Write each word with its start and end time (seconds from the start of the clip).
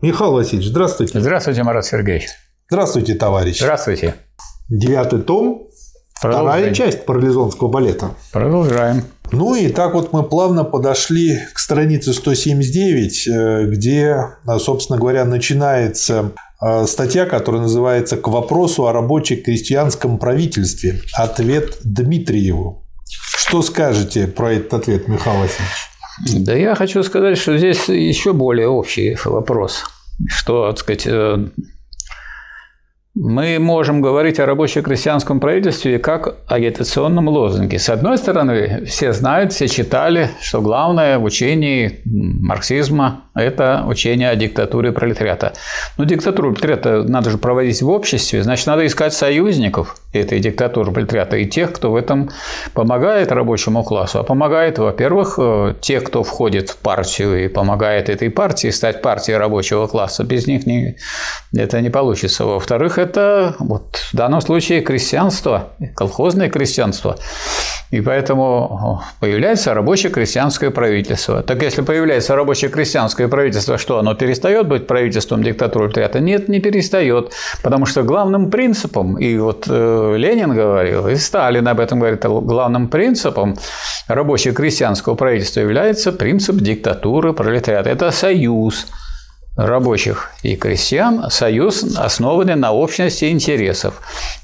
Михаил 0.00 0.32
Васильевич, 0.32 0.68
здравствуйте. 0.68 1.20
Здравствуйте, 1.20 1.62
Марат 1.62 1.86
Сергеевич. 1.86 2.28
Здравствуйте, 2.68 3.14
товарищ. 3.14 3.58
Здравствуйте. 3.58 4.14
Девятый 4.68 5.20
том, 5.22 5.68
вторая 6.14 6.74
часть 6.74 7.04
парализонского 7.04 7.68
балета. 7.68 8.10
Продолжаем. 8.32 9.04
Ну 9.32 9.54
и 9.54 9.68
так 9.68 9.94
вот 9.94 10.12
мы 10.12 10.22
плавно 10.22 10.64
подошли 10.64 11.38
к 11.52 11.58
странице 11.58 12.12
179, 12.12 13.26
э, 13.26 13.64
где, 13.66 14.16
э, 14.46 14.58
собственно 14.58 14.98
говоря, 14.98 15.24
начинается 15.24 16.32
э, 16.60 16.86
статья, 16.86 17.26
которая 17.26 17.62
называется 17.62 18.16
«К 18.16 18.28
вопросу 18.28 18.86
о 18.86 18.92
рабоче-крестьянском 18.92 20.18
правительстве. 20.18 21.00
Ответ 21.14 21.78
Дмитриеву». 21.82 22.86
Что 23.08 23.62
скажете 23.62 24.26
про 24.26 24.52
этот 24.52 24.74
ответ, 24.74 25.08
Михаил 25.08 25.40
Васильевич? 25.40 25.93
Да 26.36 26.54
я 26.54 26.74
хочу 26.74 27.02
сказать, 27.02 27.38
что 27.38 27.58
здесь 27.58 27.88
еще 27.88 28.32
более 28.32 28.68
общий 28.68 29.16
вопрос. 29.24 29.84
Что, 30.28 30.70
так 30.70 30.78
сказать, 30.78 31.08
мы 33.14 33.58
можем 33.58 34.00
говорить 34.00 34.40
о 34.40 34.46
рабоче-крестьянском 34.46 35.40
правительстве 35.40 35.98
как 35.98 36.36
агитационном 36.46 37.28
лозунге. 37.28 37.78
С 37.78 37.88
одной 37.88 38.18
стороны, 38.18 38.84
все 38.86 39.12
знают, 39.12 39.52
все 39.52 39.68
читали, 39.68 40.30
что 40.40 40.60
главное 40.60 41.18
в 41.18 41.24
учении 41.24 42.00
марксизма– 42.04 43.23
это 43.34 43.84
учение 43.86 44.30
о 44.30 44.36
диктатуре 44.36 44.92
пролетариата. 44.92 45.52
Но 45.96 46.04
диктатуру 46.04 46.54
пролетариата 46.54 47.02
надо 47.08 47.30
же 47.30 47.38
проводить 47.38 47.82
в 47.82 47.88
обществе, 47.90 48.42
значит, 48.42 48.66
надо 48.66 48.86
искать 48.86 49.12
союзников 49.12 49.96
этой 50.12 50.38
диктатуры 50.38 50.92
пролетариата 50.92 51.36
и 51.36 51.46
тех, 51.46 51.72
кто 51.72 51.90
в 51.90 51.96
этом 51.96 52.30
помогает 52.72 53.32
рабочему 53.32 53.82
классу. 53.82 54.20
А 54.20 54.22
помогает, 54.22 54.78
во-первых, 54.78 55.38
э, 55.38 55.74
те, 55.80 56.00
кто 56.00 56.22
входит 56.22 56.70
в 56.70 56.76
партию 56.76 57.44
и 57.44 57.48
помогает 57.48 58.08
этой 58.08 58.30
партии 58.30 58.68
стать 58.70 59.02
партией 59.02 59.36
рабочего 59.38 59.86
класса. 59.86 60.24
Без 60.24 60.46
них 60.46 60.66
не, 60.66 60.96
это 61.54 61.80
не 61.80 61.90
получится. 61.90 62.44
Во-вторых, 62.44 62.98
это 62.98 63.56
вот 63.58 63.96
в 64.12 64.16
данном 64.16 64.40
случае 64.40 64.80
крестьянство, 64.80 65.70
колхозное 65.96 66.48
крестьянство. 66.48 67.16
И 67.90 68.00
поэтому 68.00 69.02
появляется 69.20 69.74
рабочее 69.74 70.10
крестьянское 70.10 70.70
правительство. 70.70 71.42
Так 71.42 71.62
если 71.62 71.82
появляется 71.82 72.34
рабочее 72.34 72.70
крестьянское 73.24 73.28
правительство, 73.28 73.78
что 73.78 73.98
оно 73.98 74.14
перестает 74.14 74.68
быть 74.68 74.86
правительством 74.86 75.42
диктатуры 75.42 75.88
пролетариата? 75.88 76.20
Нет, 76.20 76.48
не 76.48 76.60
перестает. 76.60 77.32
Потому 77.62 77.86
что 77.86 78.02
главным 78.02 78.50
принципом, 78.50 79.18
и 79.18 79.38
вот 79.38 79.66
э, 79.68 80.14
Ленин 80.16 80.54
говорил, 80.54 81.08
и 81.08 81.16
Сталин 81.16 81.66
об 81.68 81.80
этом 81.80 82.00
говорит, 82.00 82.24
главным 82.24 82.88
принципом 82.88 83.56
рабочего 84.08 84.54
крестьянского 84.54 85.14
правительства 85.14 85.60
является 85.60 86.12
принцип 86.12 86.56
диктатуры 86.56 87.32
пролетариата. 87.32 87.90
Это 87.90 88.10
союз 88.10 88.86
рабочих 89.56 90.30
и 90.42 90.56
крестьян 90.56 91.30
союз, 91.30 91.84
основанный 91.96 92.56
на 92.56 92.72
общности 92.72 93.30
интересов. 93.30 93.94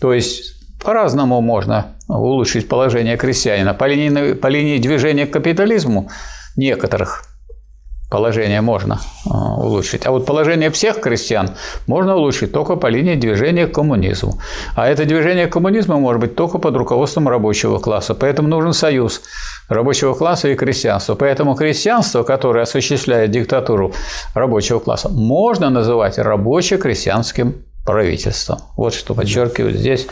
То 0.01 0.13
есть 0.13 0.55
по-разному 0.85 1.41
можно 1.41 1.97
улучшить 2.09 2.69
положение 2.69 3.17
крестьянина. 3.17 3.75
По 3.75 3.89
линии, 3.89 4.35
по 4.35 4.49
линии 4.49 4.79
движения 4.79 5.27
к 5.27 5.33
капитализму 5.33 6.09
некоторых 6.57 7.30
положение 8.11 8.61
можно 8.61 9.01
а, 9.25 9.55
улучшить. 9.55 10.05
А 10.07 10.11
вот 10.11 10.27
положение 10.27 10.71
всех 10.71 11.01
крестьян 11.01 11.51
можно 11.87 12.17
улучшить 12.17 12.53
только 12.53 12.77
по 12.77 12.89
линии 12.89 13.15
движения 13.15 13.67
к 13.67 13.73
коммунизму. 13.73 14.39
А 14.75 14.89
это 14.89 15.05
движение 15.05 15.47
к 15.47 15.53
коммунизму 15.53 15.99
может 15.99 16.21
быть 16.21 16.35
только 16.35 16.59
под 16.59 16.77
руководством 16.77 17.29
рабочего 17.29 17.79
класса. 17.79 18.15
Поэтому 18.15 18.49
нужен 18.49 18.73
союз 18.73 19.23
рабочего 19.69 20.15
класса 20.15 20.49
и 20.49 20.57
крестьянства. 20.57 21.15
Поэтому 21.15 21.55
крестьянство, 21.55 22.25
которое 22.25 22.63
осуществляет 22.63 23.31
диктатуру 23.31 23.93
рабочего 24.35 24.81
класса, 24.81 25.09
можно 25.09 25.71
называть 25.71 26.19
рабоче-крестьянским 26.19 27.55
правительством. 27.91 28.61
Вот 28.77 28.95
что 28.95 29.15
подчеркивают 29.15 29.77
здесь 29.77 30.07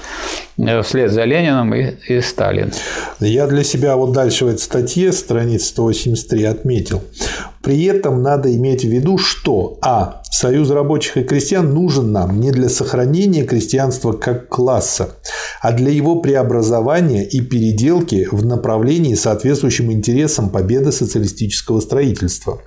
э, 0.58 0.82
вслед 0.82 1.12
за 1.12 1.24
Лениным 1.24 1.72
и, 1.74 1.94
и 2.08 2.20
Сталин. 2.20 2.72
Я 3.20 3.46
для 3.46 3.62
себя 3.62 3.94
вот 3.96 4.12
дальше 4.12 4.44
в 4.44 4.48
этой 4.48 4.58
статье, 4.58 5.12
страница 5.12 5.66
183, 5.68 6.44
отметил. 6.44 7.02
При 7.62 7.84
этом 7.84 8.22
надо 8.22 8.54
иметь 8.56 8.84
в 8.84 8.88
виду, 8.88 9.16
что 9.18 9.78
а. 9.82 10.22
Союз 10.30 10.70
рабочих 10.70 11.16
и 11.16 11.24
крестьян 11.24 11.74
нужен 11.74 12.12
нам 12.12 12.40
не 12.40 12.52
для 12.52 12.68
сохранения 12.68 13.44
крестьянства 13.44 14.12
как 14.12 14.48
класса, 14.48 15.16
а 15.60 15.72
для 15.72 15.90
его 15.90 16.20
преобразования 16.20 17.24
и 17.24 17.40
переделки 17.40 18.28
в 18.30 18.46
направлении, 18.46 19.14
соответствующим 19.14 19.90
интересам 19.90 20.50
победы 20.50 20.92
социалистического 20.92 21.80
строительства. 21.80 22.60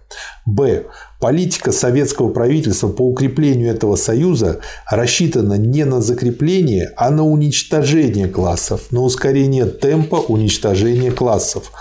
Б. 0.45 0.85
Политика 1.21 1.71
советского 1.71 2.29
правительства 2.29 2.87
по 2.87 3.03
укреплению 3.03 3.69
этого 3.69 3.95
союза 3.95 4.59
рассчитана 4.89 5.53
не 5.53 5.85
на 5.85 6.01
закрепление, 6.01 6.93
а 6.97 7.11
на 7.11 7.23
уничтожение 7.23 8.27
классов, 8.27 8.91
на 8.91 9.01
ускорение 9.01 9.67
темпа 9.67 10.15
уничтожения 10.15 11.11
классов. 11.11 11.71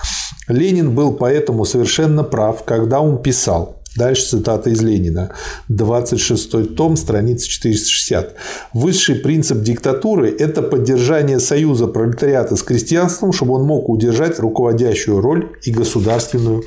Ленин 0.46 0.94
был 0.94 1.14
поэтому 1.14 1.64
совершенно 1.64 2.22
прав, 2.22 2.64
когда 2.64 3.00
он 3.00 3.22
писал 3.22 3.80
Дальше 3.96 4.24
цитата 4.24 4.70
из 4.70 4.80
Ленина. 4.82 5.34
26 5.68 6.76
том, 6.76 6.96
страница 6.96 7.48
460. 7.48 8.36
Высший 8.72 9.16
принцип 9.16 9.62
диктатуры– 9.62 10.30
это 10.38 10.62
поддержание 10.62 11.40
союза 11.40 11.88
пролетариата 11.88 12.54
с 12.54 12.62
крестьянством, 12.62 13.32
чтобы 13.32 13.54
он 13.54 13.64
мог 13.64 13.88
удержать 13.88 14.38
руководящую 14.38 15.20
роль 15.20 15.56
и 15.64 15.72
государственную 15.72 16.62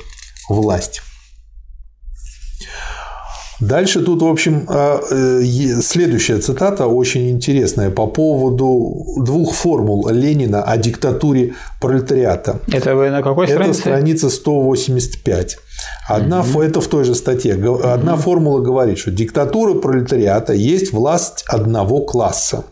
власть. 0.50 1.00
Дальше 3.60 4.00
тут, 4.00 4.22
в 4.22 4.26
общем, 4.26 4.66
а, 4.68 5.00
э, 5.10 5.42
следующая 5.80 6.38
цитата 6.38 6.86
очень 6.86 7.30
интересная 7.30 7.90
по 7.90 8.06
поводу 8.06 9.04
двух 9.18 9.54
формул 9.54 10.08
Ленина 10.08 10.62
о 10.62 10.76
диктатуре 10.76 11.54
пролетариата. 11.80 12.60
Это 12.72 12.96
вы 12.96 13.10
на 13.10 13.22
какой 13.22 13.46
странице? 13.46 13.70
Это 13.70 13.78
страница 13.78 14.30
185. 14.30 15.56
Одна, 16.08 16.40
угу. 16.40 16.62
Это 16.62 16.80
в 16.80 16.88
той 16.88 17.04
же 17.04 17.14
статье. 17.14 17.54
Одна 17.54 18.14
угу. 18.14 18.22
формула 18.22 18.60
говорит, 18.60 18.98
что 18.98 19.10
диктатура 19.10 19.74
пролетариата 19.74 20.52
есть 20.52 20.92
власть 20.92 21.44
одного 21.46 22.00
класса. 22.00 22.64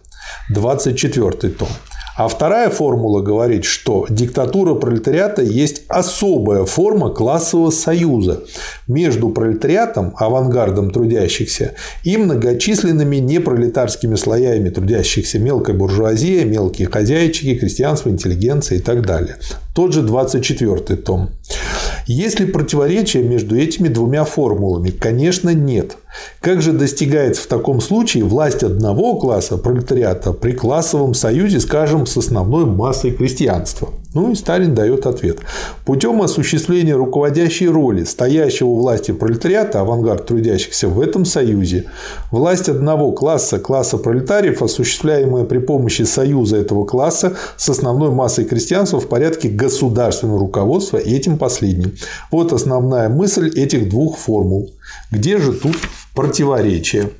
24 0.50 1.52
том. 1.54 1.68
А 2.16 2.28
вторая 2.28 2.68
формула 2.68 3.22
говорит, 3.22 3.64
что 3.64 4.06
диктатура 4.08 4.74
пролетариата 4.74 5.42
есть 5.42 5.82
особая 5.88 6.64
форма 6.66 7.08
классового 7.08 7.70
союза 7.70 8.44
между 8.86 9.30
пролетариатом, 9.30 10.14
авангардом 10.18 10.90
трудящихся, 10.90 11.72
и 12.04 12.18
многочисленными 12.18 13.16
непролетарскими 13.16 14.16
слоями 14.16 14.68
трудящихся 14.68 15.38
мелкой 15.38 15.74
буржуазия, 15.74 16.44
мелкие 16.44 16.88
хозяйчики, 16.88 17.54
крестьянство, 17.54 18.10
интеллигенция 18.10 18.78
и 18.78 18.80
так 18.80 19.06
далее. 19.06 19.36
Тот 19.74 19.94
же 19.94 20.02
24 20.02 20.96
том. 20.96 21.30
Есть 22.06 22.40
ли 22.40 22.46
противоречие 22.46 23.22
между 23.22 23.56
этими 23.56 23.88
двумя 23.88 24.24
формулами? 24.24 24.90
Конечно, 24.90 25.54
нет. 25.54 25.96
Как 26.40 26.60
же 26.60 26.72
достигается 26.72 27.42
в 27.42 27.46
таком 27.46 27.80
случае 27.80 28.24
власть 28.24 28.62
одного 28.62 29.18
класса 29.18 29.56
пролетариата 29.56 30.32
при 30.32 30.52
классовом 30.52 31.14
союзе, 31.14 31.60
скажем, 31.60 32.06
с 32.06 32.16
основной 32.16 32.66
массой 32.66 33.12
крестьянства? 33.12 33.88
Ну 34.14 34.30
и 34.30 34.34
Сталин 34.34 34.74
дает 34.74 35.06
ответ. 35.06 35.38
Путем 35.86 36.20
осуществления 36.20 36.94
руководящей 36.94 37.68
роли 37.68 38.04
стоящего 38.04 38.68
у 38.68 38.76
власти 38.76 39.12
пролетариата, 39.12 39.80
авангард 39.80 40.26
трудящихся 40.26 40.88
в 40.88 41.00
этом 41.00 41.24
союзе, 41.24 41.86
власть 42.30 42.68
одного 42.68 43.12
класса, 43.12 43.58
класса 43.58 43.96
пролетариев, 43.96 44.62
осуществляемая 44.62 45.44
при 45.44 45.58
помощи 45.58 46.02
союза 46.02 46.58
этого 46.58 46.84
класса 46.84 47.36
с 47.56 47.68
основной 47.68 48.10
массой 48.10 48.44
крестьянства 48.44 49.00
в 49.00 49.08
порядке 49.08 49.48
государственного 49.48 50.40
руководства 50.40 50.98
этим 50.98 51.38
последним. 51.38 51.92
Вот 52.30 52.52
основная 52.52 53.08
мысль 53.08 53.50
этих 53.54 53.88
двух 53.88 54.18
формул. 54.18 54.70
Где 55.10 55.38
же 55.38 55.52
тут 55.52 55.76
противоречие? 56.14 57.10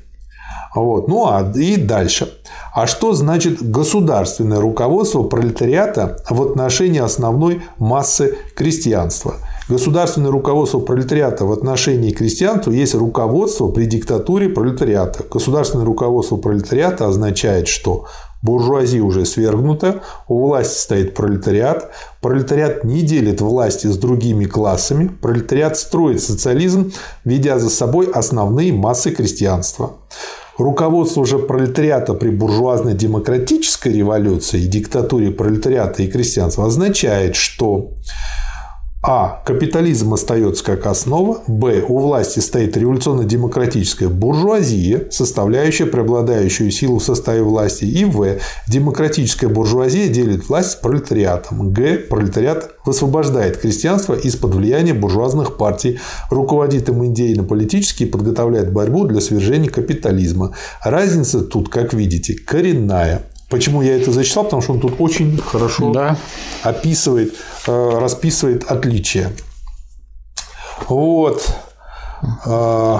Вот. 0.75 1.07
Ну 1.07 1.25
а 1.27 1.51
и 1.55 1.77
дальше. 1.77 2.33
А 2.73 2.87
что 2.87 3.13
значит 3.13 3.61
государственное 3.61 4.59
руководство 4.59 5.23
пролетариата 5.23 6.17
в 6.29 6.41
отношении 6.41 6.99
основной 6.99 7.61
массы 7.77 8.37
крестьянства? 8.55 9.35
Государственное 9.69 10.31
руководство 10.31 10.79
пролетариата 10.79 11.45
в 11.45 11.51
отношении 11.51 12.11
крестьянства 12.11 12.71
есть 12.71 12.95
руководство 12.95 13.69
при 13.69 13.85
диктатуре 13.85 14.49
пролетариата. 14.49 15.23
Государственное 15.31 15.85
руководство 15.85 16.35
пролетариата 16.35 17.07
означает, 17.07 17.69
что 17.69 18.05
буржуазия 18.41 19.01
уже 19.01 19.25
свергнута, 19.25 20.01
у 20.27 20.47
власти 20.47 20.77
стоит 20.77 21.15
пролетариат, 21.15 21.91
пролетариат 22.21 22.83
не 22.83 23.01
делит 23.01 23.39
власти 23.39 23.87
с 23.87 23.97
другими 23.97 24.45
классами, 24.45 25.07
пролетариат 25.07 25.77
строит 25.77 26.21
социализм, 26.21 26.91
ведя 27.23 27.57
за 27.57 27.69
собой 27.69 28.11
основные 28.11 28.73
массы 28.73 29.11
крестьянства. 29.11 29.93
Руководство 30.57 31.25
же 31.25 31.39
пролетариата 31.39 32.13
при 32.13 32.29
буржуазно-демократической 32.29 33.91
революции 33.91 34.61
и 34.61 34.67
диктатуре 34.67 35.31
пролетариата 35.31 36.03
и 36.03 36.07
крестьянства 36.07 36.67
означает, 36.67 37.35
что 37.35 37.91
а. 39.03 39.41
Капитализм 39.45 40.13
остается 40.13 40.63
как 40.63 40.85
основа. 40.85 41.43
Б. 41.47 41.83
У 41.87 41.99
власти 41.99 42.39
стоит 42.39 42.77
революционно-демократическая 42.77 44.07
буржуазия, 44.07 45.07
составляющая 45.11 45.85
преобладающую 45.85 46.71
силу 46.71 46.99
в 46.99 47.03
составе 47.03 47.43
власти. 47.43 47.83
И 47.83 48.05
В. 48.05 48.37
Демократическая 48.67 49.49
буржуазия 49.49 50.07
делит 50.07 50.47
власть 50.47 50.71
с 50.71 50.75
пролетариатом. 50.75 51.73
Г. 51.73 51.97
Пролетариат 52.09 52.75
высвобождает 52.85 53.57
крестьянство 53.57 54.13
из-под 54.13 54.55
влияния 54.55 54.93
буржуазных 54.93 55.57
партий, 55.57 55.99
руководит 56.29 56.87
им 56.87 57.05
идейно-политически 57.05 58.03
и 58.03 58.09
подготовляет 58.09 58.71
борьбу 58.71 59.05
для 59.05 59.19
свержения 59.19 59.69
капитализма. 59.69 60.55
Разница 60.81 61.41
тут, 61.41 61.67
как 61.67 61.93
видите, 61.93 62.35
коренная. 62.35 63.23
Почему 63.53 63.83
я 63.83 63.95
это 63.95 64.11
зачитал? 64.11 64.45
Потому 64.45 64.63
что 64.63 64.73
он 64.73 64.79
тут 64.79 64.95
очень 64.97 65.37
хорошо 65.37 65.91
да. 65.91 66.17
описывает, 66.63 67.35
э, 67.67 67.99
расписывает 67.99 68.63
отличия. 68.63 69.29
Вот. 70.87 71.55
Э, 72.47 72.97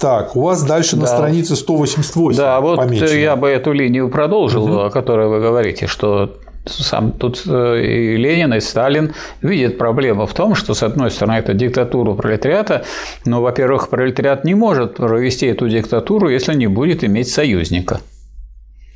так, 0.00 0.34
у 0.34 0.42
вас 0.42 0.64
дальше 0.64 0.96
да. 0.96 1.02
на 1.02 1.06
странице 1.06 1.54
188. 1.54 2.36
Да, 2.36 2.60
вот 2.60 2.80
помечено. 2.80 3.06
я 3.06 3.36
бы 3.36 3.48
эту 3.48 3.70
линию 3.70 4.08
продолжил, 4.08 4.64
угу. 4.64 4.80
о 4.80 4.90
которой 4.90 5.28
вы 5.28 5.38
говорите, 5.38 5.86
что 5.86 6.38
сам 6.66 7.12
тут 7.12 7.44
э, 7.46 7.80
и 7.80 8.16
Ленин, 8.16 8.52
и 8.52 8.58
Сталин 8.58 9.14
видят 9.42 9.78
проблему 9.78 10.26
в 10.26 10.34
том, 10.34 10.56
что, 10.56 10.74
с 10.74 10.82
одной 10.82 11.12
стороны, 11.12 11.36
это 11.36 11.54
диктатура 11.54 12.14
пролетариата, 12.14 12.84
но, 13.24 13.40
во-первых, 13.40 13.90
пролетариат 13.90 14.44
не 14.44 14.56
может 14.56 14.96
провести 14.96 15.46
эту 15.46 15.68
диктатуру, 15.68 16.30
если 16.30 16.52
не 16.54 16.66
будет 16.66 17.04
иметь 17.04 17.28
союзника. 17.28 18.00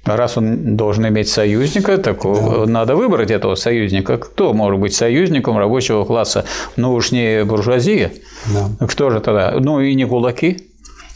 Раз 0.05 0.39
он 0.39 0.77
должен 0.77 1.07
иметь 1.09 1.29
союзника, 1.29 1.99
так 1.99 2.23
да. 2.23 2.67
надо 2.67 2.97
выбрать 2.97 3.31
этого 3.31 3.57
союзника. 3.57 4.17
Кто 4.17 4.55
может 4.55 4.81
быть 4.81 4.95
союзником 4.95 5.59
рабочего 5.59 6.05
класса? 6.05 6.45
Ну 6.77 6.95
уж 6.95 7.13
не 7.13 7.45
буржуазия. 7.45 8.13
Да. 8.47 8.87
Кто 8.87 9.11
же 9.11 9.21
тогда? 9.21 9.55
Ну 9.59 9.81
и 9.81 9.95
не 9.95 10.07
кулаки. 10.07 10.69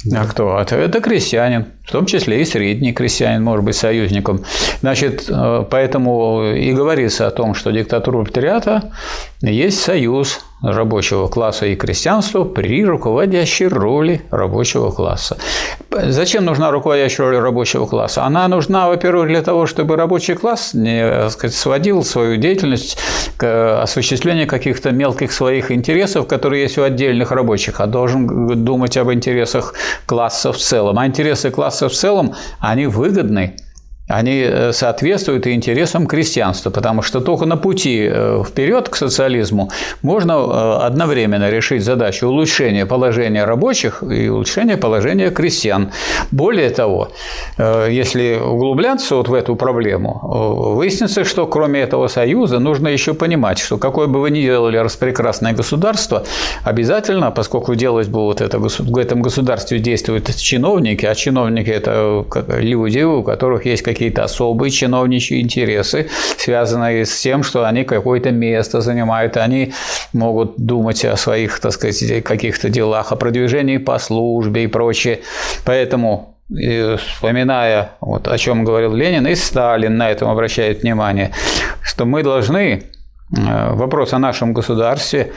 Да. 0.04 0.22
А 0.22 0.24
кто? 0.24 0.58
Это 0.58 1.00
крестьянин, 1.00 1.66
в 1.84 1.92
том 1.92 2.06
числе 2.06 2.42
и 2.42 2.44
средний 2.44 2.92
крестьянин 2.92 3.42
может 3.42 3.64
быть 3.64 3.76
союзником. 3.76 4.44
Значит, 4.80 5.26
э, 5.28 5.64
поэтому 5.70 6.52
и 6.54 6.72
говорится 6.72 7.28
о 7.28 7.30
том, 7.30 7.54
что 7.54 7.70
диктатура 7.70 8.18
пролетариата 8.22 8.92
есть 9.50 9.80
союз 9.80 10.40
рабочего 10.62 11.26
класса 11.26 11.66
и 11.66 11.74
крестьянства 11.74 12.44
при 12.44 12.84
руководящей 12.84 13.66
роли 13.66 14.22
рабочего 14.30 14.90
класса. 14.90 15.36
Зачем 15.90 16.44
нужна 16.44 16.70
руководящая 16.70 17.26
роль 17.26 17.38
рабочего 17.38 17.86
класса? 17.86 18.24
Она 18.24 18.46
нужна, 18.46 18.88
во-первых, 18.88 19.26
для 19.26 19.42
того, 19.42 19.66
чтобы 19.66 19.96
рабочий 19.96 20.34
класс 20.34 20.74
не 20.74 21.28
сказать, 21.30 21.56
сводил 21.56 22.04
свою 22.04 22.36
деятельность 22.36 22.96
к 23.36 23.82
осуществлению 23.82 24.46
каких-то 24.46 24.92
мелких 24.92 25.32
своих 25.32 25.72
интересов, 25.72 26.28
которые 26.28 26.62
есть 26.62 26.78
у 26.78 26.82
отдельных 26.82 27.32
рабочих, 27.32 27.80
а 27.80 27.86
должен 27.86 28.64
думать 28.64 28.96
об 28.96 29.12
интересах 29.12 29.74
класса 30.06 30.52
в 30.52 30.58
целом. 30.58 30.98
А 30.98 31.06
интересы 31.06 31.50
класса 31.50 31.88
в 31.88 31.92
целом, 31.92 32.34
они 32.60 32.86
выгодны 32.86 33.56
они 34.12 34.44
э, 34.46 34.72
соответствуют 34.72 35.46
интересам 35.46 36.06
крестьянства, 36.06 36.70
потому 36.70 37.02
что 37.02 37.20
только 37.20 37.46
на 37.46 37.56
пути 37.56 38.08
э, 38.10 38.42
вперед 38.46 38.88
к 38.88 38.96
социализму 38.96 39.70
можно 40.02 40.32
э, 40.32 40.86
одновременно 40.86 41.50
решить 41.50 41.82
задачу 41.82 42.28
улучшения 42.28 42.86
положения 42.86 43.44
рабочих 43.44 44.02
и 44.02 44.28
улучшения 44.28 44.76
положения 44.76 45.30
крестьян. 45.30 45.90
Более 46.30 46.70
того, 46.70 47.08
если 47.58 48.38
углубляться 48.38 49.16
вот 49.16 49.28
в 49.28 49.34
эту 49.34 49.56
проблему, 49.56 50.20
выяснится, 50.76 51.24
что 51.24 51.46
кроме 51.46 51.80
этого 51.80 52.08
союза 52.08 52.58
нужно 52.58 52.88
еще 52.88 53.14
понимать, 53.14 53.58
что 53.58 53.78
какое 53.78 54.06
бы 54.06 54.20
вы 54.20 54.30
ни 54.30 54.42
делали 54.42 54.76
распрекрасное 54.76 55.52
государство, 55.52 56.24
обязательно, 56.64 57.30
поскольку 57.30 57.74
делать 57.74 58.08
будут 58.08 58.40
это, 58.40 58.58
в 58.58 58.98
этом 58.98 59.22
государстве 59.22 59.78
действуют 59.78 60.34
чиновники, 60.36 61.06
а 61.06 61.14
чиновники– 61.14 61.70
это 61.70 62.24
люди, 62.60 63.00
у 63.00 63.22
которых 63.22 63.66
есть 63.66 63.82
какие 63.82 64.01
какие-то 64.02 64.24
особые 64.24 64.72
чиновничьи 64.72 65.40
интересы, 65.40 66.08
связанные 66.36 67.06
с 67.06 67.20
тем, 67.20 67.44
что 67.44 67.64
они 67.64 67.84
какое-то 67.84 68.32
место 68.32 68.80
занимают, 68.80 69.36
они 69.36 69.72
могут 70.12 70.54
думать 70.56 71.04
о 71.04 71.16
своих, 71.16 71.60
так 71.60 71.72
сказать, 71.72 72.24
каких-то 72.24 72.68
делах, 72.68 73.12
о 73.12 73.16
продвижении 73.16 73.78
по 73.78 74.00
службе 74.00 74.64
и 74.64 74.66
прочее. 74.66 75.20
Поэтому 75.64 76.36
и 76.50 76.96
вспоминая, 76.98 77.92
вот, 78.00 78.26
о 78.26 78.36
чем 78.38 78.64
говорил 78.64 78.92
Ленин, 78.92 79.24
и 79.28 79.36
Сталин 79.36 79.96
на 79.96 80.10
этом 80.10 80.28
обращает 80.28 80.82
внимание, 80.82 81.30
что 81.80 82.04
мы 82.04 82.24
должны 82.24 82.82
вопрос 83.32 84.12
о 84.12 84.18
нашем 84.18 84.52
государстве 84.52 85.32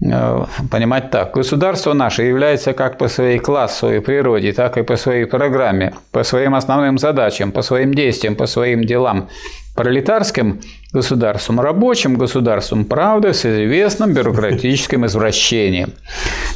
Э, 0.00 0.44
понимать 0.70 1.10
так. 1.10 1.34
Государство 1.34 1.92
наше 1.92 2.22
является 2.22 2.72
как 2.72 2.98
по 2.98 3.08
своей 3.08 3.38
классовой 3.38 4.00
природе, 4.00 4.52
так 4.52 4.76
и 4.78 4.82
по 4.82 4.96
своей 4.96 5.24
программе, 5.24 5.92
по 6.12 6.22
своим 6.22 6.54
основным 6.54 6.98
задачам, 6.98 7.50
по 7.50 7.62
своим 7.62 7.92
действиям, 7.92 8.36
по 8.36 8.46
своим 8.46 8.84
делам 8.84 9.28
пролетарским 9.74 10.60
государством, 10.92 11.60
рабочим 11.60 12.16
государством, 12.16 12.84
правда, 12.84 13.32
с 13.32 13.44
известным 13.46 14.12
бюрократическим 14.12 15.06
извращением. 15.06 15.92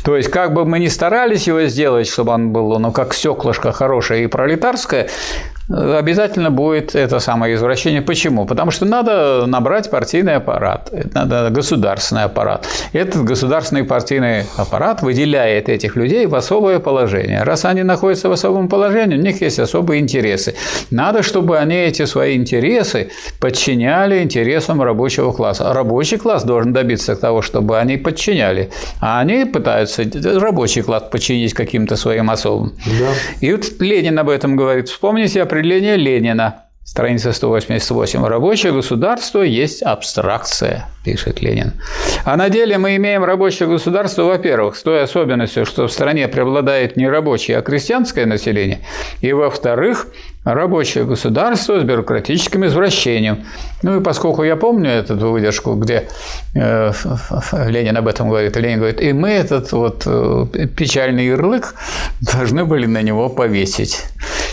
То 0.05 0.17
есть, 0.17 0.29
как 0.29 0.53
бы 0.55 0.65
мы 0.65 0.81
ни 0.81 0.89
старались 0.89 1.47
его 1.47 1.63
сделать, 1.65 2.09
чтобы 2.09 2.33
он 2.33 2.53
был, 2.53 2.79
ну, 2.79 2.91
как 2.93 3.15
стеклышко 3.15 3.71
хорошее 3.73 4.25
и 4.25 4.27
пролетарское, 4.27 5.09
обязательно 5.69 6.51
будет 6.51 6.95
это 6.95 7.21
самое 7.21 7.55
извращение. 7.55 8.03
Почему? 8.03 8.47
Потому 8.47 8.71
что 8.71 8.85
надо 8.85 9.47
набрать 9.47 9.91
партийный 9.91 10.37
аппарат, 10.37 10.93
надо 11.15 11.51
государственный 11.51 12.25
аппарат. 12.25 12.67
Этот 12.93 13.25
государственный 13.25 13.85
партийный 13.85 14.45
аппарат 14.57 15.03
выделяет 15.03 15.69
этих 15.69 15.97
людей 15.97 16.27
в 16.27 16.35
особое 16.35 16.79
положение. 16.79 17.43
Раз 17.43 17.65
они 17.65 17.83
находятся 17.83 18.29
в 18.29 18.33
особом 18.33 18.69
положении, 18.69 19.17
у 19.17 19.21
них 19.21 19.41
есть 19.41 19.59
особые 19.59 20.01
интересы. 20.01 20.55
Надо, 20.91 21.23
чтобы 21.23 21.59
они 21.59 21.77
эти 21.77 22.05
свои 22.05 22.37
интересы 22.37 23.11
подчиняли 23.41 24.23
интересам 24.23 24.83
рабочего 24.83 25.33
класса. 25.33 25.73
Рабочий 25.73 26.19
класс 26.19 26.45
должен 26.45 26.73
добиться 26.73 27.17
того, 27.17 27.43
чтобы 27.43 27.79
они 27.79 27.97
подчиняли. 27.97 28.71
А 29.01 29.21
они 29.21 29.45
пытаются 29.45 30.05
рабочий 30.41 30.83
класс 30.83 31.05
подчинить 31.11 31.55
каким-то 31.55 31.97
своим 31.97 32.31
особым. 32.31 32.73
Да. 32.87 33.09
И 33.41 33.53
вот 33.53 33.65
Ленин 33.81 34.19
об 34.19 34.29
этом 34.29 34.57
говорит. 34.57 34.89
Вспомните 34.89 35.43
определение 35.53 35.99
Ленина. 35.99 36.65
Страница 36.83 37.33
188. 37.33 38.25
Рабочее 38.25 38.73
государство 38.73 39.43
есть 39.43 39.83
абстракция, 39.83 40.89
пишет 41.05 41.43
Ленин. 41.43 41.75
А 42.25 42.37
на 42.37 42.49
деле 42.49 42.77
мы 42.79 42.97
имеем 42.97 43.23
рабочее 43.23 43.69
государство, 43.69 44.23
во-первых, 44.23 44.77
с 44.77 44.83
той 44.83 45.03
особенностью, 45.03 45.65
что 45.67 45.87
в 45.87 45.93
стране 45.93 46.27
преобладает 46.27 46.97
не 46.97 47.07
рабочее, 47.07 47.59
а 47.59 47.63
крестьянское 47.63 48.27
население. 48.27 48.81
И 49.21 49.33
во-вторых, 49.33 50.09
рабочее 50.45 51.05
государство 51.05 51.79
с 51.79 51.85
бюрократическим 51.85 52.67
извращением. 52.67 53.45
Ну 53.83 54.01
и 54.01 54.03
поскольку 54.03 54.43
я 54.43 54.57
помню 54.57 54.91
эту 54.91 55.15
выдержку, 55.17 55.75
где 55.75 56.09
э, 56.55 56.93
Ленин 57.69 57.97
об 57.97 58.09
этом 58.09 58.29
говорит, 58.29 58.57
Ленин 58.57 58.79
говорит, 58.79 59.01
и 59.01 59.13
мы 59.13 59.31
этот 59.31 59.71
вот 59.73 60.03
э, 60.07 60.47
печальный 60.77 61.27
ярлык 61.27 61.75
должны 62.21 62.65
были 62.65 62.87
на 62.87 63.03
него 63.03 63.29
повесить. 63.29 64.05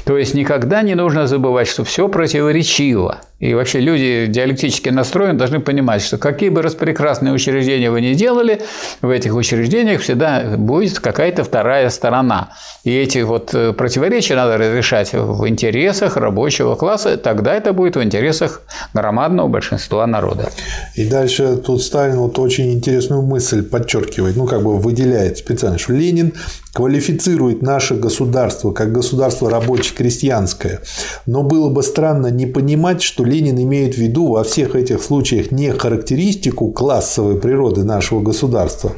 То 0.06 0.18
есть 0.18 0.34
никогда 0.34 0.82
не 0.82 0.96
нужно 0.96 1.27
забывать, 1.27 1.68
что 1.68 1.84
все 1.84 2.08
противоречиво. 2.08 3.22
И 3.39 3.53
вообще 3.53 3.79
люди 3.79 4.27
диалектически 4.27 4.89
настроены 4.89 5.38
должны 5.38 5.62
понимать, 5.62 6.01
что 6.01 6.17
какие 6.17 6.50
бы 6.50 6.62
распрекрасные 6.62 7.34
учреждения 7.34 7.89
вы 7.89 8.01
ни 8.01 8.13
делали, 8.13 8.62
в 9.01 9.10
этих 9.10 9.34
учреждениях 9.34 10.01
всегда 10.01 10.58
будет 10.58 11.00
какая-то 11.00 11.43
вторая 11.43 11.89
сторона. 11.89 12.51
И 12.84 12.93
эти 12.93 13.19
вот 13.19 13.53
э, 13.53 13.72
противоречия 13.72 14.36
надо 14.36 14.58
разрешать 14.58 15.13
в 15.13 15.48
интересах 15.48 16.17
рабочего 16.17 16.75
класса, 16.75 17.15
тогда 17.17 17.55
это 17.55 17.72
будет 17.72 17.96
в 17.96 18.03
интересах 18.03 18.62
громадного 18.93 19.48
большинства 19.48 20.05
народа. 20.05 20.50
И 20.96 21.05
дальше 21.05 21.58
тут 21.58 21.81
Сталин 21.81 22.17
вот 22.17 22.38
очень 22.39 22.74
интересную 22.74 23.22
мысль 23.22 23.63
подчеркивает, 23.63 24.36
ну 24.36 24.48
как 24.48 24.63
бы 24.63 24.77
выделяет 24.77 25.38
специально, 25.38 25.77
что 25.77 25.93
Ленин 25.93 26.34
квалифицирует 26.74 27.62
наше 27.62 27.96
государство 27.96 28.72
как 28.72 28.91
государство 28.91 29.50
рабоче-крестьянское. 29.50 30.81
Но 31.25 31.43
было 31.43 31.69
бы 31.69 31.84
странно 31.84 32.27
не 32.27 32.46
понимать, 32.46 33.01
что 33.01 33.24
Ленин 33.29 33.57
имеет 33.62 33.95
в 33.95 33.98
виду 33.98 34.27
во 34.27 34.43
всех 34.43 34.75
этих 34.75 35.01
случаях 35.03 35.51
не 35.51 35.71
характеристику 35.71 36.71
классовой 36.71 37.39
природы 37.39 37.83
нашего 37.83 38.21
государства, 38.21 38.93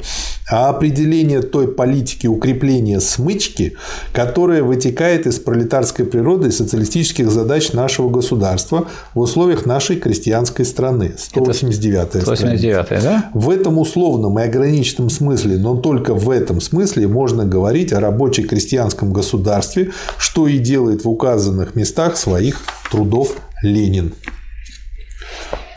а 0.50 0.70
определение 0.70 1.42
той 1.42 1.68
политики 1.68 2.26
укрепления 2.26 3.00
смычки, 3.00 3.76
которая 4.12 4.62
вытекает 4.62 5.26
из 5.26 5.38
пролетарской 5.38 6.04
природы 6.04 6.48
и 6.48 6.50
социалистических 6.50 7.30
задач 7.30 7.72
нашего 7.72 8.08
государства 8.10 8.88
в 9.14 9.20
условиях 9.20 9.66
нашей 9.66 9.96
крестьянской 9.96 10.64
страны. 10.64 11.14
189 11.16 12.22
189 12.22 13.02
да? 13.02 13.30
В 13.34 13.50
этом 13.50 13.78
условном 13.78 14.38
и 14.38 14.42
ограниченном 14.42 15.10
смысле, 15.10 15.58
но 15.58 15.76
только 15.76 16.14
в 16.14 16.28
этом 16.30 16.60
смысле 16.60 17.08
можно 17.08 17.44
говорить 17.44 17.92
о 17.92 18.00
рабоче-крестьянском 18.00 19.12
государстве, 19.12 19.92
что 20.18 20.48
и 20.48 20.58
делает 20.58 21.04
в 21.04 21.08
указанных 21.08 21.74
местах 21.74 22.16
своих 22.16 22.60
трудов 22.90 23.36
Ленин. 23.62 24.12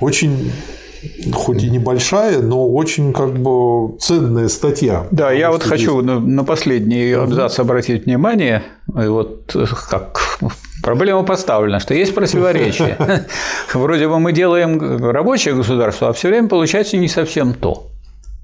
Очень 0.02 0.52
хоть 1.34 1.64
и 1.64 1.70
небольшая, 1.70 2.42
но 2.42 2.68
очень 2.68 3.14
как 3.14 3.38
бы 3.38 3.98
ценная 4.00 4.48
статья. 4.48 5.08
Да, 5.12 5.32
я 5.32 5.52
вот 5.52 5.64
хочу 5.64 6.02
здесь... 6.02 6.20
на, 6.20 6.44
последний 6.44 7.12
абзац 7.12 7.60
обратить 7.60 8.06
внимание. 8.06 8.64
Вот 8.88 9.56
как 9.90 10.20
проблема 10.84 11.24
поставлена, 11.24 11.80
что 11.80 11.94
есть 11.94 12.14
противоречие. 12.14 12.98
Вроде 13.74 14.08
бы 14.08 14.20
мы 14.20 14.34
делаем 14.34 15.04
рабочее 15.04 15.54
государство, 15.54 16.10
а 16.10 16.14
все 16.14 16.30
время 16.30 16.48
получается 16.48 16.98
не 16.98 17.08
совсем 17.08 17.54
то. 17.54 17.88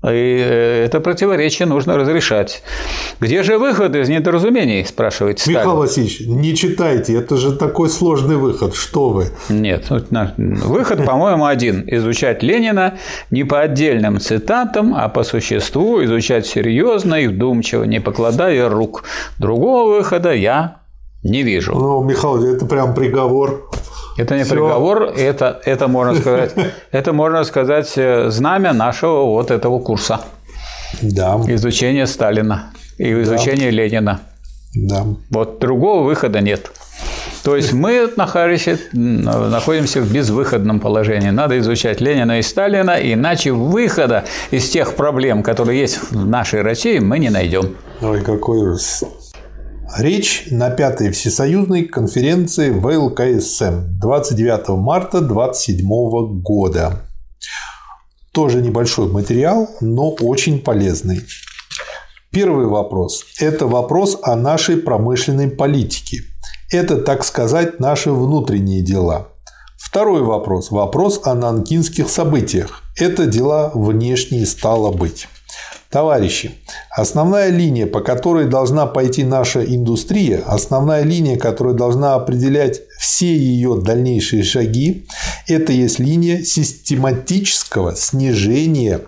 И 0.04 0.08
э, 0.08 0.86
это 0.86 1.00
противоречие 1.00 1.68
нужно 1.68 1.96
разрешать. 1.96 2.64
Где 3.20 3.44
же 3.44 3.60
выход 3.60 3.96
из 3.96 4.10
недоразумений, 4.10 4.84
спрашивает 4.84 5.40
Сталин. 5.40 5.60
Михаил 5.60 5.78
Васильевич, 5.78 6.22
не 6.22 6.56
читайте, 6.56 7.14
это 7.14 7.38
же 7.38 7.56
такой 7.56 7.88
сложный 7.88 8.36
выход, 8.36 8.76
что 8.76 9.10
вы. 9.10 9.28
Нет, 9.50 9.86
выход, 9.90 11.06
по-моему, 11.06 11.46
один. 11.46 11.84
Изучать 11.86 12.42
Ленина 12.42 12.98
не 13.30 13.44
по 13.44 13.62
отдельным 13.62 14.20
цитатам, 14.20 14.96
а 14.96 15.08
по 15.08 15.24
существу, 15.24 16.04
изучать 16.04 16.48
серьезно 16.48 17.16
и 17.16 17.28
вдумчиво, 17.28 17.84
не 17.84 18.00
покладая 18.00 18.70
рук. 18.70 19.04
Другого 19.38 19.98
выхода 19.98 20.34
я 20.34 20.81
не 21.24 21.44
вижу. 21.44 21.74
Ну, 21.74 22.04
Михаил, 22.04 22.44
это 22.44 22.66
прям 22.66 22.94
приговор. 22.94 23.70
Это 24.18 24.36
не 24.36 24.44
Всё. 24.44 24.56
приговор, 24.56 25.04
это, 25.04 25.62
это, 25.66 25.88
можно 25.88 26.16
сказать, 26.16 26.54
это, 26.92 27.14
можно 27.14 27.44
сказать, 27.44 27.94
э, 27.96 28.30
знамя 28.30 28.74
нашего 28.74 29.26
вот 29.26 29.52
этого 29.52 29.80
курса. 29.80 30.22
Да. 31.02 31.40
Изучение 31.48 32.08
Сталина 32.08 32.74
и 32.98 33.22
изучение 33.22 33.72
да. 33.72 33.78
Ленина. 33.78 34.20
Да. 34.76 35.06
Вот 35.30 35.60
другого 35.60 36.04
выхода 36.04 36.42
нет. 36.42 36.72
То 37.44 37.56
есть 37.56 37.74
мы 37.74 38.12
находимся 38.16 40.02
в 40.02 40.14
безвыходном 40.14 40.80
положении. 40.80 41.32
Надо 41.32 41.58
изучать 41.60 42.00
Ленина 42.00 42.38
и 42.38 42.42
Сталина, 42.42 42.92
иначе 42.92 43.52
выхода 43.52 44.26
из 44.52 44.70
тех 44.70 44.96
проблем, 44.96 45.42
которые 45.42 45.80
есть 45.80 46.12
в 46.12 46.26
нашей 46.26 46.62
России, 46.62 47.00
мы 47.00 47.18
не 47.18 47.30
найдем. 47.30 47.76
Ой, 48.02 48.22
какой 48.22 48.60
ужас. 48.60 49.04
Речь 49.98 50.48
на 50.50 50.70
пятой 50.70 51.12
всесоюзной 51.12 51.84
конференции 51.84 52.70
ВЛКСМ 52.70 54.00
29 54.00 54.70
марта 54.70 55.20
27 55.20 56.42
года. 56.42 57.02
Тоже 58.32 58.62
небольшой 58.62 59.12
материал, 59.12 59.70
но 59.82 60.12
очень 60.12 60.62
полезный. 60.62 61.24
Первый 62.32 62.68
вопрос– 62.68 63.26
это 63.40 63.68
вопрос 63.68 64.18
о 64.24 64.38
нашей 64.38 64.78
промышленной 64.78 65.50
политике. 65.50 66.20
Это, 66.72 66.96
так 66.96 67.26
сказать, 67.26 67.82
наши 67.82 68.12
внутренние 68.12 68.82
дела. 68.82 69.28
Второй 69.78 70.24
вопрос– 70.24 70.70
вопрос 70.72 71.20
о 71.26 71.36
нанкинских 71.36 72.10
событиях. 72.10 72.82
Это 72.96 73.26
дела 73.26 73.72
внешние 73.74 74.46
стало 74.46 74.94
быть. 74.94 75.28
Товарищи, 75.92 76.52
основная 76.90 77.50
линия, 77.50 77.86
по 77.86 78.00
которой 78.00 78.46
должна 78.46 78.86
пойти 78.86 79.26
наша 79.26 79.62
индустрия, 79.62 80.42
основная 80.46 81.04
линия, 81.04 81.38
которая 81.38 81.74
должна 81.74 82.16
определять 82.16 82.80
все 82.98 83.36
ее 83.36 83.76
дальнейшие 83.76 84.44
шаги, 84.44 85.06
это 85.50 85.74
есть 85.74 86.00
линия 86.00 86.44
систематического 86.44 87.94
снижения 87.94 89.02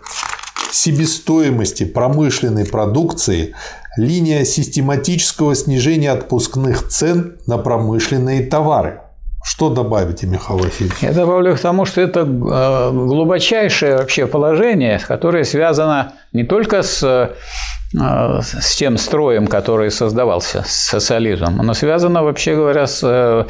себестоимости 0.74 1.86
промышленной 1.86 2.66
продукции, 2.66 3.56
линия 3.96 4.44
систематического 4.44 5.56
снижения 5.56 6.12
отпускных 6.12 6.90
цен 6.90 7.38
на 7.48 7.58
промышленные 7.58 8.46
товары. 8.46 9.00
Что 9.46 9.70
добавите, 9.70 10.28
Михаил 10.28 10.60
Васильевич? 10.60 10.98
Я 11.02 11.13
добавлю 11.13 11.56
к 11.56 11.60
тому, 11.60 11.86
что 11.86 12.02
это 12.02 12.22
э, 12.22 12.92
глубочайшее 12.92 13.98
вообще 13.98 14.25
положение, 14.25 15.00
которое 15.00 15.44
связано 15.44 16.13
не 16.34 16.44
только 16.44 16.82
с, 16.82 17.04
э, 17.04 17.30
с 18.42 18.75
тем 18.75 18.98
строем, 18.98 19.48
который 19.48 19.92
создавался, 19.92 20.63
с 20.63 20.90
социализмом, 20.90 21.58
но 21.58 21.74
связано, 21.74 22.24
вообще 22.24 22.56
говоря, 22.56 22.88
с, 22.88 23.02
э, 23.04 23.46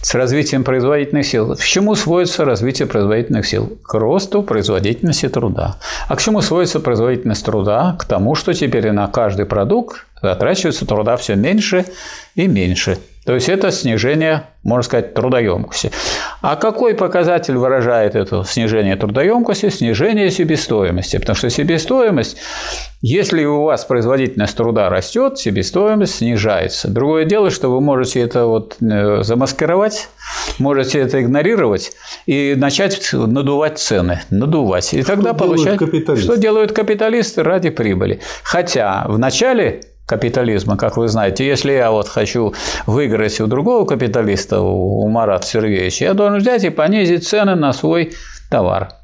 с 0.00 0.14
развитием 0.14 0.62
производительных 0.64 1.26
сил. 1.26 1.56
К 1.56 1.64
чему 1.64 1.96
сводится 1.96 2.44
развитие 2.44 2.86
производительных 2.86 3.46
сил? 3.46 3.78
К 3.82 3.94
росту 3.94 4.42
производительности 4.42 5.28
труда. 5.28 5.76
А 6.08 6.16
к 6.16 6.22
чему 6.22 6.40
сводится 6.40 6.78
производительность 6.80 7.44
труда? 7.44 7.96
К 7.98 8.04
тому, 8.04 8.36
что 8.36 8.54
теперь 8.54 8.92
на 8.92 9.08
каждый 9.08 9.46
продукт 9.46 10.06
затрачивается 10.22 10.86
труда 10.86 11.16
все 11.16 11.34
меньше 11.34 11.84
и 12.36 12.46
меньше. 12.46 12.98
То 13.28 13.34
есть 13.34 13.48
это 13.50 13.70
снижение, 13.70 14.44
можно 14.62 14.82
сказать, 14.82 15.12
трудоемкости. 15.12 15.90
А 16.40 16.56
какой 16.56 16.94
показатель 16.94 17.56
выражает 17.56 18.14
это 18.14 18.44
снижение 18.44 18.96
трудоемкости? 18.96 19.70
Снижение 19.70 20.30
себестоимости. 20.30 21.18
Потому 21.18 21.36
что 21.36 21.50
себестоимость, 21.50 22.36
если 23.00 23.44
у 23.44 23.64
вас 23.64 23.84
производительность 23.84 24.56
труда 24.56 24.88
растет, 24.88 25.38
себестоимость 25.38 26.16
снижается. 26.16 26.88
Другое 26.88 27.24
дело, 27.24 27.50
что 27.50 27.68
вы 27.70 27.80
можете 27.80 28.20
это 28.20 28.46
вот 28.46 28.76
э, 28.80 29.22
замаскировать, 29.22 30.08
можете 30.58 31.00
это 31.00 31.20
игнорировать 31.20 31.92
и 32.26 32.54
начать 32.56 33.12
надувать 33.12 33.78
цены, 33.78 34.20
надувать. 34.30 34.94
И 34.94 35.02
тогда 35.02 35.34
что 35.34 35.44
получать, 35.44 35.80
что 36.18 36.36
делают 36.36 36.72
капиталисты 36.72 37.42
ради 37.42 37.70
прибыли. 37.70 38.20
Хотя 38.44 39.04
в 39.08 39.18
начале 39.18 39.80
капитализма, 40.08 40.76
как 40.78 40.96
вы 40.96 41.08
знаете. 41.08 41.46
Если 41.46 41.72
я 41.72 41.90
вот 41.90 42.08
хочу 42.08 42.54
выиграть 42.86 43.40
у 43.40 43.46
другого 43.46 43.84
капиталиста, 43.84 44.60
у 44.60 45.06
Марата 45.06 45.46
Сергеевича, 45.46 46.06
я 46.06 46.14
должен 46.14 46.38
взять 46.38 46.64
и 46.64 46.70
понизить 46.70 47.28
цены 47.28 47.54
на 47.54 47.74
свой 47.74 48.14
товар. 48.50 48.97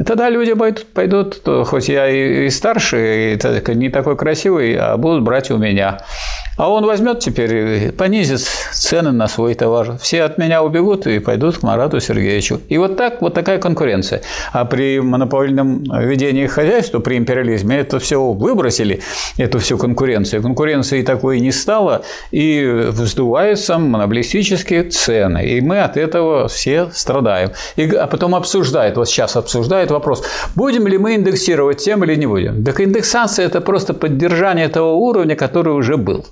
И 0.00 0.02
тогда 0.02 0.30
люди 0.30 0.54
пойдут, 0.54 0.86
пойдут 0.94 1.42
хоть 1.66 1.90
я 1.90 2.08
и 2.08 2.48
старше, 2.48 3.34
и 3.34 3.74
не 3.74 3.90
такой 3.90 4.16
красивый, 4.16 4.74
а 4.74 4.96
будут 4.96 5.22
брать 5.22 5.50
у 5.50 5.58
меня. 5.58 5.98
А 6.56 6.70
он 6.70 6.86
возьмет 6.86 7.20
теперь 7.20 7.54
и 7.54 7.90
понизит 7.90 8.40
цены 8.40 9.12
на 9.12 9.28
свой 9.28 9.54
товар. 9.54 9.98
Все 9.98 10.22
от 10.22 10.38
меня 10.38 10.62
убегут 10.62 11.06
и 11.06 11.18
пойдут 11.18 11.58
к 11.58 11.62
Марату 11.62 12.00
Сергеевичу. 12.00 12.60
И 12.68 12.78
вот 12.78 12.96
так, 12.96 13.20
вот 13.20 13.34
такая 13.34 13.58
конкуренция. 13.58 14.22
А 14.52 14.64
при 14.64 15.00
монопольном 15.00 15.84
ведении 15.84 16.46
хозяйства, 16.46 16.98
при 17.00 17.16
империализме, 17.16 17.78
это 17.78 17.98
все 17.98 18.22
выбросили, 18.22 19.00
эту 19.36 19.58
всю 19.58 19.76
конкуренцию. 19.76 20.42
Конкуренции 20.42 21.02
такой 21.02 21.40
не 21.40 21.52
стало, 21.52 22.02
и 22.30 22.88
вздуваются 22.88 23.78
монополистические 23.78 24.84
цены. 24.84 25.44
И 25.46 25.60
мы 25.60 25.80
от 25.80 25.98
этого 25.98 26.48
все 26.48 26.90
страдаем. 26.92 27.52
И, 27.76 27.86
а 27.90 28.06
потом 28.06 28.34
обсуждают, 28.34 28.96
вот 28.96 29.08
сейчас 29.08 29.36
обсуждают 29.36 29.89
вопрос, 29.90 30.24
будем 30.54 30.86
ли 30.86 30.98
мы 30.98 31.14
индексировать 31.14 31.78
тем 31.78 32.04
или 32.04 32.16
не 32.16 32.26
будем. 32.26 32.64
Так 32.64 32.80
индексация– 32.80 33.46
это 33.46 33.60
просто 33.60 33.94
поддержание 33.94 34.68
того 34.68 34.98
уровня, 34.98 35.36
который 35.36 35.74
уже 35.74 35.96
был. 35.96 36.24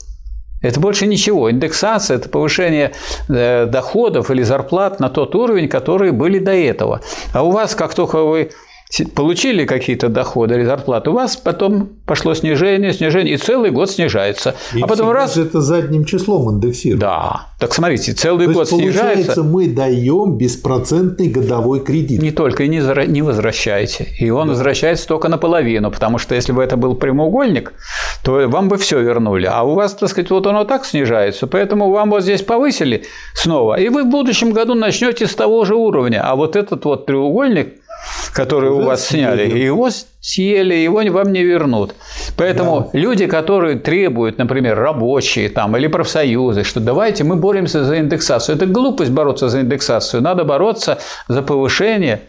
Это 0.61 0.81
больше 0.81 1.07
ничего. 1.07 1.51
Индексация– 1.51 2.17
это 2.19 2.29
повышение 2.29 2.93
э, 3.29 3.67
доходов 3.67 4.31
или 4.31 4.43
зарплат 4.43 4.99
на 5.01 5.09
тот 5.09 5.35
уровень, 5.35 5.69
которые 5.69 6.11
были 6.13 6.41
до 6.41 6.53
этого. 6.53 7.01
А 7.33 7.45
у 7.45 7.51
вас, 7.51 7.75
как 7.75 7.95
только 7.95 8.25
вы 8.25 8.51
получили 9.15 9.65
какие-то 9.65 10.09
доходы 10.09 10.55
или 10.55 10.65
зарплаты, 10.65 11.11
у 11.11 11.13
вас 11.13 11.37
потом 11.37 11.91
пошло 12.07 12.35
снижение, 12.35 12.93
снижение, 12.93 13.35
и 13.35 13.37
целый 13.37 13.71
год 13.71 13.91
снижается. 13.91 14.55
И 14.75 14.81
а 14.81 14.87
потом 14.87 15.11
раз... 15.11 15.37
это 15.37 15.61
задним 15.61 16.05
числом 16.05 16.55
индексируется. 16.55 17.07
Да. 17.07 17.47
Так 17.59 17.75
смотрите, 17.75 18.13
целый 18.13 18.47
То 18.47 18.53
год 18.55 18.71
есть, 18.71 18.73
снижается. 18.73 19.05
Получается, 19.05 19.43
мы 19.43 19.67
даем 19.69 20.39
беспроцентный 20.39 21.29
годовой 21.29 21.81
кредит. 21.81 22.23
Не 22.23 22.31
только, 22.31 22.65
и 22.65 22.69
не, 22.69 22.81
не 23.09 23.23
возвращаете. 23.23 24.09
И 24.19 24.31
он 24.31 24.47
да. 24.47 24.53
возвращается 24.53 25.07
только 25.07 25.29
наполовину, 25.29 25.91
потому 25.91 26.19
что 26.19 26.35
если 26.35 26.53
бы 26.53 26.63
это 26.63 26.77
был 26.77 26.95
прямоугольник, 26.95 27.75
то 28.25 28.49
вам 28.49 28.69
бы 28.69 28.79
все 28.79 29.01
вернули. 29.01 29.47
А 29.47 29.65
у 29.65 29.75
вас, 29.75 29.95
так 29.95 30.09
сказать, 30.09 30.31
вот 30.31 30.47
оно 30.47 30.65
так 30.65 30.87
снижается, 30.87 31.47
поэтому 31.47 31.91
вам 31.91 32.11
вот 32.11 32.23
здесь 32.23 32.43
повысили 32.43 33.05
снова, 33.35 33.79
и 33.79 33.89
вы 33.91 34.05
в 34.05 34.09
будущем 34.09 34.53
году 34.53 34.75
начнете 34.75 35.27
с 35.27 35.35
того 35.35 35.65
же 35.67 35.75
уровня. 35.75 36.23
А 36.25 36.37
вот 36.37 36.57
этот 36.57 36.85
вот 36.87 37.07
треугольник– 37.07 37.75
который 38.33 38.71
у 38.71 38.81
вас 38.81 39.07
сняли, 39.07 39.49
его 39.59 39.89
съели, 40.21 40.75
его 40.75 41.03
вам 41.11 41.33
не 41.33 41.43
вернут. 41.43 41.95
Поэтому 42.37 42.91
да. 42.93 42.99
люди, 42.99 43.27
которые 43.27 43.77
требуют, 43.77 44.39
например, 44.39 44.79
рабочие 44.79 45.49
там, 45.49 45.77
или 45.77 45.87
профсоюзы, 45.87 46.65
что 46.65 46.81
давайте 46.81 47.25
мы 47.25 47.37
боремся 47.37 47.85
за 47.85 47.99
индексацию. 47.99 48.57
Это 48.57 48.67
глупость 48.67 49.11
бороться 49.11 49.49
за 49.49 49.61
индексацию. 49.61 50.23
Надо 50.23 50.45
бороться 50.45 50.99
за 51.29 51.43
повышение 51.43 52.21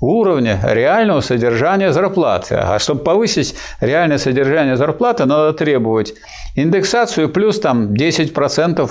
уровня 0.00 0.60
реального 0.62 1.20
содержания 1.20 1.92
зарплаты. 1.92 2.56
А 2.56 2.78
чтобы 2.78 3.02
повысить 3.02 3.54
реальное 3.80 4.18
содержание 4.18 4.76
зарплаты, 4.76 5.24
надо 5.24 5.52
требовать 5.52 6.14
индексацию 6.56 7.28
плюс 7.28 7.60
там 7.60 7.92
10% 7.92 8.90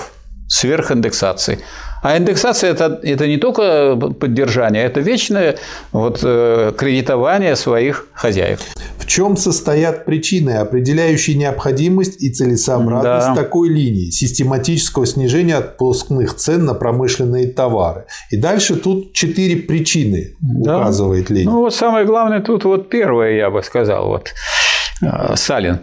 сверхиндексации. 0.53 1.59
А 2.03 2.17
индексация 2.17 2.71
это, 2.71 2.99
это 3.01 3.27
не 3.27 3.37
только 3.37 3.95
поддержание, 3.95 4.83
это 4.83 4.99
вечное 4.99 5.55
вот, 5.93 6.19
э, 6.21 6.73
кредитование 6.77 7.55
своих 7.55 8.07
хозяев. 8.13 8.59
В 8.97 9.07
чем 9.07 9.37
состоят 9.37 10.05
причины, 10.05 10.57
определяющие 10.57 11.37
необходимость 11.37 12.21
и 12.21 12.29
целесообразность 12.29 13.27
да. 13.27 13.35
такой 13.35 13.69
линии 13.69 14.09
систематического 14.09 15.05
снижения 15.05 15.55
отпускных 15.55 16.35
цен 16.35 16.65
на 16.65 16.73
промышленные 16.73 17.47
товары? 17.47 18.05
И 18.31 18.37
дальше 18.37 18.75
тут 18.75 19.13
четыре 19.13 19.55
причины 19.55 20.35
да. 20.41 20.79
указывает 20.79 21.29
линия. 21.29 21.49
Ну 21.49 21.61
вот 21.61 21.73
самое 21.73 22.05
главное 22.05 22.41
тут 22.41 22.65
вот 22.65 22.89
первое, 22.89 23.31
я 23.37 23.49
бы 23.49 23.63
сказал, 23.63 24.07
вот 24.07 24.33
э, 25.01 25.35
Салин. 25.35 25.79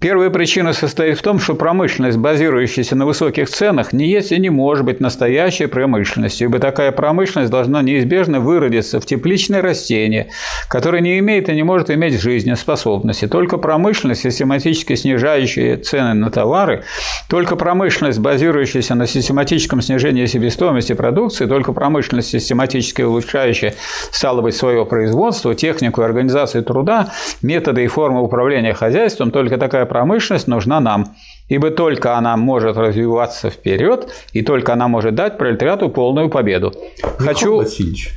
Первая 0.00 0.30
причина 0.30 0.72
состоит 0.72 1.18
в 1.18 1.22
том, 1.22 1.40
что 1.40 1.56
промышленность, 1.56 2.18
базирующаяся 2.18 2.94
на 2.94 3.04
высоких 3.04 3.48
ценах, 3.50 3.92
не 3.92 4.06
есть 4.06 4.30
и 4.30 4.38
не 4.38 4.48
может 4.48 4.84
быть 4.84 5.00
настоящей 5.00 5.66
промышленностью, 5.66 6.46
ибо 6.48 6.60
такая 6.60 6.92
промышленность 6.92 7.50
должна 7.50 7.82
неизбежно 7.82 8.38
выродиться 8.38 9.00
в 9.00 9.06
тепличное 9.06 9.60
растение, 9.60 10.28
которое 10.68 11.02
не 11.02 11.18
имеет 11.18 11.48
и 11.48 11.54
не 11.54 11.64
может 11.64 11.90
иметь 11.90 12.20
жизнеспособности. 12.20 13.26
Только 13.26 13.58
промышленность, 13.58 14.22
систематически 14.22 14.94
снижающая 14.94 15.78
цены 15.78 16.14
на 16.14 16.30
товары, 16.30 16.84
только 17.28 17.56
промышленность, 17.56 18.20
базирующаяся 18.20 18.94
на 18.94 19.08
систематическом 19.08 19.82
снижении 19.82 20.26
себестоимости 20.26 20.92
продукции, 20.92 21.46
только 21.46 21.72
промышленность, 21.72 22.28
систематически 22.28 23.02
улучшающая, 23.02 23.74
стало 24.12 24.42
быть, 24.42 24.54
свое 24.54 24.86
производство, 24.86 25.56
технику 25.56 26.02
и 26.02 26.04
организацию 26.04 26.62
труда, 26.62 27.12
методы 27.42 27.82
и 27.82 27.88
формы 27.88 28.22
управления 28.22 28.74
хозяйством, 28.74 29.07
хозяйством, 29.08 29.30
только 29.30 29.58
такая 29.58 29.86
промышленность 29.86 30.48
нужна 30.48 30.80
нам, 30.80 31.16
ибо 31.48 31.70
только 31.70 32.16
она 32.16 32.36
может 32.36 32.76
развиваться 32.76 33.50
вперед, 33.50 34.08
и 34.32 34.42
только 34.42 34.72
она 34.72 34.88
может 34.88 35.14
дать 35.14 35.38
пролетариату 35.38 35.88
полную 35.88 36.28
победу. 36.28 36.72
Михаил 37.02 37.26
Хочу 37.26 37.56
Васильевич, 37.56 38.10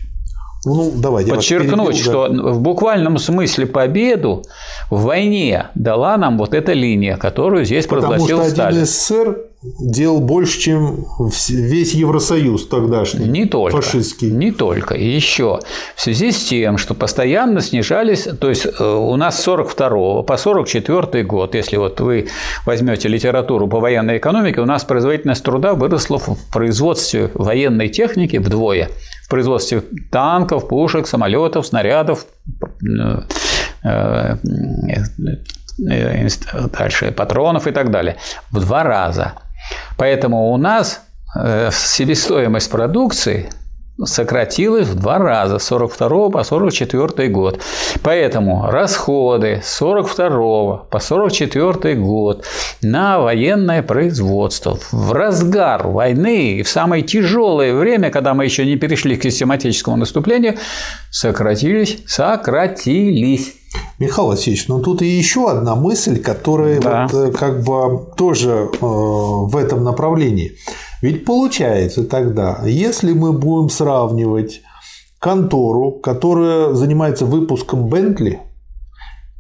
ну, 0.66 0.92
давай, 0.96 1.26
подчеркнуть, 1.26 1.96
перебил, 1.96 2.12
что 2.12 2.28
да. 2.28 2.52
в 2.52 2.62
буквальном 2.62 3.18
смысле 3.18 3.66
победу 3.66 4.44
в 4.90 5.04
войне 5.04 5.68
дала 5.76 6.18
нам 6.18 6.38
вот 6.38 6.54
эта 6.54 6.74
линия, 6.74 7.18
которую 7.18 7.66
здесь 7.66 7.88
Потому 7.88 8.14
прогласил 8.14 8.44
что 8.44 8.64
один 8.64 8.86
СССР 8.86 9.38
делал 9.64 10.22
больше, 10.22 10.60
чем 10.60 11.06
весь 11.50 11.94
Евросоюз 11.94 12.68
тогдашний. 12.68 13.28
Не 13.28 13.46
только. 13.46 13.82
Фашистский. 13.82 14.32
Не 14.32 14.52
только. 14.52 14.96
Еще. 14.96 15.60
В 15.96 16.02
связи 16.02 16.32
с 16.32 16.46
тем, 16.46 16.78
что 16.78 16.96
постоянно 16.96 17.62
снижались, 17.62 18.28
то 18.40 18.50
есть 18.50 18.66
э, 18.66 18.84
у 18.84 19.16
нас 19.18 19.40
с 19.40 19.44
42 19.44 20.24
по 20.24 20.38
44 20.38 21.24
год, 21.24 21.54
если 21.54 21.78
вот 21.78 22.00
вы 22.02 22.28
возьмете 22.66 23.08
литературу 23.08 23.68
по 23.68 23.80
военной 23.80 24.18
экономике, 24.18 24.62
у 24.62 24.66
нас 24.66 24.84
производительность 24.84 25.44
труда 25.44 25.76
выросла 25.76 26.18
в 26.18 26.38
производстве 26.52 27.30
военной 27.36 27.90
техники 27.90 28.38
вдвое. 28.38 28.90
В 29.26 29.30
производстве 29.30 29.84
танков, 30.12 30.68
пушек, 30.68 31.06
самолетов, 31.06 31.68
снарядов, 31.68 32.26
э, 32.84 33.22
э, 33.84 34.38
дальше 36.78 37.12
патронов 37.12 37.68
и 37.68 37.72
так 37.72 37.92
далее. 37.92 38.18
В 38.50 38.60
два 38.60 38.84
раза. 38.84 39.34
Поэтому 39.98 40.52
у 40.52 40.58
нас 40.58 41.02
э, 41.36 41.70
себестоимость 41.72 42.70
продукции 42.70 43.50
сократилась 44.06 44.88
в 44.88 44.96
два 44.96 45.18
раза 45.18 45.60
с 45.60 45.64
42 45.66 46.30
по 46.30 46.44
44 46.44 47.30
год. 47.30 47.62
Поэтому 48.02 48.68
расходы 48.70 49.62
с 49.64 49.74
42 49.76 50.78
по 50.90 51.00
44 51.00 51.96
год 51.96 52.46
на 52.82 53.20
военное 53.20 53.84
производство 53.84 54.80
в 54.92 55.12
разгар 55.14 55.88
войны 55.88 56.54
и 56.54 56.64
в 56.64 56.70
самое 56.70 57.04
тяжелое 57.04 57.74
время, 57.74 58.10
когда 58.10 58.34
мы 58.34 58.46
еще 58.46 58.66
не 58.66 58.76
перешли 58.76 59.18
к 59.18 59.24
систематическому 59.24 59.98
наступлению, 59.98 60.58
сократились, 61.12 62.00
сократились. 62.08 63.61
Михаил 64.00 64.28
Васильевич, 64.30 64.68
ну 64.68 64.80
тут 64.82 65.02
и 65.02 65.08
еще 65.08 65.50
одна 65.50 65.76
мысль, 65.76 66.20
которая 66.20 66.80
да. 66.80 67.08
вот 67.08 67.14
э, 67.14 67.32
как 67.32 67.64
бы 67.64 68.14
тоже 68.18 68.70
э, 68.72 68.78
в 68.82 69.56
этом 69.56 69.84
направлении. 69.84 70.54
Ведь 71.02 71.26
получается 71.26 72.04
тогда, 72.04 72.62
если 72.66 73.14
мы 73.14 73.34
будем 73.34 73.70
сравнивать 73.70 74.62
контору, 75.20 75.92
которая 75.92 76.74
занимается 76.74 77.26
выпуском 77.26 77.88
Бентли, 77.88 78.40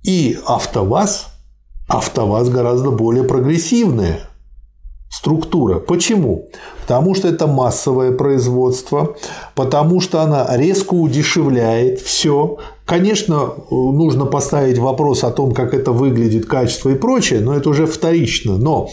и 0.03 0.37
АвтоВАЗ, 0.45 1.27
АвтоВАЗ 1.87 2.49
гораздо 2.49 2.91
более 2.91 3.23
прогрессивная 3.23 4.30
структура. 5.11 5.79
Почему? 5.79 6.47
Потому 6.81 7.13
что 7.15 7.27
это 7.27 7.45
массовое 7.45 8.11
производство, 8.11 9.15
потому 9.55 9.99
что 9.99 10.21
она 10.21 10.47
резко 10.55 10.93
удешевляет 10.93 11.99
все. 11.99 12.57
Конечно, 12.85 13.49
нужно 13.69 14.25
поставить 14.25 14.77
вопрос 14.77 15.23
о 15.23 15.31
том, 15.31 15.53
как 15.53 15.73
это 15.73 15.91
выглядит, 15.91 16.45
качество 16.45 16.89
и 16.89 16.95
прочее, 16.95 17.41
но 17.41 17.53
это 17.53 17.69
уже 17.69 17.85
вторично. 17.85 18.57
Но 18.57 18.89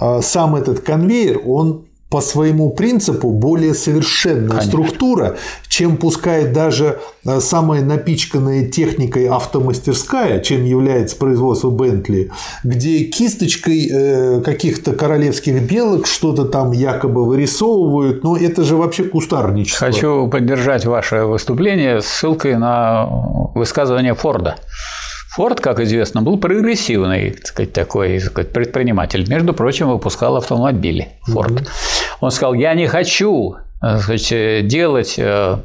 э, 0.00 0.20
сам 0.22 0.56
этот 0.56 0.80
конвейер, 0.80 1.40
он 1.46 1.87
по 2.10 2.22
своему 2.22 2.70
принципу 2.70 3.30
более 3.30 3.74
совершенная 3.74 4.48
Конечно. 4.48 4.70
структура, 4.70 5.36
чем 5.68 5.98
пускай 5.98 6.46
даже 6.46 7.00
э, 7.26 7.40
самая 7.40 7.82
напичканная 7.82 8.66
техникой 8.66 9.28
автомастерская, 9.28 10.40
чем 10.40 10.64
является 10.64 11.16
производство 11.16 11.70
Бентли, 11.70 12.30
где 12.64 13.04
кисточкой 13.04 13.88
э, 13.90 14.40
каких-то 14.40 14.92
королевских 14.92 15.62
белок 15.62 16.06
что-то 16.06 16.44
там 16.44 16.72
якобы 16.72 17.26
вырисовывают, 17.26 18.24
но 18.24 18.38
это 18.38 18.64
же 18.64 18.76
вообще 18.76 19.04
кустарничество. 19.04 19.86
Хочу 19.86 20.28
поддержать 20.28 20.86
ваше 20.86 21.24
выступление 21.24 22.00
ссылкой 22.00 22.56
на 22.56 23.06
высказывание 23.54 24.14
Форда. 24.14 24.56
Форд, 25.38 25.60
как 25.60 25.78
известно, 25.78 26.20
был 26.20 26.36
прогрессивный 26.36 27.30
так 27.30 27.46
сказать, 27.46 27.72
такой 27.72 28.18
так 28.18 28.30
сказать, 28.32 28.52
предприниматель. 28.52 29.24
Между 29.28 29.54
прочим, 29.54 29.88
выпускал 29.88 30.36
автомобили 30.36 31.10
Форд. 31.26 31.52
Mm-hmm. 31.52 31.68
Он 32.20 32.30
сказал, 32.32 32.54
я 32.54 32.74
не 32.74 32.88
хочу 32.88 33.54
сказать, 33.80 34.66
делать 34.66 35.14
э, 35.16 35.58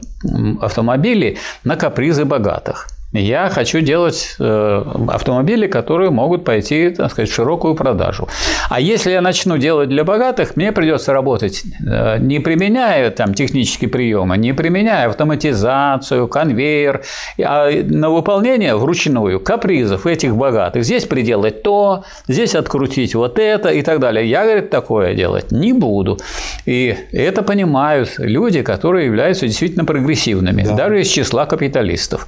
автомобили 0.62 1.38
на 1.64 1.76
капризы 1.76 2.24
богатых. 2.24 2.88
Я 3.14 3.50
хочу 3.50 3.82
делать 3.82 4.36
э, 4.40 4.84
автомобили, 5.10 5.68
которые 5.68 6.10
могут 6.10 6.44
пойти, 6.44 6.90
так 6.90 7.12
сказать, 7.12 7.30
в 7.30 7.34
широкую 7.34 7.76
продажу. 7.76 8.28
А 8.70 8.80
если 8.80 9.12
я 9.12 9.22
начну 9.22 9.58
делать 9.58 9.90
для 9.90 10.04
богатых, 10.04 10.56
мне 10.56 10.72
придется 10.72 11.14
работать, 11.14 11.64
э, 11.86 12.18
не 12.18 12.40
применяя 12.40 13.12
там 13.12 13.36
технические 13.36 13.92
приемы, 13.92 14.36
не 14.38 14.54
применяя 14.54 15.10
автоматизацию, 15.10 16.28
конвейер, 16.28 17.04
а 17.40 17.70
на 17.84 18.10
выполнение 18.10 18.76
вручную 18.76 19.40
капризов 19.40 20.08
этих 20.08 20.36
богатых. 20.36 20.84
Здесь 20.84 21.06
приделать 21.06 21.62
то, 21.62 22.06
здесь 22.28 22.56
открутить 22.56 23.14
вот 23.14 23.38
это 23.38 23.70
и 23.70 23.84
так 23.84 24.00
далее. 24.00 24.28
Я, 24.28 24.44
говорит, 24.44 24.72
такое 24.72 25.14
делать 25.14 25.52
не 25.52 25.72
буду. 25.72 26.18
И 26.66 26.98
это 27.12 27.44
понимают 27.44 28.16
люди, 28.18 28.64
которые 28.64 29.06
являются 29.06 29.46
действительно 29.46 29.86
прогрессивными, 29.86 30.64
да. 30.64 30.74
даже 30.74 31.02
из 31.02 31.08
числа 31.10 31.46
капиталистов. 31.46 32.26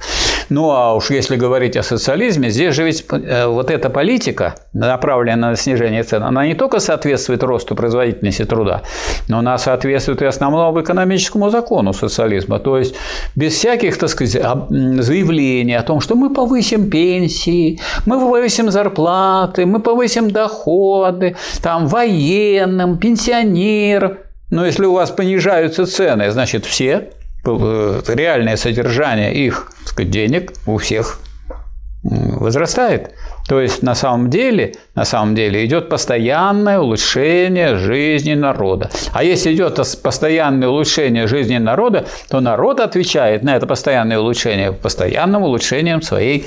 Ну, 0.48 0.75
а 0.78 0.94
уж 0.94 1.10
если 1.10 1.36
говорить 1.36 1.74
о 1.76 1.82
социализме, 1.82 2.50
здесь 2.50 2.74
же 2.74 2.84
ведь 2.84 3.06
э, 3.10 3.46
вот 3.46 3.70
эта 3.70 3.88
политика, 3.88 4.56
направленная 4.74 5.50
на 5.50 5.56
снижение 5.56 6.02
цен, 6.02 6.22
она 6.22 6.46
не 6.46 6.54
только 6.54 6.80
соответствует 6.80 7.42
росту 7.42 7.74
производительности 7.74 8.44
труда, 8.44 8.82
но 9.28 9.38
она 9.38 9.56
соответствует 9.56 10.20
и 10.20 10.26
основному 10.26 10.82
экономическому 10.82 11.48
закону 11.48 11.94
социализма. 11.94 12.58
То 12.58 12.76
есть 12.76 12.94
без 13.34 13.54
всяких, 13.54 13.96
так 13.96 14.10
сказать, 14.10 14.42
заявлений 14.70 15.74
о 15.74 15.82
том, 15.82 16.00
что 16.00 16.14
мы 16.14 16.34
повысим 16.34 16.90
пенсии, 16.90 17.80
мы 18.04 18.20
повысим 18.20 18.70
зарплаты, 18.70 19.64
мы 19.64 19.80
повысим 19.80 20.30
доходы, 20.30 21.36
там, 21.62 21.86
военным, 21.86 22.98
пенсионерам. 22.98 24.18
Но 24.50 24.66
если 24.66 24.84
у 24.84 24.92
вас 24.92 25.10
понижаются 25.10 25.86
цены, 25.86 26.30
значит, 26.30 26.66
все 26.66 27.08
реальное 27.46 28.56
содержание 28.56 29.34
их 29.34 29.72
сказать, 29.84 30.10
денег 30.10 30.52
у 30.66 30.78
всех 30.78 31.20
возрастает. 32.02 33.12
То 33.48 33.60
есть 33.60 33.82
на 33.82 33.94
самом 33.94 34.30
деле, 34.30 34.74
на 34.94 35.04
самом 35.04 35.34
деле 35.34 35.64
идет 35.64 35.88
постоянное 35.88 36.78
улучшение 36.78 37.76
жизни 37.76 38.34
народа. 38.34 38.90
А 39.12 39.22
если 39.22 39.54
идет 39.54 39.80
постоянное 40.02 40.68
улучшение 40.68 41.26
жизни 41.26 41.58
народа, 41.58 42.06
то 42.28 42.40
народ 42.40 42.80
отвечает 42.80 43.42
на 43.42 43.56
это 43.56 43.66
постоянное 43.66 44.18
улучшение 44.18 44.72
постоянным 44.72 45.42
улучшением 45.42 46.02
своей 46.02 46.46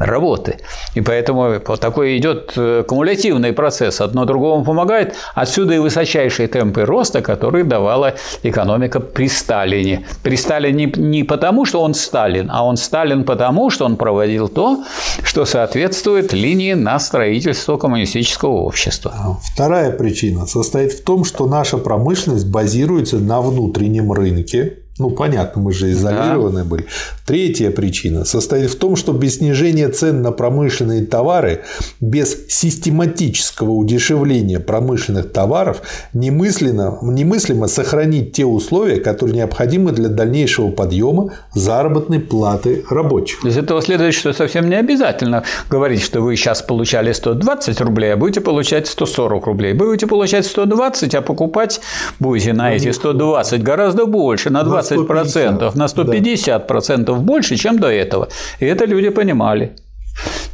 работы. 0.00 0.58
И 0.94 1.00
поэтому 1.00 1.60
вот 1.64 1.80
такой 1.80 2.16
идет 2.16 2.54
э, 2.56 2.82
кумулятивный 2.88 3.52
процесс, 3.52 4.00
одно 4.00 4.24
другому 4.24 4.64
помогает. 4.64 5.14
Отсюда 5.34 5.74
и 5.74 5.78
высочайшие 5.78 6.48
темпы 6.48 6.84
роста, 6.84 7.20
которые 7.20 7.64
давала 7.64 8.14
экономика 8.42 8.98
при 8.98 9.28
Сталине. 9.28 10.06
При 10.22 10.36
Сталине 10.36 10.92
не, 10.96 11.22
потому, 11.22 11.66
что 11.66 11.82
он 11.82 11.94
Сталин, 11.94 12.50
а 12.50 12.64
он 12.64 12.76
Сталин 12.76 13.24
потому, 13.24 13.70
что 13.70 13.84
он 13.84 13.96
проводил 13.96 14.48
то, 14.48 14.82
что 15.22 15.44
соответствует 15.44 16.32
линии 16.32 16.72
на 16.72 16.98
строительство 16.98 17.76
коммунистического 17.76 18.52
общества. 18.52 19.12
А 19.14 19.36
вторая 19.52 19.92
причина 19.92 20.46
состоит 20.46 20.92
в 20.92 21.04
том, 21.04 21.24
что 21.24 21.46
наша 21.46 21.76
промышленность 21.76 22.46
базируется 22.46 23.18
на 23.18 23.42
внутреннем 23.42 24.12
рынке, 24.12 24.78
ну, 25.00 25.10
понятно, 25.10 25.62
мы 25.62 25.72
же 25.72 25.90
изолированы 25.90 26.60
да. 26.60 26.64
были. 26.64 26.86
Третья 27.26 27.70
причина 27.70 28.24
состоит 28.24 28.70
в 28.70 28.76
том, 28.76 28.96
что 28.96 29.12
без 29.12 29.38
снижения 29.38 29.88
цен 29.88 30.20
на 30.22 30.30
промышленные 30.30 31.06
товары, 31.06 31.62
без 32.00 32.46
систематического 32.48 33.70
удешевления 33.70 34.60
промышленных 34.60 35.32
товаров 35.32 35.82
немыслимо, 36.12 36.98
немыслимо 37.02 37.66
сохранить 37.66 38.32
те 38.32 38.44
условия, 38.44 38.96
которые 38.96 39.36
необходимы 39.36 39.92
для 39.92 40.08
дальнейшего 40.08 40.70
подъема 40.70 41.32
заработной 41.54 42.20
платы 42.20 42.84
рабочих. 42.90 43.44
Из 43.44 43.56
этого 43.56 43.80
следует, 43.80 44.12
что 44.12 44.32
совсем 44.34 44.68
не 44.68 44.76
обязательно 44.76 45.44
говорить, 45.70 46.02
что 46.02 46.20
вы 46.20 46.36
сейчас 46.36 46.60
получали 46.60 47.12
120 47.12 47.80
рублей, 47.80 48.12
а 48.12 48.16
будете 48.16 48.42
получать 48.42 48.86
140 48.86 49.46
рублей. 49.46 49.72
Будете 49.72 50.06
получать 50.06 50.44
120, 50.44 51.14
а 51.14 51.22
покупать 51.22 51.80
будете 52.18 52.52
на 52.52 52.74
эти 52.74 52.90
120 52.90 53.62
гораздо 53.62 54.04
больше, 54.04 54.50
на 54.50 54.62
20 54.62 54.89
20% 54.94 55.76
на 55.76 55.84
150% 55.84 57.04
да. 57.04 57.12
больше, 57.14 57.56
чем 57.56 57.78
до 57.78 57.88
этого. 57.88 58.28
И 58.60 58.66
это 58.66 58.84
люди 58.84 59.10
понимали. 59.10 59.72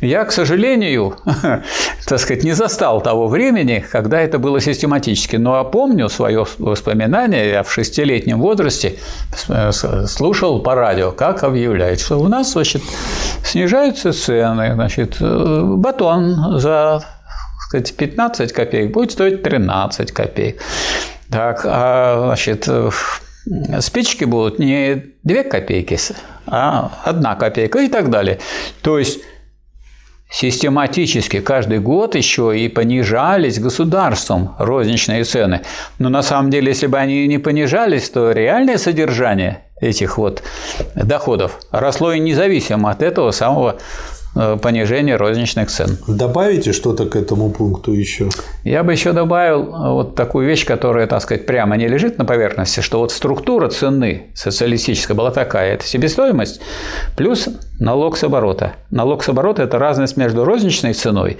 Я, 0.00 0.24
к 0.24 0.32
сожалению, 0.32 1.16
так 2.06 2.20
сказать, 2.20 2.44
не 2.44 2.52
застал 2.52 3.00
того 3.00 3.28
времени, 3.28 3.84
когда 3.90 4.20
это 4.20 4.38
было 4.38 4.60
систематически. 4.60 5.36
Но 5.36 5.64
помню 5.64 6.08
свое 6.08 6.46
воспоминание, 6.58 7.48
я 7.48 7.62
в 7.62 7.72
шестилетнем 7.72 8.40
возрасте 8.40 8.96
слушал 10.06 10.60
по 10.60 10.74
радио, 10.74 11.12
как 11.12 11.44
объявляют, 11.44 12.00
что 12.00 12.18
у 12.18 12.28
нас 12.28 12.52
значит, 12.52 12.82
снижаются 13.44 14.12
цены, 14.12 14.74
значит, 14.74 15.16
э, 15.20 15.62
батон 15.64 16.58
за 16.60 17.02
сказать, 17.66 17.96
15 17.96 18.52
копеек 18.52 18.92
будет 18.92 19.12
стоить 19.12 19.42
13 19.42 20.12
копеек. 20.12 20.60
Так, 21.30 21.62
а, 21.64 22.26
значит, 22.26 22.68
спички 23.80 24.24
будут 24.24 24.58
не 24.58 25.04
2 25.22 25.42
копейки, 25.44 25.98
а 26.46 26.90
1 27.04 27.22
копейка 27.36 27.80
и 27.80 27.88
так 27.88 28.10
далее. 28.10 28.38
То 28.82 28.98
есть 28.98 29.20
систематически 30.30 31.40
каждый 31.40 31.78
год 31.78 32.16
еще 32.16 32.58
и 32.58 32.68
понижались 32.68 33.60
государством 33.60 34.54
розничные 34.58 35.24
цены. 35.24 35.62
Но 35.98 36.08
на 36.08 36.22
самом 36.22 36.50
деле, 36.50 36.68
если 36.68 36.88
бы 36.88 36.98
они 36.98 37.26
не 37.28 37.38
понижались, 37.38 38.10
то 38.10 38.32
реальное 38.32 38.78
содержание 38.78 39.62
этих 39.80 40.18
вот 40.18 40.42
доходов 40.94 41.60
росло 41.70 42.12
и 42.12 42.18
независимо 42.18 42.90
от 42.90 43.02
этого 43.02 43.30
самого 43.30 43.76
понижение 44.62 45.16
розничных 45.16 45.70
цен. 45.70 45.98
Добавите 46.06 46.72
что-то 46.72 47.06
к 47.06 47.16
этому 47.16 47.50
пункту 47.50 47.92
еще? 47.92 48.28
Я 48.64 48.82
бы 48.82 48.92
еще 48.92 49.12
добавил 49.12 49.62
э, 49.62 49.92
вот 49.92 50.14
такую 50.14 50.46
вещь, 50.46 50.66
которая, 50.66 51.06
так 51.06 51.22
сказать, 51.22 51.46
прямо 51.46 51.76
не 51.76 51.88
лежит 51.88 52.18
на 52.18 52.24
поверхности, 52.24 52.80
что 52.80 52.98
вот 52.98 53.12
структура 53.12 53.68
цены 53.68 54.26
социалистическая 54.34 55.14
была 55.14 55.30
такая, 55.30 55.74
это 55.74 55.86
себестоимость 55.86 56.60
плюс 57.16 57.48
налог 57.78 58.16
с 58.16 58.24
оборота. 58.24 58.74
Налог 58.90 59.22
с 59.22 59.28
оборота– 59.28 59.62
это 59.64 59.78
разность 59.78 60.16
между 60.16 60.44
розничной 60.44 60.94
ценой, 60.94 61.38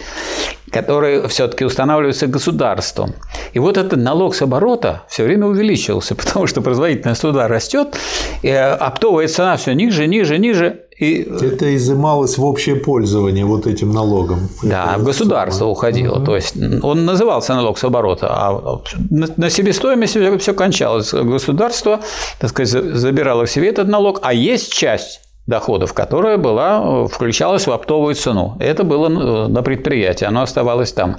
которая 0.70 1.28
все-таки 1.28 1.64
устанавливается 1.64 2.26
государством. 2.26 3.14
И 3.52 3.58
вот 3.58 3.76
этот 3.76 3.98
налог 3.98 4.34
с 4.34 4.42
оборота 4.42 5.02
все 5.08 5.24
время 5.24 5.46
увеличивался, 5.46 6.14
потому 6.16 6.46
что 6.46 6.60
производительность 6.60 7.20
труда 7.20 7.48
растет, 7.48 7.96
и 8.42 8.50
оптовая 8.50 9.28
цена 9.28 9.56
все 9.56 9.72
ниже, 9.72 10.06
ниже, 10.06 10.38
ниже, 10.38 10.85
и... 10.98 11.22
Это 11.22 11.76
изымалось 11.76 12.38
в 12.38 12.44
общее 12.44 12.76
пользование 12.76 13.44
вот 13.44 13.66
этим 13.66 13.92
налогом. 13.92 14.48
Да, 14.62 14.92
это 14.92 15.00
в 15.00 15.04
государство 15.04 15.58
самое. 15.58 15.72
уходило. 15.72 16.16
Угу. 16.16 16.24
То 16.24 16.36
есть 16.36 16.54
он 16.82 17.04
назывался 17.04 17.54
налог 17.54 17.78
с 17.78 17.84
оборота, 17.84 18.28
а 18.30 18.82
на 19.10 19.50
себестоимость 19.50 20.16
все 20.40 20.54
кончалось. 20.54 21.12
Государство, 21.12 22.00
так 22.38 22.50
сказать, 22.50 22.96
забирало 22.96 23.46
себе 23.46 23.68
этот 23.68 23.88
налог, 23.88 24.20
а 24.22 24.32
есть 24.32 24.72
часть 24.72 25.20
доходов, 25.46 25.92
которая 25.92 26.38
была, 26.38 27.04
э, 27.04 27.06
включалась 27.08 27.66
в 27.66 27.70
оптовую 27.70 28.14
цену. 28.14 28.56
Это 28.58 28.82
было 28.82 29.06
э, 29.08 29.48
на 29.48 29.62
предприятии, 29.62 30.24
оно 30.24 30.42
оставалось 30.42 30.92
там. 30.92 31.16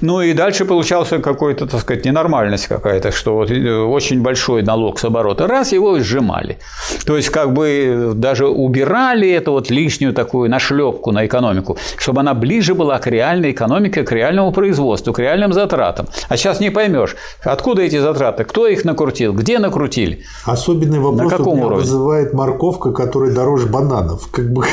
Ну 0.00 0.20
и 0.20 0.32
дальше 0.32 0.64
получался 0.64 1.18
какой-то, 1.18 1.66
так 1.66 1.80
сказать, 1.80 2.04
ненормальность 2.04 2.68
какая-то, 2.68 3.10
что 3.10 3.34
вот 3.34 3.50
э, 3.50 3.76
очень 3.76 4.22
большой 4.22 4.62
налог 4.62 4.98
с 5.00 5.04
оборота, 5.04 5.48
раз 5.48 5.72
его 5.72 5.98
сжимали. 5.98 6.58
То 7.04 7.16
есть 7.16 7.30
как 7.30 7.52
бы 7.52 8.12
даже 8.14 8.46
убирали 8.46 9.28
эту 9.30 9.52
вот 9.52 9.70
лишнюю 9.70 10.12
такую 10.14 10.48
нашлепку 10.48 11.10
на 11.10 11.26
экономику, 11.26 11.76
чтобы 11.96 12.20
она 12.20 12.34
ближе 12.34 12.74
была 12.74 12.98
к 12.98 13.08
реальной 13.08 13.50
экономике, 13.50 14.04
к 14.04 14.12
реальному 14.12 14.52
производству, 14.52 15.12
к 15.12 15.18
реальным 15.18 15.52
затратам. 15.52 16.06
А 16.28 16.36
сейчас 16.36 16.60
не 16.60 16.70
поймешь, 16.70 17.16
откуда 17.42 17.82
эти 17.82 17.98
затраты, 17.98 18.44
кто 18.44 18.68
их 18.68 18.84
накрутил, 18.84 19.32
где 19.32 19.58
накрутили. 19.58 20.20
Особенный 20.44 21.00
вопрос 21.00 21.32
на 21.32 21.36
каком 21.38 21.58
уровне? 21.58 21.78
вызывает 21.78 22.32
морковка, 22.32 22.92
которая 22.92 23.32
дороже 23.32 23.63
дороже 23.64 23.66
бананов. 23.66 24.28
Как 24.30 24.52
бы 24.52 24.64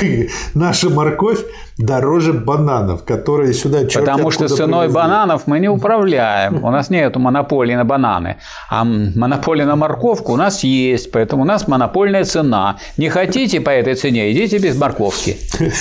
наша 0.53 0.89
морковь 0.89 1.39
дороже 1.77 2.33
бананов, 2.33 3.03
которые 3.03 3.53
сюда 3.53 3.85
черт 3.85 4.05
Потому 4.05 4.31
что 4.31 4.47
ценой 4.47 4.81
привезли. 4.81 4.95
бананов 4.95 5.47
мы 5.47 5.59
не 5.59 5.69
управляем. 5.69 6.63
У 6.63 6.71
нас 6.71 6.89
нет 6.89 7.15
монополии 7.15 7.75
на 7.75 7.85
бананы. 7.85 8.37
А 8.69 8.83
монополия 8.83 9.65
на 9.65 9.75
морковку 9.75 10.33
у 10.33 10.37
нас 10.37 10.63
есть. 10.63 11.11
Поэтому 11.11 11.43
у 11.43 11.45
нас 11.45 11.67
монопольная 11.67 12.23
цена. 12.23 12.77
Не 12.97 13.09
хотите 13.09 13.61
по 13.61 13.69
этой 13.69 13.95
цене, 13.95 14.31
идите 14.31 14.57
без 14.57 14.77
морковки. 14.77 15.37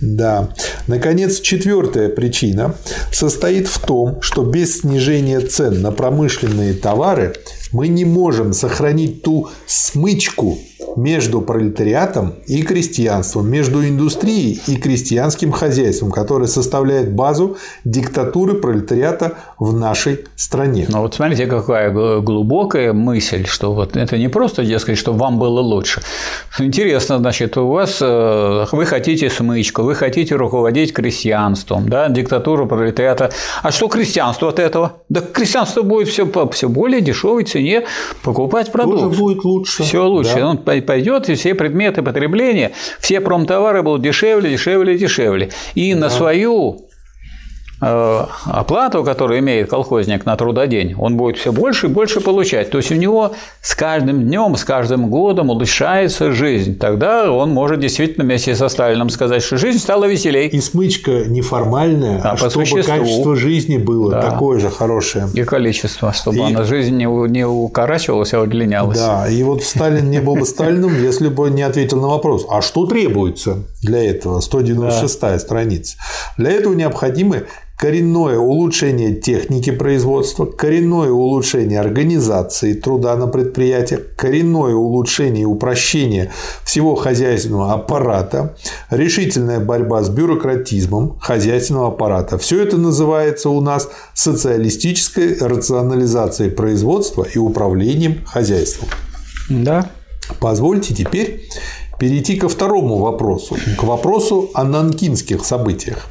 Да. 0.00 0.48
Наконец, 0.86 1.40
четвертая 1.40 2.08
причина 2.08 2.74
состоит 3.12 3.68
в 3.68 3.78
том, 3.78 4.22
что 4.22 4.42
без 4.42 4.80
снижения 4.80 5.40
цен 5.40 5.82
на 5.82 5.92
промышленные 5.92 6.74
товары 6.74 7.34
мы 7.72 7.88
не 7.88 8.04
можем 8.04 8.52
сохранить 8.52 9.22
ту 9.22 9.48
смычку 9.66 10.58
между 10.96 11.40
пролетариатом 11.40 12.34
и 12.46 12.62
крестьянством, 12.62 13.48
между 13.48 13.86
индустрией 13.86 14.60
и 14.66 14.76
крестьянским 14.76 15.52
хозяйством, 15.52 16.10
которая 16.10 16.48
составляет 16.48 17.12
базу 17.12 17.56
диктатуры 17.84 18.54
пролетариата 18.54 19.34
в 19.58 19.76
нашей 19.78 20.24
стране. 20.36 20.86
Ну 20.88 21.00
вот 21.00 21.14
смотрите, 21.14 21.46
какая 21.46 21.90
глубокая 22.20 22.92
мысль, 22.92 23.46
что 23.46 23.72
вот 23.72 23.96
это 23.96 24.18
не 24.18 24.28
просто, 24.28 24.64
дескать, 24.64 24.98
чтобы 24.98 25.18
вам 25.18 25.38
было 25.38 25.60
лучше. 25.60 26.02
Интересно, 26.58 27.18
значит, 27.18 27.56
у 27.56 27.68
вас 27.68 27.98
э, 28.00 28.66
вы 28.72 28.86
хотите 28.86 29.30
смычку, 29.30 29.82
вы 29.82 29.94
хотите 29.94 30.34
руководить 30.34 30.92
крестьянством, 30.92 31.88
да, 31.88 32.08
диктатуру 32.08 32.66
пролетариата. 32.66 33.30
А 33.62 33.70
что 33.70 33.88
крестьянство 33.88 34.48
от 34.48 34.58
этого? 34.58 35.02
Да 35.08 35.20
крестьянство 35.20 35.82
будет 35.82 36.08
все, 36.08 36.28
все 36.52 36.68
более 36.68 37.00
дешевой 37.00 37.44
цене 37.60 37.84
покупать 38.22 38.72
продукты. 38.72 39.04
Тоже 39.04 39.18
будет 39.18 39.44
лучше. 39.44 39.82
Все 39.82 40.06
лучше. 40.06 40.36
Да. 40.36 40.48
Он 40.48 40.58
пойдет, 40.58 41.28
и 41.28 41.34
все 41.34 41.54
предметы 41.54 42.02
потребления, 42.02 42.72
все 43.00 43.20
промтовары 43.20 43.82
будут 43.82 44.02
дешевле, 44.02 44.50
дешевле, 44.50 44.98
дешевле. 44.98 45.50
И 45.74 45.92
да. 45.94 46.00
на 46.00 46.10
свою 46.10 46.82
оплату, 47.80 49.04
которую 49.04 49.38
имеет 49.40 49.70
колхозник 49.70 50.26
на 50.26 50.36
трудодень, 50.36 50.94
он 50.98 51.16
будет 51.16 51.38
все 51.38 51.50
больше 51.50 51.86
и 51.86 51.88
больше 51.88 52.20
получать. 52.20 52.70
То 52.70 52.78
есть 52.78 52.92
у 52.92 52.94
него 52.94 53.32
с 53.62 53.74
каждым 53.74 54.24
днем, 54.24 54.56
с 54.56 54.64
каждым 54.64 55.08
годом 55.08 55.48
улучшается 55.48 56.32
жизнь. 56.32 56.78
Тогда 56.78 57.32
он 57.32 57.50
может 57.50 57.80
действительно 57.80 58.24
вместе 58.24 58.54
со 58.54 58.68
Сталином 58.68 59.08
сказать, 59.08 59.42
что 59.42 59.56
жизнь 59.56 59.78
стала 59.78 60.04
веселей. 60.04 60.48
И 60.48 60.60
смычка 60.60 61.24
неформальная, 61.26 62.20
а, 62.22 62.32
а 62.32 62.36
чтобы 62.36 62.52
существу. 62.66 62.82
качество 62.82 63.34
жизни 63.34 63.78
было 63.78 64.10
да. 64.10 64.30
такое 64.30 64.58
же 64.58 64.68
хорошее. 64.68 65.28
И 65.32 65.42
количество, 65.44 66.12
чтобы 66.12 66.36
и... 66.36 66.40
она 66.40 66.64
жизнь 66.64 66.96
не, 66.96 67.06
не 67.28 67.46
укорачивалась, 67.46 68.34
а 68.34 68.40
удлинялась. 68.40 68.98
Да, 68.98 69.26
и 69.26 69.42
вот 69.42 69.62
Сталин 69.62 70.10
не 70.10 70.20
был 70.20 70.36
бы 70.36 70.44
Сталином, 70.44 70.94
если 71.02 71.28
бы 71.28 71.48
не 71.48 71.62
ответил 71.62 72.00
на 72.00 72.08
вопрос, 72.08 72.46
а 72.50 72.60
что 72.60 72.84
требуется 72.84 73.64
для 73.82 74.04
этого? 74.04 74.40
196 74.40 75.20
да. 75.20 75.38
страница. 75.38 75.96
Для 76.36 76.50
этого 76.50 76.74
необходимы 76.74 77.46
коренное 77.80 78.36
улучшение 78.36 79.14
техники 79.14 79.70
производства, 79.70 80.44
коренное 80.44 81.10
улучшение 81.10 81.80
организации 81.80 82.74
труда 82.74 83.16
на 83.16 83.26
предприятиях, 83.26 84.02
коренное 84.16 84.74
улучшение 84.74 85.42
и 85.42 85.46
упрощение 85.46 86.30
всего 86.62 86.94
хозяйственного 86.94 87.72
аппарата, 87.72 88.54
решительная 88.90 89.60
борьба 89.60 90.02
с 90.02 90.10
бюрократизмом 90.10 91.18
хозяйственного 91.20 91.88
аппарата. 91.88 92.36
Все 92.36 92.62
это 92.62 92.76
называется 92.76 93.48
у 93.48 93.62
нас 93.62 93.88
социалистической 94.12 95.38
рационализацией 95.38 96.50
производства 96.50 97.26
и 97.34 97.38
управлением 97.38 98.22
хозяйством. 98.26 98.90
Да. 99.48 99.90
Позвольте 100.38 100.94
теперь 100.94 101.48
перейти 101.98 102.36
ко 102.36 102.50
второму 102.50 102.98
вопросу, 102.98 103.56
к 103.78 103.82
вопросу 103.84 104.50
о 104.52 104.64
нанкинских 104.64 105.46
событиях. 105.46 106.10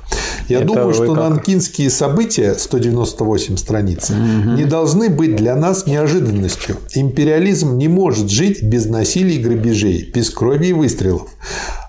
Я 0.50 0.60
Это 0.60 0.68
думаю, 0.68 0.94
что 0.94 1.14
как? 1.14 1.30
нанкинские 1.30 1.90
события, 1.90 2.56
198 2.56 3.58
страниц, 3.58 4.10
не 4.10 4.66
должны 4.66 5.10
быть 5.10 5.36
для 5.36 5.56
нас 5.56 5.86
неожиданностью. 5.86 6.78
Империализм 6.94 7.78
не 7.78 7.88
может 7.88 8.30
жить 8.30 8.64
без 8.64 8.88
насилия 8.88 9.36
и 9.36 9.40
грабежей, 9.40 10.12
без 10.14 10.30
крови 10.30 10.68
и 10.68 10.74
выстрелов. 10.74 11.30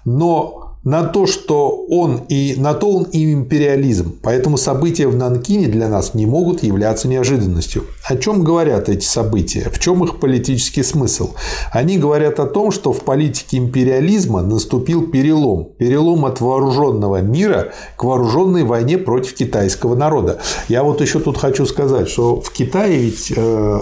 Но 0.05 0.60
на 0.83 1.05
то, 1.05 1.27
что 1.27 1.85
он 1.89 2.23
и 2.29 2.55
на 2.57 2.73
то 2.73 2.91
он 2.91 3.05
и 3.05 3.33
империализм. 3.33 4.19
Поэтому 4.23 4.57
события 4.57 5.07
в 5.07 5.15
Нанкине 5.15 5.69
для 5.69 5.89
нас 5.89 6.15
не 6.15 6.25
могут 6.25 6.63
являться 6.63 7.07
неожиданностью. 7.07 7.85
О 8.05 8.17
чем 8.17 8.43
говорят 8.43 8.89
эти 8.89 9.05
события? 9.05 9.69
В 9.71 9.79
чем 9.79 10.03
их 10.05 10.19
политический 10.21 10.83
смысл? 10.83 11.35
Они 11.71 11.99
говорят 11.99 12.41
о 12.41 12.47
том, 12.47 12.71
что 12.71 12.93
в 12.93 13.03
политике 13.03 13.59
империализма 13.59 14.43
наступил 14.43 15.07
перелом. 15.09 15.69
Перелом 15.79 16.25
от 16.25 16.41
вооруженного 16.41 17.21
мира 17.21 17.73
к 17.97 18.05
вооруженной 18.05 18.65
войне 18.65 18.97
против 18.97 19.35
китайского 19.35 19.95
народа. 19.95 20.41
Я 20.69 20.83
вот 20.83 21.03
еще 21.03 21.21
тут 21.21 21.37
хочу 21.37 21.67
сказать, 21.67 22.09
что 22.09 22.41
в 22.41 22.51
Китае 22.53 22.99
ведь 22.99 23.33
э, 23.37 23.81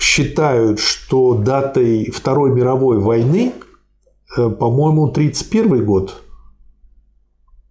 считают, 0.00 0.78
что 0.78 1.34
датой 1.34 2.12
Второй 2.12 2.52
мировой 2.52 2.98
войны 3.00 3.52
по-моему, 4.34 5.04
1931 5.04 5.84
год. 5.84 6.22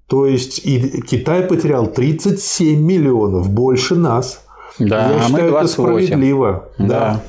То 0.08 0.26
есть 0.26 0.66
и 0.66 1.02
Китай 1.02 1.44
потерял 1.44 1.88
37 1.88 2.80
миллионов, 2.82 3.50
больше 3.50 3.96
нас. 3.96 4.42
Да, 4.80 5.10
Я 5.12 5.16
а 5.16 5.18
мы 5.18 5.26
считаю, 5.26 5.44
это 5.44 5.52
28. 5.52 5.74
справедливо. 5.74 6.70
Да. 6.78 7.22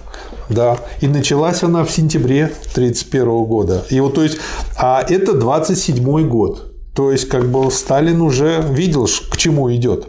Да. 0.49 0.79
И 1.01 1.09
началась 1.09 1.63
она 1.63 1.85
в 1.85 1.91
сентябре 1.91 2.45
1931 2.45 3.45
года. 3.45 3.85
И 3.91 4.01
вот, 4.01 4.15
то 4.15 4.23
есть, 4.23 4.39
а 4.77 5.03
это 5.03 5.35
27 5.35 6.29
год. 6.29 6.73
То 6.95 7.13
есть, 7.13 7.29
как 7.29 7.51
бы 7.51 7.71
Сталин 7.71 8.21
уже 8.21 8.63
видел, 8.71 9.07
к 9.07 9.37
чему 9.37 9.73
идет. 9.75 10.09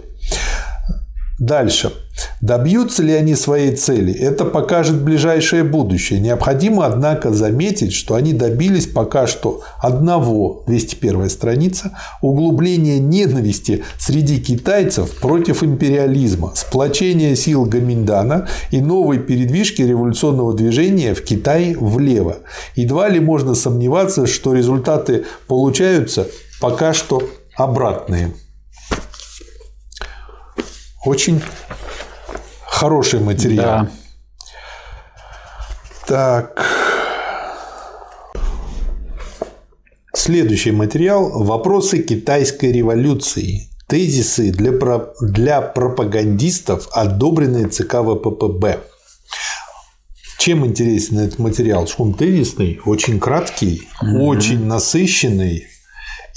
Дальше. 1.40 1.94
Добьются 2.42 3.02
ли 3.02 3.14
они 3.14 3.34
своей 3.34 3.74
цели? 3.74 4.14
Это 4.14 4.44
покажет 4.44 5.02
ближайшее 5.02 5.64
будущее. 5.64 6.20
Необходимо, 6.20 6.86
однако, 6.86 7.32
заметить, 7.32 7.94
что 7.94 8.16
они 8.16 8.34
добились 8.34 8.88
пока 8.88 9.26
что 9.26 9.62
одного, 9.82 10.64
201 10.68 11.30
страница, 11.30 11.98
углубления 12.22 13.00
ненависти 13.00 13.86
среди 13.98 14.42
китайцев 14.42 15.16
против 15.16 15.64
империализма, 15.64 16.52
сплочения 16.56 17.36
сил 17.36 17.64
Гаминдана 17.64 18.50
и 18.72 18.82
новой 18.82 19.20
передвижки 19.20 19.82
революционного 19.82 20.54
движения 20.54 21.14
в 21.14 21.24
Китае 21.24 21.78
влево. 21.78 22.40
Едва 22.76 23.08
ли 23.08 23.22
можно 23.22 23.56
сомневаться, 23.56 24.28
что 24.28 24.54
результаты 24.54 25.24
получаются 25.48 26.28
пока 26.60 26.92
что 26.92 27.24
обратные. 27.56 28.34
Очень 31.06 31.42
хороший 32.66 33.20
материал. 33.20 33.86
Да. 33.86 33.90
Так. 36.08 36.66
Следующий 40.14 40.72
материал– 40.72 41.44
вопросы 41.46 42.00
китайской 42.04 42.72
революции. 42.72 43.70
Тезисы 43.88 44.52
для, 44.52 44.72
про- 44.72 45.14
для 45.22 45.62
пропагандистов, 45.62 46.88
одобренные 46.92 47.68
ЦК 47.70 47.96
ВППБ. 48.04 48.80
Чем 50.38 50.66
интересен 50.66 51.20
этот 51.20 51.40
материал? 51.40 51.88
Он 51.98 52.14
тезисный, 52.14 52.80
очень 52.86 53.20
краткий, 53.20 53.88
очень 54.02 54.66
насыщенный. 54.66 55.68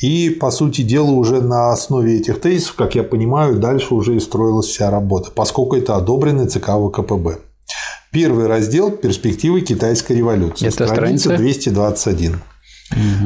И, 0.03 0.31
по 0.31 0.51
сути 0.51 0.83
дела, 0.83 1.13
уже 1.13 1.41
на 1.41 1.73
основе 1.73 2.19
этих 2.19 2.41
тезисов, 2.41 2.75
как 2.75 2.97
я 2.97 3.05
понимаю, 3.05 3.61
дальше 3.61 3.95
уже 3.95 4.17
и 4.17 4.21
строилась 4.21 4.67
вся 4.67 4.91
работа, 4.91 5.31
поскольку 5.31 5.77
это 5.77 5.95
одобренный 5.95 6.49
ЦК 6.49 6.71
ВКПБ. 6.71 7.39
Первый 8.11 8.49
раздел 8.49 8.91
«Перспективы 8.91 9.61
китайской 9.61 10.15
революции». 10.15 10.67
Это 10.67 10.89
страница 10.89 11.31
страница? 11.31 11.37
221. 11.37 12.41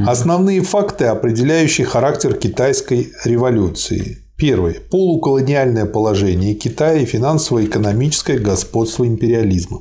Основные 0.06 0.60
факты, 0.60 1.06
определяющие 1.06 1.86
характер 1.86 2.34
китайской 2.34 3.10
революции. 3.24 4.18
Первый. 4.36 4.74
Полуколониальное 4.74 5.86
положение 5.86 6.54
Китая 6.54 6.98
и 6.98 7.06
финансово-экономическое 7.06 8.38
господство 8.38 9.06
империализма. 9.06 9.80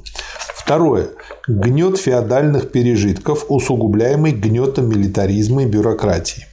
Второе. 0.55 1.09
Гнет 1.45 1.97
феодальных 1.97 2.71
пережитков, 2.71 3.47
усугубляемый 3.49 4.31
гнетом 4.31 4.89
милитаризма 4.89 5.63
и 5.63 5.65
бюрократии. 5.67 6.47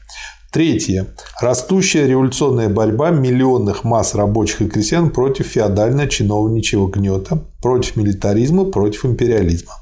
Третье. 0.53 1.07
Растущая 1.41 2.07
революционная 2.07 2.69
борьба 2.69 3.09
миллионных 3.11 3.85
масс 3.85 4.15
рабочих 4.15 4.61
и 4.61 4.69
крестьян 4.69 5.09
против 5.11 5.47
феодально-чиновничьего 5.47 6.91
гнета, 6.91 7.39
против 7.63 7.97
милитаризма, 7.97 8.67
против 8.67 9.07
империализма. 9.07 9.73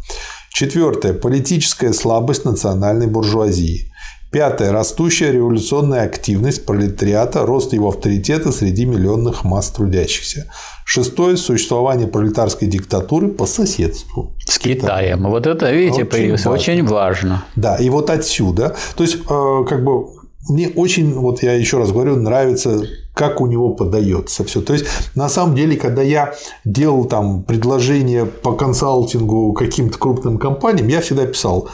Четвертое. 0.51 1.13
Политическая 1.13 1.93
слабость 1.93 2.45
национальной 2.45 3.09
буржуазии. 3.09 3.91
Пятое. 4.31 4.71
Растущая 4.71 5.33
революционная 5.33 6.05
активность 6.05 6.65
пролетариата, 6.65 7.45
рост 7.45 7.73
его 7.73 7.89
авторитета 7.89 8.53
среди 8.53 8.87
миллионных 8.87 9.43
масс 9.43 9.71
трудящихся. 9.71 10.53
Шестое. 10.85 11.37
Существование 11.37 12.07
пролетарской 12.07 12.69
диктатуры 12.69 13.27
по 13.27 13.47
соседству. 13.47 14.37
С 14.47 14.57
Китаем. 14.61 15.25
Вот 15.25 15.49
это, 15.49 15.73
видите, 15.73 16.03
Очень 16.03 16.07
появилось. 16.07 16.45
важно. 16.45 16.61
Очень 16.73 16.87
важно. 16.87 17.45
Да, 17.57 17.75
и 17.75 17.91
вот 17.91 18.09
отсюда, 18.09 18.77
то 18.95 19.03
есть, 19.03 19.17
э, 19.17 19.65
как 19.69 19.83
бы 19.83 20.20
мне 20.49 20.69
очень, 20.69 21.13
вот 21.15 21.43
я 21.43 21.55
еще 21.55 21.79
раз 21.79 21.93
говорю, 21.93 22.17
нравится, 22.17 22.83
как 23.15 23.41
у 23.41 23.47
него 23.47 23.75
подается 23.75 24.45
все. 24.45 24.63
То 24.63 24.73
есть, 24.73 24.87
на 25.15 25.29
самом 25.29 25.55
деле, 25.55 25.77
когда 25.77 26.03
я 26.03 26.35
делал 26.65 27.05
там 27.05 27.43
предложение 27.43 28.25
по 28.25 28.53
консалтингу 28.53 29.53
каким-то 29.53 29.99
крупным 29.99 30.39
компаниям, 30.39 30.89
я 30.89 31.01
всегда 31.01 31.27
писал 31.27 31.69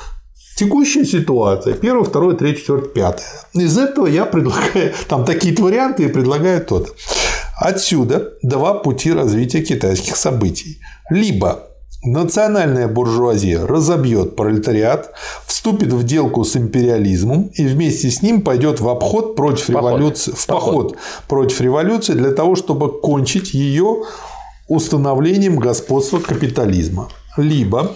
Текущая 0.57 1.05
ситуация. 1.05 1.75
Первое, 1.75 2.05
второе, 2.05 2.35
третье, 2.35 2.61
четвертое, 2.61 2.89
пятое. 2.89 3.27
Из 3.53 3.77
этого 3.77 4.07
я 4.07 4.25
предлагаю 4.25 4.95
там 5.07 5.27
такие 5.27 5.55
варианты 5.55 6.05
и 6.05 6.09
предлагаю 6.09 6.65
тот. 6.65 6.97
Отсюда 7.61 8.33
два 8.43 8.73
пути 8.73 9.13
развития 9.13 9.61
китайских 9.61 10.17
событий. 10.17 10.79
Либо 11.11 11.69
национальная 12.07 12.89
буржуазия 12.89 13.67
разобьет 13.67 14.37
пролетариат, 14.37 15.13
вступит 15.47 15.93
в 15.93 16.05
делку 16.05 16.45
с 16.45 16.57
империализмом 16.57 17.51
и 17.55 17.67
вместе 17.67 18.11
с 18.11 18.23
ним 18.23 18.43
пойдет 18.43 18.81
в 18.81 18.89
обход 18.89 19.37
против 19.37 19.67
Поход. 19.67 19.91
революции, 19.91 20.33
в 20.33 20.47
Поход. 20.47 20.75
поход 20.75 20.97
против 21.29 21.61
революции 21.61 22.13
для 22.13 22.31
того, 22.31 22.57
чтобы 22.57 23.01
кончить 23.01 23.53
ее 23.55 24.05
установлением 24.69 25.59
господства 25.59 26.19
капитализма. 26.19 27.09
Либо 27.37 27.93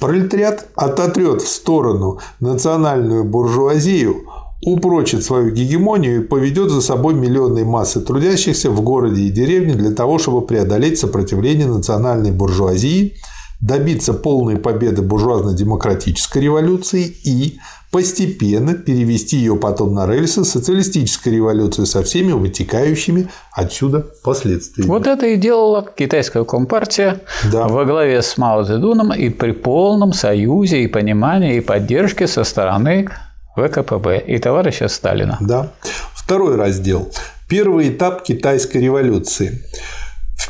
пролетариат 0.00 0.66
ототрет 0.74 1.42
в 1.42 1.48
сторону 1.48 2.18
национальную 2.40 3.24
буржуазию, 3.24 4.26
упрочит 4.64 5.24
свою 5.24 5.50
гегемонию 5.50 6.22
и 6.22 6.24
поведет 6.24 6.70
за 6.70 6.80
собой 6.80 7.14
миллионные 7.14 7.64
массы 7.64 8.00
трудящихся 8.00 8.70
в 8.70 8.80
городе 8.80 9.22
и 9.22 9.30
деревне 9.30 9.74
для 9.74 9.92
того, 9.92 10.18
чтобы 10.18 10.46
преодолеть 10.46 10.98
сопротивление 10.98 11.66
национальной 11.66 12.30
буржуазии, 12.32 13.16
добиться 13.62 14.12
полной 14.12 14.58
победы 14.58 15.00
буржуазно-демократической 15.02 16.38
революции 16.42 17.04
и 17.24 17.58
постепенно 17.92 18.74
перевести 18.74 19.36
ее 19.36 19.54
потом 19.56 19.94
на 19.94 20.06
рельсы 20.06 20.44
социалистической 20.44 21.34
революции 21.34 21.84
со 21.84 22.02
всеми 22.02 22.32
вытекающими 22.32 23.28
отсюда 23.52 24.00
последствиями. 24.24 24.88
Вот 24.88 25.06
это 25.06 25.26
и 25.26 25.36
делала 25.36 25.86
китайская 25.96 26.44
компартия 26.44 27.20
Да. 27.52 27.68
во 27.68 27.84
главе 27.84 28.20
с 28.22 28.36
Мао 28.36 28.64
Цзэдуном 28.64 29.12
и 29.12 29.28
при 29.28 29.52
полном 29.52 30.12
союзе 30.12 30.82
и 30.82 30.86
понимании 30.88 31.56
и 31.58 31.60
поддержке 31.60 32.26
со 32.26 32.44
стороны 32.44 33.08
ВКПБ 33.56 34.24
и 34.26 34.38
товарища 34.38 34.88
Сталина. 34.88 35.36
Да. 35.40 35.70
Второй 36.14 36.56
раздел. 36.56 37.10
Первый 37.48 37.90
этап 37.90 38.24
китайской 38.24 38.78
революции. 38.78 39.62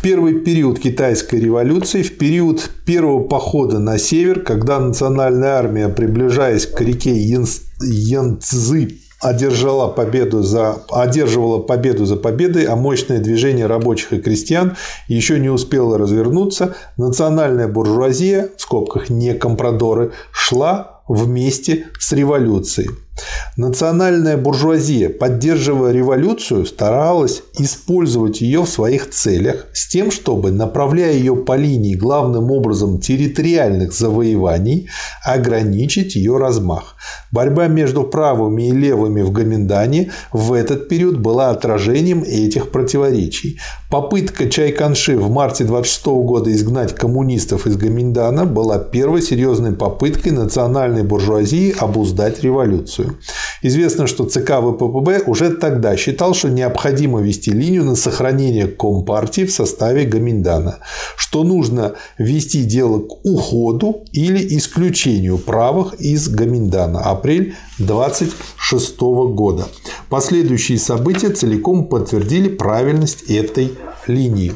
Первый 0.02 0.40
период 0.40 0.80
китайской 0.80 1.36
революции, 1.36 2.02
в 2.02 2.18
период 2.18 2.70
первого 2.84 3.22
похода 3.22 3.78
на 3.78 3.98
север, 3.98 4.40
когда 4.40 4.80
национальная 4.80 5.50
армия, 5.50 5.88
приближаясь 5.88 6.66
к 6.66 6.80
реке 6.80 7.12
Янцзы, 7.16 8.98
одержала 9.20 9.86
победу 9.86 10.42
за, 10.42 10.82
одерживала 10.90 11.60
победу 11.60 12.04
за 12.04 12.16
победой, 12.16 12.64
а 12.64 12.74
мощное 12.74 13.20
движение 13.20 13.66
рабочих 13.66 14.12
и 14.12 14.18
крестьян 14.18 14.76
еще 15.06 15.38
не 15.38 15.50
успело 15.50 15.96
развернуться, 15.96 16.74
национальная 16.96 17.68
буржуазия, 17.68 18.48
в 18.56 18.60
скобках 18.60 19.08
не 19.08 19.34
компрадоры, 19.34 20.10
шла 20.32 21.02
вместе 21.06 21.86
с 22.00 22.10
революцией. 22.10 22.90
Национальная 23.58 24.38
буржуазия, 24.38 25.10
поддерживая 25.10 25.92
революцию, 25.92 26.64
старалась 26.64 27.42
использовать 27.58 28.40
ее 28.40 28.62
в 28.62 28.68
своих 28.68 29.10
целях 29.10 29.66
с 29.74 29.88
тем, 29.88 30.10
чтобы, 30.10 30.50
направляя 30.50 31.12
ее 31.12 31.36
по 31.36 31.54
линии 31.54 31.94
главным 31.94 32.50
образом 32.50 32.98
территориальных 32.98 33.92
завоеваний, 33.92 34.88
ограничить 35.22 36.16
ее 36.16 36.38
размах. 36.38 36.96
Борьба 37.30 37.66
между 37.66 38.04
правыми 38.04 38.68
и 38.68 38.72
левыми 38.72 39.20
в 39.20 39.32
Гаминдане 39.32 40.12
в 40.32 40.54
этот 40.54 40.88
период 40.88 41.18
была 41.18 41.50
отражением 41.50 42.22
этих 42.22 42.70
противоречий. 42.70 43.58
Попытка 43.90 44.48
Чайканши 44.48 45.18
в 45.18 45.30
марте 45.30 45.64
26 45.64 46.06
года 46.06 46.50
изгнать 46.52 46.94
коммунистов 46.94 47.66
из 47.66 47.76
Гаминдана 47.76 48.46
была 48.46 48.78
первой 48.78 49.20
серьезной 49.20 49.72
попыткой 49.72 50.32
национальной 50.32 51.02
буржуазии 51.02 51.74
обуздать 51.78 52.42
революцию. 52.42 53.01
Известно, 53.62 54.06
что 54.06 54.24
ЦК 54.24 54.60
ВППБ 54.60 55.22
уже 55.26 55.50
тогда 55.50 55.96
считал, 55.96 56.34
что 56.34 56.48
необходимо 56.48 57.20
вести 57.20 57.50
линию 57.50 57.84
на 57.84 57.94
сохранение 57.94 58.66
Компартии 58.66 59.44
в 59.44 59.52
составе 59.52 60.04
Гаминдана, 60.04 60.78
что 61.16 61.44
нужно 61.44 61.94
вести 62.18 62.64
дело 62.64 63.00
к 63.00 63.24
уходу 63.24 64.04
или 64.12 64.56
исключению 64.56 65.38
правых 65.38 65.94
из 65.94 66.28
Гаминдана. 66.28 67.00
Апрель 67.00 67.54
26 67.78 69.00
года. 69.00 69.68
Последующие 70.08 70.78
события 70.78 71.30
целиком 71.30 71.86
подтвердили 71.86 72.48
правильность 72.48 73.22
этой 73.30 73.72
линии. 74.06 74.52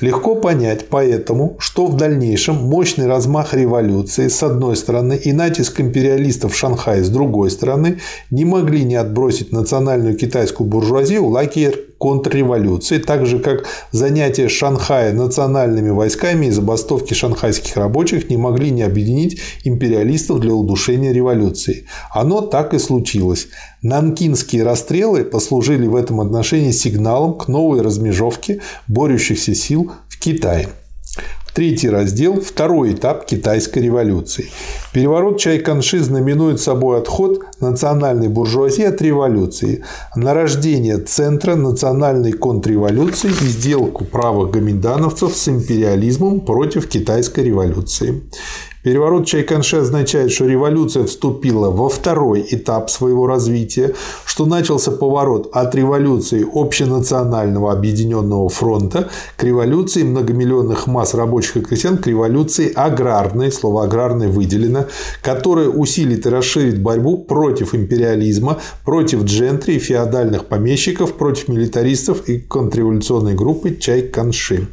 Легко 0.00 0.34
понять 0.34 0.88
поэтому, 0.88 1.56
что 1.58 1.86
в 1.86 1.96
дальнейшем 1.96 2.56
мощный 2.56 3.06
размах 3.06 3.54
революции 3.54 4.28
с 4.28 4.42
одной 4.42 4.76
стороны 4.76 5.14
и 5.14 5.32
натиск 5.32 5.80
империалистов 5.80 6.52
в 6.52 6.56
Шанхае 6.56 7.04
с 7.04 7.08
другой 7.08 7.50
стороны 7.50 8.00
не 8.30 8.44
могли 8.44 8.82
не 8.84 8.96
отбросить 8.96 9.52
национальную 9.52 10.16
китайскую 10.16 10.68
буржуазию 10.68 11.26
лагерь 11.26 11.91
контрреволюции, 12.02 12.98
так 12.98 13.26
же 13.26 13.38
как 13.38 13.64
занятие 13.92 14.48
Шанхая 14.48 15.12
национальными 15.12 15.90
войсками 15.90 16.46
и 16.46 16.50
забастовки 16.50 17.14
шанхайских 17.14 17.76
рабочих 17.76 18.28
не 18.28 18.36
могли 18.36 18.70
не 18.70 18.82
объединить 18.82 19.40
империалистов 19.62 20.40
для 20.40 20.52
удушения 20.52 21.12
революции. 21.12 21.86
Оно 22.10 22.40
так 22.40 22.74
и 22.74 22.80
случилось. 22.80 23.46
Нанкинские 23.82 24.64
расстрелы 24.64 25.22
послужили 25.22 25.86
в 25.86 25.94
этом 25.94 26.20
отношении 26.20 26.72
сигналом 26.72 27.34
к 27.34 27.46
новой 27.46 27.82
размежевке 27.82 28.62
борющихся 28.88 29.54
сил 29.54 29.92
в 30.08 30.18
Китае. 30.18 30.81
Третий 31.54 31.90
раздел– 31.90 32.40
второй 32.42 32.94
этап 32.94 33.26
китайской 33.26 33.80
революции. 33.80 34.46
Переворот 34.94 35.38
Чайканши 35.38 35.98
знаменует 35.98 36.60
собой 36.60 36.98
отход 36.98 37.42
национальной 37.60 38.28
буржуазии 38.28 38.84
от 38.84 39.02
революции, 39.02 39.84
нарождение 40.16 40.96
центра 40.96 41.54
национальной 41.54 42.32
контрреволюции 42.32 43.28
и 43.28 43.44
сделку 43.44 44.06
правых 44.06 44.50
гоминдановцев 44.50 45.36
с 45.36 45.46
империализмом 45.46 46.40
против 46.40 46.88
китайской 46.88 47.44
революции. 47.44 48.22
Переворот 48.82 49.26
Чайканши 49.26 49.76
означает, 49.76 50.32
что 50.32 50.46
революция 50.46 51.04
вступила 51.04 51.70
во 51.70 51.88
второй 51.88 52.44
этап 52.50 52.90
своего 52.90 53.28
развития, 53.28 53.94
что 54.24 54.44
начался 54.44 54.90
поворот 54.90 55.50
от 55.52 55.74
революции 55.76 56.44
общенационального 56.52 57.72
объединенного 57.72 58.48
фронта 58.48 59.08
к 59.36 59.44
революции 59.44 60.02
многомиллионных 60.02 60.88
масс 60.88 61.14
рабочих 61.14 61.58
и 61.58 61.60
крестьян, 61.60 61.96
к 61.96 62.08
революции 62.08 62.72
аграрной, 62.74 63.52
слово 63.52 63.84
аграрной 63.84 64.26
выделено, 64.26 64.86
которая 65.22 65.68
усилит 65.68 66.26
и 66.26 66.30
расширит 66.30 66.82
борьбу 66.82 67.18
против 67.18 67.76
империализма, 67.76 68.58
против 68.84 69.22
джентри 69.22 69.74
и 69.74 69.78
феодальных 69.78 70.46
помещиков, 70.46 71.14
против 71.14 71.46
милитаристов 71.46 72.28
и 72.28 72.40
контрреволюционной 72.40 73.34
группы 73.34 73.76
Чайканши. 73.76 74.66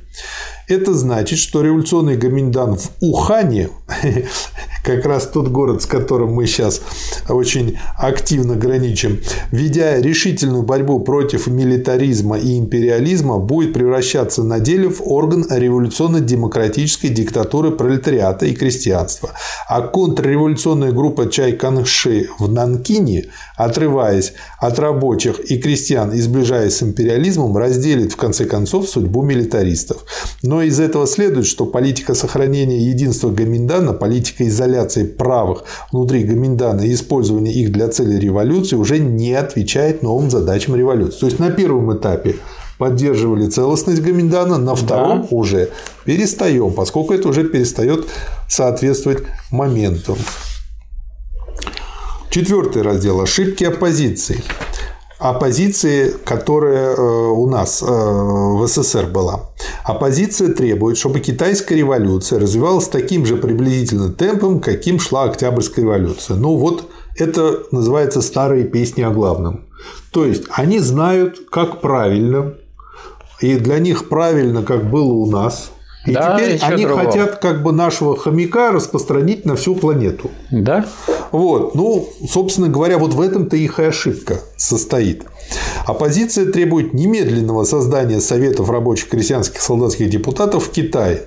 Это 0.70 0.94
значит, 0.94 1.40
что 1.40 1.64
революционный 1.64 2.16
Гаминдан 2.16 2.78
в 2.78 2.92
Ухане, 3.02 3.70
как 4.86 5.04
раз 5.04 5.26
тот 5.26 5.48
город, 5.48 5.82
с 5.82 5.88
которым 5.88 6.34
мы 6.34 6.46
сейчас 6.46 6.82
очень 7.28 7.80
активно 7.98 8.54
граничим, 8.54 9.20
ведя 9.52 10.00
решительную 10.00 10.62
борьбу 10.62 11.00
против 11.00 11.48
милитаризма 11.48 12.38
и 12.38 12.60
империализма, 12.60 13.40
будет 13.40 13.74
превращаться 13.74 14.44
на 14.44 14.60
деле 14.60 14.90
в 14.90 15.02
орган 15.02 15.44
революционно-демократической 15.50 17.08
диктатуры 17.08 17.72
пролетариата 17.72 18.46
и 18.46 18.54
крестьянства. 18.54 19.32
А 19.68 19.82
контрреволюционная 19.82 20.92
группа 20.92 21.32
Чай 21.32 21.54
Канши 21.54 22.30
в 22.38 22.48
Нанкине, 22.52 23.26
отрываясь 23.56 24.34
от 24.60 24.78
рабочих 24.78 25.40
и 25.40 25.58
крестьян 25.58 26.12
и 26.12 26.22
сближаясь 26.22 26.76
с 26.76 26.84
империализмом, 26.84 27.58
разделит 27.58 28.14
в 28.14 28.18
конце 28.18 28.46
концов 28.46 28.88
судьбу 28.88 29.24
милитаристов. 29.24 30.06
Но 30.44 30.59
но 30.60 30.64
из 30.64 30.78
этого 30.78 31.08
следует, 31.08 31.48
что 31.48 31.66
политика 31.66 32.14
сохранения 32.14 32.90
единства 32.90 33.30
Гаминдана, 33.30 33.94
политика 33.94 34.46
изоляции 34.46 35.06
правых 35.06 35.64
внутри 35.90 36.26
Гаминдана 36.26 36.82
и 36.82 36.94
использования 36.94 37.54
их 37.54 37.72
для 37.72 37.88
цели 37.88 38.20
революции 38.20 38.76
уже 38.76 39.00
не 39.00 39.34
отвечает 39.36 40.04
новым 40.04 40.30
задачам 40.30 40.76
революции. 40.76 41.18
То 41.18 41.26
есть 41.28 41.40
на 41.40 41.50
первом 41.50 41.98
этапе 41.98 42.36
поддерживали 42.78 43.48
целостность 43.48 44.02
Гаминдана, 44.02 44.58
на 44.58 44.76
втором 44.76 45.22
да. 45.22 45.28
уже 45.32 45.70
перестаем, 46.04 46.74
поскольку 46.74 47.14
это 47.14 47.30
уже 47.30 47.46
перестает 47.46 48.06
соответствовать 48.50 49.20
моменту. 49.52 50.18
Четвертый 52.32 52.82
раздел– 52.82 53.22
ошибки 53.22 53.64
оппозиции 53.64 54.44
оппозиции, 55.20 56.14
которая 56.24 56.96
э, 56.96 57.02
у 57.02 57.48
нас 57.50 57.84
э, 57.84 57.86
в 57.86 58.66
СССР 58.66 59.08
была. 59.08 59.50
Оппозиция 59.84 60.54
требует, 60.54 60.98
чтобы 60.98 61.20
китайская 61.20 61.76
революция 61.76 62.40
развивалась 62.40 62.88
таким 62.88 63.26
же 63.26 63.36
приблизительно 63.36 64.12
темпом, 64.14 64.62
каким 64.62 65.00
шла 65.00 65.26
Октябрьская 65.26 65.84
революция. 65.84 66.38
Ну 66.38 66.56
вот 66.56 66.90
это 67.18 67.64
называется 67.72 68.22
старые 68.22 68.64
песни 68.64 69.02
о 69.02 69.12
главном. 69.12 69.66
То 70.12 70.26
есть 70.26 70.44
они 70.52 70.80
знают, 70.80 71.50
как 71.52 71.82
правильно, 71.82 72.54
и 73.42 73.56
для 73.56 73.80
них 73.80 74.08
правильно, 74.08 74.64
как 74.64 74.90
было 74.90 75.12
у 75.12 75.30
нас, 75.30 75.72
и 76.06 76.14
да, 76.14 76.38
теперь 76.38 76.60
они 76.62 76.86
другого. 76.86 77.06
хотят 77.06 77.36
как 77.40 77.62
бы 77.62 77.74
нашего 77.74 78.18
хомяка 78.18 78.72
распространить 78.72 79.46
на 79.46 79.56
всю 79.56 79.76
планету. 79.76 80.32
Да. 80.50 80.86
Вот. 81.32 81.76
Ну, 81.76 82.10
собственно 82.28 82.70
говоря, 82.70 82.98
вот 82.98 83.14
в 83.14 83.22
этом-то 83.22 83.58
их 83.58 83.80
и 83.80 83.84
ошибка 83.84 84.40
состоит. 84.56 85.26
Оппозиция 85.86 86.46
требует 86.52 86.94
немедленного 86.94 87.66
создания 87.66 88.22
Советов 88.22 88.70
рабочих 88.70 89.10
крестьянских 89.10 89.62
солдатских 89.62 90.10
депутатов 90.10 90.68
в 90.68 90.72
Китае 90.72 91.24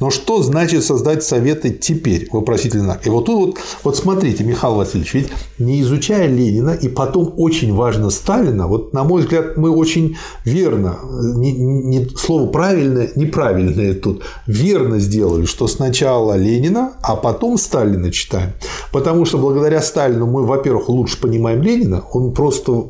но 0.00 0.10
что 0.10 0.42
значит 0.42 0.84
создать 0.84 1.22
советы 1.22 1.70
теперь? 1.70 2.28
Вопросительный 2.32 2.84
знак. 2.84 3.06
И 3.06 3.10
вот 3.10 3.26
тут 3.26 3.46
вот, 3.46 3.58
вот 3.84 3.96
смотрите, 3.96 4.44
Михаил 4.44 4.74
Васильевич, 4.74 5.14
ведь 5.14 5.28
не 5.58 5.82
изучая 5.82 6.26
Ленина 6.26 6.70
и 6.70 6.88
потом 6.88 7.34
очень 7.36 7.74
важно 7.74 8.10
Сталина, 8.10 8.66
вот 8.66 8.92
на 8.92 9.04
мой 9.04 9.22
взгляд, 9.22 9.56
мы 9.56 9.70
очень 9.70 10.16
верно, 10.44 10.98
не, 11.36 11.52
не, 11.52 12.08
слово 12.16 12.48
правильное, 12.48 13.10
неправильное 13.14 13.94
тут, 13.94 14.22
верно 14.46 14.98
сделали, 14.98 15.44
что 15.44 15.66
сначала 15.68 16.36
Ленина, 16.36 16.94
а 17.02 17.16
потом 17.16 17.58
Сталина 17.58 18.10
читаем. 18.10 18.52
Потому 18.92 19.26
что 19.26 19.38
благодаря 19.38 19.82
Сталину 19.82 20.26
мы, 20.26 20.44
во-первых, 20.46 20.88
лучше 20.88 21.20
понимаем 21.20 21.62
Ленина, 21.62 22.02
он 22.12 22.32
просто 22.32 22.84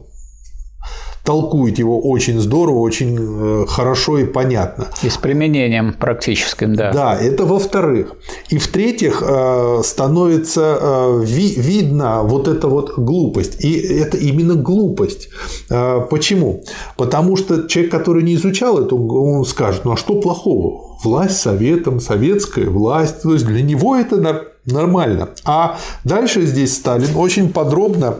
толкует 1.24 1.78
его 1.78 2.00
очень 2.00 2.40
здорово, 2.40 2.78
очень 2.78 3.16
э, 3.18 3.66
хорошо 3.68 4.18
и 4.18 4.24
понятно. 4.24 4.88
И 5.02 5.08
с 5.08 5.16
применением 5.16 5.92
практическим, 5.92 6.74
да. 6.74 6.92
Да, 6.92 7.16
это 7.16 7.44
во-вторых. 7.44 8.14
И 8.48 8.58
в-третьих, 8.58 9.22
э, 9.26 9.82
становится 9.84 10.78
э, 10.80 11.22
видно 11.24 12.22
вот 12.22 12.48
эта 12.48 12.68
вот 12.68 12.98
глупость. 12.98 13.64
И 13.64 13.78
это 13.78 14.16
именно 14.16 14.54
глупость. 14.54 15.28
Почему? 16.10 16.62
Потому 16.96 17.36
что 17.36 17.68
человек, 17.68 17.92
который 17.92 18.22
не 18.22 18.34
изучал 18.34 18.78
это, 18.78 18.94
он 18.94 19.44
скажет, 19.44 19.84
ну 19.84 19.92
а 19.92 19.96
что 19.96 20.20
плохого? 20.20 20.96
Власть 21.04 21.38
советом, 21.38 22.00
советская 22.00 22.68
власть. 22.68 23.22
То 23.22 23.32
есть 23.32 23.46
для 23.46 23.62
него 23.62 23.96
это 23.96 24.44
нормально. 24.66 25.28
А 25.44 25.78
дальше 26.04 26.42
здесь 26.42 26.76
Сталин 26.76 27.16
очень 27.16 27.52
подробно 27.52 28.16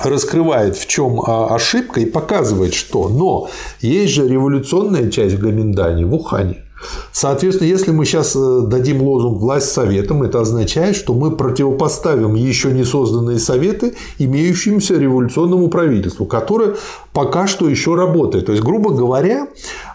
раскрывает, 0.00 0.76
в 0.76 0.86
чем 0.86 1.20
а, 1.20 1.54
ошибка 1.54 2.00
и 2.00 2.06
показывает, 2.06 2.74
что. 2.74 3.08
Но 3.08 3.48
есть 3.80 4.12
же 4.12 4.28
революционная 4.28 5.10
часть 5.10 5.36
в 5.36 5.40
Гаминдане, 5.40 6.06
в 6.06 6.14
Ухане. 6.14 6.63
Соответственно, 7.12 7.68
если 7.68 7.90
мы 7.90 8.04
сейчас 8.04 8.34
э, 8.36 8.60
дадим 8.66 9.02
лозунг 9.02 9.40
«власть 9.40 9.72
советом», 9.72 10.22
это 10.22 10.40
означает, 10.40 10.96
что 10.96 11.14
мы 11.14 11.36
противопоставим 11.36 12.34
еще 12.34 12.72
не 12.72 12.84
созданные 12.84 13.38
советы 13.38 13.94
имеющимся 14.18 14.94
революционному 14.94 15.68
правительству, 15.68 16.26
которое 16.26 16.74
пока 17.12 17.46
что 17.46 17.68
еще 17.68 17.94
работает. 17.94 18.46
То 18.46 18.52
есть, 18.52 18.64
грубо 18.64 18.90
говоря, 18.90 19.48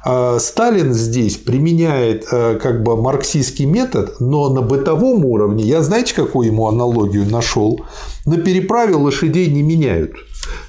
э, 0.05 0.37
Сталин 0.39 0.93
здесь 0.93 1.37
применяет 1.37 2.25
э, 2.31 2.59
как 2.61 2.83
бы 2.83 2.95
марксистский 2.95 3.65
метод, 3.65 4.19
но 4.19 4.49
на 4.49 4.61
бытовом 4.61 5.25
уровне, 5.25 5.63
я 5.63 5.81
знаете, 5.83 6.15
какую 6.15 6.47
ему 6.47 6.67
аналогию 6.67 7.29
нашел? 7.29 7.79
На 8.25 8.37
переправе 8.37 8.95
лошадей 8.95 9.47
не 9.47 9.63
меняют. 9.63 10.13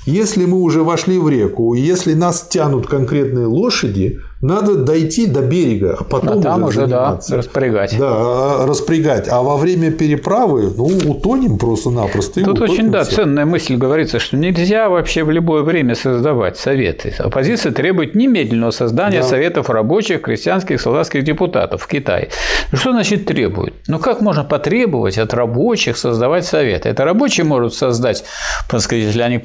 Если 0.07 0.45
мы 0.45 0.59
уже 0.59 0.83
вошли 0.83 1.19
в 1.19 1.29
реку, 1.29 1.75
если 1.75 2.15
нас 2.15 2.47
тянут 2.49 2.87
конкретные 2.87 3.47
лошади, 3.47 4.21
надо 4.41 4.77
дойти 4.77 5.27
до 5.27 5.43
берега, 5.43 5.99
а 6.01 6.05
потом 6.05 6.39
а 6.39 6.43
там 6.43 6.65
уже, 6.65 6.81
заниматься. 6.81 7.31
да, 7.33 7.37
распрягать. 7.37 7.97
Да, 7.99 8.09
а, 8.11 8.67
распрягать. 8.67 9.29
А 9.29 9.43
во 9.43 9.59
время 9.59 9.91
переправы, 9.91 10.73
ну, 10.75 10.87
утонем 11.11 11.59
просто-напросто. 11.59 12.43
Тут 12.43 12.61
очень, 12.62 12.91
да, 12.91 13.05
ценная 13.05 13.45
мысль 13.45 13.77
говорится, 13.77 14.18
что 14.18 14.39
нельзя 14.39 14.89
вообще 14.89 15.24
в 15.24 15.31
любое 15.31 15.62
время 15.62 15.95
создавать 15.95 16.57
советы. 16.57 17.14
Оппозиция 17.18 17.72
требует 17.72 18.14
немедленного 18.14 18.70
создания 18.70 19.20
да. 19.20 19.27
советов 19.27 19.68
рабочих, 19.68 20.22
крестьянских, 20.22 20.81
солдатских 20.81 21.22
депутатов 21.22 21.83
в 21.83 21.87
Китае. 21.87 22.31
Что 22.72 22.93
значит 22.93 23.27
требует? 23.27 23.74
Ну, 23.89 23.99
как 23.99 24.22
можно 24.22 24.43
потребовать 24.45 25.18
от 25.18 25.35
рабочих 25.35 25.99
создавать 25.99 26.47
советы? 26.47 26.89
Это 26.89 27.05
рабочие 27.05 27.45
могут 27.45 27.74
создать, 27.74 28.24
так 28.70 28.81
сказать, 28.81 29.05
если 29.05 29.20
они 29.20 29.37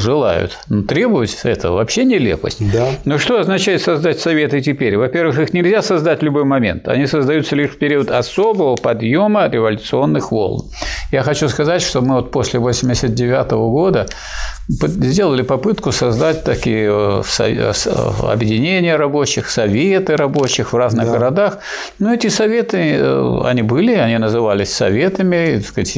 желают. 0.00 0.58
Но 0.68 0.82
требовать 0.82 1.38
этого 1.44 1.76
вообще 1.76 2.04
нелепость. 2.04 2.58
Да. 2.72 2.88
Но 3.04 3.18
что 3.18 3.38
означает 3.38 3.82
создать 3.82 4.18
совет? 4.18 4.40
советы 4.40 4.60
теперь? 4.60 4.96
Во-первых, 4.96 5.38
их 5.38 5.52
нельзя 5.52 5.82
создать 5.82 6.20
в 6.20 6.24
любой 6.24 6.44
момент. 6.44 6.88
Они 6.88 7.06
создаются 7.06 7.56
лишь 7.56 7.70
в 7.70 7.78
период 7.78 8.10
особого 8.10 8.76
подъема 8.76 9.48
революционных 9.48 10.32
волн. 10.32 10.70
Я 11.12 11.22
хочу 11.22 11.48
сказать, 11.48 11.82
что 11.82 12.00
мы 12.00 12.14
вот 12.14 12.30
после 12.30 12.58
1989 12.58 13.50
года 13.50 14.06
сделали 14.68 15.42
попытку 15.42 15.92
создать 15.92 16.44
такие 16.44 16.88
э, 16.90 17.22
э, 17.40 17.72
объединения 18.22 18.96
рабочих, 18.96 19.50
советы 19.50 20.16
рабочих 20.16 20.72
в 20.72 20.76
разных 20.76 21.06
да. 21.06 21.12
городах. 21.12 21.58
Но 21.98 22.14
эти 22.14 22.28
советы, 22.28 22.78
э, 22.78 23.40
они 23.44 23.62
были, 23.62 23.94
они 23.94 24.18
назывались 24.18 24.72
советами, 24.72 25.60
сказать, 25.60 25.96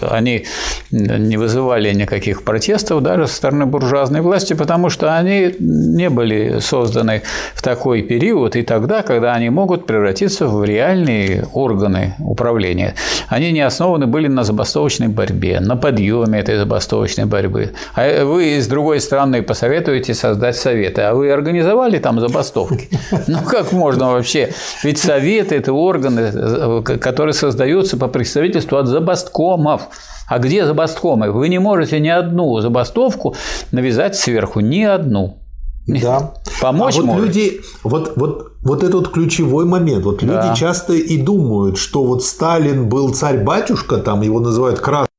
они 0.00 0.44
не 0.90 1.36
вызывали 1.36 1.92
никаких 1.94 2.42
протестов 2.42 3.02
даже 3.02 3.26
со 3.30 3.36
стороны 3.36 3.66
буржуазной 3.66 4.20
власти, 4.20 4.54
потому 4.54 4.90
что 4.90 5.16
они 5.16 5.54
не 5.58 6.10
были 6.10 6.58
созданы 6.60 7.22
в 7.54 7.62
такой 7.62 8.02
период 8.02 8.56
и 8.56 8.62
тогда, 8.62 9.02
когда 9.02 9.32
они 9.34 9.50
могут 9.50 9.86
превратиться 9.86 10.46
в 10.46 10.64
реальные 10.64 11.46
органы 11.54 12.14
управления. 12.18 12.94
Они 13.28 13.52
не 13.52 13.60
основаны 13.60 14.06
были 14.06 14.28
на 14.28 14.44
забастовочной 14.44 15.08
борьбе, 15.08 15.60
на 15.60 15.76
подъеме 15.76 16.40
этой 16.40 16.56
забастовочной 16.56 17.24
борьбы. 17.24 17.72
А 17.94 18.24
вы 18.24 18.58
с 18.58 18.66
другой 18.66 19.00
стороны 19.00 19.42
посоветуете 19.42 20.14
создать 20.14 20.56
советы, 20.56 21.02
а 21.02 21.14
вы 21.14 21.30
организовали 21.30 21.98
там 21.98 22.20
забастовки. 22.20 22.88
Ну 23.26 23.38
как 23.46 23.72
можно 23.72 24.12
вообще? 24.12 24.52
Ведь 24.82 24.98
советы– 24.98 25.54
это 25.56 25.72
органы, 25.72 26.82
которые 26.82 27.32
создаются 27.32 27.96
по 27.96 28.08
представительству 28.08 28.76
от 28.76 28.86
забасткомов. 28.86 29.82
А 30.30 30.38
где 30.38 30.64
забасткомы? 30.64 31.32
Вы 31.32 31.48
не 31.48 31.58
можете 31.58 31.98
ни 31.98 32.08
одну 32.08 32.60
забастовку 32.60 33.34
навязать 33.72 34.14
сверху, 34.14 34.60
ни 34.60 34.84
одну. 34.84 35.38
Да. 35.88 36.34
Помочь 36.62 36.94
а 36.94 36.98
вот 36.98 37.06
может. 37.06 37.26
люди, 37.26 37.60
вот, 37.82 38.12
вот, 38.14 38.52
вот 38.62 38.84
этот 38.84 39.08
ключевой 39.08 39.64
момент. 39.64 40.04
Вот 40.04 40.24
да. 40.24 40.26
люди 40.26 40.56
часто 40.56 40.92
и 40.92 41.20
думают, 41.20 41.78
что 41.78 42.04
вот 42.04 42.22
Сталин 42.22 42.88
был 42.88 43.12
царь-батюшка, 43.12 43.96
там 43.96 44.20
его 44.20 44.38
называют 44.38 44.78
красным 44.78 45.09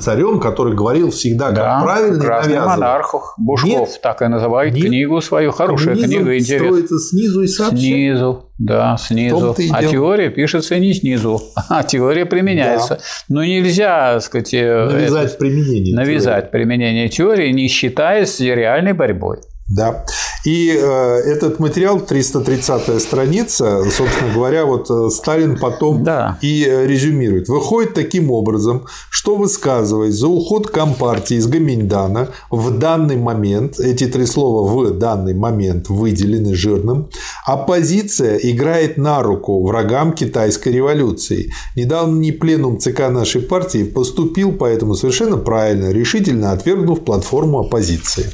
царем, 0.00 0.40
который 0.40 0.74
говорил 0.74 1.10
всегда 1.10 1.46
как 1.46 1.56
да, 1.56 1.80
правильно 1.82 2.24
красный 2.24 2.60
монарх. 2.60 3.34
Бушков 3.38 3.70
нет, 3.70 4.00
так 4.02 4.22
и 4.22 4.26
называет 4.26 4.74
нет, 4.74 4.86
книгу 4.86 5.20
свою. 5.20 5.52
Хорошая 5.52 5.96
книга, 5.96 6.36
интересная. 6.36 6.68
строится 6.68 6.98
снизу 6.98 7.42
и 7.42 7.46
сообща. 7.46 7.76
Снизу, 7.76 8.44
да, 8.58 8.96
снизу. 8.96 9.56
А 9.72 9.84
теория 9.84 10.30
пишется 10.30 10.78
не 10.78 10.92
снизу, 10.92 11.40
а 11.68 11.82
теория 11.82 12.26
применяется. 12.26 12.96
Да. 12.96 13.00
Но 13.28 13.44
нельзя, 13.44 14.14
так 14.14 14.22
сказать, 14.22 14.54
э, 14.54 14.88
навязать 14.90 15.30
это, 15.30 15.38
применение. 15.38 15.94
Навязать 15.94 16.50
теории. 16.50 16.52
применение 16.52 17.08
теории, 17.08 17.52
не 17.52 17.68
считаясь 17.68 18.40
реальной 18.40 18.92
борьбой. 18.92 19.38
Да. 19.68 20.04
И 20.44 20.70
э, 20.70 21.20
этот 21.26 21.58
материал, 21.58 21.98
330-я 21.98 23.00
страница, 23.00 23.82
собственно 23.90 24.32
говоря, 24.32 24.64
вот 24.64 24.88
э, 24.88 25.10
Сталин 25.10 25.58
потом 25.58 26.04
да. 26.04 26.38
и 26.40 26.64
э, 26.64 26.86
резюмирует. 26.86 27.48
Выходит 27.48 27.94
таким 27.94 28.30
образом, 28.30 28.86
что 29.10 29.34
высказываясь 29.34 30.14
за 30.14 30.28
уход 30.28 30.68
Компартии 30.68 31.36
из 31.36 31.48
Гаминьдана 31.48 32.28
в 32.48 32.78
данный 32.78 33.16
момент, 33.16 33.80
эти 33.80 34.06
три 34.06 34.24
слова 34.24 34.68
в 34.70 34.98
данный 34.98 35.34
момент 35.34 35.88
выделены 35.88 36.54
жирным, 36.54 37.08
оппозиция 37.44 38.36
играет 38.36 38.98
на 38.98 39.24
руку 39.24 39.66
врагам 39.66 40.12
китайской 40.12 40.68
революции. 40.68 41.50
Недавний 41.74 42.30
пленум 42.30 42.78
ЦК 42.78 43.08
нашей 43.10 43.42
партии 43.42 43.82
поступил 43.82 44.52
поэтому 44.52 44.94
совершенно 44.94 45.38
правильно, 45.38 45.90
решительно 45.90 46.52
отвергнув 46.52 47.00
платформу 47.00 47.58
оппозиции. 47.58 48.26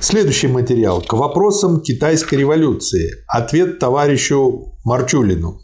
Следующий 0.00 0.48
материал. 0.48 1.00
К 1.02 1.14
вопросам 1.14 1.80
китайской 1.80 2.36
революции. 2.36 3.24
Ответ 3.26 3.78
товарищу 3.78 4.78
Марчулину. 4.84 5.60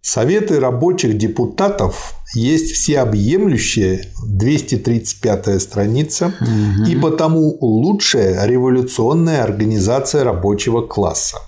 Советы 0.00 0.58
рабочих 0.60 1.18
депутатов 1.18 2.14
есть 2.34 2.72
всеобъемлющая 2.72 4.06
235 4.26 5.60
страница 5.60 6.32
угу. 6.40 6.88
и 6.88 6.96
потому 6.96 7.58
лучшая 7.60 8.46
революционная 8.46 9.42
организация 9.42 10.24
рабочего 10.24 10.86
класса. 10.86 11.38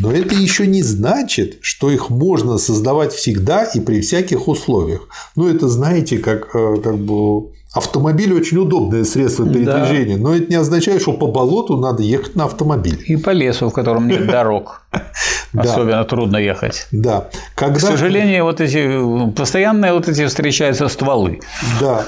Но 0.00 0.12
это 0.12 0.34
еще 0.34 0.66
не 0.66 0.82
значит, 0.82 1.58
что 1.60 1.90
их 1.90 2.10
можно 2.10 2.58
создавать 2.58 3.12
всегда 3.12 3.64
и 3.64 3.80
при 3.80 4.00
всяких 4.00 4.48
условиях. 4.48 5.08
Ну, 5.36 5.48
это 5.48 5.68
знаете, 5.68 6.18
как, 6.18 6.54
э, 6.54 6.76
как 6.82 6.98
бы 6.98 7.52
Автомобиль 7.74 8.32
очень 8.32 8.58
удобное 8.58 9.02
средство 9.02 9.44
передвижения, 9.46 10.16
да. 10.16 10.22
но 10.22 10.34
это 10.34 10.46
не 10.48 10.54
означает, 10.54 11.02
что 11.02 11.12
по 11.12 11.26
болоту 11.26 11.76
надо 11.76 12.04
ехать 12.04 12.36
на 12.36 12.44
автомобиле. 12.44 12.98
И 13.04 13.16
по 13.16 13.30
лесу, 13.30 13.68
в 13.68 13.72
котором 13.72 14.06
нет 14.06 14.26
дорог. 14.26 14.83
Особенно 15.56 16.04
трудно 16.04 16.36
ехать. 16.36 16.86
Да. 16.90 17.28
Когда... 17.54 17.78
К 17.78 17.80
сожалению, 17.80 18.44
вот 18.44 18.60
эти 18.60 19.32
постоянные 19.32 19.92
вот 19.92 20.08
эти 20.08 20.26
встречаются 20.26 20.88
стволы. 20.88 21.40
Да. 21.80 22.04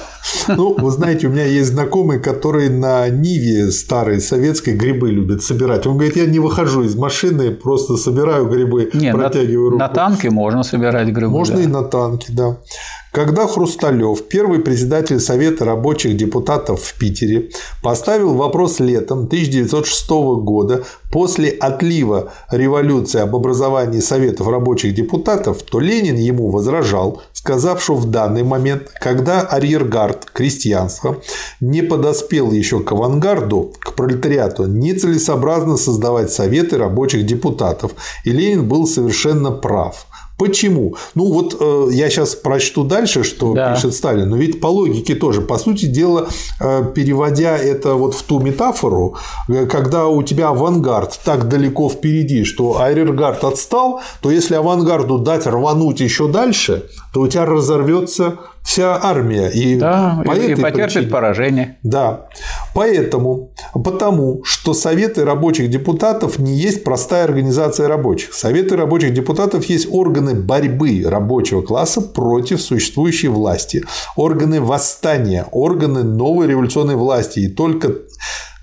Ну, 0.49 0.75
вы 0.77 0.91
знаете, 0.91 1.27
у 1.27 1.29
меня 1.29 1.45
есть 1.45 1.69
знакомый, 1.69 2.19
который 2.19 2.69
на 2.69 3.07
Ниве 3.09 3.71
старой 3.71 4.19
советской 4.19 4.73
грибы 4.73 5.11
любит 5.11 5.43
собирать. 5.43 5.87
Он 5.87 5.93
говорит, 5.93 6.17
я 6.17 6.25
не 6.25 6.39
выхожу 6.39 6.83
из 6.83 6.95
машины, 6.95 7.51
просто 7.51 7.95
собираю 7.95 8.47
грибы, 8.49 8.89
Нет, 8.93 9.15
протягиваю 9.15 9.71
на, 9.71 9.71
руку. 9.71 9.79
На 9.79 9.89
танке 9.89 10.29
можно 10.29 10.63
собирать 10.63 11.07
грибы. 11.07 11.29
Можно 11.29 11.57
да. 11.57 11.63
и 11.63 11.67
на 11.67 11.83
танке, 11.83 12.27
да. 12.29 12.57
Когда 13.17 13.47
Хрусталев, 13.47 14.27
первый 14.27 14.59
председатель 14.59 15.19
Совета 15.19 15.65
рабочих 15.65 16.17
депутатов 16.17 16.81
в 16.83 16.99
Питере, 16.99 17.49
поставил 17.81 18.35
вопрос 18.35 18.79
летом 18.79 19.25
1906 19.25 20.09
года 20.09 20.83
после 21.11 21.49
отлива 21.49 22.31
революции 22.51 22.76
об 23.23 23.35
образовании 23.35 23.99
Советов 23.99 24.47
рабочих 24.47 24.93
депутатов, 24.93 25.63
то 25.63 25.79
Ленин 25.79 26.15
ему 26.15 26.49
возражал, 26.49 27.21
сказав, 27.33 27.81
что 27.81 27.95
в 27.95 28.09
данный 28.09 28.43
момент, 28.43 28.91
когда 28.99 29.41
арьергард 29.41 30.25
крестьянства 30.25 31.17
не 31.59 31.81
подоспел 31.81 32.51
еще 32.51 32.81
к 32.81 32.91
авангарду, 32.91 33.73
к 33.79 33.93
пролетариату, 33.93 34.65
нецелесообразно 34.65 35.77
создавать 35.77 36.31
Советы 36.31 36.77
рабочих 36.77 37.25
депутатов, 37.25 37.91
и 38.25 38.31
Ленин 38.31 38.67
был 38.67 38.87
совершенно 38.87 39.51
прав. 39.51 40.05
Почему? 40.37 40.95
Ну 41.15 41.31
вот 41.33 41.57
э, 41.59 41.87
я 41.91 42.11
сейчас 42.11 42.35
прочту 42.35 42.83
дальше, 42.83 43.23
что 43.23 43.53
да. 43.53 43.73
пишет 43.73 43.95
Сталин, 43.95 44.29
но 44.29 44.37
ведь 44.37 44.61
по 44.61 44.67
логике 44.67 45.15
тоже, 45.15 45.41
по 45.41 45.57
сути 45.57 45.87
дела, 45.87 46.27
э, 46.61 46.83
переводя 46.93 47.57
это 47.57 47.95
вот 47.95 48.13
в 48.13 48.21
ту 48.21 48.39
метафору, 48.39 49.17
э, 49.49 49.65
когда 49.65 50.07
у 50.07 50.21
тебя 50.21 50.49
авангард 50.49 51.19
так 51.23 51.47
далеко 51.47 51.89
впереди, 51.89 52.43
что 52.43 52.79
арьергард 52.79 53.43
отстал, 53.43 54.01
то 54.21 54.29
если 54.29 54.53
авангарду 54.53 55.17
дать 55.17 55.47
рвануть 55.47 56.01
еще 56.01 56.27
дальше, 56.27 56.83
то 57.13 57.21
у 57.21 57.27
тебя 57.27 57.45
разорвется 57.45 58.37
вся 58.63 58.99
армия. 59.01 59.47
И, 59.47 59.77
да, 59.77 60.21
по 60.25 60.33
и, 60.33 60.51
и 60.51 60.55
потерпит 60.55 60.83
причине, 60.83 61.07
поражение. 61.07 61.77
Да. 61.83 62.27
Поэтому, 62.73 63.51
потому 63.73 64.43
что 64.43 64.73
Советы 64.73 65.25
рабочих 65.25 65.69
депутатов 65.69 66.39
не 66.39 66.53
есть 66.53 66.83
простая 66.83 67.23
организация 67.23 67.87
рабочих. 67.87 68.33
Советы 68.33 68.75
рабочих 68.75 69.13
депутатов 69.13 69.65
есть 69.65 69.87
органы 69.89 70.35
борьбы 70.35 71.03
рабочего 71.05 71.61
класса 71.61 72.01
против 72.01 72.61
существующей 72.61 73.29
власти, 73.29 73.83
органы 74.15 74.61
восстания, 74.61 75.45
органы 75.51 76.03
новой 76.03 76.47
революционной 76.47 76.95
власти. 76.95 77.39
И 77.39 77.49
только 77.49 77.93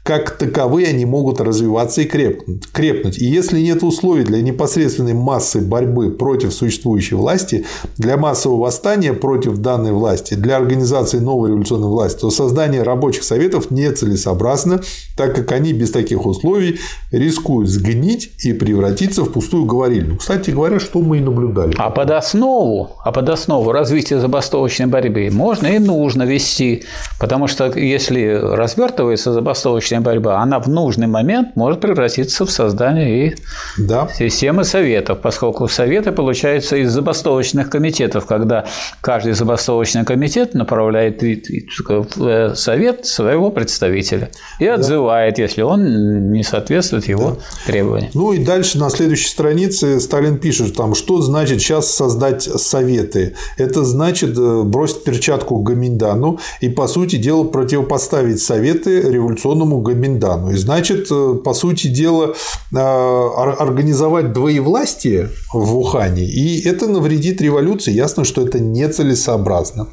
как 0.04 0.36
таковые 0.36 0.88
они 0.88 1.06
могут 1.06 1.40
развиваться 1.40 2.02
и 2.02 2.04
крепнуть. 2.04 3.18
И 3.18 3.24
если 3.24 3.58
нет 3.58 3.82
условий 3.82 4.24
для 4.24 4.42
непосредственной 4.42 5.14
массы 5.14 5.62
борьбы 5.62 6.10
против 6.10 6.52
существующей 6.52 7.14
власти, 7.14 7.64
для 7.96 8.18
массового 8.18 8.60
восстания 8.60 9.14
против 9.14 9.56
данной 9.56 9.92
власти, 9.92 10.34
для 10.34 10.58
организации 10.58 11.20
новой 11.20 11.48
революционной 11.48 11.88
власти, 11.88 12.20
то 12.20 12.30
создание 12.30 12.82
рабочих 12.82 13.24
советов 13.24 13.70
нецелесообразно, 13.70 14.82
так 15.16 15.34
как 15.34 15.50
они 15.52 15.72
без 15.72 15.90
таких 15.90 16.26
условий 16.26 16.80
рискуют 17.10 17.70
сгнить 17.70 18.30
и 18.44 18.52
превратиться 18.52 19.24
в 19.24 19.32
пустую 19.32 19.64
говорильню. 19.64 20.18
Кстати 20.18 20.50
говоря, 20.50 20.80
что 20.80 21.00
мы 21.00 21.16
и 21.16 21.20
наблюдали. 21.20 21.74
А 21.78 21.88
под 21.88 22.10
основу, 22.10 22.90
а 23.02 23.10
под 23.10 23.30
основу 23.30 23.72
развития 23.72 24.20
забастовочной 24.20 24.86
борьбы 24.86 25.30
можно 25.32 25.66
и 25.68 25.78
нужно 25.78 26.24
вести, 26.24 26.84
потому 27.18 27.48
что 27.48 27.72
если 27.78 28.26
развертывается 28.34 29.32
забастовочная 29.32 29.93
борьба, 30.00 30.40
она 30.40 30.60
в 30.60 30.68
нужный 30.68 31.06
момент 31.06 31.56
может 31.56 31.80
превратиться 31.80 32.44
в 32.46 32.50
создание 32.50 33.28
и 33.28 33.36
да. 33.78 34.08
системы 34.08 34.64
советов, 34.64 35.20
поскольку 35.20 35.68
советы 35.68 36.12
получаются 36.12 36.76
из 36.76 36.92
забастовочных 36.92 37.70
комитетов, 37.70 38.26
когда 38.26 38.66
каждый 39.00 39.32
забастовочный 39.32 40.04
комитет 40.04 40.54
направляет 40.54 41.22
в 41.22 42.54
совет 42.54 43.06
своего 43.06 43.50
представителя 43.50 44.30
и 44.58 44.66
отзывает, 44.66 45.36
да. 45.36 45.42
если 45.42 45.62
он 45.62 46.32
не 46.32 46.42
соответствует 46.42 47.08
его 47.08 47.30
да. 47.30 47.36
требованиям. 47.66 48.10
Ну 48.14 48.32
и 48.32 48.44
дальше 48.44 48.78
на 48.78 48.90
следующей 48.90 49.28
странице 49.28 50.00
Сталин 50.00 50.38
пишет, 50.38 50.74
там, 50.76 50.94
что 50.94 51.20
значит 51.20 51.60
сейчас 51.60 51.90
создать 51.90 52.42
советы. 52.42 53.34
Это 53.56 53.84
значит 53.84 54.36
э, 54.36 54.62
бросить 54.62 55.04
перчатку 55.04 55.58
Гаминдану 55.58 56.38
и, 56.60 56.68
по 56.68 56.86
сути 56.86 57.16
дела, 57.16 57.44
противопоставить 57.44 58.40
советы 58.40 59.00
революционному 59.00 59.80
Гаминдану. 59.84 60.50
И 60.50 60.56
значит, 60.56 61.06
э, 61.10 61.34
по 61.44 61.54
сути 61.54 61.86
дела, 61.86 62.34
э, 62.72 62.76
организовать 62.76 64.32
двоевластие 64.32 65.30
в 65.52 65.76
Ухане, 65.76 66.24
и 66.24 66.66
это 66.66 66.88
навредит 66.88 67.40
революции. 67.40 67.92
Ясно, 67.92 68.24
что 68.24 68.46
это 68.46 68.58
нецелесообразно. 68.58 69.88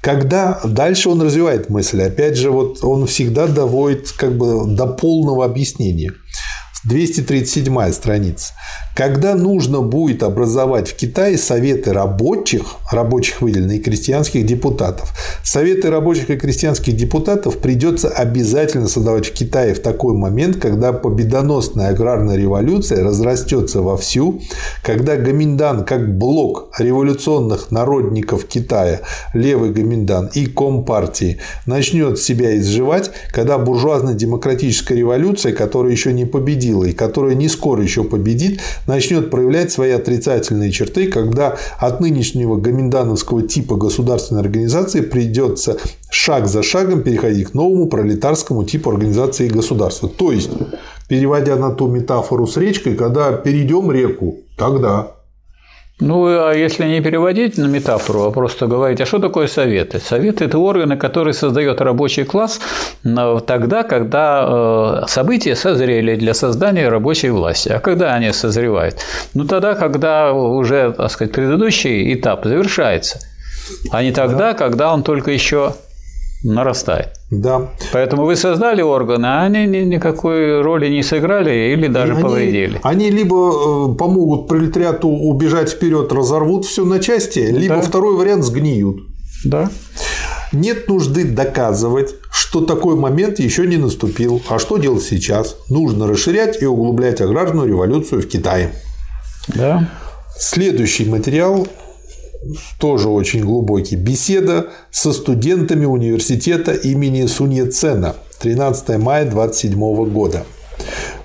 Когда 0.00 0.60
дальше 0.64 1.08
он 1.08 1.22
развивает 1.22 1.70
мысль, 1.70 2.02
опять 2.02 2.36
же, 2.36 2.50
вот 2.50 2.84
он 2.84 3.06
всегда 3.06 3.46
доводит 3.46 4.12
как 4.12 4.36
бы 4.36 4.66
до 4.66 4.86
полного 4.86 5.44
объяснения. 5.44 6.12
237 6.84 7.92
страница. 7.92 8.52
Когда 8.94 9.34
нужно 9.34 9.80
будет 9.80 10.22
образовать 10.22 10.88
в 10.88 10.96
Китае 10.96 11.38
советы 11.38 11.92
рабочих, 11.92 12.76
рабочих 12.92 13.40
выделенных 13.40 13.78
и 13.78 13.82
крестьянских 13.82 14.46
депутатов, 14.46 15.12
советы 15.42 15.90
рабочих 15.90 16.30
и 16.30 16.36
крестьянских 16.36 16.94
депутатов 16.94 17.58
придется 17.58 18.08
обязательно 18.08 18.86
создавать 18.86 19.26
в 19.26 19.32
Китае 19.32 19.74
в 19.74 19.80
такой 19.80 20.14
момент, 20.14 20.58
когда 20.58 20.92
победоносная 20.92 21.88
аграрная 21.88 22.36
революция 22.36 23.02
разрастется 23.02 23.80
вовсю, 23.80 24.42
когда 24.82 25.16
Гоминдан 25.16 25.84
как 25.84 26.16
блок 26.16 26.68
революционных 26.78 27.70
народников 27.70 28.44
Китая, 28.44 29.00
левый 29.32 29.70
Гоминдан 29.70 30.30
и 30.34 30.46
Компартии 30.46 31.38
начнет 31.66 32.18
себя 32.18 32.56
изживать, 32.58 33.10
когда 33.32 33.58
буржуазно-демократическая 33.58 34.94
революция, 34.94 35.52
которая 35.52 35.90
еще 35.90 36.12
не 36.12 36.26
победила 36.26 36.73
и 36.82 36.92
которая 36.92 37.36
не 37.36 37.48
скоро 37.48 37.82
еще 37.82 38.02
победит, 38.02 38.60
начнет 38.88 39.30
проявлять 39.30 39.70
свои 39.70 39.92
отрицательные 39.92 40.72
черты, 40.72 41.06
когда 41.06 41.56
от 41.78 42.00
нынешнего 42.00 42.56
гоминдановского 42.56 43.42
типа 43.42 43.76
государственной 43.76 44.40
организации 44.40 45.02
придется 45.02 45.76
шаг 46.10 46.48
за 46.48 46.64
шагом 46.64 47.02
переходить 47.02 47.50
к 47.50 47.54
новому 47.54 47.86
пролетарскому 47.86 48.64
типу 48.64 48.90
организации 48.90 49.48
государства. 49.48 50.08
То 50.08 50.32
есть, 50.32 50.50
переводя 51.08 51.56
на 51.56 51.70
ту 51.70 51.86
метафору 51.86 52.46
с 52.46 52.56
речкой, 52.56 52.96
когда 52.96 53.32
перейдем 53.32 53.92
реку, 53.92 54.40
тогда 54.56 55.13
ну, 56.00 56.26
а 56.26 56.52
если 56.52 56.86
не 56.86 57.00
переводить 57.00 57.56
на 57.56 57.66
метафору, 57.66 58.24
а 58.24 58.32
просто 58.32 58.66
говорить, 58.66 59.00
а 59.00 59.06
что 59.06 59.20
такое 59.20 59.46
советы? 59.46 60.00
Советы– 60.00 60.44
это 60.46 60.58
органы, 60.58 60.96
которые 60.96 61.34
создает 61.34 61.80
рабочий 61.80 62.24
класс 62.24 62.60
тогда, 63.46 63.84
когда 63.84 65.02
э, 65.04 65.06
события 65.06 65.54
созрели 65.54 66.16
для 66.16 66.34
создания 66.34 66.88
рабочей 66.88 67.30
власти. 67.30 67.68
А 67.68 67.78
когда 67.78 68.12
они 68.14 68.32
созревают? 68.32 68.96
Ну, 69.34 69.44
тогда, 69.44 69.74
когда 69.76 70.32
уже, 70.32 70.92
так 70.96 71.12
сказать, 71.12 71.32
предыдущий 71.32 72.12
этап 72.12 72.44
завершается, 72.44 73.20
а 73.92 74.02
не 74.02 74.10
тогда, 74.10 74.54
когда 74.54 74.92
он 74.92 75.04
только 75.04 75.30
еще 75.30 75.74
нарастает. 76.44 77.14
Да. 77.30 77.70
Поэтому 77.92 78.24
вы 78.24 78.36
создали 78.36 78.82
органы, 78.82 79.26
а 79.26 79.44
они 79.44 79.66
никакой 79.66 80.60
роли 80.62 80.88
не 80.88 81.02
сыграли 81.02 81.72
или 81.72 81.88
даже 81.88 82.12
они, 82.12 82.22
повредили. 82.22 82.80
Они 82.82 83.10
либо 83.10 83.34
э, 83.34 83.94
помогут 83.96 84.46
пролетариату 84.46 85.08
убежать 85.08 85.70
вперед, 85.70 86.12
разорвут 86.12 86.66
все 86.66 86.84
на 86.84 87.00
части, 87.00 87.38
либо 87.38 87.76
да. 87.76 87.82
второй 87.82 88.16
вариант 88.16 88.44
сгниют. 88.44 88.98
Да. 89.44 89.70
Нет 90.52 90.88
нужды 90.88 91.24
доказывать, 91.24 92.14
что 92.30 92.60
такой 92.60 92.94
момент 92.94 93.40
еще 93.40 93.66
не 93.66 93.76
наступил. 93.76 94.40
А 94.48 94.58
что 94.58 94.76
делать 94.78 95.02
сейчас? 95.02 95.56
Нужно 95.68 96.06
расширять 96.06 96.62
и 96.62 96.66
углублять 96.66 97.20
аграрную 97.20 97.66
революцию 97.66 98.22
в 98.22 98.28
Китае. 98.28 98.72
Да. 99.48 99.88
Следующий 100.38 101.06
материал 101.06 101.66
тоже 102.78 103.08
очень 103.08 103.42
глубокий. 103.42 103.96
Беседа 103.96 104.68
со 104.90 105.12
студентами 105.12 105.84
университета 105.84 106.72
имени 106.72 107.26
Суньяцена 107.26 108.16
13 108.40 108.98
мая 108.98 109.30
27 109.30 109.78
года. 110.10 110.44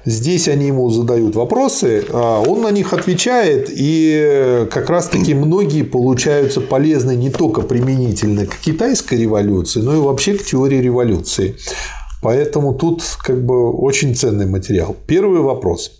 Здесь 0.05 0.47
они 0.47 0.67
ему 0.67 0.89
задают 0.89 1.35
вопросы, 1.35 2.05
а 2.11 2.41
он 2.41 2.61
на 2.61 2.71
них 2.71 2.93
отвечает, 2.93 3.69
и 3.69 4.65
как 4.71 4.89
раз-таки 4.89 5.33
многие 5.33 5.83
получаются 5.83 6.61
полезны 6.61 7.15
не 7.15 7.29
только 7.29 7.61
применительно 7.61 8.45
к 8.45 8.57
китайской 8.57 9.15
революции, 9.15 9.81
но 9.81 9.93
и 9.93 9.99
вообще 9.99 10.33
к 10.35 10.45
теории 10.45 10.77
революции. 10.77 11.55
Поэтому 12.21 12.73
тут 12.73 13.03
как 13.21 13.45
бы 13.45 13.71
очень 13.71 14.15
ценный 14.15 14.45
материал. 14.45 14.95
Первый 15.05 15.41
вопрос. 15.41 15.98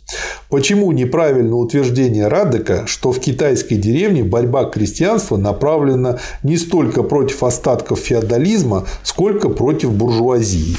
Почему 0.49 0.91
неправильно 0.91 1.55
утверждение 1.55 2.27
Радека, 2.27 2.87
что 2.87 3.11
в 3.11 3.19
китайской 3.19 3.75
деревне 3.75 4.23
борьба 4.23 4.65
крестьянства 4.65 5.37
направлена 5.37 6.19
не 6.43 6.57
столько 6.57 7.03
против 7.03 7.43
остатков 7.43 7.99
феодализма, 7.99 8.85
сколько 9.03 9.49
против 9.49 9.91
буржуазии? 9.91 10.75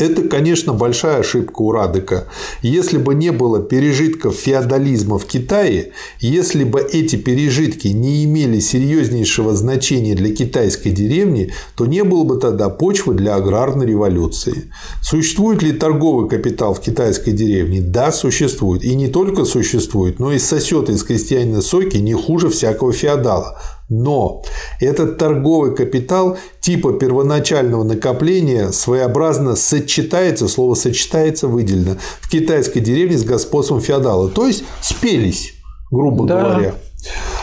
Это, 0.00 0.22
конечно, 0.22 0.72
большая 0.72 1.18
ошибка 1.18 1.60
у 1.60 1.72
Радека. 1.72 2.26
Если 2.62 2.96
бы 2.96 3.14
не 3.14 3.32
было 3.32 3.60
пережитков 3.60 4.34
феодализма 4.34 5.18
в 5.18 5.26
Китае, 5.26 5.92
если 6.20 6.64
бы 6.64 6.80
эти 6.80 7.16
пережитки 7.16 7.88
не 7.88 8.24
имели 8.24 8.60
серьезнейшего 8.60 9.54
значения 9.54 10.14
для 10.14 10.34
китайской 10.34 10.88
деревни, 10.88 11.52
то 11.76 11.84
не 11.84 12.02
было 12.02 12.24
бы 12.24 12.38
тогда 12.38 12.70
почвы 12.70 13.12
для 13.12 13.36
аграрной 13.36 13.86
революции. 13.86 14.72
Существует 15.02 15.62
ли 15.62 15.72
торговый 15.72 16.30
капитал 16.30 16.72
в 16.72 16.80
китайской 16.80 17.32
деревне? 17.32 17.82
Да, 17.82 18.10
существует. 18.10 18.82
И 18.82 18.94
не 18.94 19.08
только 19.08 19.44
существует, 19.44 20.18
но 20.18 20.32
и 20.32 20.38
сосет 20.38 20.88
из 20.88 21.02
крестьянина 21.02 21.60
соки 21.60 21.98
не 21.98 22.14
хуже 22.14 22.48
всякого 22.48 22.92
феодала. 22.94 23.60
Но 23.90 24.42
этот 24.80 25.18
торговый 25.18 25.74
капитал 25.74 26.38
типа 26.60 26.92
первоначального 26.92 27.82
накопления 27.82 28.70
своеобразно 28.70 29.56
сочетается, 29.56 30.46
слово 30.46 30.74
сочетается 30.74 31.48
выделено, 31.48 31.96
в 32.20 32.30
китайской 32.30 32.80
деревне 32.80 33.18
с 33.18 33.24
господством 33.24 33.80
феодала. 33.80 34.30
То 34.30 34.46
есть 34.46 34.62
спелись, 34.80 35.54
грубо 35.90 36.26
да. 36.26 36.40
говоря. 36.40 36.74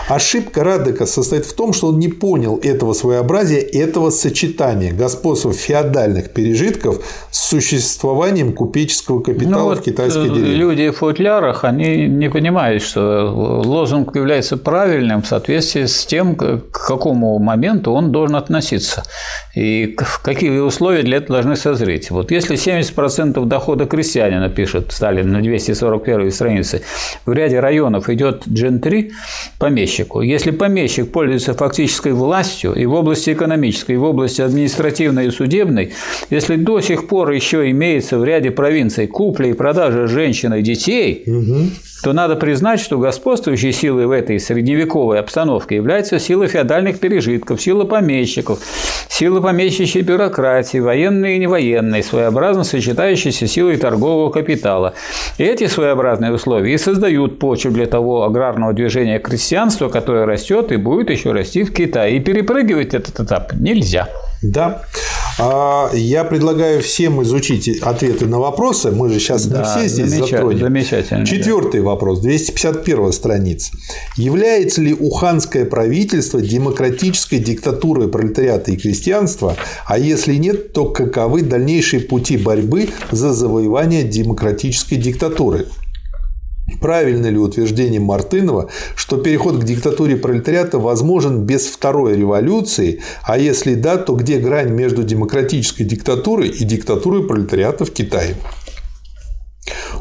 Ошибка 0.07 0.63
Радека 0.63 1.05
состоит 1.05 1.45
в 1.45 1.53
том, 1.53 1.73
что 1.73 1.87
он 1.87 1.99
не 1.99 2.07
понял 2.07 2.59
этого 2.63 2.93
своеобразия, 2.93 3.59
этого 3.59 4.09
сочетания 4.09 4.93
господства 4.93 5.51
феодальных 5.51 6.31
пережитков 6.31 7.03
с 7.29 7.49
существованием 7.49 8.53
купеческого 8.53 9.21
капитала 9.21 9.73
ну, 9.73 9.81
в 9.81 9.83
китайской 9.83 10.27
э, 10.27 10.29
деревне. 10.29 10.55
Люди 10.55 10.89
в 10.89 10.97
футлярах, 10.97 11.65
они 11.65 12.07
не 12.07 12.29
понимают, 12.29 12.83
что 12.83 13.31
лозунг 13.65 14.15
является 14.15 14.55
правильным 14.55 15.21
в 15.21 15.27
соответствии 15.27 15.85
с 15.85 16.05
тем, 16.05 16.35
к 16.35 16.61
какому 16.71 17.37
моменту 17.39 17.91
он 17.91 18.11
должен 18.11 18.37
относиться 18.37 19.03
и 19.55 19.97
какие 20.23 20.59
условия 20.59 21.03
для 21.03 21.17
этого 21.17 21.37
должны 21.37 21.55
созреть. 21.55 22.11
Вот 22.11 22.31
если 22.31 22.55
70% 22.55 23.43
дохода 23.45 23.85
крестьянина, 23.85 24.49
пишет 24.49 24.91
Сталин 24.91 25.31
на 25.31 25.41
241 25.41 26.31
странице, 26.31 26.83
в 27.25 27.33
ряде 27.33 27.59
районов 27.59 28.09
идет 28.09 28.43
джентри, 28.47 29.11
помещику. 29.59 30.21
Если 30.21 30.51
помещик 30.51 31.11
пользуется 31.11 31.53
фактической 31.53 32.11
властью 32.11 32.73
и 32.73 32.85
в 32.85 32.93
области 32.93 33.31
экономической, 33.31 33.93
и 33.93 33.97
в 33.97 34.03
области 34.03 34.41
административной 34.41 35.27
и 35.27 35.31
судебной, 35.31 35.93
если 36.29 36.55
до 36.55 36.81
сих 36.81 37.07
пор 37.07 37.31
еще 37.31 37.69
имеется 37.71 38.17
в 38.19 38.23
ряде 38.23 38.51
провинций 38.51 39.07
купля 39.07 39.49
и 39.49 39.53
продажа 39.53 40.07
женщин 40.07 40.53
и 40.53 40.61
детей, 40.61 41.23
угу. 41.25 41.69
То 42.03 42.13
надо 42.13 42.35
признать, 42.35 42.79
что 42.79 42.97
господствующей 42.97 43.71
силой 43.71 44.05
в 44.05 44.11
этой 44.11 44.39
средневековой 44.39 45.19
обстановке 45.19 45.75
является 45.75 46.19
сила 46.19 46.47
феодальных 46.47 46.99
пережитков, 46.99 47.61
сила 47.61 47.85
помещиков, 47.85 48.59
сила 49.09 49.41
помещичьей 49.41 50.03
бюрократии, 50.03 50.77
военной 50.77 51.35
и 51.35 51.39
невоенной, 51.39 52.03
своеобразно 52.03 52.63
сочетающейся 52.63 53.47
силой 53.47 53.77
торгового 53.77 54.31
капитала. 54.31 54.93
И 55.37 55.43
эти 55.43 55.67
своеобразные 55.67 56.31
условия 56.31 56.73
и 56.73 56.77
создают 56.77 57.39
почву 57.39 57.71
для 57.71 57.87
того 57.87 58.23
аграрного 58.23 58.73
движения 58.73 59.19
крестьянства, 59.19 59.89
которое 59.89 60.25
растет 60.25 60.71
и 60.71 60.77
будет 60.77 61.09
еще 61.09 61.31
расти 61.31 61.63
в 61.63 61.73
Китае. 61.73 62.17
И 62.17 62.19
перепрыгивать 62.19 62.93
этот 62.93 63.19
этап 63.19 63.53
нельзя. 63.53 64.07
Да. 64.43 64.83
А, 65.39 65.91
я 65.93 66.23
предлагаю 66.23 66.81
всем 66.81 67.21
изучить 67.21 67.67
ответы 67.81 68.25
на 68.25 68.39
вопросы. 68.39 68.91
Мы 68.91 69.09
же 69.09 69.19
сейчас 69.19 69.45
да, 69.45 69.59
не 69.59 69.63
все 69.63 69.87
здесь 69.87 70.09
замечательно, 70.09 70.37
затронем. 70.37 70.59
Замечательно. 70.59 71.25
Четвертый 71.25 71.81
да. 71.81 71.87
вопрос, 71.87 72.19
251 72.21 73.11
страница. 73.11 73.71
Является 74.15 74.81
ли 74.81 74.93
уханское 74.93 75.65
правительство 75.65 76.41
демократической 76.41 77.37
диктатурой 77.37 78.07
пролетариата 78.07 78.71
и 78.71 78.77
крестьянства? 78.77 79.55
А 79.85 79.99
если 79.99 80.35
нет, 80.35 80.73
то 80.73 80.85
каковы 80.85 81.43
дальнейшие 81.43 82.01
пути 82.01 82.37
борьбы 82.37 82.89
за 83.11 83.33
завоевание 83.33 84.03
демократической 84.03 84.95
диктатуры? 84.95 85.67
Правильно 86.79 87.27
ли 87.27 87.37
утверждение 87.37 87.99
Мартынова, 87.99 88.69
что 88.95 89.17
переход 89.17 89.57
к 89.59 89.63
диктатуре 89.63 90.15
пролетариата 90.15 90.79
возможен 90.79 91.43
без 91.43 91.67
второй 91.67 92.15
революции, 92.15 93.01
а 93.23 93.37
если 93.37 93.75
да, 93.75 93.97
то 93.97 94.13
где 94.13 94.37
грань 94.37 94.71
между 94.71 95.03
демократической 95.03 95.83
диктатурой 95.83 96.49
и 96.49 96.63
диктатурой 96.63 97.23
пролетариата 97.27 97.85
в 97.85 97.91
Китае? 97.91 98.35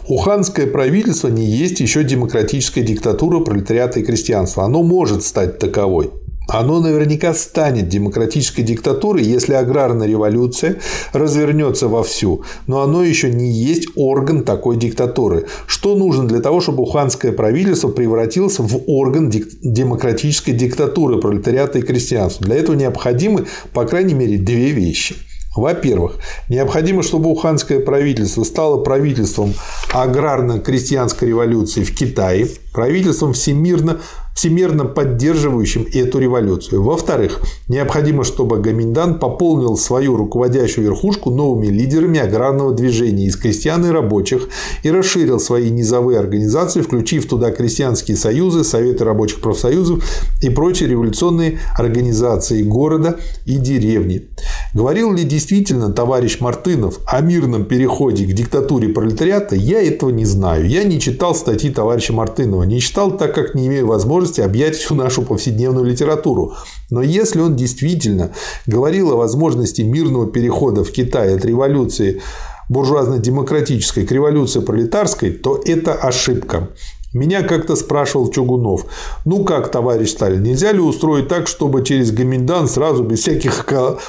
Уханское 0.08 0.66
правительство 0.66 1.28
не 1.28 1.46
есть 1.46 1.80
еще 1.80 2.04
демократическая 2.04 2.82
диктатура 2.82 3.40
пролетариата 3.40 4.00
и 4.00 4.04
крестьянства. 4.04 4.64
Оно 4.64 4.82
может 4.82 5.24
стать 5.24 5.58
таковой. 5.58 6.12
Оно 6.48 6.80
наверняка 6.80 7.34
станет 7.34 7.88
демократической 7.88 8.62
диктатурой, 8.62 9.24
если 9.24 9.54
аграрная 9.54 10.06
революция 10.06 10.76
развернется 11.12 11.88
вовсю, 11.88 12.42
но 12.66 12.82
оно 12.82 13.02
еще 13.02 13.30
не 13.30 13.52
есть 13.52 13.88
орган 13.96 14.44
такой 14.44 14.76
диктатуры. 14.76 15.46
Что 15.66 15.96
нужно 15.96 16.28
для 16.28 16.40
того, 16.40 16.60
чтобы 16.60 16.84
уханское 16.84 17.32
правительство 17.32 17.88
превратилось 17.88 18.58
в 18.58 18.82
орган 18.86 19.30
демократической 19.30 20.52
диктатуры 20.52 21.20
пролетариата 21.20 21.80
и 21.80 21.82
крестьянства? 21.82 22.46
Для 22.46 22.56
этого 22.56 22.76
необходимы, 22.76 23.46
по 23.72 23.84
крайней 23.84 24.14
мере, 24.14 24.38
две 24.38 24.70
вещи. 24.70 25.16
Во-первых, 25.56 26.18
необходимо, 26.50 27.02
чтобы 27.02 27.30
уханское 27.30 27.80
правительство 27.80 28.44
стало 28.44 28.82
правительством 28.82 29.54
аграрно-крестьянской 29.92 31.28
революции 31.28 31.82
в 31.82 31.94
Китае, 31.94 32.48
правительством 32.76 33.32
всемирно 33.32 34.00
всемирно 34.36 34.84
поддерживающим 34.84 35.86
эту 35.92 36.18
революцию. 36.18 36.82
Во-вторых, 36.82 37.40
необходимо, 37.68 38.22
чтобы 38.22 38.58
Гаминдан 38.58 39.18
пополнил 39.18 39.78
свою 39.78 40.14
руководящую 40.16 40.84
верхушку 40.84 41.30
новыми 41.30 41.68
лидерами 41.68 42.20
аграрного 42.20 42.74
движения 42.74 43.24
из 43.24 43.36
крестьян 43.36 43.84
и 43.86 43.88
рабочих 43.88 44.50
и 44.82 44.90
расширил 44.90 45.40
свои 45.40 45.70
низовые 45.70 46.18
организации, 46.18 46.82
включив 46.82 47.26
туда 47.26 47.50
крестьянские 47.50 48.18
союзы, 48.18 48.62
советы 48.62 49.04
рабочих 49.04 49.40
профсоюзов 49.40 50.04
и 50.42 50.50
прочие 50.50 50.90
революционные 50.90 51.58
организации 51.74 52.62
города 52.62 53.18
и 53.46 53.56
деревни. 53.56 54.28
Говорил 54.74 55.14
ли 55.14 55.24
действительно 55.24 55.90
товарищ 55.90 56.40
Мартынов 56.40 57.00
о 57.06 57.22
мирном 57.22 57.64
переходе 57.64 58.26
к 58.26 58.34
диктатуре 58.34 58.90
пролетариата, 58.90 59.56
я 59.56 59.82
этого 59.82 60.10
не 60.10 60.26
знаю. 60.26 60.68
Я 60.68 60.84
не 60.84 61.00
читал 61.00 61.34
статьи 61.34 61.70
товарища 61.70 62.12
Мартынова. 62.12 62.64
Не 62.66 62.80
читал, 62.80 63.16
так 63.16 63.34
как 63.34 63.54
не 63.54 63.66
имею 63.68 63.86
возможности 63.86 64.40
объять 64.40 64.76
всю 64.76 64.94
нашу 64.94 65.22
повседневную 65.22 65.84
литературу. 65.84 66.54
Но 66.90 67.02
если 67.02 67.40
он 67.40 67.56
действительно 67.56 68.32
говорил 68.66 69.12
о 69.12 69.16
возможности 69.16 69.82
мирного 69.82 70.26
перехода 70.26 70.84
в 70.84 70.90
Китай 70.90 71.34
от 71.34 71.44
революции 71.44 72.20
буржуазно-демократической 72.68 74.04
к 74.04 74.12
революции 74.12 74.60
пролетарской, 74.60 75.30
то 75.30 75.60
это 75.64 75.94
ошибка. 75.94 76.70
Меня 77.16 77.42
как-то 77.42 77.76
спрашивал 77.76 78.30
Чугунов, 78.30 78.84
ну 79.24 79.42
как, 79.42 79.70
товарищ 79.70 80.10
Сталин, 80.10 80.42
нельзя 80.42 80.72
ли 80.72 80.80
устроить 80.80 81.28
так, 81.28 81.48
чтобы 81.48 81.82
через 81.82 82.12
Гоминдан 82.12 82.68
сразу 82.68 83.02
без 83.04 83.20
всяких 83.20 83.66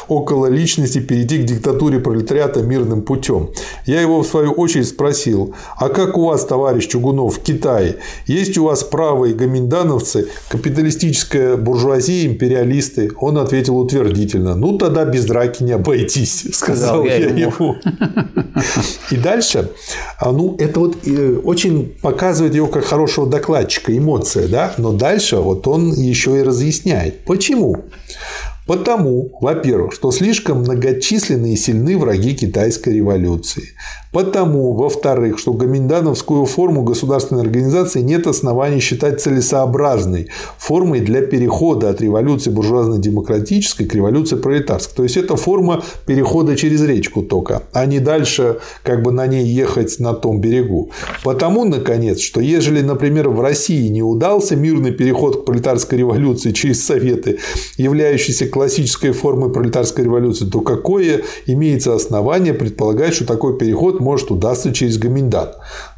около 0.10 0.48
личности 0.48 1.00
перейти 1.00 1.38
к 1.38 1.46
диктатуре 1.46 2.00
пролетариата 2.00 2.62
мирным 2.62 3.04
путем? 3.04 3.52
Я 3.86 4.02
его 4.02 4.24
в 4.24 4.28
свою 4.28 4.52
очередь 4.52 4.90
спросил, 4.90 5.56
а 5.78 5.88
как 5.88 6.18
у 6.18 6.26
вас, 6.26 6.46
товарищ 6.46 6.88
Чугунов, 6.88 7.38
в 7.38 7.42
Китае? 7.42 7.96
Есть 8.26 8.58
у 8.58 8.66
вас 8.66 8.84
правые 8.84 9.34
гоминдановцы, 9.34 10.28
капиталистическая 10.50 11.56
буржуазия, 11.56 12.28
империалисты? 12.28 13.12
Он 13.22 13.38
ответил 13.38 13.78
утвердительно. 13.78 14.54
Ну, 14.56 14.78
тогда 14.78 15.06
без 15.06 15.24
драки 15.24 15.64
не 15.64 15.72
обойтись, 15.72 16.46
сказал 16.54 17.06
я, 17.06 17.16
я 17.16 17.28
ему. 17.28 17.78
И 19.12 19.16
дальше, 19.16 19.72
а, 20.20 20.34
ну, 20.34 20.58
это 20.60 20.82
вот 20.82 20.98
э, 21.06 21.40
очень 21.44 21.96
показывает 22.02 22.54
его 22.54 22.68
как 22.68 22.84
хорошего 22.98 23.28
докладчика 23.28 23.96
эмоция, 23.96 24.48
да, 24.48 24.74
но 24.80 24.92
дальше 24.92 25.36
вот 25.38 25.68
он 25.68 25.94
еще 25.94 26.40
и 26.40 26.42
разъясняет. 26.42 27.26
Почему? 27.26 27.86
Потому, 28.66 29.38
во-первых, 29.40 29.94
что 29.94 30.12
слишком 30.12 30.62
многочисленны 30.62 31.54
и 31.54 31.56
сильны 31.56 31.96
враги 31.96 32.34
китайской 32.34 32.96
революции. 32.96 33.76
Потому, 34.12 34.74
во-вторых, 34.74 35.40
что 35.40 35.54
гоминдановскую 35.54 36.46
форму 36.46 36.84
государственной 36.84 37.42
организации 37.42 38.02
нет 38.02 38.26
оснований 38.28 38.80
считать 38.80 39.22
целесообразной 39.22 40.30
формой 40.58 41.02
для 41.02 41.22
перехода 41.22 41.90
от 41.90 42.02
революции 42.02 42.50
буржуазно-демократической 42.50 43.86
к 43.86 43.94
революции 43.94 44.36
пролетарской. 44.36 44.96
То 44.96 45.04
есть 45.04 45.18
это 45.18 45.36
форма 45.36 45.84
перехода 46.06 46.56
через 46.56 46.82
речку 46.84 47.22
только, 47.22 47.64
а 47.74 47.86
не 47.86 48.00
дальше 48.00 48.60
как 48.84 49.04
бы 49.04 49.12
на 49.12 49.28
ней 49.28 49.46
ехать 49.46 50.00
на 50.00 50.14
том 50.14 50.40
берегу. 50.42 50.92
Потому, 51.24 51.66
наконец, 51.66 52.20
что 52.20 52.42
ежели, 52.42 52.82
например, 52.82 53.30
в 53.30 53.42
России 53.42 53.88
не 53.90 54.02
удался 54.02 54.56
мирный 54.56 54.92
переход 54.92 55.42
к 55.42 55.46
пролетарской 55.46 56.00
революции 56.00 56.52
через 56.52 56.86
Советы, 56.86 57.40
являющийся 57.78 58.48
классической 58.48 59.12
формой 59.12 59.52
пролетарской 59.52 60.06
революции, 60.06 60.46
то 60.46 60.62
какое 60.62 61.24
имеется 61.46 61.94
основание 61.94 62.54
предполагать, 62.54 63.14
что 63.14 63.26
такой 63.26 63.58
переход 63.58 63.97
может 64.00 64.32
удастся 64.32 64.74
через 64.74 64.98
Гоминдан. 64.98 65.50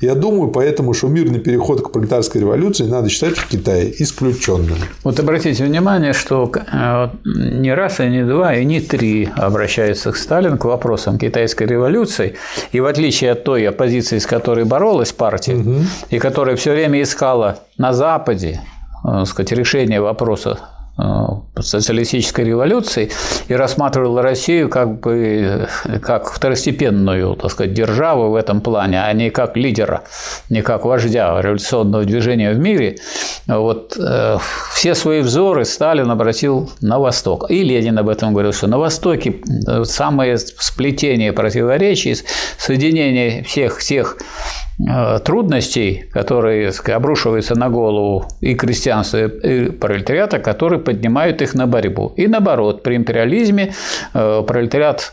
Я 0.02 0.16
думаю, 0.16 0.52
поэтому, 0.52 0.94
что 0.94 1.08
мирный 1.08 1.40
переход 1.40 1.82
к 1.82 1.92
пролетарской 1.92 2.42
революции 2.42 2.86
надо 2.86 3.10
считать 3.10 3.38
в 3.38 3.48
Китае 3.48 3.94
исключенным. 4.02 4.78
Вот 5.04 5.20
обратите 5.20 5.64
внимание, 5.64 6.14
что 6.14 6.52
э, 6.54 7.10
не 7.26 7.74
раз, 7.74 8.00
и 8.00 8.08
не 8.08 8.24
два, 8.26 8.56
и 8.56 8.66
не 8.66 8.82
три 8.82 9.30
обращаются 9.36 10.12
к 10.12 10.18
Сталину 10.18 10.58
к 10.58 10.66
вопросам 10.66 11.18
китайской 11.18 11.68
революции. 11.68 12.36
И 12.72 12.80
в 12.80 12.86
отличие 12.86 13.32
от 13.32 13.44
той 13.44 13.68
оппозиции, 13.68 14.18
с 14.18 14.26
которой 14.26 14.66
боролась 14.66 15.12
партия, 15.12 15.56
угу. 15.56 15.76
и 16.10 16.20
которая 16.20 16.56
все 16.56 16.72
время 16.72 17.02
искала 17.02 17.60
на 17.78 17.94
Западе 17.94 18.62
э, 19.04 19.26
сказать, 19.26 19.52
решение 19.52 20.02
вопроса 20.02 20.60
социалистической 21.60 22.46
революции 22.46 23.12
и 23.48 23.54
рассматривал 23.54 24.22
Россию 24.22 24.70
как 24.70 25.00
бы 25.00 25.68
как 26.02 26.32
второстепенную, 26.32 27.36
так 27.36 27.52
сказать, 27.52 27.74
державу 27.74 28.30
в 28.32 28.36
этом 28.36 28.62
плане, 28.62 29.02
а 29.02 29.12
не 29.14 29.30
как 29.30 29.58
лидера, 29.58 30.04
не 30.50 30.62
как 30.62 30.86
вождя 30.86 31.40
революционного 31.42 32.06
движения 32.06 32.54
в 32.54 32.60
мире. 32.60 32.98
Вот 33.48 33.98
э, 34.00 34.38
все 34.74 34.96
свои 34.96 35.22
взоры 35.22 35.66
Сталин 35.66 36.10
обратил 36.12 36.70
на 36.82 37.00
Восток. 37.00 37.50
И 37.50 37.64
Ленин 37.64 37.98
об 37.98 38.10
этом 38.10 38.34
говорил, 38.34 38.54
что 38.54 38.68
на 38.68 38.78
Востоке 38.78 39.36
э, 39.68 39.84
самое 39.84 40.38
сплетение 40.38 41.34
противоречий, 41.34 42.16
соединение 42.58 43.44
всех 43.44 43.80
всех 43.80 44.18
Э, 44.20 44.69
трудностей, 45.26 46.06
которые 46.12 46.72
обрушиваются 46.88 47.56
на 47.56 47.70
голову 47.70 48.26
и 48.40 48.56
крестьянства, 48.56 49.26
и 49.26 49.70
пролетариата, 49.72 50.40
которые 50.40 50.80
поднимают 50.80 51.42
их 51.42 51.54
на 51.54 51.68
борьбу. 51.68 52.14
И 52.16 52.28
наоборот, 52.28 52.82
при 52.84 52.96
империализме 52.96 53.74
э, 54.14 54.44
пролетариат 54.48 55.12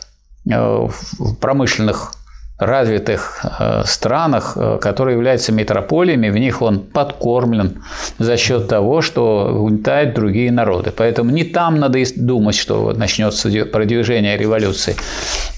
э, 0.49 0.55
в 0.57 1.35
промышленных 1.41 2.13
развитых 2.57 3.45
э, 3.59 3.83
странах, 3.85 4.53
э, 4.55 4.79
которые 4.81 5.15
являются 5.15 5.51
метрополиями, 5.51 6.29
в 6.29 6.37
них 6.37 6.61
он 6.61 6.79
подкормлен 6.79 7.83
за 8.17 8.35
счет 8.37 8.67
того, 8.67 9.01
что 9.01 9.53
угнетает 9.53 10.15
другие 10.15 10.51
народы. 10.51 10.91
Поэтому 10.95 11.29
не 11.29 11.43
там 11.43 11.79
надо 11.79 11.99
думать, 12.15 12.55
что 12.55 12.93
начнется 12.93 13.49
продвижение 13.65 14.37
революции. 14.37 14.95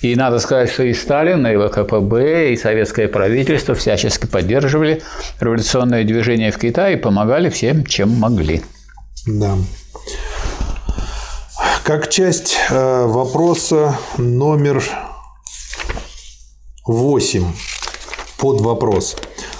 И 0.02 0.16
надо 0.16 0.40
сказать, 0.40 0.72
что 0.72 0.84
и 0.84 0.94
Сталин, 0.94 1.48
и 1.48 1.56
ВКПБ, 1.56 2.52
и 2.52 2.58
советское 2.58 3.08
правительство 3.08 3.76
всячески 3.76 4.26
поддерживали 4.26 5.02
революционное 5.40 6.04
движение 6.04 6.52
в 6.52 6.58
Китае 6.58 6.98
и 6.98 7.00
помогали 7.00 7.50
всем, 7.50 7.86
чем 7.86 8.10
могли. 8.10 8.62
Да. 9.26 9.56
Как 11.84 12.10
часть 12.10 12.58
э, 12.70 13.06
вопроса 13.06 13.98
номер 14.18 14.84
8 16.90 17.44
под 18.40 18.62
вопрос. 18.62 19.16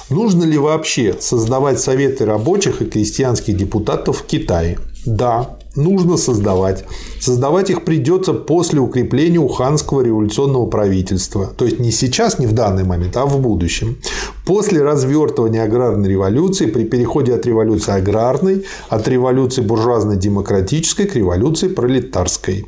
Нужно 0.10 0.46
ли 0.46 0.58
вообще 0.58 1.16
создавать 1.20 1.80
советы 1.80 2.26
рабочих 2.26 2.82
и 2.82 2.86
крестьянских 2.86 3.56
депутатов 3.56 4.22
в 4.22 4.26
Китае? 4.26 4.80
Да, 5.06 5.60
нужно 5.76 6.18
создавать. 6.18 6.86
Создавать 7.20 7.70
их 7.70 7.86
придется 7.86 8.34
после 8.34 8.80
укрепления 8.80 9.38
уханского 9.38 10.02
революционного 10.02 10.66
правительства. 10.66 11.54
То 11.56 11.66
есть 11.66 11.80
не 11.80 11.92
сейчас, 11.92 12.40
не 12.40 12.48
в 12.48 12.54
данный 12.54 12.84
момент, 12.84 13.16
а 13.16 13.28
в 13.28 13.40
будущем. 13.40 14.00
После 14.48 14.82
развертывания 14.82 15.64
аграрной 15.64 16.10
революции, 16.10 16.66
при 16.66 16.86
переходе 16.86 17.36
от 17.36 17.46
революции 17.46 17.92
аграрной, 17.92 18.66
от 18.88 19.08
революции 19.08 19.62
буржуазно-демократической 19.62 21.06
к 21.06 21.16
революции 21.16 21.68
пролетарской. 21.68 22.66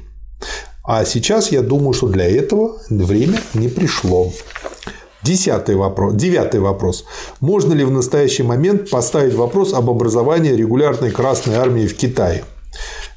А 0.84 1.06
сейчас 1.06 1.52
я 1.52 1.62
думаю, 1.62 1.94
что 1.94 2.08
для 2.08 2.26
этого 2.26 2.78
время 2.90 3.40
не 3.54 3.68
пришло. 3.68 4.32
Десятый 5.24 5.76
вопрос. 5.76 6.16
Девятый 6.16 6.60
вопрос. 6.60 7.06
Можно 7.40 7.74
ли 7.74 7.84
в 7.84 7.92
настоящий 7.92 8.44
момент 8.44 8.90
поставить 8.90 9.36
вопрос 9.36 9.74
об 9.74 9.90
образовании 9.90 10.54
регулярной 10.54 11.12
Красной 11.12 11.56
Армии 11.56 11.86
в 11.86 11.96
Китае? 11.96 12.44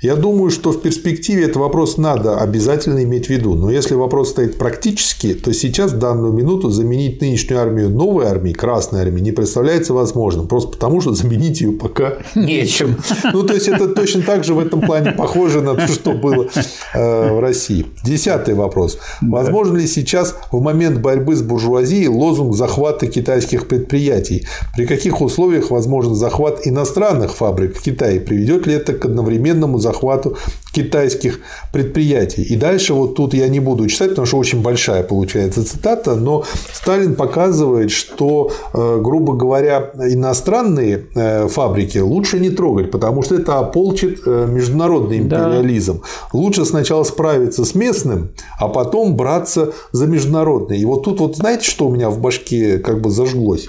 Я 0.05 0.16
думаю, 0.16 0.50
что 0.50 0.70
в 0.70 0.82
перспективе 0.82 1.44
этот 1.44 1.57
вопрос 1.57 1.96
надо 1.96 2.36
обязательно 2.36 3.02
иметь 3.05 3.28
в 3.28 3.30
виду. 3.30 3.55
Но 3.55 3.70
если 3.70 3.94
вопрос 3.94 4.32
стоит 4.32 4.59
практически, 4.59 5.32
то 5.32 5.50
сейчас, 5.55 5.92
в 5.92 5.98
данную 5.98 6.30
минуту, 6.30 6.68
заменить 6.68 7.22
нынешнюю 7.22 7.59
армию 7.59 7.88
новой 7.88 8.26
армией, 8.26 8.55
Красной 8.55 9.00
армией, 9.00 9.22
не 9.22 9.32
представляется 9.32 9.94
возможным. 9.94 10.46
Просто 10.46 10.72
потому, 10.72 11.00
что 11.00 11.14
заменить 11.14 11.62
ее 11.62 11.72
пока 11.72 12.18
нечем. 12.34 12.98
Ну, 13.32 13.44
то 13.44 13.55
есть, 13.55 13.66
это 13.66 13.88
точно 13.88 14.20
так 14.20 14.44
же 14.44 14.52
в 14.52 14.59
этом 14.59 14.82
плане 14.82 15.12
похоже 15.12 15.62
на 15.62 15.74
то, 15.74 15.88
что 15.88 16.12
было 16.12 16.48
э, 16.92 17.32
в 17.32 17.40
России. 17.40 17.86
Десятый 18.05 18.52
вопрос. 18.52 18.98
Возможно 19.22 19.78
ли 19.78 19.86
сейчас, 19.86 20.36
в 20.52 20.61
момент 20.61 20.98
борьбы 20.98 21.34
с 21.34 21.40
буржуазией, 21.40 22.09
лозунг 22.09 22.55
захвата 22.55 23.07
китайских 23.07 23.68
предприятий? 23.68 24.46
При 24.76 24.84
каких 24.84 25.22
условиях 25.22 25.70
возможен 25.70 26.14
захват 26.14 26.66
иностранных 26.66 27.34
фабрик 27.34 27.74
в 27.74 27.80
Китае? 27.80 28.20
Приведет 28.20 28.66
ли 28.66 28.74
это 28.74 28.92
к 28.92 29.07
одновременному 29.07 29.78
захвату 29.78 29.93
захвату 29.95 30.36
китайских 30.72 31.38
предприятий. 31.72 32.42
И 32.42 32.57
дальше 32.57 32.95
вот 32.95 33.14
тут 33.14 33.34
я 33.34 33.49
не 33.49 33.61
буду 33.61 33.86
читать, 33.86 34.11
потому 34.11 34.26
что 34.26 34.38
очень 34.38 34.61
большая 34.62 35.03
получается 35.03 35.64
цитата, 35.64 36.16
но 36.16 36.45
Сталин 36.72 37.14
показывает, 37.14 37.90
что, 37.90 38.51
э, 38.72 39.01
грубо 39.01 39.34
говоря, 39.34 39.92
иностранные 39.95 41.07
э, 41.14 41.49
фабрики 41.49 41.99
лучше 41.99 42.40
не 42.40 42.51
трогать, 42.51 42.90
потому 42.90 43.22
что 43.22 43.36
это 43.36 43.59
ополчит 43.59 44.22
э, 44.26 44.47
международный 44.51 45.18
империализм. 45.18 46.01
Да. 46.03 46.38
Лучше 46.38 46.64
сначала 46.64 47.05
справиться 47.05 47.64
с 47.64 47.74
местным, 47.74 48.30
а 48.59 48.68
потом 48.68 49.16
браться 49.16 49.72
за 49.92 50.07
международный. 50.07 50.78
И 50.78 50.84
вот 50.84 51.05
тут 51.05 51.20
вот 51.20 51.36
знаете, 51.36 51.70
что 51.70 51.86
у 51.86 51.95
меня 51.95 52.11
в 52.11 52.18
башке 52.18 52.78
как 52.78 53.01
бы 53.01 53.11
зажглось? 53.11 53.68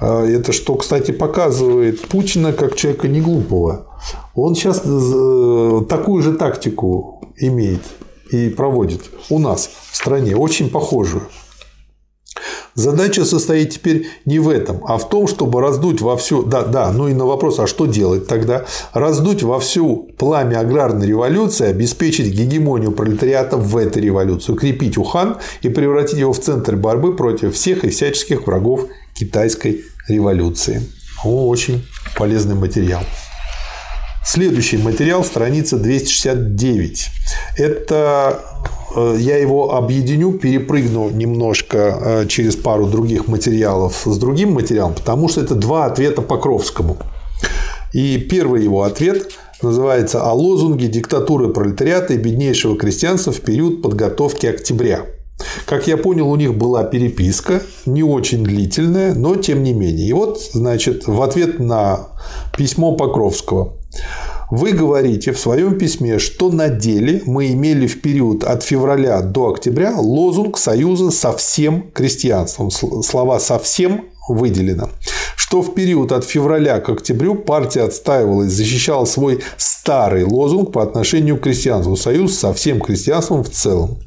Это 0.00 0.50
что, 0.52 0.74
кстати, 0.74 1.12
показывает 1.12 2.00
Путина 2.00 2.52
как 2.52 2.74
человека 2.74 3.06
не 3.06 3.20
глупого. 3.20 3.91
Он 4.34 4.54
сейчас 4.54 4.82
э, 4.84 5.80
такую 5.88 6.22
же 6.22 6.32
тактику 6.34 7.22
имеет 7.36 7.82
и 8.30 8.48
проводит 8.48 9.02
у 9.30 9.38
нас 9.38 9.70
в 9.90 9.96
стране, 9.96 10.36
очень 10.36 10.70
похожую. 10.70 11.22
Задача 12.74 13.26
состоит 13.26 13.70
теперь 13.70 14.06
не 14.24 14.38
в 14.38 14.48
этом, 14.48 14.82
а 14.86 14.96
в 14.96 15.06
том, 15.08 15.28
чтобы 15.28 15.60
раздуть 15.60 16.00
во 16.00 16.16
всю... 16.16 16.42
Да, 16.42 16.62
да, 16.62 16.90
ну 16.90 17.06
и 17.06 17.12
на 17.12 17.26
вопрос, 17.26 17.58
а 17.58 17.66
что 17.66 17.84
делать 17.84 18.26
тогда? 18.26 18.64
Раздуть 18.94 19.42
во 19.42 19.60
всю 19.60 20.08
пламя 20.18 20.60
аграрной 20.60 21.06
революции, 21.06 21.66
обеспечить 21.66 22.32
гегемонию 22.32 22.92
пролетариата 22.92 23.58
в 23.58 23.76
этой 23.76 24.00
революции, 24.00 24.52
укрепить 24.52 24.96
Ухан 24.96 25.36
и 25.60 25.68
превратить 25.68 26.18
его 26.18 26.32
в 26.32 26.40
центр 26.40 26.76
борьбы 26.76 27.14
против 27.14 27.54
всех 27.54 27.84
и 27.84 27.90
всяческих 27.90 28.46
врагов 28.46 28.86
китайской 29.14 29.84
революции. 30.08 30.82
О, 31.24 31.48
очень 31.48 31.84
полезный 32.16 32.54
материал. 32.54 33.02
Следующий 34.24 34.76
материал, 34.76 35.24
страница 35.24 35.78
269. 35.78 37.10
Это 37.56 38.40
э, 38.94 39.16
я 39.18 39.36
его 39.36 39.74
объединю, 39.74 40.32
перепрыгну 40.34 41.10
немножко 41.10 41.98
э, 42.00 42.26
через 42.28 42.54
пару 42.54 42.86
других 42.86 43.26
материалов 43.26 44.02
с 44.04 44.16
другим 44.18 44.52
материалом, 44.52 44.94
потому 44.94 45.28
что 45.28 45.40
это 45.40 45.56
два 45.56 45.86
ответа 45.86 46.22
Покровскому. 46.22 46.98
И 47.92 48.16
первый 48.18 48.62
его 48.62 48.84
ответ 48.84 49.32
называется 49.60 50.22
«О 50.22 50.32
лозунге 50.32 50.86
диктатуры 50.86 51.48
пролетариата 51.48 52.14
и 52.14 52.16
беднейшего 52.16 52.78
крестьянства 52.78 53.32
в 53.32 53.40
период 53.40 53.82
подготовки 53.82 54.46
октября». 54.46 55.04
Как 55.64 55.86
я 55.86 55.96
понял, 55.96 56.30
у 56.30 56.36
них 56.36 56.54
была 56.54 56.84
переписка, 56.84 57.62
не 57.86 58.02
очень 58.02 58.44
длительная, 58.44 59.14
но 59.14 59.36
тем 59.36 59.62
не 59.62 59.72
менее. 59.72 60.08
И 60.08 60.12
вот, 60.12 60.40
значит, 60.52 61.06
в 61.06 61.20
ответ 61.22 61.58
на 61.58 62.08
письмо 62.56 62.96
Покровского. 62.96 63.74
Вы 64.50 64.72
говорите 64.72 65.32
в 65.32 65.38
своем 65.38 65.78
письме, 65.78 66.18
что 66.18 66.50
на 66.50 66.68
деле 66.68 67.22
мы 67.24 67.52
имели 67.52 67.86
в 67.86 68.02
период 68.02 68.44
от 68.44 68.62
февраля 68.62 69.22
до 69.22 69.52
октября 69.52 69.94
лозунг 69.96 70.58
союза 70.58 71.10
со 71.10 71.32
всем 71.32 71.90
крестьянством. 71.94 72.70
Слова 72.70 73.40
«совсем» 73.40 74.11
выделено 74.28 74.88
что 75.52 75.60
в 75.60 75.74
период 75.74 76.12
от 76.12 76.24
февраля 76.24 76.80
к 76.80 76.88
октябрю 76.88 77.34
партия 77.34 77.82
отстаивала 77.82 78.44
и 78.44 78.48
защищала 78.48 79.04
свой 79.04 79.40
старый 79.58 80.24
лозунг 80.24 80.72
по 80.72 80.82
отношению 80.82 81.36
к 81.36 81.42
крестьянству, 81.42 81.94
союз 81.94 82.38
со 82.38 82.54
всем 82.54 82.80
крестьянством 82.80 83.44
в 83.44 83.50
целом. 83.50 83.98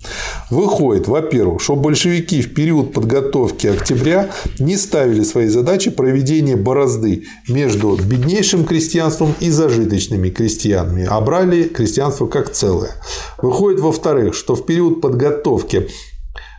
Выходит, 0.49 1.07
во-первых, 1.07 1.61
что 1.61 1.75
большевики 1.75 2.41
в 2.41 2.55
период 2.55 2.93
подготовки 2.93 3.67
октября 3.67 4.31
не 4.57 4.75
ставили 4.75 5.23
своей 5.23 5.49
задачи 5.49 5.91
проведения 5.91 6.55
борозды 6.55 7.25
между 7.47 7.95
беднейшим 7.95 8.65
крестьянством 8.65 9.35
и 9.39 9.51
зажиточными 9.51 10.31
крестьянами, 10.31 11.05
а 11.07 11.21
брали 11.21 11.65
крестьянство 11.65 12.25
как 12.25 12.51
целое. 12.51 12.93
Выходит, 13.37 13.81
во-вторых, 13.81 14.33
что 14.33 14.55
в 14.55 14.65
период 14.65 14.99
подготовки 14.99 15.89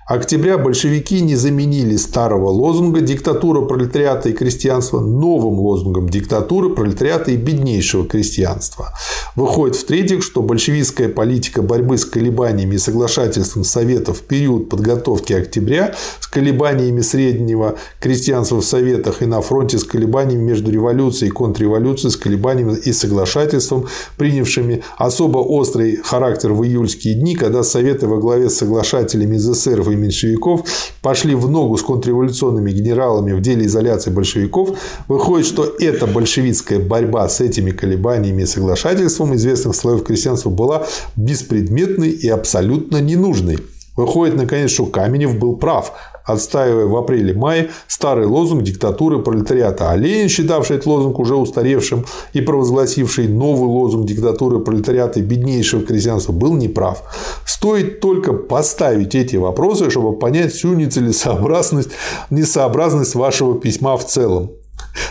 октября 0.06 0.56
большевики 0.56 1.20
не 1.20 1.34
заменили 1.34 1.96
старого 1.96 2.48
лозунга 2.48 3.00
«диктатура 3.00 3.62
пролетариата 3.62 4.28
и 4.28 4.32
крестьянства» 4.32 5.00
новым 5.00 5.58
лозунгом 5.58 6.08
«диктатура 6.08 6.68
пролетариата 6.68 7.32
и 7.32 7.36
беднейшего 7.36 8.06
крестьянства». 8.06 8.92
Выходит 9.34 9.76
в-третьих, 9.76 10.22
что 10.22 10.42
большевистская 10.42 11.08
политика 11.08 11.60
борьбы 11.60 11.98
с 11.98 12.04
колебаниями 12.04 12.76
и 12.76 12.78
соглашательством 12.78 13.64
Советов 13.64 14.18
в 14.18 14.22
период 14.22 14.70
подготовки 14.70 15.32
октября 15.34 15.94
с 16.20 16.26
колебаниями 16.26 17.00
среднего 17.00 17.76
крестьянства 18.00 18.60
в 18.60 18.64
Советах 18.64 19.22
и 19.22 19.26
на 19.26 19.42
фронте 19.42 19.78
с 19.78 19.84
колебаниями 19.84 20.42
между 20.42 20.70
революцией 20.70 21.30
и 21.30 21.32
контрреволюцией, 21.32 22.12
с 22.12 22.16
колебаниями 22.16 22.76
и 22.76 22.92
соглашательством, 22.92 23.86
принявшими 24.16 24.82
особо 24.96 25.38
острый 25.38 25.96
характер 25.96 26.52
в 26.52 26.64
июльские 26.64 27.14
дни, 27.14 27.34
когда 27.34 27.62
Советы 27.62 28.06
во 28.06 28.18
главе 28.18 28.48
с 28.48 28.56
соглашателями 28.56 29.36
из 29.36 29.50
эсеров 29.50 29.88
и 29.88 29.95
и 29.96 30.00
меньшевиков 30.02 30.64
пошли 31.02 31.34
в 31.34 31.50
ногу 31.50 31.76
с 31.76 31.82
контрреволюционными 31.82 32.70
генералами 32.70 33.32
в 33.32 33.40
деле 33.40 33.66
изоляции 33.66 34.10
большевиков, 34.10 34.78
выходит, 35.08 35.46
что 35.46 35.74
эта 35.78 36.06
большевистская 36.06 36.78
борьба 36.78 37.28
с 37.28 37.40
этими 37.40 37.70
колебаниями 37.70 38.42
и 38.42 38.46
соглашательством 38.46 39.34
известных 39.34 39.74
слоев 39.74 40.04
крестьянства 40.04 40.50
была 40.50 40.86
беспредметной 41.16 42.10
и 42.10 42.28
абсолютно 42.28 43.00
ненужной. 43.00 43.58
Выходит, 43.96 44.36
наконец, 44.36 44.70
что 44.70 44.86
Каменев 44.86 45.38
был 45.38 45.56
прав, 45.56 45.92
отстаивая 46.24 46.86
в 46.86 46.96
апреле-мае 46.96 47.70
старый 47.88 48.26
лозунг 48.26 48.62
диктатуры 48.62 49.20
пролетариата. 49.20 49.90
А 49.90 49.96
Ленин, 49.96 50.28
считавший 50.28 50.76
этот 50.76 50.86
лозунг 50.86 51.18
уже 51.18 51.34
устаревшим 51.34 52.04
и 52.32 52.40
провозгласивший 52.40 53.28
новый 53.28 53.68
лозунг 53.68 54.06
диктатуры 54.06 54.58
пролетариата 54.58 55.20
и 55.20 55.22
беднейшего 55.22 55.82
крестьянства, 55.82 56.32
был 56.32 56.54
неправ. 56.54 57.02
Стоит 57.46 58.00
только 58.00 58.32
поставить 58.32 59.14
эти 59.14 59.36
вопросы, 59.36 59.90
чтобы 59.90 60.18
понять 60.18 60.52
всю 60.52 60.74
нецелесообразность, 60.74 61.90
несообразность 62.30 63.14
вашего 63.14 63.58
письма 63.58 63.96
в 63.96 64.04
целом. 64.04 64.50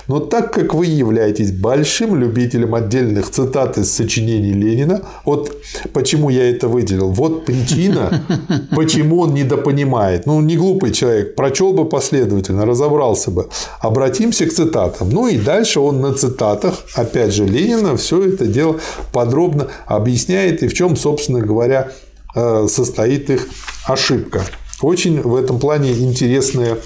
Но 0.08 0.20
так 0.20 0.54
как 0.54 0.74
вы 0.74 0.86
являетесь 0.86 1.52
большим 1.52 2.16
любителем 2.16 2.76
отдельных 2.76 3.30
цитат 3.30 3.78
из 3.78 3.92
сочинений 3.92 4.54
Ленина, 4.54 5.02
вот 5.26 5.56
почему 5.94 6.30
я 6.30 6.50
это 6.50 6.68
выделил, 6.68 7.12
вот 7.12 7.46
причина, 7.46 8.24
почему 8.76 9.22
он 9.22 9.34
недопонимает. 9.34 10.26
Ну, 10.26 10.42
не 10.42 10.58
глупый 10.58 10.92
человек, 10.92 11.36
прочел 11.36 11.74
бы 11.74 11.86
последовательно, 11.86 12.66
разобрался 12.66 13.32
бы. 13.32 13.50
Обратимся 13.80 14.46
к 14.46 14.54
цитатам. 14.54 15.10
Ну 15.10 15.28
и 15.28 15.38
дальше 15.38 15.80
он 15.80 16.02
на 16.02 16.14
цитатах, 16.14 16.76
опять 16.94 17.34
же, 17.34 17.46
Ленина 17.46 17.98
все 17.98 18.24
это 18.28 18.46
дело 18.46 18.80
подробно 19.12 19.68
объясняет 19.88 20.62
и 20.64 20.68
в 20.68 20.74
чем, 20.74 20.96
собственно 20.96 21.42
говоря, 21.42 21.92
э, 22.36 22.68
состоит 22.70 23.30
их 23.30 23.48
ошибка. 23.88 24.44
Очень 24.82 25.22
в 25.22 25.36
этом 25.36 25.58
плане 25.60 25.94
интересная 25.94 26.78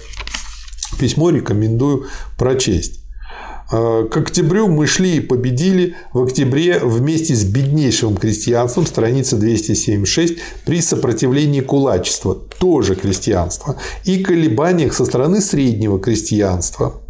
Письмо 0.99 1.29
рекомендую 1.29 2.05
прочесть. 2.37 2.99
Э, 3.71 4.07
к 4.09 4.17
октябрю 4.17 4.67
мы 4.67 4.87
шли 4.87 5.17
и 5.17 5.21
победили 5.21 5.95
в 6.13 6.23
октябре 6.23 6.79
вместе 6.79 7.35
с 7.35 7.43
беднейшим 7.43 8.17
крестьянством, 8.17 8.85
страница 8.85 9.37
276, 9.37 10.37
при 10.65 10.81
сопротивлении 10.81 11.61
кулачества, 11.61 12.35
тоже 12.35 12.95
крестьянство, 12.95 13.77
и 14.05 14.23
колебаниях 14.23 14.93
со 14.93 15.05
стороны 15.05 15.41
среднего 15.41 15.99
крестьянства. 15.99 17.01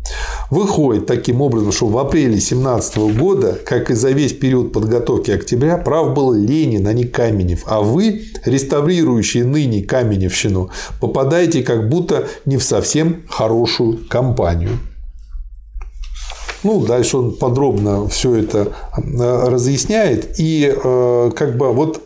Выходит 0.49 1.05
таким 1.05 1.41
образом, 1.41 1.71
что 1.71 1.87
в 1.87 1.97
апреле 1.97 2.39
17 2.39 2.97
года, 3.17 3.57
как 3.65 3.91
и 3.91 3.93
за 3.93 4.11
весь 4.11 4.33
период 4.33 4.73
подготовки 4.73 5.31
октября, 5.31 5.77
прав 5.77 6.13
был 6.13 6.33
Ленин, 6.33 6.87
а 6.87 6.93
не 6.93 7.03
Каменев. 7.03 7.63
А 7.65 7.81
вы, 7.81 8.23
реставрирующие 8.45 9.43
ныне 9.43 9.83
Каменевщину, 9.83 10.69
попадаете 10.99 11.63
как 11.63 11.89
будто 11.89 12.27
не 12.45 12.57
в 12.57 12.63
совсем 12.63 13.23
хорошую 13.29 13.99
компанию. 14.07 14.79
Ну, 16.63 16.85
дальше 16.85 17.17
он 17.17 17.35
подробно 17.35 18.07
все 18.09 18.35
это 18.35 18.73
э, 18.97 19.49
разъясняет. 19.49 20.39
И 20.39 20.73
э, 20.75 21.31
как 21.35 21.57
бы 21.57 21.71
вот 21.71 22.01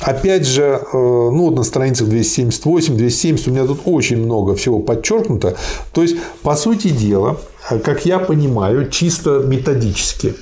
Опять 0.00 0.46
же, 0.46 0.62
э, 0.62 0.80
ну 0.92 1.44
вот 1.44 1.56
на 1.56 1.62
страницах 1.62 2.08
278, 2.08 2.96
270 2.96 3.48
у 3.48 3.50
меня 3.50 3.66
тут 3.66 3.80
очень 3.84 4.16
много 4.16 4.54
всего 4.54 4.80
подчеркнуто. 4.80 5.56
То 5.92 6.02
есть, 6.02 6.16
по 6.42 6.56
сути 6.56 6.88
дела, 6.88 7.38
как 7.84 8.06
я 8.06 8.18
понимаю, 8.18 8.90
чисто 8.90 9.40
методически. 9.46 10.34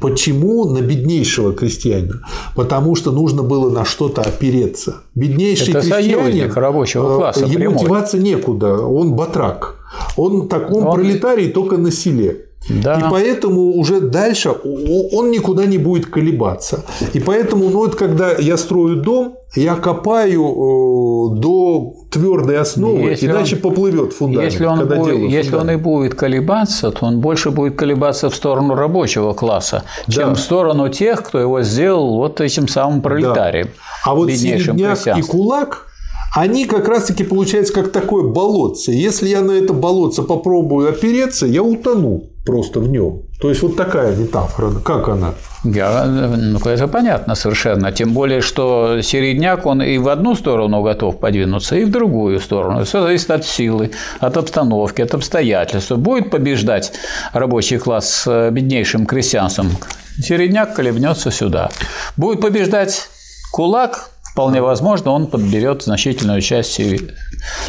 Почему 0.00 0.64
на 0.64 0.80
беднейшего 0.80 1.52
крестьянина? 1.52 2.22
Потому 2.56 2.96
что 2.96 3.12
нужно 3.12 3.42
было 3.42 3.70
на 3.70 3.84
что-то 3.84 4.22
опереться. 4.22 5.02
Беднейший 5.14 5.74
Это 5.74 5.82
крестьянин, 5.82 6.52
рабочего 6.52 7.18
класса. 7.18 7.44
Ему 7.44 7.54
прямой. 7.54 7.78
деваться 7.84 8.18
некуда. 8.18 8.78
Он 8.78 9.14
батрак. 9.14 9.76
Он 10.16 10.48
такой 10.48 10.82
он... 10.82 10.94
пролетарий 10.94 11.50
только 11.50 11.76
на 11.76 11.92
селе. 11.92 12.46
Да. 12.68 12.98
И 12.98 13.10
поэтому 13.10 13.76
уже 13.76 14.00
дальше 14.00 14.50
он 14.50 15.30
никуда 15.30 15.66
не 15.66 15.78
будет 15.78 16.06
колебаться. 16.06 16.84
И 17.12 17.20
поэтому, 17.20 17.68
ну 17.68 17.78
вот 17.78 17.96
когда 17.96 18.32
я 18.32 18.56
строю 18.56 18.96
дом, 18.96 19.36
я 19.54 19.74
копаю 19.74 20.42
э, 20.42 21.38
до 21.38 21.94
твердой 22.10 22.58
основы, 22.58 23.10
если 23.10 23.26
иначе 23.26 23.56
он, 23.56 23.62
поплывет 23.62 24.12
фундамент. 24.12 24.52
Если, 24.52 24.64
он, 24.64 24.88
будет, 24.88 25.30
если 25.30 25.56
он 25.56 25.70
и 25.70 25.76
будет 25.76 26.14
колебаться, 26.14 26.90
то 26.90 27.06
он 27.06 27.20
больше 27.20 27.50
будет 27.50 27.76
колебаться 27.76 28.30
в 28.30 28.34
сторону 28.34 28.74
рабочего 28.74 29.34
класса, 29.34 29.84
да. 30.06 30.12
чем 30.12 30.34
в 30.34 30.38
сторону 30.38 30.88
тех, 30.88 31.22
кто 31.22 31.38
его 31.38 31.62
сделал 31.62 32.16
вот 32.16 32.40
этим 32.40 32.68
самым 32.68 33.02
пролетарием. 33.02 33.66
Да. 33.66 34.10
А 34.10 34.14
вот 34.14 34.30
середняк 34.30 35.18
и 35.18 35.22
кулак 35.22 35.88
они 36.34 36.64
как 36.64 36.88
раз-таки 36.88 37.24
получается 37.24 37.74
как 37.74 37.92
такое 37.92 38.24
болотце. 38.24 38.92
Если 38.92 39.28
я 39.28 39.42
на 39.42 39.52
это 39.52 39.74
болотце 39.74 40.22
попробую 40.22 40.88
опереться, 40.88 41.46
я 41.46 41.62
утону 41.62 42.31
просто 42.44 42.80
в 42.80 42.88
нем. 42.88 43.22
То 43.40 43.48
есть 43.50 43.62
вот 43.62 43.76
такая 43.76 44.16
метафора. 44.16 44.72
Как 44.84 45.08
она? 45.08 45.34
Я, 45.64 46.04
ну, 46.06 46.58
это 46.58 46.88
понятно 46.88 47.34
совершенно. 47.34 47.92
Тем 47.92 48.12
более, 48.12 48.40
что 48.40 49.00
середняк, 49.02 49.66
он 49.66 49.82
и 49.82 49.98
в 49.98 50.08
одну 50.08 50.34
сторону 50.34 50.82
готов 50.82 51.18
подвинуться, 51.18 51.76
и 51.76 51.84
в 51.84 51.90
другую 51.90 52.40
сторону. 52.40 52.84
Все 52.84 53.02
зависит 53.02 53.30
от 53.30 53.44
силы, 53.44 53.90
от 54.20 54.36
обстановки, 54.36 55.02
от 55.02 55.14
обстоятельств. 55.14 55.92
Будет 55.92 56.30
побеждать 56.30 56.92
рабочий 57.32 57.78
класс 57.78 58.22
с 58.24 58.50
беднейшим 58.50 59.06
крестьянством, 59.06 59.70
середняк 60.18 60.74
колебнется 60.74 61.30
сюда. 61.30 61.70
Будет 62.16 62.40
побеждать 62.40 63.08
кулак, 63.52 64.11
Вполне 64.32 64.62
возможно, 64.62 65.10
он 65.10 65.26
подберет 65.26 65.82
значительную 65.82 66.40
часть 66.40 66.80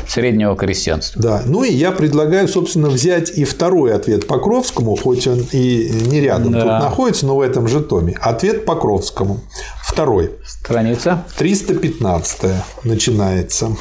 среднего 0.08 0.56
крестьянства. 0.56 1.22
Да, 1.22 1.42
ну 1.46 1.66
и 1.66 1.74
я 1.74 1.92
предлагаю, 1.92 2.48
собственно, 2.48 2.90
взять 2.90 3.38
и 3.38 3.44
второй 3.44 3.94
ответ 3.94 4.28
Покровскому, 4.28 4.96
хоть 4.96 5.28
он 5.28 5.46
и 5.52 5.90
не 6.08 6.22
рядом 6.22 6.54
да. 6.54 6.62
тут 6.62 6.70
находится, 6.70 7.26
но 7.26 7.36
в 7.36 7.42
этом 7.42 7.68
же 7.68 7.82
томе. 7.82 8.18
Ответ 8.22 8.64
Покровскому. 8.64 9.42
Второй. 9.84 10.32
Страница. 10.46 11.26
315 11.38 12.52
начинается. 12.86 13.76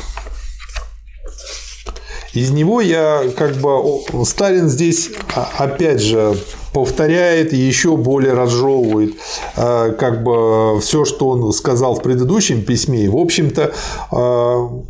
Из 2.33 2.51
него 2.51 2.80
я 2.80 3.22
как 3.37 3.55
бы 3.59 4.24
Сталин 4.24 4.68
здесь 4.68 5.11
а, 5.37 5.49
опять 5.59 6.01
же 6.01 6.35
повторяет 6.73 7.53
и 7.53 7.57
еще 7.57 7.97
более 7.97 8.33
разжевывает 8.33 9.14
а, 9.57 9.91
как 9.93 10.23
бы 10.23 10.81
все, 10.81 11.05
что 11.05 11.29
он 11.29 11.53
сказал 11.53 11.95
в 11.95 12.03
предыдущем 12.03 12.62
письме. 12.62 13.05
И, 13.05 13.09
в 13.09 13.16
общем-то, 13.16 13.73
а, 14.11 14.83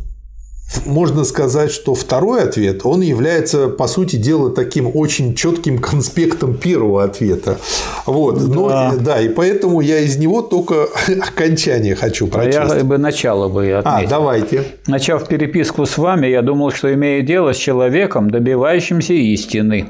можно 0.85 1.23
сказать, 1.23 1.71
что 1.71 1.93
второй 1.93 2.43
ответ, 2.43 2.81
он 2.83 3.01
является, 3.01 3.67
по 3.67 3.87
сути 3.87 4.15
дела, 4.15 4.49
таким 4.49 4.89
очень 4.93 5.35
четким 5.35 5.77
конспектом 5.77 6.55
первого 6.55 7.03
ответа. 7.03 7.59
Вот. 8.05 8.41
Но, 8.41 8.69
да. 8.69 8.93
да, 8.99 9.21
и 9.21 9.29
поэтому 9.29 9.81
я 9.81 9.99
из 9.99 10.17
него 10.17 10.41
только 10.41 10.87
окончание 11.07 11.95
хочу 11.95 12.27
прочесть. 12.27 12.57
А 12.57 12.77
я 12.77 12.83
бы 12.83 12.97
начало 12.97 13.49
бы 13.49 13.71
отметил. 13.71 14.07
А, 14.07 14.09
давайте. 14.09 14.63
Начав 14.87 15.27
переписку 15.27 15.85
с 15.85 15.97
вами, 15.97 16.27
я 16.27 16.41
думал, 16.41 16.71
что 16.71 16.93
имею 16.93 17.23
дело 17.23 17.53
с 17.53 17.57
человеком, 17.57 18.29
добивающимся 18.29 19.13
истины. 19.13 19.89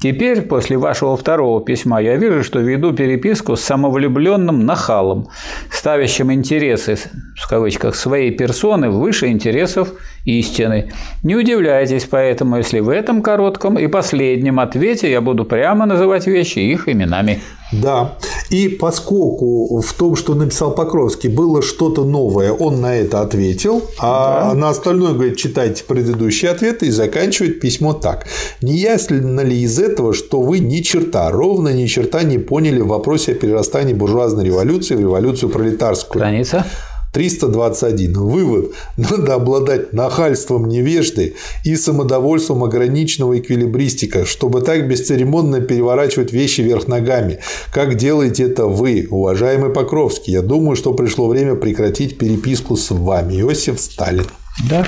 Теперь, 0.00 0.40
после 0.40 0.78
вашего 0.78 1.14
второго 1.14 1.62
письма, 1.62 2.00
я 2.00 2.16
вижу, 2.16 2.42
что 2.42 2.58
веду 2.58 2.94
переписку 2.94 3.54
с 3.54 3.60
самовлюбленным 3.60 4.64
нахалом, 4.64 5.28
ставящим 5.70 6.32
интересы, 6.32 6.96
в 7.36 7.48
кавычках, 7.48 7.94
своей 7.94 8.30
персоны 8.30 8.88
выше 8.88 9.26
интересов 9.26 9.92
истины. 10.24 10.92
Не 11.22 11.36
удивляйтесь 11.36 12.04
поэтому, 12.04 12.56
если 12.56 12.80
в 12.80 12.88
этом 12.88 13.20
коротком 13.20 13.78
и 13.78 13.88
последнем 13.88 14.58
ответе 14.58 15.10
я 15.10 15.20
буду 15.20 15.44
прямо 15.44 15.84
называть 15.84 16.26
вещи 16.26 16.60
их 16.60 16.88
именами. 16.88 17.40
Да. 17.72 18.16
И 18.50 18.68
поскольку 18.68 19.80
в 19.80 19.92
том, 19.92 20.16
что 20.16 20.34
написал 20.34 20.72
Покровский, 20.72 21.28
было 21.28 21.62
что-то 21.62 22.04
новое, 22.04 22.52
он 22.52 22.80
на 22.80 22.96
это 22.96 23.20
ответил, 23.20 23.82
а 23.98 24.50
да. 24.50 24.54
на 24.54 24.68
остальное 24.70 25.12
говорит, 25.12 25.36
читайте 25.36 25.84
предыдущие 25.84 26.50
ответы 26.50 26.86
и 26.86 26.90
заканчивает 26.90 27.60
письмо 27.60 27.92
так. 27.92 28.26
Не 28.60 28.76
ясно 28.76 29.40
ли 29.42 29.60
из 29.62 29.78
этого, 29.78 30.12
что 30.14 30.40
вы 30.40 30.58
ни 30.58 30.80
черта, 30.80 31.30
ровно 31.30 31.68
ни 31.68 31.86
черта 31.86 32.22
не 32.22 32.38
поняли 32.38 32.80
в 32.80 32.88
вопросе 32.88 33.32
о 33.32 33.34
перерастании 33.34 33.94
буржуазной 33.94 34.44
революции 34.44 34.96
в 34.96 35.00
революцию 35.00 35.50
пролетарскую? 35.50 36.20
Страница. 36.20 36.66
321. 37.12 38.12
Вывод. 38.12 38.72
Надо 38.96 39.34
обладать 39.34 39.92
нахальством 39.92 40.68
невежды 40.68 41.34
и 41.64 41.76
самодовольством 41.76 42.62
ограниченного 42.64 43.38
эквилибристика, 43.38 44.24
чтобы 44.24 44.60
так 44.60 44.88
бесцеремонно 44.88 45.60
переворачивать 45.60 46.32
вещи 46.32 46.60
вверх 46.60 46.86
ногами. 46.88 47.40
Как 47.72 47.96
делаете 47.96 48.44
это 48.44 48.66
вы, 48.66 49.08
уважаемый 49.10 49.70
Покровский? 49.70 50.32
Я 50.32 50.42
думаю, 50.42 50.76
что 50.76 50.94
пришло 50.94 51.28
время 51.28 51.56
прекратить 51.56 52.18
переписку 52.18 52.76
с 52.76 52.90
вами. 52.90 53.40
Иосиф 53.40 53.80
Сталин. 53.80 54.26
Да. 54.68 54.86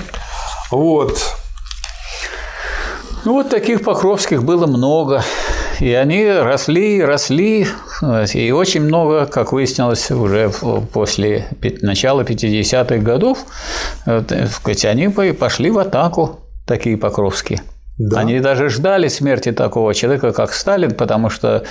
Вот. 0.70 1.18
Ну, 3.24 3.34
вот 3.34 3.50
таких 3.50 3.82
Покровских 3.82 4.42
было 4.42 4.66
много. 4.66 5.24
И 5.80 5.92
они 5.92 6.30
росли, 6.30 7.02
росли, 7.02 7.66
и 8.34 8.50
очень 8.52 8.82
много, 8.82 9.26
как 9.26 9.52
выяснилось 9.52 10.10
уже 10.10 10.50
после 10.92 11.46
начала 11.80 12.22
50-х 12.22 12.96
годов, 12.98 13.38
сказать, 14.50 14.84
они 14.84 15.08
пошли 15.08 15.70
в 15.70 15.78
атаку, 15.78 16.40
такие 16.66 16.96
покровские. 16.96 17.62
Да. 17.99 18.20
Они 18.20 18.40
даже 18.40 18.70
ждали 18.70 19.09
смерти 19.09 19.53
такого 19.53 19.93
человека, 19.93 20.32
как 20.32 20.55
Сталин, 20.55 20.93
потому 20.93 21.28
что 21.28 21.64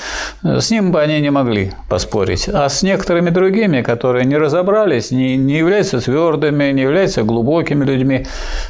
э, 0.44 0.60
с 0.60 0.70
ним 0.70 0.92
бы 0.92 1.02
они 1.02 1.20
не 1.20 1.32
могли 1.32 1.74
поспорить. 1.90 2.48
А 2.48 2.70
с 2.70 2.84
некоторыми 2.84 3.32
другими, 3.32 3.82
которые 3.82 4.26
не 4.26 4.38
разобрались, 4.38 5.10
не, 5.10 5.36
не 5.36 5.58
являются 5.58 6.00
твердыми, 6.00 6.72
не 6.72 6.84
являются 6.84 7.24
глубокими 7.24 7.84
людьми. 7.84 8.28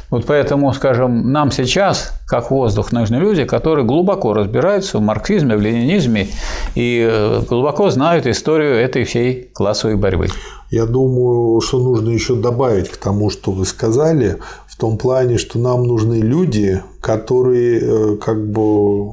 Вот 0.08 0.24
поэтому, 0.24 0.72
скажем, 0.72 1.30
нам 1.30 1.50
сейчас, 1.50 2.18
как 2.26 2.50
воздух, 2.50 2.90
нужны 2.90 3.16
люди, 3.16 3.44
которые 3.44 3.84
глубоко 3.84 4.32
разбираются 4.32 4.96
в 4.96 5.02
марксизме, 5.02 5.54
в 5.54 5.60
ленинизме 5.60 6.28
и 6.74 7.06
э, 7.06 7.42
глубоко 7.46 7.90
знают 7.90 8.26
историю 8.26 8.76
этой 8.76 9.04
всей 9.04 9.50
классовой 9.52 9.96
борьбы. 9.96 10.28
Я 10.72 10.86
думаю, 10.86 11.60
что 11.60 11.80
нужно 11.80 12.08
еще 12.08 12.34
добавить 12.34 12.88
к 12.88 12.96
тому, 12.96 13.28
что 13.28 13.50
вы 13.50 13.66
сказали, 13.66 14.38
том 14.82 14.98
плане, 14.98 15.38
что 15.38 15.60
нам 15.60 15.84
нужны 15.84 16.16
люди, 16.16 16.82
которые 17.00 17.80
э, 17.80 18.16
как 18.16 18.50
бы 18.50 19.12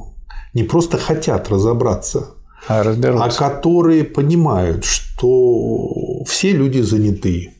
не 0.52 0.64
просто 0.64 0.98
хотят 0.98 1.48
разобраться, 1.48 2.34
а, 2.66 2.82
а 2.82 3.30
которые 3.30 4.02
понимают, 4.02 4.84
что 4.84 6.24
все 6.26 6.50
люди 6.50 6.80
заняты, 6.80 7.52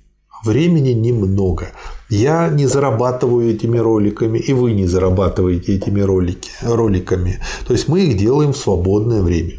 времени 0.45 0.91
немного. 0.91 1.69
Я 2.09 2.49
не 2.49 2.67
зарабатываю 2.67 3.55
этими 3.55 3.79
роликами, 3.79 4.41
и 4.41 4.53
вы 4.55 4.73
не 4.73 4.87
зарабатываете 4.87 5.77
этими 5.77 6.01
ролики, 6.01 6.51
роликами. 6.63 7.39
То 7.65 7.75
есть 7.75 7.87
мы 7.87 8.01
их 8.01 8.19
делаем 8.19 8.53
в 8.53 8.57
свободное 8.57 9.23
время. 9.23 9.53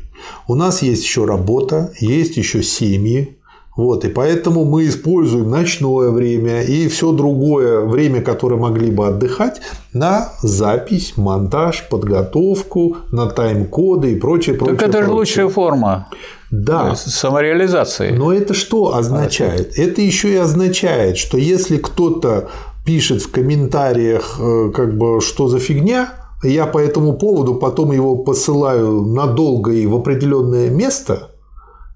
У 0.50 0.56
нас 0.56 0.82
есть 0.82 1.04
еще 1.04 1.24
работа, 1.24 1.94
есть 2.02 2.36
еще 2.36 2.64
семьи, 2.64 3.38
Вот, 3.76 4.04
и 4.04 4.10
поэтому 4.10 4.66
мы 4.66 4.88
используем 4.88 5.50
ночное 5.50 6.10
время 6.10 6.62
и 6.62 6.90
все 6.90 7.14
другое 7.14 7.86
время, 7.86 8.22
которое 8.22 8.58
могли 8.58 8.92
бы 8.92 9.08
отдыхать, 9.08 9.62
на 9.94 10.34
запись, 10.42 11.14
монтаж, 11.16 11.88
подготовку, 11.90 12.98
на 13.12 13.28
тайм-коды 13.28 14.12
и 14.12 14.20
прочее, 14.20 14.56
прочее. 14.56 14.78
Так 14.78 14.90
это 14.90 14.98
прочее. 14.98 15.08
же 15.08 15.14
лучшая 15.14 15.48
форма 15.50 16.10
да. 16.52 16.96
самореализации. 16.96 18.12
Но 18.12 18.34
это 18.34 18.54
что 18.54 18.96
означает? 18.96 19.80
Это 19.80 20.02
еще 20.02 20.34
и 20.34 20.36
означает, 20.36 21.18
что 21.18 21.38
если 21.38 21.78
кто-то 21.78 22.50
пишет 22.86 23.22
в 23.22 23.32
комментариях, 23.32 24.38
э, 24.40 24.72
как 24.74 24.98
бы, 24.98 25.22
что 25.22 25.48
за 25.48 25.60
фигня, 25.60 26.14
я 26.44 26.66
по 26.66 26.78
этому 26.78 27.14
поводу 27.14 27.56
потом 27.56 27.92
его 27.92 28.18
посылаю 28.18 29.02
надолго 29.02 29.72
и 29.72 29.86
в 29.86 29.96
определенное 29.96 30.70
место, 30.70 31.31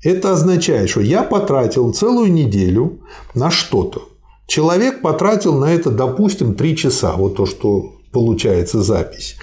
это 0.10 0.34
означает, 0.34 0.90
что 0.90 1.02
я 1.02 1.24
потратил 1.24 1.94
целую 1.94 2.32
неделю 2.32 3.00
на 3.34 3.52
что-то. 3.52 4.02
Человек 4.48 5.02
потратил 5.02 5.56
на 5.56 5.74
это, 5.74 5.90
допустим, 5.90 6.54
3 6.54 6.78
часа, 6.78 7.14
вот 7.18 7.36
то, 7.36 7.46
что 7.46 7.96
получается 8.12 8.84
запись. 8.84 9.38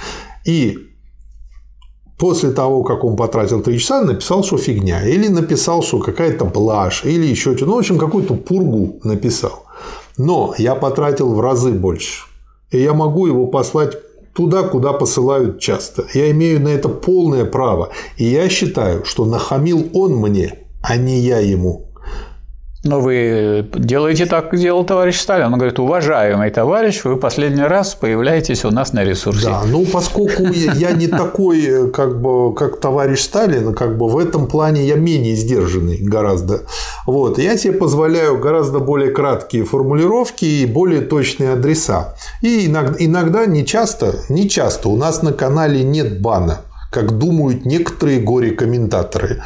И 0.47 0.79
после 2.19 2.53
того, 2.53 2.85
как 2.85 3.05
он 3.05 3.17
потратил 3.17 3.63
3 3.63 3.79
часа, 3.79 4.03
написал, 4.03 4.45
что 4.45 4.57
фигня. 4.57 5.05
Или 5.07 5.29
написал, 5.29 5.83
что 5.83 5.99
какая-то 5.99 6.45
блажь, 6.45 7.05
или 7.05 7.27
еще 7.27 7.57
что-то. 7.57 7.67
Ну, 7.67 7.75
в 7.75 7.79
общем, 7.79 7.99
какую-то 7.99 8.35
пургу 8.35 9.01
написал. 9.03 9.65
Но 10.17 10.55
я 10.59 10.77
потратил 10.77 11.35
в 11.35 11.41
разы 11.41 11.73
больше. 11.73 12.27
И 12.71 12.79
я 12.81 12.95
могу 12.95 13.27
его 13.27 13.47
послать 13.49 13.97
туда, 14.35 14.63
куда 14.63 14.93
посылают 14.93 15.61
часто. 15.61 16.07
Я 16.15 16.31
имею 16.31 16.61
на 16.61 16.69
это 16.69 16.89
полное 16.89 17.45
право. 17.45 17.91
И 18.17 18.25
я 18.25 18.49
считаю, 18.49 19.05
что 19.05 19.25
нахамил 19.25 19.89
он 19.95 20.17
мне, 20.17 20.59
а 20.83 20.97
не 20.97 21.19
я 21.21 21.39
ему. 21.39 21.92
Но 22.85 23.01
вы 23.01 23.65
делаете 23.77 24.27
так, 24.27 24.51
как 24.51 24.59
делал 24.59 24.85
товарищ 24.85 25.21
Сталин. 25.21 25.47
Он 25.47 25.55
говорит, 25.55 25.79
уважаемый 25.79 26.51
товарищ, 26.51 27.05
вы 27.05 27.17
последний 27.17 27.63
раз 27.63 27.95
появляетесь 27.95 28.65
у 28.65 28.71
нас 28.73 28.93
на 28.93 29.05
ресурсе. 29.05 29.47
Да, 29.47 29.63
ну 29.65 29.87
поскольку 29.87 30.43
я 30.43 30.91
не 30.91 31.07
такой, 31.07 31.93
как 31.93 32.21
бы, 32.21 32.53
как 32.55 32.81
товарищ 32.81 33.21
Сталин, 33.21 33.73
как 33.73 33.97
бы 33.97 34.09
в 34.09 34.19
этом 34.19 34.49
плане 34.49 34.85
я 34.85 34.97
менее 34.97 35.37
сдержанный 35.37 35.99
гораздо. 35.99 36.63
Вот, 37.07 37.39
я 37.39 37.57
себе 37.57 37.75
позволяю 37.75 38.39
гораздо 38.41 38.81
более 38.81 39.13
краткие 39.13 39.65
формулировки 39.65 40.45
и 40.45 40.67
более 40.67 41.03
точные 41.03 41.53
адреса. 41.53 42.17
И 42.41 42.67
иногда, 42.67 42.97
иногда 42.99 43.47
не 43.47 43.65
часто, 43.65 44.17
не 44.29 44.49
часто 44.49 44.89
у 44.89 44.97
нас 44.97 45.23
на 45.23 45.33
канале 45.33 45.85
нет 45.85 46.21
бана, 46.21 46.63
как 46.91 47.17
думают 47.17 47.65
некоторые 47.65 48.19
горе-комментаторы. 48.19 49.41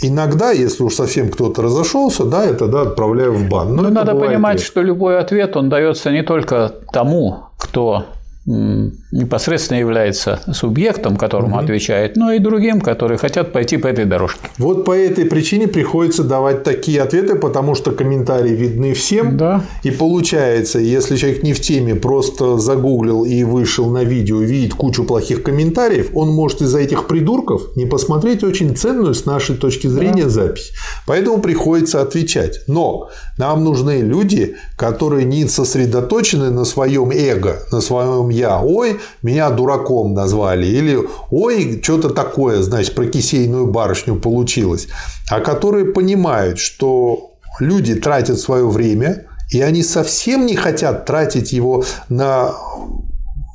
Иногда, 0.00 0.52
если 0.52 0.84
уж 0.84 0.94
совсем 0.94 1.28
кто-то 1.28 1.62
разошелся, 1.62 2.24
да, 2.24 2.44
я 2.44 2.52
тогда 2.52 2.82
отправляю 2.82 3.32
в 3.32 3.48
бан. 3.48 3.74
Но, 3.74 3.82
Но 3.82 3.90
надо 3.90 4.14
понимать, 4.14 4.58
редко. 4.58 4.66
что 4.66 4.82
любой 4.82 5.18
ответ, 5.18 5.56
он 5.56 5.68
дается 5.68 6.10
не 6.12 6.22
только 6.22 6.72
тому, 6.92 7.38
кто 7.58 8.04
непосредственно 8.48 9.78
является 9.78 10.40
субъектом, 10.52 11.16
которому 11.16 11.56
угу. 11.56 11.64
отвечает, 11.64 12.16
но 12.16 12.32
и 12.32 12.38
другим, 12.38 12.80
которые 12.80 13.18
хотят 13.18 13.52
пойти 13.52 13.76
по 13.76 13.86
этой 13.86 14.06
дорожке. 14.06 14.40
Вот 14.58 14.84
по 14.84 14.96
этой 14.96 15.26
причине 15.26 15.68
приходится 15.68 16.24
давать 16.24 16.62
такие 16.62 17.02
ответы, 17.02 17.34
потому 17.34 17.74
что 17.74 17.92
комментарии 17.92 18.54
видны 18.54 18.94
всем. 18.94 19.36
Да. 19.36 19.62
И 19.82 19.90
получается, 19.90 20.78
если 20.78 21.16
человек 21.16 21.42
не 21.42 21.52
в 21.52 21.60
теме, 21.60 21.94
просто 21.94 22.58
загуглил 22.58 23.24
и 23.24 23.44
вышел 23.44 23.90
на 23.90 24.04
видео, 24.04 24.40
видит 24.40 24.74
кучу 24.74 25.04
плохих 25.04 25.42
комментариев, 25.42 26.10
он 26.14 26.30
может 26.30 26.62
из-за 26.62 26.78
этих 26.78 27.06
придурков 27.06 27.76
не 27.76 27.84
посмотреть 27.84 28.44
очень 28.44 28.74
ценную 28.74 29.14
с 29.14 29.26
нашей 29.26 29.56
точки 29.56 29.88
зрения 29.88 30.24
да. 30.24 30.30
запись. 30.30 30.72
Поэтому 31.06 31.38
приходится 31.38 32.00
отвечать. 32.00 32.60
Но 32.66 33.10
нам 33.38 33.64
нужны 33.64 34.00
люди, 34.00 34.56
которые 34.76 35.24
не 35.24 35.48
сосредоточены 35.48 36.50
на 36.50 36.64
своем 36.64 37.10
эго, 37.12 37.62
на 37.72 37.80
своем 37.80 38.28
я. 38.28 38.60
Ой, 38.60 39.00
меня 39.22 39.48
дураком 39.50 40.12
назвали. 40.12 40.66
Или 40.66 40.98
ой, 41.30 41.80
что-то 41.82 42.10
такое, 42.10 42.62
значит, 42.62 42.94
про 42.94 43.06
кисейную 43.06 43.66
барышню 43.68 44.16
получилось. 44.16 44.88
А 45.30 45.40
которые 45.40 45.86
понимают, 45.86 46.58
что 46.58 47.30
люди 47.60 47.94
тратят 47.94 48.40
свое 48.40 48.68
время, 48.68 49.26
и 49.50 49.60
они 49.60 49.82
совсем 49.82 50.44
не 50.44 50.56
хотят 50.56 51.06
тратить 51.06 51.52
его 51.52 51.84
на 52.08 52.52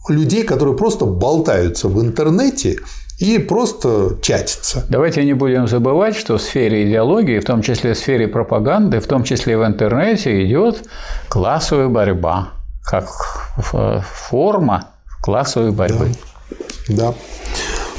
людей, 0.10 0.44
которые 0.44 0.76
просто 0.76 1.06
болтаются 1.06 1.88
в 1.88 2.02
интернете 2.02 2.80
и 3.24 3.40
просто 3.40 4.18
чатятся. 4.22 4.86
Давайте 4.90 5.24
не 5.24 5.34
будем 5.34 5.68
забывать, 5.68 6.18
что 6.18 6.38
в 6.38 6.42
сфере 6.42 6.90
идеологии, 6.90 7.40
в 7.40 7.46
том 7.46 7.62
числе 7.62 7.94
в 7.94 7.98
сфере 7.98 8.28
пропаганды, 8.28 9.00
в 9.00 9.08
том 9.08 9.24
числе 9.24 9.58
в 9.58 9.66
интернете 9.66 10.46
идет 10.46 10.84
классовая 11.30 11.88
борьба 11.88 12.50
как 12.84 13.08
форма 14.04 14.90
классовой 15.22 15.72
борьбы. 15.72 16.10
Да. 16.90 17.12
да. 17.12 17.14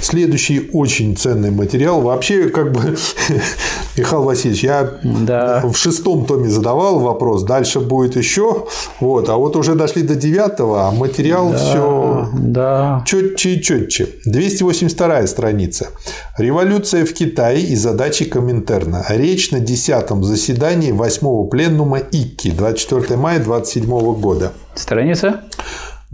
Следующий 0.05 0.69
очень 0.75 1.17
ценный 1.17 1.51
материал. 1.51 2.03
Вообще, 2.03 2.51
как 2.51 2.73
бы, 2.73 2.95
Михаил 3.97 4.25
Васильевич, 4.25 4.63
я 4.63 4.91
да. 5.03 5.63
в 5.65 5.75
шестом 5.77 6.27
томе 6.27 6.51
задавал 6.51 7.01
вопрос, 7.01 7.43
дальше 7.45 7.81
будет 7.81 8.15
еще. 8.15 8.67
Вот, 9.01 9.31
а 9.31 9.37
вот 9.37 9.57
уже 9.57 9.75
дошли 9.75 10.03
до 10.03 10.15
девятого, 10.15 10.89
а 10.89 10.91
материал 10.91 11.53
да, 11.53 11.57
все 11.57 12.29
да. 12.35 13.05
четче 13.07 13.55
и 13.55 13.63
четче. 13.63 14.09
282 14.27 15.27
страница. 15.27 15.89
Революция 16.37 17.07
в 17.07 17.15
Китае 17.15 17.63
и 17.63 17.75
задачи 17.75 18.27
Коминтерна. 18.27 19.07
Речь 19.09 19.53
на 19.53 19.61
десятом 19.61 20.23
заседании 20.23 20.93
восьмого 20.93 21.49
пленума 21.49 21.97
ИККИ 21.99 22.51
24 22.51 23.17
мая 23.17 23.43
27 23.43 23.87
года. 24.21 24.53
Страница? 24.75 25.41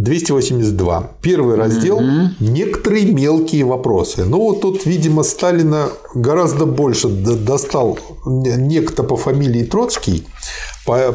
282. 0.03 1.11
Первый 1.21 1.57
раздел 1.57 1.97
угу. 1.97 2.31
некоторые 2.41 3.07
мелкие 3.07 3.65
вопросы. 3.65 4.25
Ну 4.25 4.39
вот 4.39 4.63
тут, 4.63 4.87
видимо, 4.87 5.23
Сталина 5.23 5.89
гораздо 6.15 6.65
больше 6.65 7.09
достал 7.09 7.99
некто 8.25 9.03
по 9.03 9.17
фамилии 9.17 9.65
Троцкий, 9.65 10.27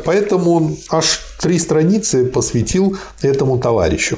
поэтому 0.04 0.52
он 0.52 0.78
аж 0.90 1.20
три 1.40 1.60
страницы 1.60 2.26
посвятил 2.26 2.98
этому 3.22 3.60
товарищу. 3.60 4.18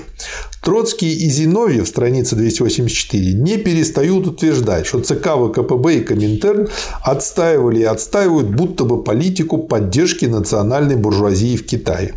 Троцкий 0.64 1.14
и 1.14 1.30
Зиновьев, 1.30 1.88
страница 1.88 2.36
284, 2.36 3.34
не 3.36 3.58
перестают 3.58 4.28
утверждать, 4.28 4.86
что 4.86 5.00
ЦК 5.00 5.30
ВКПБ 5.38 5.96
и 5.96 6.02
Коминтерн 6.02 6.68
отстаивали 7.02 7.80
и 7.80 7.84
отстаивают 7.84 8.50
будто 8.50 8.84
бы 8.84 9.02
политику 9.02 9.60
поддержки 9.60 10.26
национальной 10.26 10.98
буржуазии 10.98 11.56
в 11.56 11.66
Китае. 11.66 12.16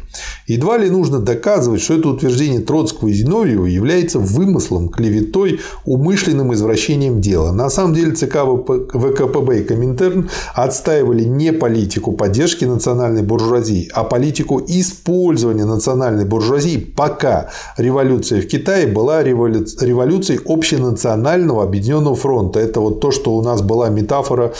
Едва 0.49 0.79
ли 0.79 0.91
нужно 0.91 1.21
доказывать, 1.21 1.81
что 1.81 1.95
это 1.95 2.09
утверждение 2.09 2.61
Троцкого 2.61 3.09
и 3.09 3.13
Зиновьева 3.13 3.67
является 3.67 4.19
вымыслом, 4.19 4.89
клеветой, 4.89 5.61
умышленным 5.85 6.53
извращением 6.53 7.21
дела. 7.21 7.53
На 7.53 7.71
самом 7.71 7.95
деле 7.95 8.17
ЦК 8.17 8.39
ВКПБ 8.39 9.61
и 9.61 9.63
Коминтерн 9.63 10.29
отстаивали 10.55 11.23
не 11.23 11.53
политику 11.53 12.13
поддержки 12.13 12.65
национальной 12.65 13.23
буржуазии, 13.31 13.89
а 13.95 14.03
политику 14.05 14.61
использования 14.67 15.65
национальной 15.65 16.25
буржуазии, 16.25 16.79
пока 16.79 17.49
революция 17.79 18.41
в 18.43 18.47
Китае 18.47 18.87
была 18.89 19.23
революцией 19.23 20.41
общенационального 20.45 21.63
объединенного 21.63 22.17
фронта. 22.17 22.59
Это 22.59 22.81
вот 22.81 23.01
то, 23.01 23.13
что 23.13 23.37
у 23.37 23.43
нас 23.43 23.63
была 23.63 23.89
метафора 23.89 24.53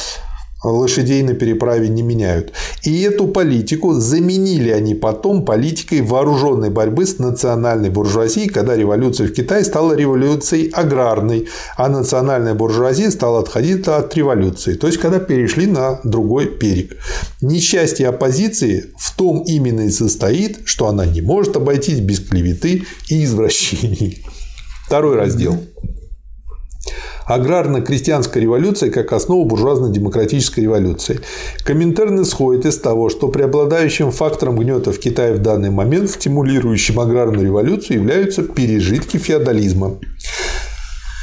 лошадей 0.63 1.23
на 1.23 1.35
переправе 1.35 1.89
не 1.89 2.03
меняют. 2.03 2.53
И 2.83 3.03
эту 3.03 3.27
политику 3.27 3.95
заменили 3.95 4.71
они 4.71 4.95
потом 4.95 5.45
политикой 5.45 6.03
вооруженной 6.03 6.71
борьбы 6.71 7.07
с 7.07 7.19
национальной 7.19 7.91
буржуазией, 7.91 8.49
когда 8.49 8.77
революция 8.77 9.27
в 9.27 9.33
Китае 9.33 9.65
стала 9.65 9.95
революцией 9.95 10.71
аграрной, 10.71 11.49
а 11.77 11.89
национальная 11.89 12.55
буржуазия 12.55 13.11
стала 13.11 13.41
отходить 13.41 13.89
от 13.89 14.15
революции, 14.15 14.75
то 14.75 14.87
есть 14.87 14.99
когда 14.99 15.19
перешли 15.19 15.67
на 15.67 16.01
другой 16.05 16.57
берег. 16.59 16.97
Несчастье 17.41 18.09
оппозиции 18.09 18.93
в 18.99 19.17
том 19.17 19.43
именно 19.47 19.83
и 19.83 19.91
состоит, 19.91 20.61
что 20.65 20.89
она 20.89 21.07
не 21.07 21.21
может 21.21 21.57
обойтись 21.57 22.01
без 22.01 22.21
клеветы 22.21 22.85
и 23.09 23.25
извращений. 23.25 24.25
Второй 24.87 25.17
раздел. 25.17 25.59
Аграрно-крестьянская 27.31 28.43
революция 28.43 28.91
как 28.91 29.13
основа 29.13 29.47
буржуазно-демократической 29.47 30.61
революции. 30.61 31.21
Коминтерн 31.65 32.23
исходит 32.23 32.67
из 32.67 32.79
того, 32.79 33.09
что 33.09 33.29
преобладающим 33.29 34.11
фактором 34.11 34.59
гнета 34.59 34.91
в 34.91 34.99
Китае 34.99 35.35
в 35.35 35.39
данный 35.39 35.71
момент, 35.71 36.11
стимулирующим 36.11 36.99
аграрную 36.99 37.47
революцию, 37.47 37.99
являются 37.99 38.43
пережитки 38.43 39.17
феодализма. 39.17 40.01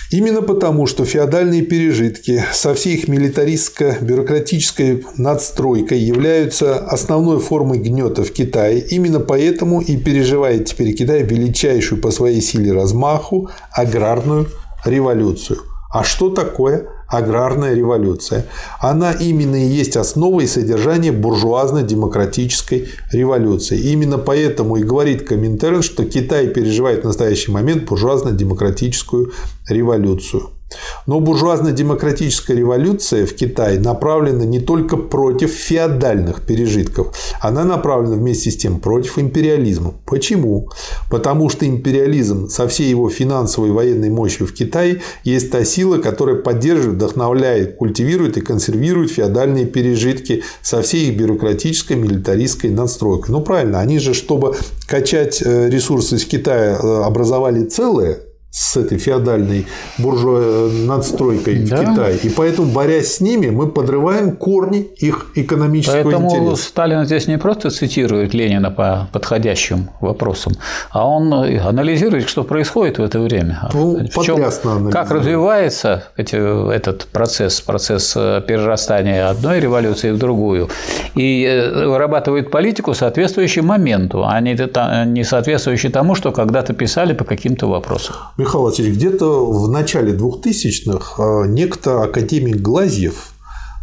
Именно 0.10 0.42
потому, 0.42 0.88
что 0.88 1.04
феодальные 1.04 1.64
пережитки 1.64 2.42
со 2.54 2.74
всей 2.74 2.96
их 2.96 3.10
милитаристско-бюрократической 3.10 5.06
надстройкой 5.18 6.00
являются 6.00 6.78
основной 6.78 7.42
формой 7.42 7.80
гнета 7.80 8.24
в 8.24 8.32
Китае, 8.32 8.80
именно 8.80 9.20
поэтому 9.20 9.82
и 9.82 9.98
переживает 9.98 10.68
теперь 10.68 10.94
Китай 10.94 11.24
величайшую 11.24 12.02
по 12.02 12.12
своей 12.12 12.40
силе 12.42 12.72
размаху 12.72 13.50
аграрную 13.74 14.48
революцию– 14.86 15.60
а 15.92 16.04
что 16.04 16.30
такое 16.30 16.88
аграрная 17.08 17.74
революция. 17.74 18.46
Она 18.82 19.14
именно 19.14 19.56
и 19.56 19.68
есть 19.68 19.96
основа 19.96 20.42
и 20.42 20.48
содержание 20.48 21.12
буржуазно-демократической 21.12 22.90
революции. 23.12 23.80
Именно 23.80 24.18
поэтому 24.18 24.76
и 24.76 24.84
говорит 24.84 25.28
Коминтерн, 25.28 25.82
что 25.82 26.04
Китай 26.04 26.48
переживает 26.48 27.04
в 27.04 27.08
настоящий 27.08 27.52
момент 27.52 27.86
буржуазно-демократическую 27.86 29.32
революцию. 29.70 30.57
Но 31.06 31.22
буржуазно-демократическая 31.22 32.56
революция 32.56 33.26
в 33.26 33.34
Китае 33.34 33.80
направлена 33.80 34.44
не 34.44 34.60
только 34.60 34.98
против 34.98 35.52
феодальных 35.52 36.42
пережитков, 36.42 37.16
она 37.40 37.64
направлена 37.64 38.16
вместе 38.16 38.52
с 38.52 38.58
тем 38.58 38.80
против 38.80 39.18
империализма. 39.18 39.94
Почему? 40.06 40.70
Потому 41.10 41.50
что 41.50 41.66
империализм 41.66 42.50
со 42.50 42.68
всей 42.68 42.90
его 42.90 43.10
финансовой 43.10 43.70
и 43.70 43.72
военной 43.72 44.10
мощью 44.10 44.48
в 44.48 44.54
Китае 44.54 45.02
есть 45.24 45.50
та 45.52 45.64
сила, 45.64 45.98
которая 45.98 46.36
поддерживает, 46.36 46.98
вдохновляет, 46.98 47.78
культивирует 47.78 48.38
и 48.38 48.42
консервирует 48.42 49.12
феодальные 49.12 49.66
пережитки 49.66 50.44
со 50.62 50.82
всей 50.82 51.10
их 51.10 51.18
бюрократической, 51.18 51.96
милитаристской 51.96 52.70
надстройкой. 52.70 53.32
Ну 53.32 53.42
правильно, 53.42 53.80
они 53.80 54.00
же, 54.00 54.14
чтобы 54.14 54.56
качать 54.88 55.42
э, 55.44 55.70
ресурсы 55.70 56.16
из 56.16 56.26
Китая, 56.26 56.78
э, 56.82 57.04
образовали 57.04 57.64
целое 57.64 58.27
с 58.58 58.76
этой 58.76 58.98
феодальной 58.98 59.68
буржуа 60.00 60.68
надстройкой 60.72 61.60
да. 61.60 61.78
в 61.78 61.80
Китае. 61.80 62.18
И 62.24 62.30
поэтому, 62.30 62.72
борясь 62.72 63.14
с 63.14 63.22
ними, 63.22 63.52
мы 63.52 63.68
подрываем 63.68 64.36
корни 64.36 64.80
их 64.80 65.28
экономического 65.36 66.02
поэтому 66.02 66.30
интереса. 66.30 66.64
Сталин 66.64 67.06
здесь 67.06 67.28
не 67.28 67.38
просто 67.38 67.70
цитирует 67.70 68.34
Ленина 68.34 68.72
по 68.72 69.10
подходящим 69.14 69.90
вопросам, 70.02 70.54
а 70.90 71.08
он 71.08 71.32
анализирует, 71.34 72.28
что 72.28 72.44
происходит 72.44 72.98
в 72.98 73.04
это 73.04 73.20
время. 73.20 73.70
Ну, 73.74 74.00
в 74.12 74.24
чем, 74.24 74.42
как 74.90 75.12
развивается 75.12 76.06
этот 76.16 77.06
процесс, 77.06 77.62
процесс 77.62 78.14
э, 78.16 78.42
перерастания 78.48 79.30
одной 79.30 79.60
революции 79.60 80.10
в 80.10 80.18
другую, 80.18 80.70
и 81.14 81.46
э, 81.46 81.86
вырабатывает 81.86 82.50
политику, 82.50 82.96
соответствующую 82.96 83.64
моменту, 83.66 84.26
а 84.26 84.40
не 84.42 85.24
соответствующую 85.24 85.92
тому, 85.92 86.16
что 86.16 86.32
когда-то 86.32 86.74
писали 86.74 87.14
по 87.14 87.24
каким-то 87.24 87.68
вопросам. 87.68 88.16
Михаил 88.48 88.64
Васильевич, 88.64 88.98
где-то 88.98 89.46
в 89.46 89.68
начале 89.68 90.14
2000-х 90.14 91.22
а, 91.22 91.48
некто 91.48 92.04
академик 92.04 92.56
Глазьев 92.62 93.34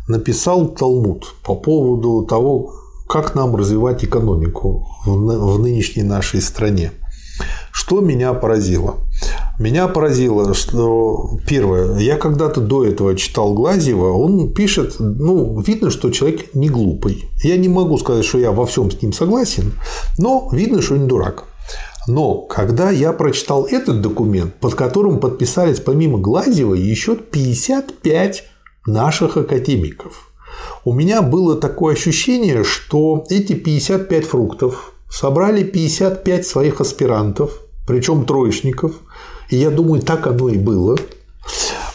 написал 0.09 0.69
Талмуд 0.69 1.35
по 1.45 1.55
поводу 1.55 2.25
того, 2.27 2.73
как 3.07 3.35
нам 3.35 3.55
развивать 3.57 4.07
экономику 4.07 4.89
в 5.05 5.59
нынешней 5.59 6.03
нашей 6.03 6.41
стране. 6.41 6.93
Что 7.73 8.01
меня 8.01 8.33
поразило? 8.33 8.95
Меня 9.59 9.87
поразило, 9.87 10.55
что 10.55 11.39
первое, 11.47 11.99
я 11.99 12.17
когда-то 12.17 12.63
до 12.63 12.87
этого 12.87 13.15
читал 13.17 13.53
Глазьева, 13.53 14.13
он 14.13 14.55
пишет, 14.55 14.97
ну, 14.99 15.61
видно, 15.61 15.91
что 15.91 16.11
человек 16.11 16.55
не 16.55 16.71
глупый. 16.71 17.27
Я 17.43 17.59
не 17.59 17.69
могу 17.69 17.99
сказать, 17.99 18.25
что 18.25 18.39
я 18.39 18.51
во 18.51 18.65
всем 18.65 18.91
с 18.91 19.03
ним 19.03 19.13
согласен, 19.13 19.75
но 20.17 20.49
видно, 20.53 20.81
что 20.81 20.97
не 20.97 21.07
дурак. 21.07 21.45
Но 22.07 22.43
когда 22.43 22.91
я 22.91 23.13
прочитал 23.13 23.67
этот 23.67 24.01
документ, 24.01 24.55
под 24.55 24.75
которым 24.75 25.21
подписались 25.21 25.81
помимо 25.81 26.19
Глазева 26.19 26.75
еще 26.75 27.17
55 27.17 28.45
наших 28.87 29.37
академиков, 29.37 30.31
у 30.85 30.93
меня 30.93 31.23
было 31.23 31.57
такое 31.57 31.95
ощущение, 31.95 32.63
что 32.63 33.25
эти 33.31 33.55
55 33.55 34.25
фруктов 34.25 34.93
собрали 35.11 35.65
55 35.65 36.47
своих 36.47 36.81
аспирантов, 36.81 37.61
причем 37.87 38.25
троечников, 38.25 38.93
и 39.49 39.57
я 39.57 39.71
думаю, 39.71 40.03
так 40.03 40.27
оно 40.27 40.49
и 40.49 40.59
было, 40.59 40.97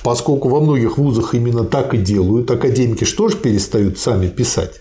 поскольку 0.03 0.49
во 0.49 0.60
многих 0.60 0.97
вузах 0.97 1.36
именно 1.36 1.66
так 1.66 1.93
и 1.93 1.97
делают, 1.97 2.49
академики 2.49 3.03
что 3.03 3.28
же 3.28 3.38
перестают 3.38 3.99
сами 3.99 4.28
писать 4.28 4.80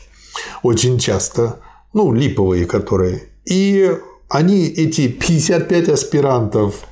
очень 0.63 0.99
часто, 0.99 1.61
ну, 1.93 2.13
липовые 2.13 2.67
которые. 2.67 3.25
И 3.45 3.97
они, 4.29 4.67
эти 4.67 5.09
55 5.09 5.89
аспирантов, 5.89 6.87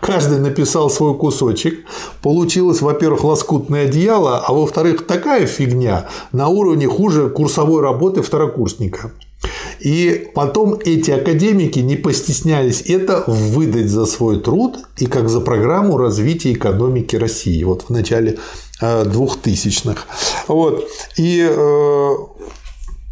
каждый 0.00 0.38
написал 0.38 0.90
свой 0.90 1.16
кусочек. 1.16 1.84
Получилось, 2.22 2.80
во-первых, 2.80 3.24
лоскутное 3.24 3.84
одеяло, 3.84 4.38
а 4.38 4.52
во-вторых, 4.52 5.06
такая 5.06 5.46
фигня 5.46 6.08
на 6.32 6.48
уровне 6.48 6.88
хуже 6.88 7.28
курсовой 7.28 7.82
работы 7.82 8.22
второкурсника. 8.22 9.12
И 9.80 10.30
потом 10.34 10.78
эти 10.84 11.12
академики 11.12 11.78
не 11.78 11.96
постеснялись 11.96 12.82
это 12.86 13.22
выдать 13.26 13.88
за 13.88 14.06
свой 14.06 14.40
труд 14.40 14.78
и 14.96 15.06
как 15.06 15.28
за 15.28 15.40
программу 15.40 15.96
развития 15.96 16.52
экономики 16.52 17.14
России 17.14 17.62
вот 17.62 17.82
в 17.82 17.90
начале 17.90 18.38
2000-х. 18.80 19.92
Э, 19.92 20.52
вот. 20.52 20.88
И 21.16 21.46
э, 21.48 22.10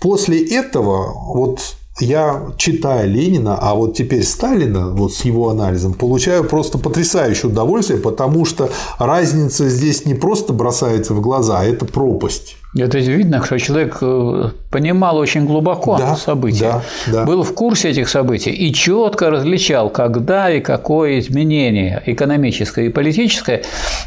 после 0.01 0.45
этого 0.45 1.13
вот 1.33 1.76
я, 2.01 2.53
читая 2.57 3.07
Ленина, 3.07 3.59
а 3.59 3.75
вот 3.75 3.95
теперь 3.97 4.23
Сталина, 4.23 4.91
вот 4.91 5.15
с 5.15 5.25
его 5.25 5.49
анализом, 5.49 5.95
получаю 5.95 6.45
просто 6.45 6.79
потрясающее 6.79 7.51
удовольствие, 7.51 7.99
потому 7.99 8.45
что 8.45 8.71
разница 8.99 9.69
здесь 9.69 10.05
не 10.05 10.15
просто 10.15 10.53
бросается 10.53 11.15
в 11.15 11.21
глаза, 11.21 11.61
а 11.61 11.65
это 11.65 11.85
пропасть. 11.85 12.57
Это 12.79 12.99
видно, 12.99 13.45
что 13.45 13.59
человек 13.59 13.99
э, 14.01 14.51
понимал 14.71 15.17
очень 15.17 15.47
глубоко 15.47 15.97
да, 15.97 16.17
события, 16.17 16.83
да, 17.07 17.13
да. 17.13 17.25
был 17.25 17.43
в 17.43 17.55
курсе 17.55 17.91
этих 17.91 18.09
событий 18.09 18.51
и 18.51 18.73
четко 18.75 19.31
различал, 19.31 19.89
когда 19.89 20.51
и 20.51 20.61
какое 20.61 21.19
изменение 21.21 22.03
экономическое 22.07 22.87
и 22.87 22.89
политическое 22.89 23.63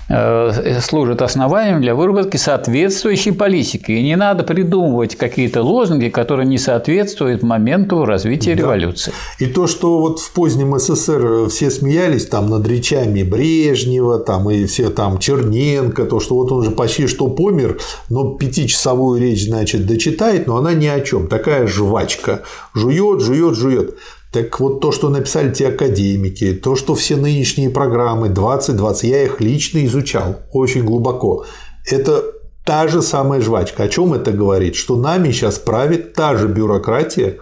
э, 0.10 0.80
служит 0.82 1.22
основанием 1.22 1.82
для 1.82 1.96
выработки 1.96 2.38
соответствующей 2.38 3.32
политики. 3.32 3.92
И 3.92 4.04
не 4.04 4.16
надо 4.16 4.44
придумывать 4.44 5.16
какие-то 5.16 5.64
лозунги, 5.64 6.10
которые 6.10 6.46
не 6.46 6.58
соответствуют 6.58 7.42
моменту 7.42 8.06
развития 8.06 8.56
да. 8.56 8.62
революции. 8.62 9.14
И 9.40 9.48
то, 9.48 9.68
что 9.68 10.00
вот 10.00 10.20
в 10.20 10.32
позднем 10.34 10.78
СССР 10.78 11.50
все 11.50 11.72
смеялись 11.72 12.28
там 12.28 12.50
над 12.50 12.68
речами 12.68 13.24
Брежнева, 13.24 14.20
там 14.20 14.50
и 14.50 14.66
все 14.66 14.90
там 14.90 15.18
Черненко, 15.18 16.06
то, 16.06 16.20
что 16.20 16.36
вот 16.36 16.52
он 16.52 16.64
же 16.64 16.72
почти 16.72 17.08
что 17.08 17.28
помер, 17.28 17.80
но 18.10 18.26
пятичасовую 18.60 19.22
речь, 19.22 19.46
значит, 19.46 19.86
дочитает, 19.86 20.48
но 20.48 20.58
она 20.58 20.74
ни 20.74 20.88
о 20.88 21.00
чем. 21.00 21.28
Такая 21.28 21.68
жвачка. 21.68 22.44
Жует, 22.74 23.22
жует, 23.22 23.56
жует. 23.56 23.98
Так 24.32 24.60
вот 24.60 24.82
то, 24.82 24.92
что 24.92 25.10
написали 25.10 25.52
те 25.52 25.70
академики, 25.70 26.54
то, 26.54 26.76
что 26.76 26.94
все 26.94 27.16
нынешние 27.16 27.70
программы 27.70 28.30
2020, 28.30 29.04
я 29.04 29.24
их 29.24 29.42
лично 29.42 29.84
изучал 29.86 30.42
очень 30.52 30.84
глубоко. 30.84 31.46
Это 31.90 32.24
та 32.66 32.88
же 32.88 33.02
самая 33.02 33.42
жвачка. 33.42 33.84
О 33.84 33.88
чем 33.88 34.14
это 34.14 34.32
говорит? 34.32 34.76
Что 34.76 34.98
нами 34.98 35.32
сейчас 35.32 35.58
правит 35.58 36.14
та 36.14 36.36
же 36.36 36.48
бюрократия, 36.48 37.38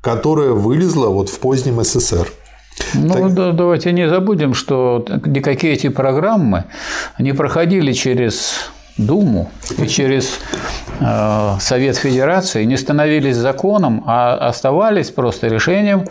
которая 0.00 0.50
вылезла 0.50 1.08
вот 1.08 1.28
в 1.28 1.38
позднем 1.38 1.82
СССР. 1.82 2.28
Ну, 2.94 3.12
так... 3.12 3.34
да, 3.34 3.52
давайте 3.52 3.90
не 3.92 4.08
забудем, 4.08 4.54
что 4.54 5.04
никакие 5.26 5.72
эти 5.72 5.88
программы 5.88 6.66
не 7.18 7.32
проходили 7.32 7.92
через 7.92 8.70
Думу 8.98 9.50
и 9.78 9.86
через 9.86 10.40
э, 11.00 11.56
Совет 11.60 11.96
Федерации 11.96 12.64
не 12.64 12.76
становились 12.76 13.36
законом, 13.36 14.02
а 14.06 14.34
оставались 14.48 15.10
просто 15.10 15.46
решением 15.46 16.04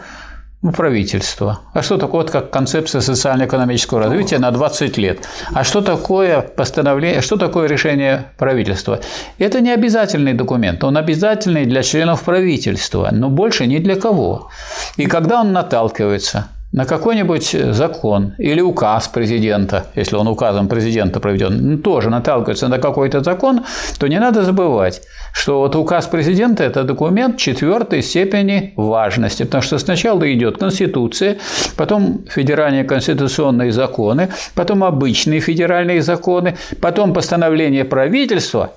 правительства. 0.75 1.59
А 1.73 1.83
что 1.83 1.97
такое, 1.97 2.21
вот 2.21 2.31
как 2.31 2.49
концепция 2.49 3.01
социально-экономического 3.01 3.99
развития 3.99 4.39
на 4.39 4.51
20 4.51 4.97
лет? 4.97 5.19
А 5.53 5.63
что 5.63 5.81
такое 5.81 6.41
постановление, 6.41 7.21
что 7.21 7.38
такое 7.38 7.67
решение 7.67 8.31
правительства? 8.38 8.99
Это 9.38 9.61
не 9.61 9.71
обязательный 9.71 10.33
документ, 10.33 10.83
он 10.83 10.97
обязательный 10.97 11.65
для 11.65 11.83
членов 11.83 12.23
правительства, 12.23 13.09
но 13.11 13.29
больше 13.29 13.67
ни 13.67 13.77
для 13.77 13.95
кого. 13.95 14.49
И 14.97 15.05
когда 15.05 15.41
он 15.41 15.53
наталкивается 15.53 16.47
на 16.74 16.86
какой-нибудь 16.86 17.55
закон 17.72 18.34
или 18.38 18.61
указ 18.61 19.07
президента, 19.07 19.88
если 19.95 20.15
он 20.15 20.28
указом 20.28 20.68
президента 20.68 21.20
проведен, 21.20 21.72
ну, 21.72 21.78
тоже 21.78 22.09
наталкивается 22.09 22.68
на 22.68 22.78
какой-то 22.78 23.24
закон, 23.24 23.63
то 23.99 24.07
не 24.07 24.20
надо 24.20 24.43
забывать, 24.43 25.01
что 25.34 25.59
вот 25.59 25.76
указ 25.76 26.07
президента– 26.07 26.63
это 26.65 26.84
документ 26.84 27.38
четвертой 27.38 28.01
степени 28.01 28.74
важности, 28.76 29.43
потому 29.43 29.63
что 29.63 29.78
сначала 29.78 30.32
идет 30.34 30.57
Конституция, 30.57 31.38
потом 31.78 32.26
федеральные 32.30 32.84
конституционные 32.84 33.72
законы, 33.72 34.30
потом 34.53 34.84
обычные 34.84 35.39
федеральные 35.39 36.01
законы, 36.01 36.57
потом 36.82 37.13
постановление 37.13 37.86
правительства, 37.86 38.72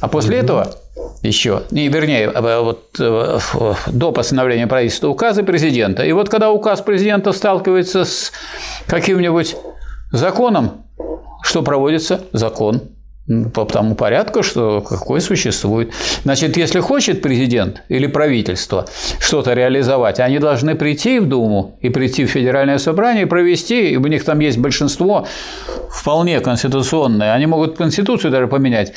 а 0.00 0.08
после 0.08 0.38
этого 0.38 0.74
еще, 1.22 1.62
не, 1.70 1.88
вернее, 1.88 2.30
э, 2.32 2.60
вот 2.60 2.96
э, 2.98 3.38
до 3.86 4.12
постановления 4.12 4.66
правительства 4.66 5.08
указы 5.08 5.42
президента. 5.42 6.04
И 6.04 6.12
вот 6.12 6.28
когда 6.28 6.50
указ 6.50 6.80
президента 6.80 7.32
сталкивается 7.32 8.04
с 8.04 8.32
каким-нибудь 8.86 9.56
законом, 10.12 10.84
что 11.42 11.62
проводится? 11.62 12.22
Закон. 12.32 12.82
По 13.52 13.64
тому 13.64 13.94
порядку, 13.94 14.42
что 14.42 14.80
какой 14.80 15.20
существует. 15.20 15.92
Значит, 16.22 16.56
если 16.56 16.80
хочет 16.80 17.22
президент 17.22 17.82
или 17.88 18.06
правительство 18.06 18.86
что-то 19.18 19.52
реализовать, 19.54 20.20
они 20.20 20.38
должны 20.38 20.74
прийти 20.76 21.18
в 21.18 21.26
Думу 21.28 21.76
и 21.80 21.88
прийти 21.88 22.24
в 22.24 22.30
Федеральное 22.30 22.78
собрание 22.78 23.24
и 23.24 23.26
провести, 23.26 23.90
и 23.90 23.96
у 23.96 24.06
них 24.06 24.24
там 24.24 24.38
есть 24.38 24.58
большинство 24.58 25.26
вполне 25.90 26.40
конституционное, 26.40 27.34
они 27.34 27.46
могут 27.46 27.76
Конституцию 27.76 28.30
даже 28.30 28.46
поменять. 28.46 28.92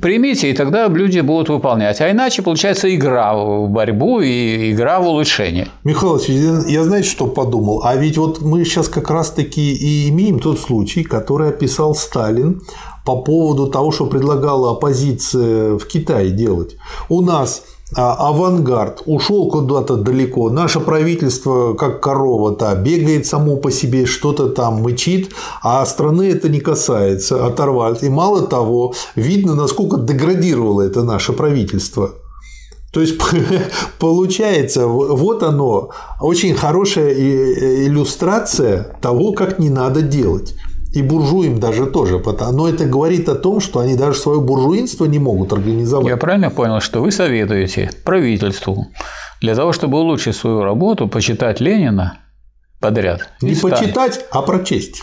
Примите, 0.00 0.50
и 0.50 0.54
тогда 0.54 0.88
люди 0.88 1.20
будут 1.20 1.48
выполнять. 1.48 2.00
А 2.00 2.10
иначе 2.10 2.42
получается 2.42 2.94
игра 2.94 3.34
в 3.34 3.68
борьбу 3.68 4.20
и 4.20 4.72
игра 4.72 5.00
в 5.00 5.06
улучшение. 5.06 5.68
Михаил 5.84 6.18
я 6.66 6.84
знаете, 6.84 7.08
что 7.08 7.26
подумал? 7.26 7.82
А 7.84 7.94
ведь 7.96 8.16
вот 8.16 8.40
мы 8.40 8.64
сейчас 8.64 8.88
как 8.88 9.10
раз-таки 9.10 9.74
и 9.74 10.08
имеем 10.08 10.40
тот 10.40 10.58
случай, 10.58 11.02
который 11.02 11.50
описал 11.50 11.94
Сталин 11.94 12.62
по 13.06 13.22
поводу 13.22 13.68
того, 13.68 13.92
что 13.92 14.06
предлагала 14.06 14.72
оппозиция 14.72 15.78
в 15.78 15.86
Китае 15.86 16.30
делать. 16.30 16.76
У 17.08 17.22
нас 17.22 17.62
а, 17.94 18.14
авангард 18.28 19.02
ушел 19.06 19.48
куда-то 19.48 19.94
далеко, 19.96 20.50
наше 20.50 20.80
правительство, 20.80 21.74
как 21.74 22.02
корова-то, 22.02 22.74
бегает 22.74 23.24
само 23.24 23.56
по 23.56 23.70
себе, 23.70 24.06
что-то 24.06 24.48
там 24.48 24.82
мычит, 24.82 25.30
а 25.62 25.86
страны 25.86 26.30
это 26.30 26.48
не 26.48 26.58
касается, 26.58 27.46
оторвать. 27.46 28.02
И 28.02 28.08
мало 28.08 28.42
того, 28.42 28.92
видно, 29.14 29.54
насколько 29.54 29.98
деградировало 29.98 30.82
это 30.82 31.04
наше 31.04 31.32
правительство. 31.32 32.10
То 32.92 33.00
есть 33.00 33.20
получается, 34.00 34.88
вот 34.88 35.44
оно, 35.44 35.90
очень 36.20 36.56
хорошая 36.56 37.14
иллюстрация 37.14 38.96
того, 39.00 39.32
как 39.32 39.60
не 39.60 39.70
надо 39.70 40.02
делать 40.02 40.56
и 40.96 41.02
буржуям 41.02 41.60
даже 41.60 41.86
тоже. 41.86 42.22
Но 42.52 42.68
это 42.68 42.86
говорит 42.86 43.28
о 43.28 43.34
том, 43.34 43.60
что 43.60 43.80
они 43.80 43.96
даже 43.96 44.18
свое 44.18 44.40
буржуинство 44.40 45.04
не 45.04 45.18
могут 45.18 45.52
организовать. 45.52 46.06
Я 46.06 46.16
правильно 46.16 46.50
понял, 46.50 46.80
что 46.80 47.02
вы 47.02 47.10
советуете 47.10 47.90
правительству 48.04 48.86
для 49.40 49.54
того, 49.54 49.72
чтобы 49.72 49.98
улучшить 49.98 50.36
свою 50.36 50.62
работу, 50.62 51.08
почитать 51.08 51.60
Ленина 51.60 52.18
подряд? 52.80 53.28
Не 53.42 53.54
почитать, 53.54 54.24
а 54.30 54.42
прочесть. 54.42 55.02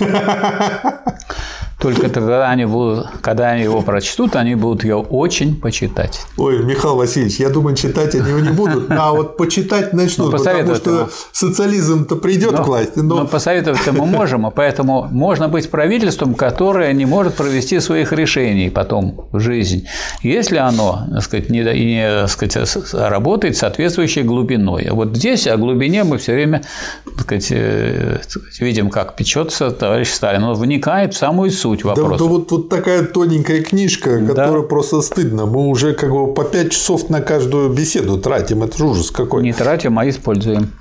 Только 1.80 2.08
тогда 2.08 2.50
они 2.50 2.64
будут, 2.64 3.06
когда 3.20 3.50
они 3.50 3.62
его 3.62 3.82
прочтут, 3.82 4.34
они 4.34 4.56
будут 4.56 4.82
ее 4.82 4.96
очень 4.96 5.54
почитать. 5.54 6.26
Ой, 6.36 6.64
Михаил 6.64 6.96
Васильевич, 6.96 7.36
я 7.36 7.50
думаю, 7.50 7.76
читать 7.76 8.16
они 8.16 8.28
его 8.28 8.40
не 8.40 8.50
будут, 8.50 8.90
а 8.90 9.12
вот 9.12 9.36
почитать 9.36 9.92
начнут, 9.92 10.32
ну, 10.32 10.38
потому 10.38 10.74
что 10.74 10.90
ему. 10.90 11.08
социализм-то 11.30 12.16
придет 12.16 12.52
но, 12.52 12.64
к 12.64 12.66
власти. 12.66 12.98
Но... 12.98 13.20
но 13.20 13.26
посоветовать 13.26 13.86
мы 13.86 14.06
можем, 14.06 14.46
а 14.46 14.50
поэтому 14.50 15.06
можно 15.10 15.48
быть 15.48 15.70
правительством, 15.70 16.34
которое 16.34 16.92
не 16.92 17.06
может 17.06 17.34
провести 17.34 17.78
своих 17.78 18.12
решений 18.12 18.70
потом 18.70 19.28
в 19.30 19.38
жизнь, 19.38 19.86
если 20.22 20.56
оно, 20.56 21.06
так 21.12 21.22
сказать, 21.22 21.48
не, 21.48 21.60
не 21.60 22.08
так 22.22 22.30
сказать, 22.30 22.92
работает 22.92 23.56
соответствующей 23.56 24.22
глубиной. 24.22 24.88
А 24.90 24.94
вот 24.94 25.16
здесь 25.16 25.46
о 25.46 25.56
глубине 25.56 26.02
мы 26.02 26.18
все 26.18 26.32
время 26.32 26.62
так 27.04 27.22
сказать, 27.22 27.48
э, 27.50 28.18
видим, 28.60 28.90
как 28.90 29.16
печется 29.16 29.70
товарищ 29.70 30.10
Сталин. 30.10 30.44
Он 30.44 30.54
вникает 30.54 31.14
в 31.14 31.16
самую 31.16 31.50
суть 31.50 31.67
суть 31.68 31.84
вопроса. 31.84 32.10
Да, 32.10 32.18
да 32.18 32.24
вот, 32.24 32.50
вот 32.50 32.68
такая 32.68 33.04
тоненькая 33.04 33.62
книжка, 33.62 34.24
которая 34.24 34.62
да. 34.62 34.68
просто 34.68 35.02
стыдно. 35.02 35.46
Мы 35.46 35.66
уже 35.66 35.94
как 35.94 36.10
бы 36.10 36.32
по 36.32 36.44
5 36.44 36.72
часов 36.72 37.10
на 37.10 37.20
каждую 37.20 37.70
беседу 37.70 38.18
тратим. 38.18 38.62
Это 38.62 38.84
ужас 38.84 39.10
какой. 39.10 39.42
Не 39.42 39.52
тратим, 39.52 39.98
а 39.98 40.08
используем. 40.08 40.72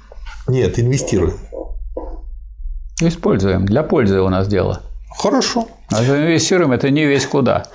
Нет, 0.48 0.80
инвестируем. 0.80 1.36
Используем. 3.02 3.66
Для 3.66 3.84
пользы 3.84 4.22
у 4.22 4.30
нас 4.30 4.48
дело. 4.48 4.82
Хорошо. 5.18 5.68
А 5.90 6.04
инвестируем 6.04 6.72
это 6.72 6.90
не 6.90 7.06
весь 7.06 7.26
куда. 7.26 7.66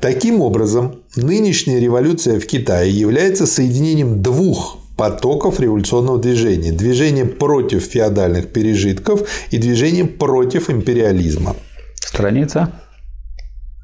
Таким 0.00 0.40
образом, 0.40 0.96
нынешняя 1.16 1.80
революция 1.80 2.38
в 2.38 2.46
Китае 2.46 2.90
является 2.90 3.46
соединением 3.46 4.22
двух 4.22 4.78
потоков 4.96 5.60
революционного 5.60 6.18
движения. 6.18 6.72
Движение 6.72 7.24
против 7.24 7.82
феодальных 7.84 8.52
пережитков 8.52 9.28
и 9.50 9.58
движение 9.58 10.04
против 10.04 10.70
империализма. 10.70 11.56
Страница? 12.04 12.70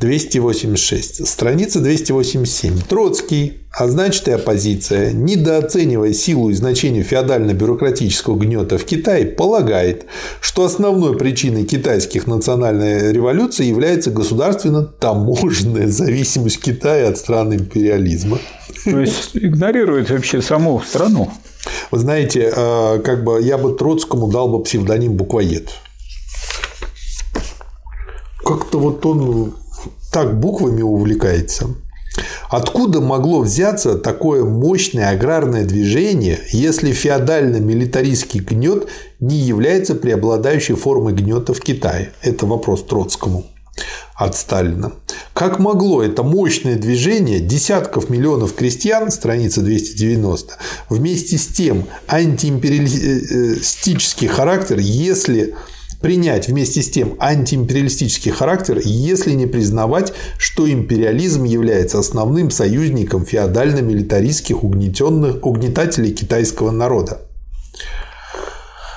286. 0.00 1.26
Страница 1.26 1.80
287. 1.80 2.80
Троцкий, 2.88 3.58
а 3.70 3.86
значит 3.86 4.28
и 4.28 4.30
оппозиция, 4.30 5.12
недооценивая 5.12 6.14
силу 6.14 6.48
и 6.48 6.54
значение 6.54 7.02
феодально-бюрократического 7.02 8.38
гнета 8.38 8.78
в 8.78 8.84
Китае, 8.84 9.26
полагает, 9.26 10.06
что 10.40 10.64
основной 10.64 11.18
причиной 11.18 11.64
китайских 11.64 12.26
национальной 12.26 13.12
революции 13.12 13.66
является 13.66 14.10
государственно-таможенная 14.10 15.88
зависимость 15.88 16.62
Китая 16.62 17.08
от 17.08 17.18
стран 17.18 17.54
империализма. 17.54 18.38
То 18.84 19.00
есть 19.00 19.30
игнорирует 19.34 20.10
вообще 20.10 20.40
саму 20.40 20.80
страну. 20.80 21.30
Вы 21.90 21.98
знаете, 21.98 22.50
э, 22.54 23.00
как 23.04 23.22
бы 23.22 23.42
я 23.42 23.58
бы 23.58 23.74
Троцкому 23.76 24.28
дал 24.28 24.48
бы 24.48 24.62
псевдоним 24.62 25.14
буквоед 25.14 25.68
как-то 28.50 28.80
вот 28.80 29.06
он 29.06 29.54
так 30.12 30.40
буквами 30.40 30.82
увлекается. 30.82 31.68
Откуда 32.48 33.00
могло 33.00 33.42
взяться 33.42 33.96
такое 33.96 34.42
мощное 34.44 35.10
аграрное 35.10 35.64
движение, 35.64 36.40
если 36.50 36.90
феодально-милитаристский 36.90 38.40
гнет 38.40 38.88
не 39.20 39.36
является 39.36 39.94
преобладающей 39.94 40.74
формой 40.74 41.14
гнета 41.14 41.54
в 41.54 41.60
Китае? 41.60 42.10
Это 42.22 42.46
вопрос 42.46 42.82
Троцкому 42.82 43.46
от 44.16 44.36
Сталина. 44.36 44.90
Как 45.32 45.60
могло 45.60 46.02
это 46.02 46.24
мощное 46.24 46.74
движение 46.74 47.38
десятков 47.38 48.10
миллионов 48.10 48.54
крестьян, 48.54 49.12
страница 49.12 49.60
290, 49.60 50.54
вместе 50.88 51.38
с 51.38 51.46
тем 51.46 51.84
антиимпериалистический 52.08 54.26
характер, 54.26 54.80
если 54.80 55.54
принять 56.00 56.48
вместе 56.48 56.82
с 56.82 56.90
тем 56.90 57.14
антиимпериалистический 57.18 58.30
характер, 58.30 58.80
если 58.84 59.32
не 59.32 59.46
признавать, 59.46 60.12
что 60.38 60.70
империализм 60.70 61.44
является 61.44 61.98
основным 61.98 62.50
союзником 62.50 63.24
феодально-милитаристских 63.24 64.64
угнетенных, 64.64 65.44
угнетателей 65.44 66.12
китайского 66.12 66.70
народа. 66.70 67.20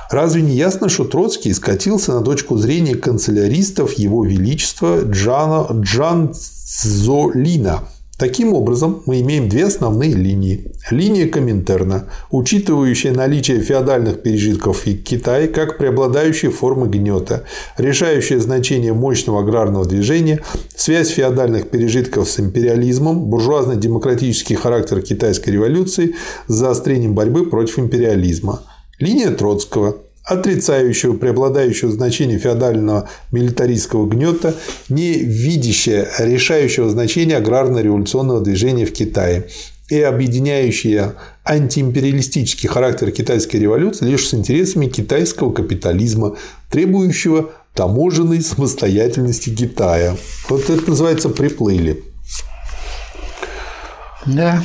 Разве 0.09 0.43
не 0.43 0.55
ясно, 0.55 0.89
что 0.89 1.05
Троцкий 1.05 1.53
скатился 1.53 2.13
на 2.13 2.21
точку 2.21 2.55
зрения 2.57 2.95
канцеляристов 2.95 3.93
Его 3.93 4.23
Величества 4.23 5.01
Джана, 5.03 5.67
Джан 5.81 6.33
Цзолина– 6.33 7.87
Таким 8.23 8.53
образом, 8.53 9.03
мы 9.05 9.19
имеем 9.19 9.49
две 9.49 9.65
основные 9.65 10.13
линии. 10.13 10.71
Линия 10.89 11.27
Коминтерна, 11.27 12.07
учитывающая 12.31 13.11
наличие 13.11 13.59
феодальных 13.59 14.21
пережитков 14.21 14.85
в 14.85 15.03
Китае 15.03 15.49
как 15.49 15.77
преобладающей 15.77 16.47
формы 16.47 16.87
гнета, 16.87 17.43
решающее 17.77 18.39
значение 18.39 18.93
мощного 18.93 19.41
аграрного 19.41 19.85
движения, 19.85 20.39
связь 20.73 21.09
феодальных 21.09 21.69
пережитков 21.69 22.29
с 22.29 22.39
империализмом, 22.39 23.25
буржуазно-демократический 23.25 24.55
характер 24.55 25.01
китайской 25.01 25.49
революции 25.49 26.15
с 26.47 26.53
заострением 26.53 27.15
борьбы 27.15 27.49
против 27.49 27.77
империализма. 27.77 28.61
Линия 28.99 29.31
Троцкого– 29.31 29.97
отрицающего 30.23 31.13
преобладающего 31.13 31.91
значения 31.91 32.37
феодального 32.37 33.09
милитаристского 33.31 34.07
гнета, 34.07 34.55
не 34.89 35.13
видящая 35.13 36.09
решающего 36.19 36.89
значения 36.89 37.37
аграрно-революционного 37.37 38.41
движения 38.41 38.85
в 38.85 38.93
Китае 38.93 39.47
и 39.89 40.01
объединяющая 40.01 41.15
антиимпериалистический 41.43 42.69
характер 42.69 43.11
китайской 43.11 43.57
революции 43.57 44.05
лишь 44.05 44.27
с 44.27 44.33
интересами 44.33 44.87
китайского 44.87 45.51
капитализма, 45.51 46.37
требующего 46.69 47.51
таможенной 47.73 48.41
самостоятельности 48.41 49.49
Китая. 49.49 50.15
Вот 50.47 50.69
это 50.69 50.89
называется 50.89 51.29
приплыли. 51.29 52.03
Да. 54.25 54.63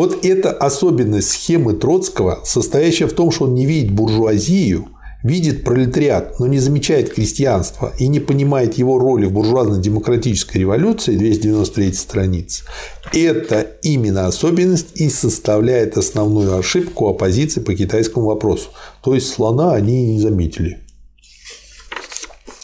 Вот 0.00 0.24
эта 0.24 0.50
особенность 0.50 1.28
схемы 1.28 1.74
Троцкого, 1.74 2.40
состоящая 2.42 3.06
в 3.06 3.12
том, 3.12 3.30
что 3.30 3.44
он 3.44 3.52
не 3.52 3.66
видит 3.66 3.92
буржуазию, 3.92 4.88
видит 5.22 5.62
пролетариат, 5.62 6.40
но 6.40 6.46
не 6.46 6.58
замечает 6.58 7.12
крестьянство 7.12 7.92
и 7.98 8.08
не 8.08 8.18
понимает 8.18 8.78
его 8.78 8.98
роли 8.98 9.26
в 9.26 9.32
буржуазно-демократической 9.32 10.56
революции, 10.56 11.16
293 11.16 11.92
страница, 11.92 12.64
это 13.12 13.60
именно 13.82 14.26
особенность 14.26 14.98
и 14.98 15.10
составляет 15.10 15.98
основную 15.98 16.56
ошибку 16.56 17.08
оппозиции 17.08 17.60
по 17.60 17.74
китайскому 17.74 18.24
вопросу. 18.24 18.70
То 19.02 19.14
есть 19.14 19.28
слона 19.28 19.74
они 19.74 20.14
не 20.14 20.20
заметили. 20.22 20.78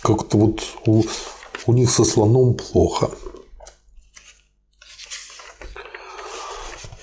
Как-то 0.00 0.38
вот 0.38 0.62
у, 0.86 1.02
у 1.66 1.72
них 1.74 1.90
со 1.90 2.06
слоном 2.06 2.54
плохо. 2.54 3.10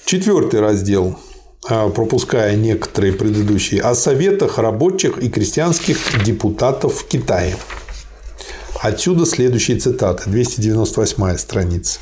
Четвертый 0.05 0.59
раздел, 0.59 1.17
а, 1.69 1.89
пропуская 1.89 2.55
некоторые 2.55 3.13
предыдущие, 3.13 3.81
о 3.81 3.95
советах 3.95 4.57
рабочих 4.57 5.17
и 5.17 5.29
крестьянских 5.29 5.97
депутатов 6.23 6.95
в 6.95 7.07
Китае. 7.07 7.55
Отсюда 8.81 9.25
следующие 9.25 9.77
цитаты, 9.77 10.29
298 10.29 11.37
страница. 11.37 11.99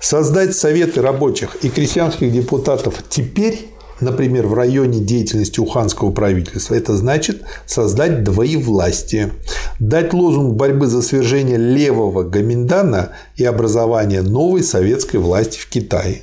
Создать 0.00 0.54
советы 0.54 1.02
рабочих 1.02 1.56
и 1.62 1.68
крестьянских 1.68 2.32
депутатов 2.32 3.02
теперь 3.08 3.72
например, 4.02 4.46
в 4.46 4.54
районе 4.54 5.00
деятельности 5.00 5.60
уханского 5.60 6.10
правительства, 6.10 6.74
это 6.74 6.96
значит 6.96 7.42
создать 7.66 8.24
двоевластие, 8.24 9.32
дать 9.78 10.12
лозунг 10.12 10.56
борьбы 10.56 10.88
за 10.88 11.02
свержение 11.02 11.56
левого 11.56 12.24
Гаминдана 12.24 13.12
и 13.36 13.44
образование 13.44 14.22
новой 14.22 14.62
советской 14.62 15.18
власти 15.18 15.58
в 15.58 15.68
Китае. 15.68 16.22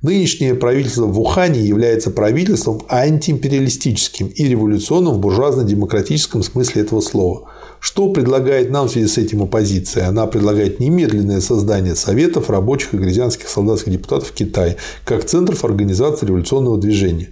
Нынешнее 0.00 0.54
правительство 0.54 1.06
в 1.06 1.18
Ухане 1.18 1.60
является 1.60 2.12
правительством 2.12 2.82
антиимпериалистическим 2.88 4.28
и 4.28 4.44
революционным 4.44 5.14
в 5.14 5.18
буржуазно-демократическом 5.18 6.44
смысле 6.44 6.82
этого 6.82 7.00
слова. 7.00 7.50
Что 7.80 8.08
предлагает 8.12 8.70
нам 8.70 8.86
в 8.86 8.92
связи 8.92 9.08
с 9.08 9.18
этим 9.18 9.42
оппозиция? 9.42 10.06
Она 10.06 10.28
предлагает 10.28 10.78
немедленное 10.78 11.40
создание 11.40 11.96
советов 11.96 12.48
рабочих 12.48 12.94
и 12.94 12.96
грязянских 12.96 13.48
солдатских 13.48 13.90
депутатов 13.90 14.28
в 14.28 14.34
Китае 14.34 14.76
как 15.04 15.24
центров 15.24 15.64
организации 15.64 16.26
революционного 16.26 16.78
движения. 16.78 17.30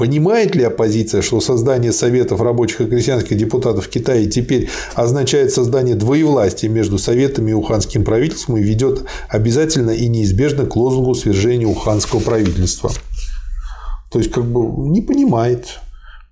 Понимает 0.00 0.54
ли 0.54 0.64
оппозиция, 0.64 1.20
что 1.20 1.42
создание 1.42 1.92
Советов 1.92 2.40
рабочих 2.40 2.80
и 2.80 2.86
крестьянских 2.86 3.36
депутатов 3.36 3.84
в 3.84 3.90
Китае 3.90 4.30
теперь 4.30 4.70
означает 4.94 5.52
создание 5.52 5.94
двоевластия 5.94 6.70
между 6.70 6.96
Советами 6.96 7.50
и 7.50 7.52
Уханским 7.52 8.02
правительством 8.02 8.56
и 8.56 8.62
ведет 8.62 9.04
обязательно 9.28 9.90
и 9.90 10.08
неизбежно 10.08 10.64
к 10.64 10.74
лозунгу 10.74 11.14
свержения 11.14 11.66
Уханского 11.66 12.20
правительства? 12.20 12.90
То 14.10 14.20
есть, 14.20 14.30
как 14.30 14.46
бы 14.46 14.88
не 14.88 15.02
понимает. 15.02 15.66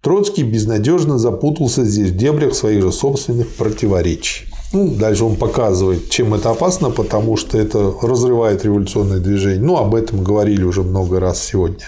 Троцкий 0.00 0.44
безнадежно 0.44 1.18
запутался 1.18 1.84
здесь 1.84 2.08
в 2.08 2.16
дебрях 2.16 2.54
своих 2.54 2.80
же 2.82 2.90
собственных 2.90 3.48
противоречий. 3.48 4.46
Ну, 4.72 4.94
дальше 4.94 5.24
он 5.24 5.36
показывает, 5.36 6.08
чем 6.08 6.32
это 6.32 6.52
опасно, 6.52 6.88
потому 6.88 7.36
что 7.36 7.58
это 7.58 7.92
разрывает 8.00 8.64
революционное 8.64 9.18
движение. 9.18 9.60
Ну, 9.60 9.76
об 9.76 9.94
этом 9.94 10.24
говорили 10.24 10.62
уже 10.62 10.82
много 10.82 11.20
раз 11.20 11.44
сегодня. 11.44 11.84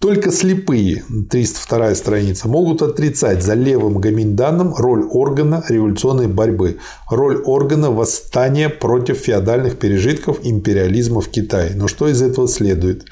Только 0.00 0.30
слепые, 0.30 1.02
302 1.28 1.94
страница, 1.96 2.46
могут 2.46 2.82
отрицать 2.82 3.42
за 3.42 3.54
левым 3.54 3.98
гоминданом 3.98 4.72
роль 4.76 5.02
органа 5.10 5.64
революционной 5.68 6.28
борьбы, 6.28 6.78
роль 7.10 7.42
органа 7.44 7.90
восстания 7.90 8.68
против 8.68 9.16
феодальных 9.16 9.76
пережитков 9.76 10.38
империализма 10.44 11.20
в 11.20 11.28
Китае. 11.28 11.72
Но 11.74 11.88
что 11.88 12.06
из 12.06 12.22
этого 12.22 12.46
следует? 12.46 13.06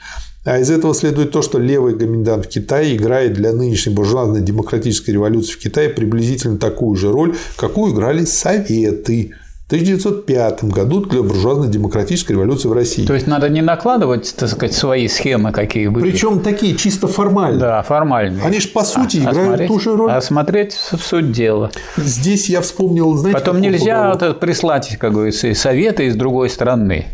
А 0.44 0.60
из 0.60 0.70
этого 0.70 0.94
следует 0.94 1.32
то, 1.32 1.42
что 1.42 1.58
левый 1.58 1.96
гоминдант 1.96 2.46
в 2.46 2.48
Китае 2.48 2.94
играет 2.94 3.32
для 3.32 3.52
нынешней 3.52 3.92
буржуазной 3.92 4.42
демократической 4.42 5.10
революции 5.10 5.54
в 5.54 5.58
Китае 5.58 5.88
приблизительно 5.88 6.56
такую 6.56 6.94
же 6.94 7.10
роль, 7.10 7.34
какую 7.56 7.94
играли 7.94 8.24
Советы 8.24 9.34
1905 9.68 10.62
году 10.64 11.00
для 11.00 11.22
буржуазно-демократической 11.22 12.32
революции 12.32 12.68
в 12.68 12.72
России. 12.72 13.04
То 13.04 13.14
есть 13.14 13.26
надо 13.26 13.48
не 13.48 13.62
накладывать, 13.62 14.32
так 14.36 14.48
сказать, 14.48 14.74
свои 14.74 15.08
схемы, 15.08 15.50
какие 15.50 15.88
были. 15.88 16.08
Причем 16.08 16.38
такие 16.38 16.76
чисто 16.76 17.08
формальные. 17.08 17.58
Да, 17.58 17.82
формальные. 17.82 18.44
Они 18.44 18.60
же 18.60 18.68
по 18.68 18.84
сути 18.84 19.16
а, 19.26 19.32
играют 19.32 19.38
осмотреть, 19.38 19.68
ту 19.68 19.80
же 19.80 19.96
роль. 19.96 20.12
Осмотреть 20.12 20.72
в 20.74 20.98
суть 20.98 21.32
дела. 21.32 21.72
Здесь 21.96 22.48
я 22.48 22.60
вспомнил, 22.60 23.16
знаете, 23.16 23.40
Потом 23.40 23.60
нельзя 23.60 24.12
вот 24.14 24.38
прислать, 24.38 24.96
как 25.00 25.12
говорится, 25.12 25.52
советы 25.54 26.06
из 26.06 26.14
другой 26.14 26.48
страны. 26.48 27.06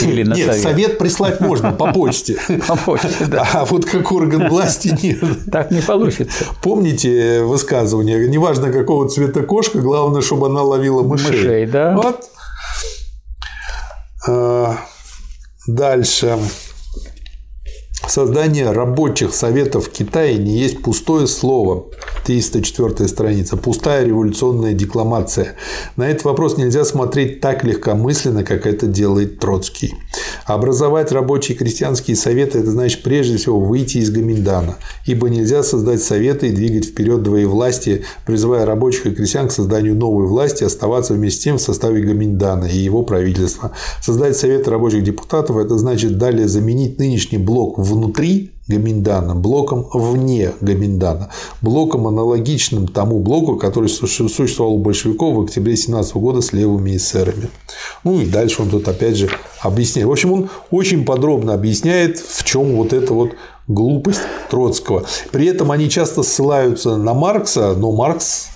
Или 0.00 0.22
на 0.22 0.34
нет, 0.34 0.46
совет. 0.46 0.62
совет 0.62 0.98
прислать 0.98 1.40
можно 1.40 1.72
по 1.72 1.92
почте. 1.92 2.38
По 2.68 2.76
почте, 2.76 3.26
да. 3.26 3.46
А 3.52 3.64
вот 3.64 3.84
как 3.84 4.10
орган 4.12 4.48
власти 4.48 4.96
нет. 5.02 5.50
Так 5.50 5.70
не 5.70 5.80
получится. 5.80 6.44
Помните 6.62 7.42
высказывание? 7.42 8.28
Неважно, 8.28 8.72
какого 8.72 9.08
цвета 9.08 9.42
кошка, 9.42 9.78
главное, 9.80 10.22
чтобы 10.22 10.46
она 10.46 10.62
ловила 10.62 11.02
мышей. 11.02 11.30
Мышей, 11.30 11.66
да. 11.66 11.96
Вот. 11.96 12.24
А, 14.28 14.76
дальше. 15.66 16.38
Создание 18.08 18.72
рабочих 18.72 19.34
советов 19.34 19.86
в 19.86 19.90
Китае 19.90 20.36
не 20.38 20.58
есть 20.58 20.82
пустое 20.82 21.26
слово. 21.26 21.86
304 22.26 23.08
страница. 23.08 23.56
Пустая 23.56 24.04
революционная 24.04 24.72
декламация. 24.72 25.56
На 25.96 26.08
этот 26.08 26.24
вопрос 26.24 26.56
нельзя 26.56 26.84
смотреть 26.84 27.40
так 27.40 27.64
легкомысленно, 27.64 28.42
как 28.42 28.66
это 28.66 28.86
делает 28.86 29.38
Троцкий. 29.38 29.94
Образовать 30.46 31.12
рабочие 31.12 31.56
крестьянские 31.56 32.16
советы– 32.16 32.58
это 32.60 32.70
значит 32.70 33.02
прежде 33.02 33.36
всего 33.36 33.60
выйти 33.60 33.98
из 33.98 34.10
Гоминдана, 34.10 34.76
ибо 35.06 35.28
нельзя 35.28 35.62
создать 35.62 36.02
советы 36.02 36.48
и 36.48 36.52
двигать 36.52 36.86
вперед 36.86 37.22
двоевластие, 37.22 38.02
призывая 38.26 38.66
рабочих 38.66 39.06
и 39.06 39.10
крестьян 39.12 39.48
к 39.48 39.52
созданию 39.52 39.94
новой 39.94 40.26
власти, 40.26 40.64
оставаться 40.64 41.14
вместе 41.14 41.40
с 41.40 41.44
тем 41.44 41.58
в 41.58 41.62
составе 41.62 42.02
Гоминдана 42.02 42.64
и 42.64 42.76
его 42.76 43.02
правительства. 43.02 43.72
Создать 44.02 44.36
советы 44.36 44.70
рабочих 44.70 45.04
депутатов– 45.04 45.56
это 45.58 45.78
значит 45.78 46.18
далее 46.18 46.48
заменить 46.48 46.98
нынешний 46.98 47.38
блок 47.38 47.78
внутри 47.90 48.52
Гаминдана, 48.70 49.34
блоком 49.34 49.86
вне 49.92 50.52
Гаминдана, 50.60 51.30
блоком 51.60 52.06
аналогичным 52.06 52.86
тому 52.86 53.18
блоку, 53.18 53.56
который 53.56 53.88
существовал 53.88 54.74
у 54.74 54.78
большевиков 54.78 55.36
в 55.36 55.40
октябре 55.42 55.76
17 55.76 56.14
года 56.14 56.40
с 56.40 56.52
левыми 56.52 56.96
эсерами. 56.96 57.50
Ну 58.04 58.20
и 58.20 58.26
дальше 58.26 58.62
он 58.62 58.70
тут 58.70 58.86
опять 58.88 59.16
же 59.16 59.28
объясняет. 59.60 60.08
В 60.08 60.12
общем, 60.12 60.32
он 60.32 60.50
очень 60.70 61.04
подробно 61.04 61.54
объясняет, 61.54 62.18
в 62.18 62.44
чем 62.44 62.76
вот 62.76 62.92
эта 62.92 63.12
вот 63.12 63.30
глупость 63.66 64.22
Троцкого. 64.50 65.04
При 65.32 65.46
этом 65.46 65.70
они 65.70 65.88
часто 65.88 66.22
ссылаются 66.22 66.96
на 66.96 67.14
Маркса, 67.14 67.74
но 67.74 67.92
Маркс 67.92 68.50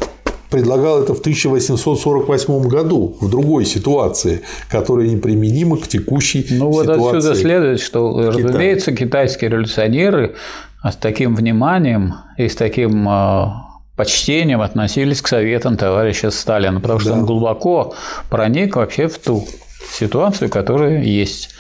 предлагал 0.55 1.03
это 1.03 1.15
в 1.15 1.19
1848 1.19 2.69
году 2.69 3.17
в 3.21 3.29
другой 3.29 3.65
ситуации, 3.65 4.43
которая 4.71 5.09
неприменима 5.09 5.77
к 5.79 5.89
текущей 5.89 6.47
ну, 6.49 6.71
ситуации. 6.73 6.93
Ну 6.93 6.99
вот 6.99 7.15
отсюда 7.17 7.35
следует, 7.35 7.81
что, 7.81 8.31
Китая. 8.31 8.47
разумеется, 8.47 8.93
китайские 8.93 9.51
революционеры 9.51 10.37
с 10.85 10.95
таким 10.95 11.35
вниманием 11.35 12.15
и 12.39 12.49
с 12.49 12.55
таким 12.55 13.09
а, 13.09 13.81
почтением 13.97 14.61
относились 14.61 15.21
к 15.23 15.27
советам 15.27 15.77
товарища 15.77 16.31
Сталина, 16.31 16.79
потому 16.79 17.01
что 17.01 17.11
да. 17.11 17.17
он 17.17 17.27
глубоко 17.27 17.97
проник 18.31 18.77
вообще 18.77 19.09
в 19.09 19.19
ту 19.19 19.45
ситуацию, 19.93 20.51
которая 20.51 21.03
есть. 21.03 21.51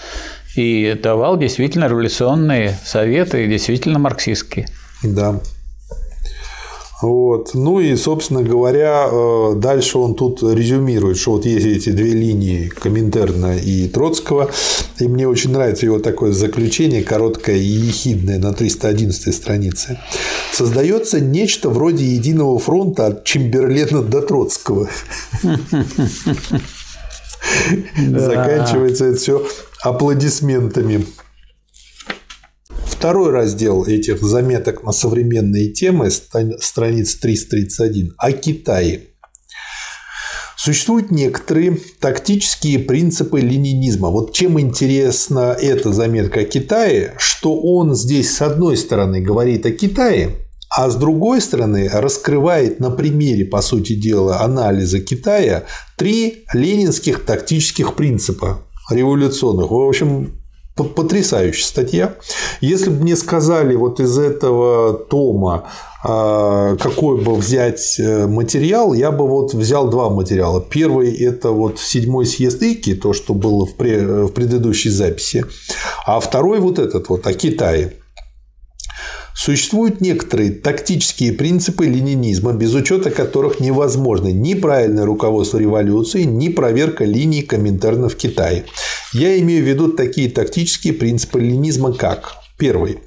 И 0.54 0.96
давал 1.02 1.36
действительно 1.36 1.88
революционные 1.88 2.78
советы, 2.84 3.48
действительно 3.48 3.98
марксистские. 3.98 4.68
Да. 5.02 5.40
Вот. 7.04 7.52
Ну 7.52 7.80
и, 7.80 7.96
собственно 7.96 8.42
говоря, 8.42 9.08
э, 9.12 9.52
дальше 9.56 9.98
он 9.98 10.14
тут 10.14 10.42
резюмирует, 10.42 11.18
что 11.18 11.32
вот 11.32 11.44
есть 11.44 11.66
эти 11.66 11.90
две 11.90 12.12
линии 12.12 12.68
Коминтерна 12.68 13.58
и 13.58 13.88
Троцкого. 13.88 14.50
И 14.98 15.06
мне 15.06 15.28
очень 15.28 15.52
нравится 15.52 15.84
его 15.84 15.98
такое 15.98 16.32
заключение, 16.32 17.02
короткое 17.02 17.56
и 17.56 17.66
ехидное 17.66 18.38
на 18.38 18.54
311 18.54 19.34
странице. 19.34 20.00
Создается 20.50 21.20
нечто 21.20 21.68
вроде 21.68 22.06
единого 22.06 22.58
фронта 22.58 23.08
от 23.08 23.24
Чемберлена 23.24 24.00
до 24.00 24.22
Троцкого. 24.22 24.88
Заканчивается 27.98 29.04
это 29.04 29.18
все 29.18 29.46
аплодисментами. 29.82 31.04
Второй 32.96 33.32
раздел 33.32 33.84
этих 33.84 34.22
заметок 34.22 34.82
на 34.84 34.92
современные 34.92 35.72
темы, 35.72 36.10
страница 36.10 37.20
331, 37.20 38.14
о 38.16 38.32
Китае. 38.32 39.00
Существуют 40.56 41.10
некоторые 41.10 41.78
тактические 42.00 42.78
принципы 42.78 43.40
ленинизма. 43.40 44.08
Вот 44.08 44.32
чем 44.32 44.58
интересна 44.58 45.54
эта 45.60 45.92
заметка 45.92 46.40
о 46.40 46.44
Китае, 46.44 47.14
что 47.18 47.60
он 47.60 47.94
здесь 47.94 48.34
с 48.34 48.40
одной 48.40 48.78
стороны 48.78 49.20
говорит 49.20 49.66
о 49.66 49.72
Китае, 49.72 50.36
а 50.70 50.88
с 50.88 50.94
другой 50.96 51.42
стороны 51.42 51.90
раскрывает 51.92 52.80
на 52.80 52.90
примере, 52.90 53.44
по 53.44 53.60
сути 53.60 53.94
дела, 53.94 54.40
анализа 54.40 55.00
Китая 55.00 55.64
три 55.98 56.44
ленинских 56.54 57.24
тактических 57.24 57.96
принципа 57.96 58.62
революционных. 58.88 59.70
В 59.70 59.74
общем, 59.74 60.40
Потрясающая 60.76 61.64
статья. 61.64 62.16
Если 62.60 62.90
бы 62.90 63.02
мне 63.02 63.14
сказали 63.14 63.76
вот 63.76 64.00
из 64.00 64.18
этого 64.18 64.92
тома, 64.94 65.68
а, 66.02 66.76
какой 66.76 67.22
бы 67.22 67.36
взять 67.36 67.98
э, 68.00 68.26
материал, 68.26 68.92
я 68.92 69.12
бы 69.12 69.26
вот 69.28 69.54
взял 69.54 69.88
два 69.88 70.10
материала. 70.10 70.60
Первый– 70.60 71.14
это 71.24 71.50
вот 71.50 71.78
седьмой 71.78 72.26
съезд 72.26 72.60
ИКИ, 72.60 72.96
то, 72.96 73.12
что 73.12 73.34
было 73.34 73.66
в 73.66 73.76
предыдущей 73.76 74.90
записи, 74.90 75.46
а 76.06 76.18
второй 76.18 76.58
вот 76.58 76.80
этот 76.80 77.08
вот 77.08 77.24
о 77.26 77.32
Китае. 77.32 77.94
Существуют 79.34 80.00
некоторые 80.00 80.52
тактические 80.52 81.32
принципы 81.32 81.86
ленинизма, 81.86 82.52
без 82.52 82.72
учета 82.72 83.10
которых 83.10 83.58
невозможно 83.58 84.28
ни 84.28 84.54
правильное 84.54 85.04
руководство 85.04 85.58
революции, 85.58 86.22
ни 86.22 86.48
проверка 86.48 87.04
линий 87.04 87.42
Коминтерна 87.42 88.08
в 88.08 88.16
Китае. 88.16 88.64
Я 89.14 89.38
имею 89.38 89.64
в 89.64 89.68
виду 89.68 89.92
такие 89.92 90.28
тактические 90.28 90.92
принципы 90.92 91.40
ленинизма, 91.40 91.94
как 91.94 92.44
Первый. 92.56 93.00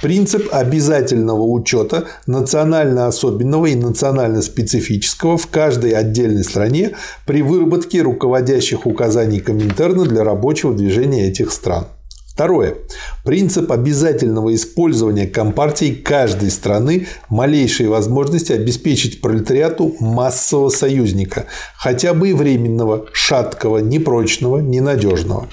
Принцип 0.00 0.48
обязательного 0.50 1.42
учета 1.42 2.06
национально 2.26 3.06
особенного 3.06 3.66
и 3.66 3.74
национально 3.74 4.40
специфического 4.40 5.36
в 5.36 5.46
каждой 5.48 5.90
отдельной 5.90 6.42
стране 6.42 6.92
при 7.26 7.42
выработке 7.42 8.00
руководящих 8.00 8.86
указаний 8.86 9.40
Коминтерна 9.40 10.04
для 10.04 10.24
рабочего 10.24 10.74
движения 10.74 11.28
этих 11.28 11.52
стран. 11.52 11.86
Второе. 12.34 12.78
Принцип 13.24 13.70
обязательного 13.70 14.52
использования 14.56 15.28
Компартией 15.28 15.94
каждой 15.94 16.50
страны 16.50 17.06
малейшей 17.28 17.86
возможности 17.86 18.50
обеспечить 18.50 19.20
пролетариату 19.20 19.94
массового 20.00 20.68
союзника, 20.70 21.46
хотя 21.76 22.12
бы 22.12 22.30
и 22.30 22.32
временного, 22.32 23.06
шаткого, 23.12 23.78
непрочного, 23.78 24.58
ненадежного. 24.58 25.48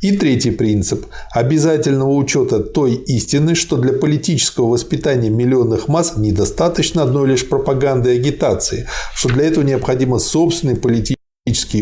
И 0.00 0.16
третий 0.16 0.52
принцип– 0.52 1.06
обязательного 1.34 2.12
учета 2.12 2.60
той 2.60 2.94
истины, 2.94 3.56
что 3.56 3.76
для 3.76 3.92
политического 3.92 4.68
воспитания 4.68 5.30
миллионных 5.30 5.88
масс 5.88 6.16
недостаточно 6.16 7.02
одной 7.02 7.30
лишь 7.30 7.48
пропаганды 7.48 8.14
и 8.14 8.18
агитации, 8.18 8.86
что 9.16 9.28
для 9.28 9.46
этого 9.46 9.64
необходимо 9.64 10.20
собственный 10.20 10.76
политический 10.76 11.19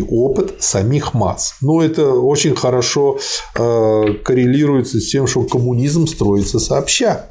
опыт 0.08 0.62
самих 0.62 1.14
масс. 1.14 1.54
Но 1.60 1.82
это 1.82 2.10
очень 2.10 2.54
хорошо 2.54 3.18
э, 3.54 4.14
коррелируется 4.24 5.00
с 5.00 5.10
тем, 5.10 5.26
что 5.26 5.42
коммунизм 5.44 6.06
строится 6.06 6.58
сообща. 6.58 7.30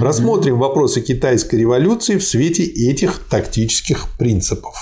Рассмотрим 0.00 0.58
вопросы 0.58 1.00
китайской 1.00 1.56
революции 1.56 2.16
в 2.16 2.24
свете 2.24 2.64
этих 2.64 3.20
тактических 3.30 4.06
принципов. 4.18 4.74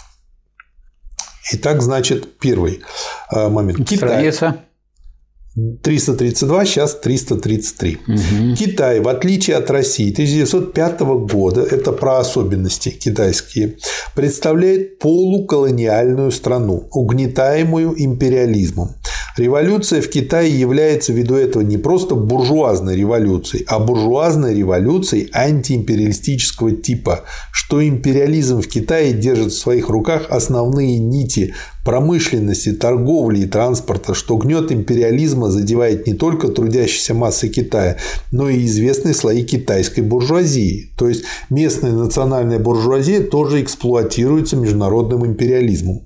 Итак, 1.53 1.82
значит, 1.82 2.39
первый 2.39 2.82
э, 3.31 3.49
момент. 3.49 3.86
Китай. 3.86 3.97
Страница. 3.97 4.65
332, 5.82 6.64
сейчас 6.64 6.98
333. 6.98 7.98
Угу. 8.09 8.56
Китай, 8.56 9.01
в 9.01 9.09
отличие 9.09 9.56
от 9.56 9.70
России 9.70 10.10
1905 10.10 11.01
года, 11.01 11.62
это 11.62 11.93
про 11.93 12.18
особенности 12.18 12.89
китайские, 12.89 13.76
представляет 14.16 14.98
полуколониальную 14.98 16.32
страну, 16.32 16.89
угнетаемую 16.90 17.94
империализмом. 17.97 18.97
Революция 19.36 20.01
в 20.01 20.09
Китае 20.09 20.59
является 20.59 21.12
ввиду 21.12 21.35
этого 21.35 21.62
не 21.62 21.76
просто 21.76 22.14
буржуазной 22.14 22.97
революцией, 22.97 23.64
а 23.66 23.81
буржуазной 23.81 24.55
революцией 24.55 25.28
антиимпериалистического 25.32 26.70
типа, 26.70 27.24
что 27.52 27.85
империализм 27.85 28.60
в 28.60 28.68
Китае 28.68 29.12
держит 29.12 29.52
в 29.52 29.59
своих 29.59 29.89
руках 29.89 30.26
основные 30.31 30.98
нити 30.98 31.55
промышленности, 31.85 32.73
торговли 32.73 33.40
и 33.40 33.47
транспорта, 33.47 34.15
что 34.15 34.36
гнет 34.36 34.73
империализма 34.73 35.51
задевает 35.51 36.06
не 36.06 36.15
только 36.15 36.48
трудящиеся 36.48 37.15
массы 37.15 37.48
Китая, 37.48 37.98
но 38.31 38.48
и 38.48 38.65
известные 38.66 39.15
слои 39.15 39.44
китайской 39.44 40.01
буржуазии. 40.01 40.90
То 40.97 41.09
есть 41.09 41.24
местная 41.51 41.93
национальная 41.93 42.59
буржуазия 42.59 43.20
тоже 43.20 43.62
эксплуатируется 43.62 44.56
международным 44.56 45.27
империализмом 45.27 46.02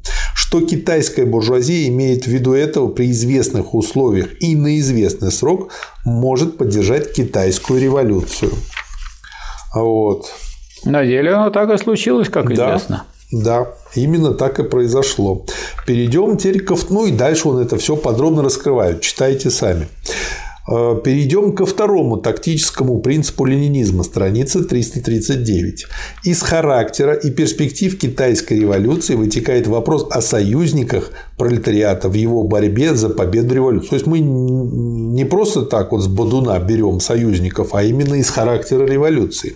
что 0.49 0.63
китайская 0.63 1.27
буржуазия 1.27 1.89
имеет 1.89 2.25
в 2.25 2.29
виду 2.29 2.55
этого 2.55 2.89
при 2.89 3.11
известных 3.11 3.75
условиях 3.75 4.29
и 4.41 4.57
на 4.57 4.79
известный 4.79 5.31
срок 5.31 5.73
может 6.07 6.57
поддержать 6.57 7.13
китайскую 7.13 7.83
революцию. 7.83 8.53
Вот. 9.75 10.33
На 10.85 11.05
деле 11.05 11.33
оно 11.35 11.51
так 11.51 11.71
и 11.71 11.77
случилось, 11.77 12.31
как 12.31 12.55
да, 12.55 12.71
известно. 12.71 13.05
Да, 13.31 13.75
именно 13.95 14.35
так 14.35 14.59
и 14.59 14.63
произошло. 14.63 15.45
Перейдем 15.87 16.37
теперь 16.37 16.63
ко... 16.63 16.77
Ну 16.91 17.07
и 17.07 17.13
дальше 17.13 17.49
он 17.49 17.59
это 17.59 17.77
все 17.77 17.97
подробно 17.97 18.43
раскрывает. 18.43 19.01
Читайте 19.01 19.51
сами. 19.51 19.89
Э, 20.71 21.01
перейдем 21.03 21.55
ко 21.55 21.65
второму 21.65 22.19
тактическому 22.19 23.01
принципу 23.01 23.47
ленинизма, 23.47 24.03
страница 24.03 24.65
339. 24.65 25.87
Из 26.25 26.43
характера 26.43 27.15
и 27.15 27.31
перспектив 27.31 27.99
китайской 27.99 28.61
революции 28.61 29.15
вытекает 29.15 29.67
вопрос 29.67 30.07
о 30.11 30.21
союзниках 30.21 31.11
пролетариата 31.39 32.09
в 32.09 32.15
его 32.15 32.43
борьбе 32.43 32.95
за 32.95 33.09
победу 33.09 33.55
революции. 33.55 33.89
То 33.89 33.95
есть 33.95 34.07
мы 34.07 34.19
не 34.19 35.25
просто 35.25 35.63
так 35.63 35.93
вот 35.93 36.03
с 36.03 36.07
Бадуна 36.07 36.59
берем 36.59 37.01
союзников, 37.01 37.75
а 37.75 37.83
именно 37.83 38.15
из 38.15 38.29
характера 38.29 38.85
революции. 38.85 39.55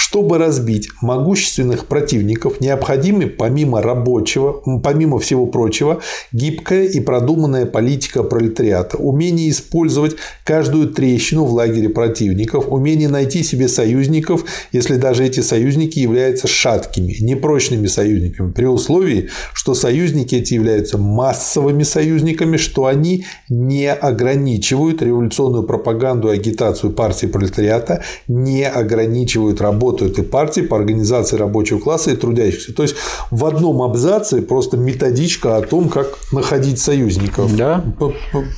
Чтобы 0.00 0.38
разбить 0.38 0.88
могущественных 1.02 1.84
противников, 1.84 2.62
необходимы 2.62 3.26
помимо 3.26 3.82
рабочего, 3.82 4.62
помимо 4.82 5.18
всего 5.18 5.44
прочего, 5.44 6.00
гибкая 6.32 6.84
и 6.84 7.00
продуманная 7.00 7.66
политика 7.66 8.22
пролетариата, 8.22 8.96
умение 8.96 9.50
использовать 9.50 10.16
каждую 10.42 10.88
трещину 10.88 11.44
в 11.44 11.52
лагере 11.52 11.90
противников, 11.90 12.72
умение 12.72 13.10
найти 13.10 13.42
себе 13.42 13.68
союзников, 13.68 14.46
если 14.72 14.96
даже 14.96 15.26
эти 15.26 15.40
союзники 15.40 15.98
являются 15.98 16.48
шаткими, 16.48 17.16
непрочными 17.20 17.86
союзниками, 17.86 18.52
при 18.52 18.64
условии, 18.64 19.28
что 19.52 19.74
союзники 19.74 20.34
эти 20.34 20.54
являются 20.54 20.96
массовыми 20.96 21.82
союзниками, 21.82 22.56
что 22.56 22.86
они 22.86 23.26
не 23.50 23.92
ограничивают 23.92 25.02
революционную 25.02 25.64
пропаганду 25.64 26.32
и 26.32 26.36
агитацию 26.36 26.90
партии 26.90 27.26
пролетариата, 27.26 28.02
не 28.28 28.66
ограничивают 28.66 29.60
работу 29.60 29.89
этой 29.98 30.24
партии 30.24 30.60
по 30.62 30.76
организации 30.76 31.36
рабочего 31.36 31.78
класса 31.78 32.10
и 32.10 32.16
трудящихся. 32.16 32.72
То 32.72 32.82
есть 32.82 32.96
в 33.30 33.44
одном 33.44 33.82
абзаце 33.82 34.42
просто 34.42 34.76
методичка 34.76 35.56
о 35.56 35.62
том, 35.62 35.88
как 35.88 36.18
находить 36.32 36.80
союзников. 36.80 37.56
Да. 37.56 37.84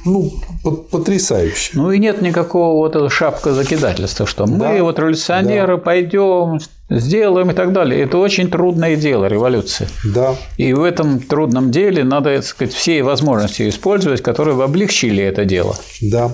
Ну, 0.04 0.32
потрясающе. 0.62 1.72
Ну 1.74 1.90
и 1.90 1.98
нет 1.98 2.22
никакого 2.22 2.76
вот 2.76 3.12
шапка 3.12 3.52
закидательства, 3.52 4.26
что 4.26 4.46
мы 4.46 4.58
да. 4.58 4.82
вот 4.82 4.98
революционеры 4.98 5.76
да. 5.76 5.82
пойдем 5.82 6.58
сделаем 6.98 7.50
и 7.50 7.54
так 7.54 7.72
далее. 7.72 8.02
Это 8.02 8.18
очень 8.18 8.50
трудное 8.50 8.96
дело, 8.96 9.26
революция. 9.26 9.88
Да. 10.04 10.36
И 10.56 10.72
в 10.72 10.82
этом 10.82 11.20
трудном 11.20 11.70
деле 11.70 12.04
надо, 12.04 12.36
так 12.36 12.44
сказать, 12.44 12.74
все 12.74 13.02
возможности 13.02 13.68
использовать, 13.68 14.22
которые 14.22 14.56
бы 14.56 14.64
облегчили 14.64 15.22
это 15.22 15.44
дело. 15.44 15.76
Да. 16.00 16.32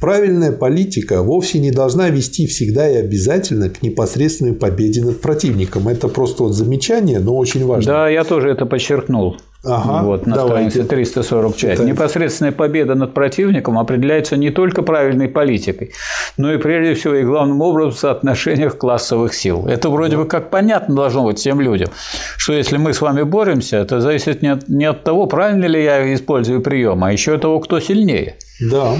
Правильная 0.00 0.52
политика 0.52 1.22
вовсе 1.22 1.58
не 1.58 1.70
должна 1.70 2.10
вести 2.10 2.46
всегда 2.46 2.88
и 2.88 2.96
обязательно 2.96 3.70
к 3.70 3.82
непосредственной 3.82 4.52
победе 4.52 5.02
над 5.02 5.20
противником. 5.20 5.88
Это 5.88 6.08
просто 6.08 6.44
вот 6.44 6.52
замечание, 6.52 7.18
но 7.18 7.36
очень 7.36 7.64
важно. 7.64 7.92
Да, 7.92 8.08
я 8.08 8.24
тоже 8.24 8.50
это 8.50 8.66
подчеркнул. 8.66 9.38
Ага, 9.64 10.04
вот, 10.04 10.26
на 10.26 10.36
давайте. 10.36 10.70
странице 10.70 10.88
345. 10.88 11.56
Читаем. 11.56 11.90
Непосредственная 11.90 12.52
победа 12.52 12.94
над 12.94 13.12
противником 13.12 13.76
определяется 13.78 14.36
не 14.36 14.50
только 14.50 14.82
правильной 14.82 15.28
политикой, 15.28 15.92
но 16.36 16.52
и 16.52 16.58
прежде 16.58 16.94
всего 16.94 17.14
и 17.14 17.24
главным 17.24 17.60
образом 17.60 17.90
в 17.90 17.98
соотношениях 17.98 18.78
классовых 18.78 19.34
сил. 19.34 19.66
Это 19.66 19.90
вроде 19.90 20.16
да. 20.16 20.22
бы 20.22 20.28
как 20.28 20.50
понятно 20.50 20.94
должно 20.94 21.24
быть 21.24 21.38
всем 21.38 21.60
людям, 21.60 21.88
что 22.36 22.52
если 22.52 22.76
мы 22.76 22.94
с 22.94 23.00
вами 23.00 23.22
боремся, 23.22 23.78
это 23.78 24.00
зависит 24.00 24.42
не 24.42 24.48
от, 24.48 24.68
не 24.68 24.84
от 24.84 25.02
того, 25.02 25.26
правильно 25.26 25.64
ли 25.64 25.82
я 25.82 26.14
использую 26.14 26.60
прием, 26.60 27.02
а 27.02 27.12
еще 27.12 27.34
от 27.34 27.40
того, 27.40 27.58
кто 27.58 27.80
сильнее. 27.80 28.36
Да. 28.70 28.92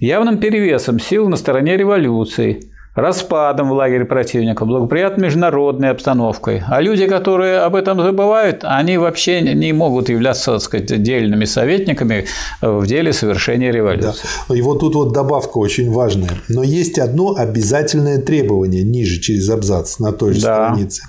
Явным 0.00 0.38
перевесом 0.38 0.98
сил 0.98 1.28
на 1.28 1.36
стороне 1.36 1.76
революции– 1.76 2.64
распадом 2.94 3.70
в 3.70 3.72
лагере 3.72 4.04
противника, 4.04 4.64
благоприятной 4.64 5.24
международной 5.24 5.90
обстановкой. 5.90 6.62
А 6.68 6.80
люди, 6.80 7.06
которые 7.06 7.60
об 7.60 7.74
этом 7.74 8.02
забывают, 8.02 8.64
они 8.64 8.98
вообще 8.98 9.40
не 9.40 9.72
могут 9.72 10.10
являться, 10.10 10.52
так 10.52 10.60
сказать, 10.60 10.92
отдельными 10.92 11.46
советниками 11.46 12.26
в 12.60 12.86
деле 12.86 13.12
совершения 13.12 13.72
революции. 13.72 14.26
Да. 14.48 14.54
И 14.54 14.60
вот 14.60 14.80
тут 14.80 14.94
вот 14.94 15.12
добавка 15.12 15.58
очень 15.58 15.90
важная. 15.90 16.30
Но 16.48 16.62
есть 16.62 16.98
одно 16.98 17.34
обязательное 17.34 18.18
требование 18.18 18.82
ниже 18.82 19.20
через 19.20 19.48
абзац 19.48 19.98
на 19.98 20.12
той 20.12 20.34
же 20.34 20.42
да. 20.42 20.68
странице, 20.68 21.02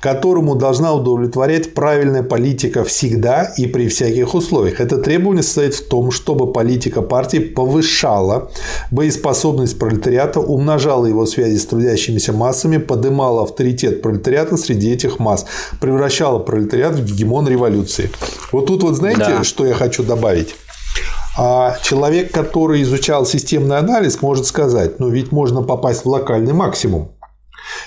которому 0.00 0.56
должна 0.56 0.92
удовлетворять 0.92 1.72
правильная 1.72 2.22
политика 2.22 2.84
всегда 2.84 3.44
и 3.56 3.66
при 3.66 3.88
всяких 3.88 4.34
условиях. 4.34 4.80
Это 4.80 4.98
требование 4.98 5.42
состоит 5.42 5.74
в 5.74 5.88
том, 5.88 6.10
чтобы 6.10 6.52
политика 6.52 7.00
партии 7.00 7.38
повышала 7.38 8.50
боеспособность 8.90 9.78
пролетариата, 9.78 10.40
умножала 10.40 11.06
его 11.06 11.26
связи 11.30 11.58
с 11.58 11.66
трудящимися 11.66 12.32
массами, 12.32 12.78
подымала 12.78 13.42
авторитет 13.42 14.02
пролетариата 14.02 14.56
среди 14.56 14.90
этих 14.92 15.18
масс, 15.18 15.46
превращала 15.80 16.38
пролетариат 16.38 16.94
в 16.94 17.04
гегемон 17.04 17.48
революции. 17.48 18.10
Вот 18.52 18.66
тут 18.66 18.82
вот 18.82 18.96
знаете, 18.96 19.20
да. 19.20 19.44
что 19.44 19.66
я 19.66 19.74
хочу 19.74 20.02
добавить? 20.02 20.54
А 21.38 21.76
человек, 21.82 22.32
который 22.32 22.82
изучал 22.82 23.24
системный 23.24 23.78
анализ, 23.78 24.20
может 24.20 24.46
сказать, 24.46 24.98
ну 24.98 25.08
ведь 25.08 25.32
можно 25.32 25.62
попасть 25.62 26.04
в 26.04 26.08
локальный 26.08 26.52
максимум. 26.52 27.12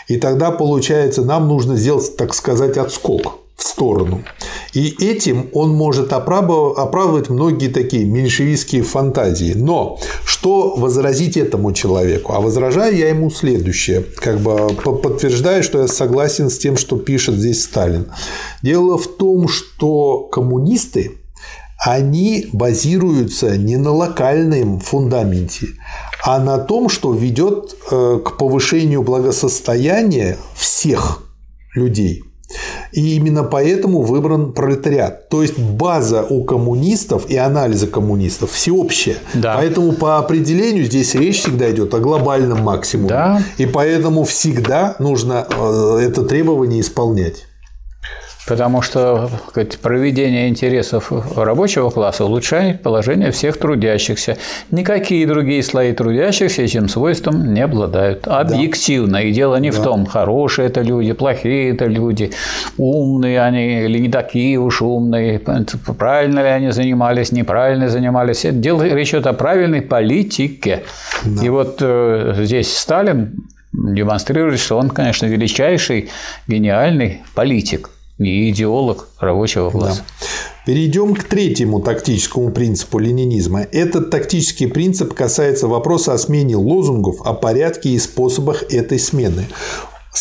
И 0.07 0.17
тогда, 0.17 0.51
получается, 0.51 1.23
нам 1.23 1.47
нужно 1.47 1.75
сделать, 1.75 2.15
так 2.17 2.33
сказать, 2.33 2.77
отскок 2.77 3.42
сторону. 3.63 4.23
И 4.73 4.95
этим 4.99 5.49
он 5.53 5.73
может 5.73 6.13
оправдывать 6.13 7.29
многие 7.29 7.69
такие 7.69 8.05
меньшевистские 8.05 8.83
фантазии. 8.83 9.53
Но 9.55 9.99
что 10.25 10.75
возразить 10.75 11.37
этому 11.37 11.73
человеку? 11.73 12.33
А 12.33 12.41
возражаю 12.41 12.95
я 12.95 13.09
ему 13.09 13.29
следующее, 13.29 14.03
как 14.17 14.39
бы 14.39 14.69
подтверждаю, 14.73 15.63
что 15.63 15.81
я 15.81 15.87
согласен 15.87 16.49
с 16.49 16.57
тем, 16.57 16.77
что 16.77 16.97
пишет 16.97 17.35
здесь 17.35 17.63
Сталин. 17.63 18.07
Дело 18.61 18.97
в 18.97 19.07
том, 19.07 19.47
что 19.47 20.19
коммунисты 20.31 21.17
они 21.85 22.47
базируются 22.53 23.57
не 23.57 23.75
на 23.75 23.91
локальном 23.91 24.79
фундаменте, 24.79 25.67
а 26.23 26.39
на 26.39 26.57
том, 26.57 26.87
что 26.87 27.13
ведет 27.13 27.75
э, 27.91 28.19
к 28.23 28.37
повышению 28.37 29.03
благосостояния 29.03 30.37
всех 30.55 31.23
людей. 31.75 32.23
И 32.91 33.15
именно 33.15 33.43
поэтому 33.43 34.01
выбран 34.01 34.53
пролетариат. 34.53 35.29
То 35.29 35.41
есть 35.41 35.57
база 35.57 36.25
у 36.29 36.43
коммунистов 36.43 37.29
и 37.29 37.37
анализа 37.37 37.87
коммунистов 37.87 38.51
всеобщая. 38.51 39.17
Да. 39.33 39.55
Поэтому 39.57 39.93
по 39.93 40.17
определению 40.17 40.85
здесь 40.85 41.15
речь 41.15 41.41
всегда 41.41 41.71
идет 41.71 41.93
о 41.93 41.99
глобальном 41.99 42.61
максимуме. 42.61 43.09
Да. 43.09 43.43
И 43.57 43.65
поэтому 43.65 44.23
всегда 44.23 44.95
нужно 44.99 45.47
э, 45.49 45.99
это 46.01 46.23
требование 46.23 46.81
исполнять. 46.81 47.45
Потому 48.45 48.81
что 48.81 49.29
сказать, 49.49 49.79
проведение 49.79 50.49
интересов 50.49 51.11
рабочего 51.37 51.89
класса 51.89 52.25
улучшает 52.25 52.81
положение 52.81 53.31
всех 53.31 53.57
трудящихся. 53.57 54.37
Никакие 54.69 55.25
другие 55.25 55.63
слои 55.63 55.93
трудящихся 55.93 56.63
этим 56.63 56.89
свойством 56.89 57.53
не 57.53 57.61
обладают. 57.61 58.27
Объективно. 58.27 59.19
Да. 59.19 59.21
И 59.21 59.31
дело 59.31 59.55
не 59.57 59.71
да. 59.71 59.79
в 59.79 59.83
том, 59.83 60.05
хорошие 60.05 60.67
это 60.67 60.81
люди, 60.81 61.13
плохие 61.13 61.71
это 61.71 61.85
люди, 61.85 62.31
умные 62.77 63.41
они 63.41 63.85
или 63.85 63.99
не 63.99 64.09
такие 64.09 64.59
уж 64.59 64.81
умные, 64.81 65.39
правильно 65.97 66.39
ли 66.41 66.49
они 66.49 66.71
занимались, 66.71 67.31
неправильно 67.31 67.87
занимались. 67.87 68.43
Это 68.43 68.55
дело, 68.55 68.83
речь 68.83 69.11
идет 69.11 69.27
о 69.27 69.33
правильной 69.33 69.81
политике. 69.81 70.83
Да. 71.23 71.45
И 71.45 71.49
вот 71.49 71.77
э, 71.79 72.33
здесь 72.39 72.75
Сталин 72.77 73.47
демонстрирует, 73.71 74.59
что 74.59 74.77
он, 74.77 74.89
конечно, 74.89 75.27
величайший, 75.27 76.09
гениальный 76.47 77.21
политик 77.35 77.89
и 78.29 78.49
идеолог 78.49 79.07
рабочего 79.19 79.69
класса. 79.69 80.03
Да. 80.07 80.25
Перейдем 80.65 81.13
к 81.13 81.23
третьему 81.25 81.81
тактическому 81.81 82.51
принципу 82.51 82.99
ленинизма. 82.99 83.61
Этот 83.71 84.09
тактический 84.09 84.67
принцип 84.67 85.13
касается 85.13 85.67
вопроса 85.67 86.13
о 86.13 86.17
смене 86.17 86.55
лозунгов, 86.55 87.21
о 87.21 87.33
порядке 87.33 87.89
и 87.89 87.99
способах 87.99 88.63
этой 88.71 88.99
смены 88.99 89.45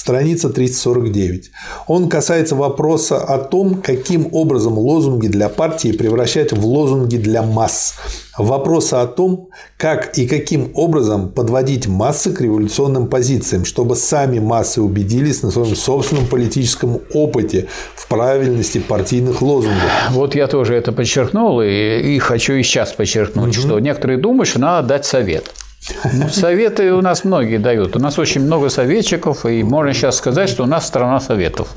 страница 0.03 0.51
349. 0.51 1.53
Он 1.87 2.09
касается 2.09 2.57
вопроса 2.57 3.19
о 3.19 3.39
том, 3.39 3.81
каким 3.81 4.29
образом 4.33 4.77
лозунги 4.77 5.29
для 5.29 5.49
партии 5.49 5.93
превращать 5.93 6.53
в 6.53 6.67
лозунги 6.67 7.19
для 7.19 7.43
масс. 7.43 7.95
Вопроса 8.37 9.03
о 9.03 9.07
том, 9.07 9.51
как 9.77 10.19
и 10.19 10.27
каким 10.27 10.73
образом 10.75 11.29
подводить 11.29 11.87
массы 11.87 12.33
к 12.33 12.41
революционным 12.41 13.07
позициям, 13.07 13.65
чтобы 13.65 13.95
сами 13.95 14.41
массы 14.41 14.83
убедились 14.83 15.45
на 15.45 15.53
своем 15.53 15.77
собственном 15.77 16.27
политическом 16.27 16.99
опыте 17.15 17.69
в 17.95 18.09
правильности 18.09 18.79
партийных 18.79 19.41
лозунгов. 19.41 19.91
Вот 20.11 20.35
я 20.35 20.49
тоже 20.49 20.75
это 20.75 20.91
подчеркнул 20.91 21.63
и, 21.63 22.17
и 22.17 22.19
хочу 22.19 22.55
и 22.55 22.65
сейчас 22.65 22.93
подчеркнуть, 22.93 23.57
угу. 23.57 23.67
что 23.67 23.79
некоторые 23.79 24.19
думают, 24.19 24.49
что 24.49 24.59
надо 24.59 24.89
дать 24.89 25.07
совет. 25.07 25.53
Ну, 26.13 26.29
советы 26.29 26.93
у 26.93 27.01
нас 27.01 27.25
многие 27.25 27.59
дают. 27.59 27.97
У 27.97 27.99
нас 27.99 28.19
очень 28.19 28.43
много 28.43 28.69
советчиков, 28.69 29.45
и 29.47 29.65
можно 29.65 29.93
сейчас 29.93 30.17
сказать, 30.17 30.49
что 30.49 30.63
у 30.63 30.67
нас 30.67 30.87
страна 30.87 31.19
советов. 31.21 31.69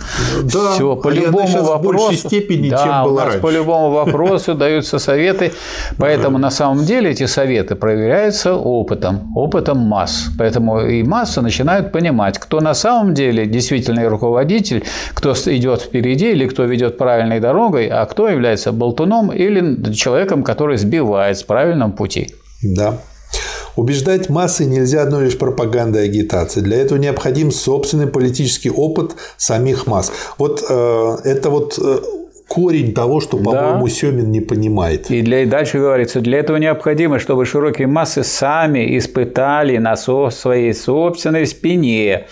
Да, 0.43 0.73
Все, 0.73 0.95
по 0.95 1.09
любому 1.09 1.63
вопросу, 1.63 1.79
в 1.79 1.83
большей 1.83 2.17
степени, 2.17 2.69
да, 2.69 2.83
чем 2.83 3.03
было 3.03 3.11
у 3.11 3.15
нас 3.15 3.25
раньше. 3.25 3.39
по 3.39 3.49
любому 3.49 3.91
вопросу 3.91 4.53
даются 4.53 4.99
советы, 4.99 5.53
поэтому 5.97 6.37
на 6.37 6.51
самом 6.51 6.85
деле 6.85 7.11
эти 7.11 7.25
советы 7.25 7.75
проверяются 7.75 8.53
опытом, 8.53 9.35
опытом 9.35 9.79
масс. 9.79 10.27
Поэтому 10.37 10.81
и 10.81 11.03
массы 11.03 11.41
начинают 11.41 11.91
понимать, 11.91 12.37
кто 12.37 12.61
на 12.61 12.73
самом 12.75 13.13
деле 13.13 13.47
действительный 13.47 14.07
руководитель, 14.07 14.83
кто 15.13 15.33
идет 15.33 15.81
впереди 15.81 16.31
или 16.31 16.47
кто 16.47 16.63
ведет 16.65 16.97
правильной 16.97 17.39
дорогой, 17.39 17.87
а 17.87 18.05
кто 18.05 18.29
является 18.29 18.71
болтуном 18.71 19.31
или 19.31 19.93
человеком, 19.93 20.43
который 20.43 20.77
сбивает 20.77 21.37
с 21.37 21.43
правильном 21.43 21.91
пути. 21.93 22.35
Да. 22.61 22.99
Убеждать 23.75 24.29
массы 24.29 24.65
нельзя 24.65 25.01
одной 25.01 25.25
лишь 25.25 25.37
пропагандой 25.37 26.05
и 26.05 26.09
агитацией. 26.09 26.63
Для 26.63 26.77
этого 26.77 26.97
необходим 26.97 27.51
собственный 27.51 28.07
политический 28.07 28.69
опыт 28.69 29.15
самих 29.37 29.87
масс. 29.87 30.11
Вот 30.37 30.63
э, 30.67 31.17
это 31.23 31.49
вот 31.49 31.77
э, 31.81 31.99
корень 32.47 32.93
того, 32.93 33.19
что, 33.19 33.37
по-моему, 33.37 33.87
да. 33.87 33.93
Семин 33.93 34.31
не 34.31 34.41
понимает. 34.41 35.09
И, 35.09 35.21
для, 35.21 35.41
и 35.41 35.45
дальше 35.45 35.79
говорится, 35.79 36.21
для 36.21 36.39
этого 36.39 36.57
необходимо, 36.57 37.19
чтобы 37.19 37.45
широкие 37.45 37.87
массы 37.87 38.23
сами 38.23 38.97
испытали 38.97 39.77
на 39.77 39.95
своей 39.95 40.73
собственной 40.73 41.47
спине 41.47 42.27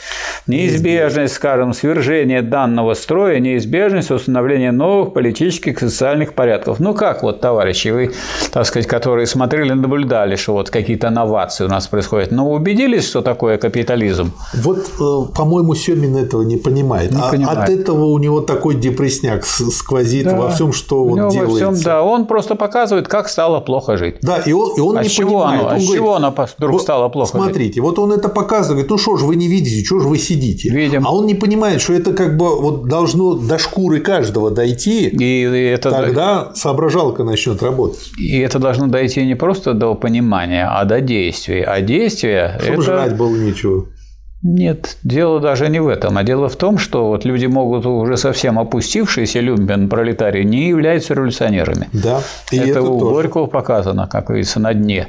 неизбежность, 0.47 1.33
скажем, 1.33 1.73
свержения 1.73 2.41
данного 2.41 2.93
строя, 2.93 3.39
неизбежность 3.39 4.11
установления 4.11 4.71
новых 4.71 5.13
политических 5.13 5.81
и 5.81 5.89
социальных 5.89 6.33
порядков. 6.33 6.79
Ну 6.79 6.93
как 6.93 7.23
вот, 7.23 7.41
товарищи, 7.41 7.89
вы, 7.89 8.11
так 8.51 8.65
сказать, 8.65 8.87
которые 8.87 9.25
смотрели, 9.25 9.73
наблюдали, 9.73 10.35
что 10.35 10.53
вот 10.53 10.69
какие-то 10.69 11.09
новации 11.09 11.65
у 11.65 11.69
нас 11.69 11.87
происходят, 11.87 12.31
но 12.31 12.51
убедились, 12.51 13.07
что 13.07 13.21
такое 13.21 13.57
капитализм? 13.57 14.31
Вот, 14.53 14.77
э, 14.77 15.35
по-моему, 15.35 15.75
Семин 15.75 16.15
этого 16.17 16.43
не 16.43 16.57
понимает. 16.57 17.11
Не 17.11 17.21
а 17.21 17.29
понимает. 17.29 17.57
От 17.57 17.69
этого 17.69 18.05
у 18.05 18.17
него 18.19 18.41
такой 18.41 18.75
депресняк 18.75 19.45
сквозит 19.45 20.02
сквозит 20.03 20.25
да. 20.25 20.35
во 20.35 20.49
всем, 20.49 20.73
что 20.73 21.09
делается. 21.31 21.71
Всем, 21.71 21.83
да, 21.83 22.03
он 22.03 22.25
просто 22.25 22.55
показывает, 22.55 23.07
как 23.07 23.29
стало 23.29 23.59
плохо 23.59 23.97
жить. 23.97 24.15
Да, 24.21 24.37
и 24.37 24.51
он, 24.51 24.77
и 24.77 24.79
он 24.79 24.97
а 24.97 25.03
не 25.03 25.09
чего 25.09 25.41
понимает. 25.41 25.61
Оно, 25.61 25.69
он 25.69 25.75
а 25.75 25.79
с 25.79 25.91
чего 25.91 26.15
оно 26.15 26.35
вдруг 26.57 26.71
вот, 26.73 26.81
стало 26.81 27.09
плохо 27.09 27.37
Смотрите, 27.37 27.73
жить? 27.73 27.79
вот 27.79 27.99
он 27.99 28.11
это 28.11 28.29
показывает, 28.29 28.89
ну 28.89 28.97
что 28.97 29.17
ж 29.17 29.23
вы 29.23 29.35
не 29.35 29.47
видите, 29.47 29.85
что 29.85 29.99
ж 29.99 30.05
вы 30.05 30.17
сидите? 30.17 30.69
Видим. 30.69 31.05
А 31.07 31.11
он 31.11 31.25
не 31.25 31.35
понимает, 31.35 31.81
что 31.81 31.93
это 31.93 32.13
как 32.13 32.37
бы 32.37 32.59
вот 32.59 32.87
должно 32.87 33.35
до 33.35 33.57
шкуры 33.57 33.99
каждого 33.99 34.51
дойти, 34.51 35.07
и, 35.07 35.23
и 35.23 35.65
это... 35.65 35.91
тогда 35.91 36.51
соображалка 36.55 37.23
начнет 37.23 37.61
работать. 37.63 38.11
И 38.17 38.39
это 38.39 38.59
должно 38.59 38.87
дойти 38.87 39.25
не 39.25 39.35
просто 39.35 39.73
до 39.73 39.95
понимания, 39.95 40.67
а 40.69 40.85
до 40.85 41.01
действий. 41.01 41.61
А 41.61 41.81
действия 41.81 42.59
Чтобы 42.61 42.73
это... 42.75 42.83
жрать 42.83 43.17
было 43.17 43.35
нечего. 43.35 43.85
Нет, 44.45 44.97
дело 45.05 45.39
даже 45.39 45.69
не 45.69 45.79
в 45.79 45.87
этом, 45.87 46.17
а 46.17 46.23
дело 46.23 46.49
в 46.49 46.57
том, 46.57 46.77
что 46.77 47.07
вот 47.07 47.23
люди 47.23 47.45
могут 47.45 47.85
уже 47.85 48.17
совсем 48.17 48.59
опустившиеся 48.59 49.39
люмпен 49.39 49.87
пролетарии 49.87 50.43
не 50.43 50.67
являются 50.67 51.13
революционерами. 51.13 51.87
Да, 51.93 52.21
и 52.51 52.57
это, 52.57 52.69
это 52.71 52.81
у 52.81 52.99
тоже. 52.99 53.13
Горького 53.13 53.45
показано, 53.45 54.05
как 54.07 54.25
говорится, 54.25 54.59
на 54.59 54.73
дне. 54.73 55.07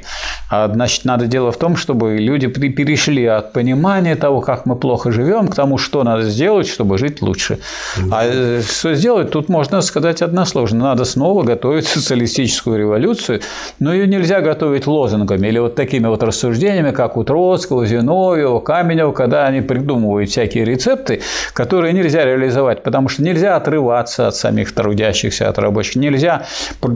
А 0.49 0.71
значит, 0.73 1.03
надо 1.03 1.27
дело 1.27 1.51
в 1.51 1.57
том, 1.57 1.75
чтобы 1.75 2.17
люди 2.17 2.47
перешли 2.47 3.25
от 3.25 3.51
понимания 3.51 4.15
того, 4.15 4.39
как 4.39 4.65
мы 4.65 4.77
плохо 4.77 5.11
живем, 5.11 5.49
к 5.49 5.55
тому, 5.55 5.77
что 5.77 6.03
надо 6.03 6.23
сделать, 6.23 6.69
чтобы 6.69 6.97
жить 6.97 7.21
лучше. 7.21 7.59
Да. 7.97 8.19
А 8.19 8.25
э, 8.25 8.61
что 8.61 8.95
сделать, 8.95 9.31
тут 9.31 9.49
можно 9.49 9.81
сказать 9.81 10.21
односложно. 10.21 10.79
Надо 10.79 11.03
снова 11.03 11.43
готовить 11.43 11.87
социалистическую 11.87 12.79
революцию, 12.79 13.41
но 13.79 13.93
ее 13.93 14.07
нельзя 14.07 14.39
готовить 14.39 14.87
лозунгами 14.87 15.45
или 15.47 15.59
вот 15.59 15.75
такими 15.75 16.07
вот 16.07 16.23
рассуждениями, 16.23 16.91
как 16.91 17.17
у 17.17 17.25
Троцкого, 17.25 17.85
Зиновьева, 17.85 18.61
Каменева, 18.61 19.11
когда 19.25 19.47
они 19.47 19.61
придумывают 19.61 20.29
всякие 20.29 20.65
рецепты, 20.65 21.21
которые 21.53 21.93
нельзя 21.93 22.23
реализовать, 22.25 22.83
потому 22.83 23.09
что 23.09 23.23
нельзя 23.23 23.55
отрываться 23.55 24.27
от 24.27 24.35
самих 24.35 24.71
трудящихся, 24.71 25.49
от 25.49 25.57
рабочих, 25.57 25.95
нельзя 25.95 26.45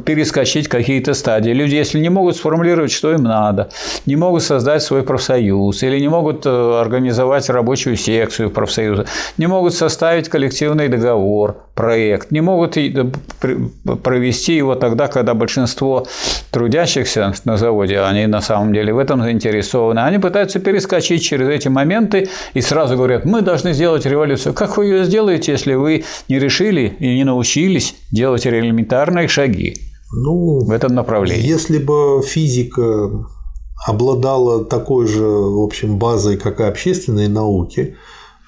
перескочить 0.06 0.68
какие-то 0.68 1.16
стадии. 1.16 1.50
Люди, 1.50 1.74
если 1.74 1.98
не 1.98 2.10
могут 2.10 2.36
сформулировать, 2.36 2.92
что 2.92 3.12
им 3.12 3.24
надо, 3.24 3.70
не 4.06 4.16
могут 4.16 4.44
создать 4.44 4.84
свой 4.84 5.02
профсоюз 5.02 5.82
или 5.82 6.00
не 6.00 6.08
могут 6.08 6.46
э, 6.46 6.80
организовать 6.80 7.50
рабочую 7.50 7.96
секцию 7.96 8.52
профсоюза, 8.52 9.06
не 9.40 9.48
могут 9.48 9.74
составить 9.74 10.30
коллективный 10.30 10.88
договор, 10.88 11.56
проект, 11.80 12.32
не 12.32 12.42
могут 12.42 12.78
провести 14.04 14.58
его 14.58 14.76
тогда, 14.76 15.08
когда 15.08 15.34
большинство 15.34 16.06
трудящихся 16.52 17.34
на 17.46 17.56
заводе, 17.56 18.02
они 18.02 18.28
на 18.28 18.42
самом 18.42 18.74
деле 18.74 18.94
в 18.94 18.98
этом 18.98 19.24
заинтересованы, 19.24 20.00
они 20.00 20.20
пытаются 20.20 20.60
перескочить 20.60 21.24
через 21.24 21.48
эти 21.48 21.70
моменты 21.70 22.19
и 22.54 22.62
сразу 22.62 22.96
говорят, 22.96 23.26
мы 23.26 23.42
должны 23.42 23.74
сделать 23.74 24.06
революцию. 24.06 24.54
Как 24.54 24.78
вы 24.78 24.86
ее 24.86 25.06
сделаете, 25.06 25.52
если 25.52 25.76
вы 25.76 26.04
не 26.28 26.40
решили 26.40 26.96
и 27.00 27.16
не 27.16 27.24
научились 27.24 27.96
делать 28.12 28.46
элементарные 28.48 29.28
шаги 29.28 29.76
ну, 30.12 30.60
в 30.60 30.72
этом 30.72 30.96
направлении? 30.96 31.46
Если 31.46 31.78
бы 31.78 32.22
физика 32.26 33.10
обладала 33.88 34.66
такой 34.66 35.08
же, 35.08 35.24
в 35.24 35.64
общем, 35.64 35.98
базой, 35.98 36.38
как 36.38 36.60
и 36.60 36.64
общественные 36.64 37.30
науки, 37.30 37.96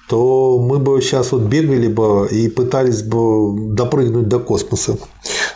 то 0.08 0.58
мы 0.58 0.78
бы 0.78 1.00
сейчас 1.00 1.32
вот 1.32 1.42
бегали 1.42 1.88
бы 1.88 2.28
и 2.30 2.48
пытались 2.48 3.02
бы 3.02 3.74
допрыгнуть 3.74 4.28
до 4.28 4.40
космоса 4.40 4.98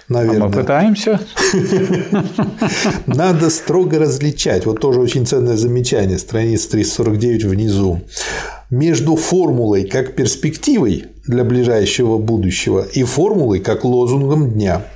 наверное. 0.08 0.42
А 0.42 0.48
мы 0.48 0.52
пытаемся. 0.52 1.20
Надо 3.06 3.50
строго 3.50 3.98
различать. 3.98 4.66
Вот 4.66 4.80
тоже 4.80 5.00
очень 5.00 5.26
ценное 5.26 5.56
замечание, 5.56 6.18
страница 6.18 6.70
349 6.70 7.44
внизу. 7.44 8.00
Между 8.70 9.16
формулой 9.16 9.84
как 9.84 10.16
перспективой 10.16 11.04
для 11.26 11.44
ближайшего 11.44 12.18
будущего 12.18 12.86
и 12.92 13.04
формулой 13.04 13.60
как 13.60 13.84
лозунгом 13.84 14.50
дня. 14.52 14.86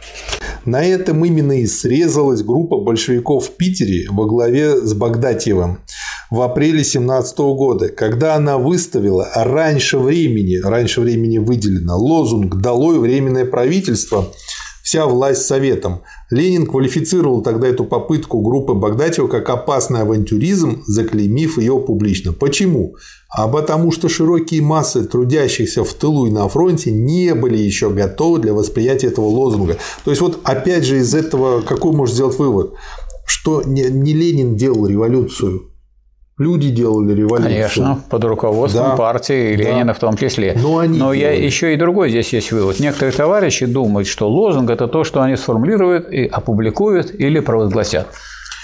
На 0.65 0.85
этом 0.85 1.25
именно 1.25 1.61
и 1.61 1.67
срезалась 1.67 2.43
группа 2.43 2.79
большевиков 2.79 3.47
в 3.47 3.57
Питере 3.57 4.07
во 4.11 4.27
главе 4.27 4.77
с 4.77 4.93
Богдатьевым 4.93 5.79
в 6.31 6.43
апреле 6.43 6.85
17 6.85 7.39
года, 7.39 7.89
когда 7.89 8.37
она 8.37 8.57
выставила 8.57 9.29
раньше 9.35 9.99
времени, 9.99 10.57
раньше 10.63 11.01
времени 11.01 11.39
выделено 11.39 11.99
лозунг 11.99 12.57
«Долой 12.57 12.99
временное 12.99 13.45
правительство», 13.45 14.33
вся 14.91 15.07
власть 15.07 15.47
советом. 15.47 16.03
Ленин 16.31 16.67
квалифицировал 16.67 17.43
тогда 17.43 17.69
эту 17.69 17.85
попытку 17.85 18.41
группы 18.41 18.75
Богдатьева 18.75 19.29
как 19.29 19.49
опасный 19.49 20.01
авантюризм, 20.01 20.83
заклеймив 20.85 21.59
ее 21.59 21.79
публично. 21.79 22.33
Почему? 22.33 22.97
А 23.29 23.47
потому 23.47 23.93
что 23.93 24.09
широкие 24.09 24.63
массы 24.63 25.05
трудящихся 25.05 25.85
в 25.85 25.95
тылу 25.95 26.27
и 26.27 26.33
на 26.33 26.49
фронте 26.49 26.91
не 26.91 27.37
были 27.37 27.57
еще 27.57 27.91
готовы 27.91 28.41
для 28.41 28.53
восприятия 28.53 29.07
этого 29.07 29.27
лозунга. 29.27 29.77
То 30.05 30.11
есть, 30.11 30.21
вот 30.21 30.41
опять 30.43 30.85
же 30.85 30.99
из 30.99 31.15
этого 31.15 31.61
какой 31.61 31.93
можно 31.93 32.13
сделать 32.13 32.37
вывод? 32.37 32.75
Что 33.25 33.63
не 33.63 33.85
Ленин 33.85 34.57
делал 34.57 34.89
революцию, 34.89 35.70
Люди 36.41 36.71
делали 36.71 37.13
революцию. 37.13 37.53
Конечно, 37.53 38.01
под 38.09 38.25
руководством 38.25 38.93
да, 38.93 38.97
партии 38.97 39.53
и 39.53 39.57
Ленина 39.57 39.85
да. 39.85 39.93
в 39.93 39.99
том 39.99 40.17
числе. 40.17 40.57
Но, 40.57 40.79
они 40.79 40.99
Но 40.99 41.13
я 41.13 41.33
еще 41.33 41.75
и 41.75 41.77
другой 41.77 42.09
здесь 42.09 42.33
есть 42.33 42.51
вывод. 42.51 42.81
Некоторые 42.81 43.13
товарищи 43.13 43.67
думают, 43.67 44.09
что 44.09 44.27
лозунг– 44.27 44.71
это 44.73 44.89
то, 44.89 45.05
что 45.05 45.21
они 45.21 45.37
сформулируют 45.37 46.11
и 46.11 46.25
опубликуют 46.25 47.13
или 47.13 47.41
провозгласят. 47.41 48.07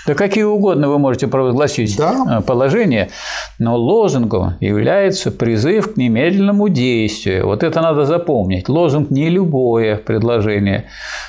Да 0.06 0.14
какие 0.14 0.44
угодно 0.44 0.88
вы 0.88 0.98
можете 0.98 1.26
провозгласить 1.26 1.96
да. 1.96 2.38
Э, 2.38 2.40
положение, 2.40 3.10
но 3.58 3.76
лозунгом 3.76 4.54
является 4.60 5.30
призыв 5.30 5.94
к 5.94 5.96
немедленному 5.96 6.68
действию. 6.68 7.46
Вот 7.46 7.62
это 7.62 7.80
надо 7.80 8.04
запомнить. 8.04 8.68
Лозунг 8.68 9.10
не 9.10 9.28
любое 9.28 9.96
предложение, 9.96 10.84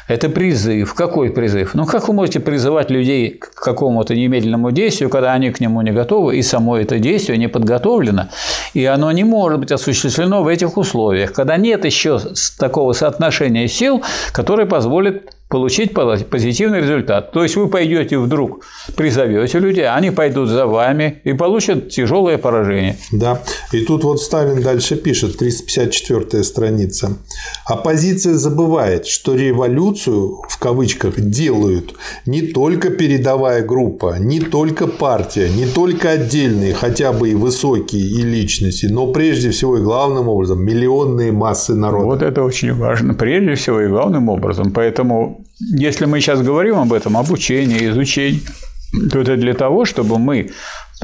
это 0.07 0.29
призыв. 0.29 0.93
Какой 0.93 1.31
призыв? 1.31 1.73
Ну 1.73 1.85
как 1.85 2.07
вы 2.07 2.13
можете 2.13 2.39
призывать 2.39 2.91
людей 2.91 3.31
к 3.31 3.55
какому-то 3.55 4.15
немедленному 4.15 4.71
действию, 4.71 5.09
когда 5.09 5.33
они 5.33 5.49
к 5.51 5.59
нему 5.59 5.81
не 5.81 5.91
готовы, 5.91 6.37
и 6.37 6.41
само 6.43 6.77
это 6.77 6.99
действие 6.99 7.37
не 7.37 7.47
подготовлено, 7.47 8.27
и 8.73 8.85
оно 8.85 9.11
не 9.11 9.23
может 9.23 9.59
быть 9.59 9.71
осуществлено 9.71 10.43
в 10.43 10.47
этих 10.47 10.77
условиях, 10.77 11.33
когда 11.33 11.57
нет 11.57 11.83
еще 11.85 12.19
такого 12.59 12.93
соотношения 12.93 13.67
сил, 13.67 14.03
которое 14.31 14.67
позволит 14.67 15.36
получить 15.49 15.93
позитивный 15.93 16.81
результат. 16.81 17.31
То 17.31 17.43
есть 17.43 17.55
вы 17.55 17.69
пойдете 17.69 18.17
вдруг, 18.17 18.65
призовете 18.95 19.59
людей, 19.59 19.87
они 19.87 20.11
пойдут 20.11 20.49
за 20.49 20.65
вами 20.65 21.21
и 21.23 21.33
получат 21.33 21.89
тяжелое 21.89 22.37
поражение. 22.37 22.97
Да. 23.11 23.41
И 23.71 23.81
тут 23.81 24.03
вот 24.03 24.21
Сталин 24.21 24.61
дальше 24.61 24.95
пишет, 24.95 25.37
354 25.37 26.43
страница. 26.43 27.17
Оппозиция 27.65 28.33
забывает, 28.33 29.07
что 29.07 29.35
революцию 29.35 30.41
в 30.49 30.59
кавычках 30.59 31.19
делают 31.19 31.93
не 32.25 32.41
только 32.41 32.89
передовая 32.89 33.63
группа, 33.63 34.17
не 34.19 34.41
только 34.41 34.87
партия, 34.87 35.49
не 35.49 35.65
только 35.65 36.11
отдельные, 36.11 36.73
хотя 36.73 37.13
бы 37.13 37.29
и 37.29 37.35
высокие 37.35 38.01
и 38.01 38.21
личности, 38.21 38.87
но 38.87 39.07
прежде 39.07 39.51
всего 39.51 39.77
и 39.77 39.81
главным 39.81 40.27
образом 40.27 40.63
миллионные 40.63 41.31
массы 41.31 41.73
народа. 41.73 42.05
Вот 42.05 42.21
это 42.21 42.43
очень 42.43 42.73
важно. 42.73 43.13
Прежде 43.13 43.55
всего 43.55 43.81
и 43.81 43.87
главным 43.87 44.29
образом. 44.29 44.71
Поэтому 44.71 45.36
если 45.59 46.05
мы 46.05 46.19
сейчас 46.19 46.41
говорим 46.41 46.77
об 46.77 46.93
этом, 46.93 47.17
обучении, 47.17 47.89
изучении, 47.89 48.41
то 49.11 49.19
это 49.19 49.35
для 49.35 49.53
того, 49.53 49.85
чтобы 49.85 50.17
мы 50.17 50.51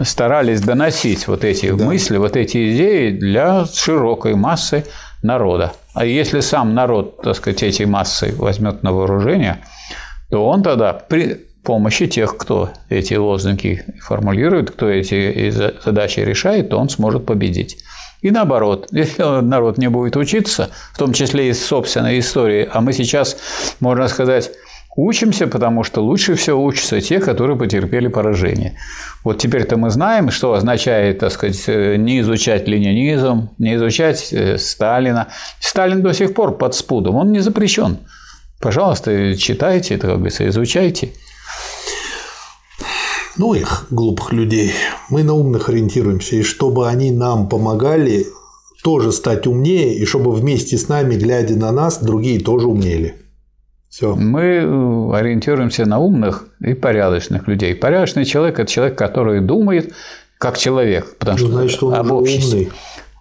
старались 0.01 0.61
доносить 0.61 1.27
вот 1.27 1.43
эти 1.43 1.71
да. 1.71 1.85
мысли, 1.85 2.17
вот 2.17 2.35
эти 2.35 2.73
идеи 2.73 3.11
для 3.11 3.65
широкой 3.65 4.35
массы 4.35 4.85
народа. 5.21 5.73
А 5.93 6.05
если 6.05 6.39
сам 6.39 6.73
народ, 6.73 7.21
так 7.21 7.35
сказать, 7.35 7.63
эти 7.63 7.84
массы 7.84 8.34
возьмет 8.38 8.84
на 8.84 8.91
вооружение, 8.91 9.59
то 10.30 10.47
он 10.47 10.63
тогда 10.63 10.93
при 10.93 11.45
помощи 11.63 12.07
тех, 12.07 12.38
кто 12.38 12.71
эти 12.89 13.13
лозунги 13.13 13.85
формулирует, 14.01 14.71
кто 14.71 14.89
эти 14.89 15.49
задачи 15.84 16.19
решает, 16.19 16.69
то 16.69 16.77
он 16.77 16.89
сможет 16.89 17.25
победить. 17.25 17.77
И 18.23 18.31
наоборот, 18.31 18.87
если 18.91 19.41
народ 19.41 19.77
не 19.77 19.89
будет 19.89 20.15
учиться, 20.17 20.69
в 20.93 20.97
том 20.97 21.13
числе 21.13 21.49
из 21.49 21.63
собственной 21.63 22.17
истории, 22.17 22.67
а 22.71 22.81
мы 22.81 22.93
сейчас, 22.93 23.37
можно 23.79 24.07
сказать, 24.07 24.51
учимся, 24.95 25.47
потому 25.47 25.83
что 25.83 26.01
лучше 26.01 26.35
всего 26.35 26.63
учатся 26.63 27.01
те, 27.01 27.19
которые 27.19 27.57
потерпели 27.57 28.07
поражение. 28.07 28.77
Вот 29.23 29.39
теперь-то 29.39 29.75
мы 29.75 29.89
знаем, 29.89 30.31
что 30.31 30.53
означает, 30.53 31.19
так 31.19 31.31
сказать, 31.31 31.67
не 31.97 32.21
изучать 32.21 32.67
ленинизм, 32.67 33.49
не 33.57 33.75
изучать 33.75 34.31
э, 34.31 34.57
Сталина. 34.57 35.27
Сталин 35.59 36.01
до 36.01 36.13
сих 36.13 36.33
пор 36.33 36.57
под 36.57 36.75
спудом, 36.75 37.15
он 37.15 37.31
не 37.31 37.39
запрещен. 37.39 37.97
Пожалуйста, 38.61 39.35
читайте 39.35 39.95
это, 39.95 40.07
как 40.07 40.15
говорится, 40.17 40.47
изучайте. 40.47 41.09
Ну 43.38 43.53
их, 43.53 43.88
глупых 43.89 44.31
людей. 44.31 44.72
Мы 45.10 45.23
на 45.23 45.34
умных 45.34 45.69
ориентируемся. 45.69 46.35
И 46.35 46.43
чтобы 46.43 46.88
они 46.88 47.11
нам 47.11 47.49
помогали 47.49 48.27
тоже 48.84 49.11
стать 49.11 49.47
умнее, 49.47 49.95
и 49.95 50.05
чтобы 50.05 50.31
вместе 50.31 50.77
с 50.77 50.88
нами, 50.89 51.15
глядя 51.15 51.55
на 51.55 51.72
нас, 51.72 52.03
другие 52.03 52.39
тоже 52.39 52.68
умнели. 52.68 53.15
Все. 53.89 54.15
Мы 54.15 54.41
э, 54.41 55.15
ориентируемся 55.15 55.85
на 55.85 55.99
умных 55.99 56.47
и 56.60 56.73
порядочных 56.73 57.47
людей. 57.47 57.76
Порядочный 57.76 58.26
человек– 58.26 58.60
это 58.60 58.72
человек, 58.72 58.97
который 58.97 59.39
думает 59.39 59.93
как 60.39 60.57
человек, 60.57 61.18
потому 61.19 61.38
ну, 61.38 61.45
что 61.45 61.53
значит, 61.53 61.84
он 61.84 61.93
об 61.93 62.11
обществе. 62.11 62.60
Умный. 62.60 62.72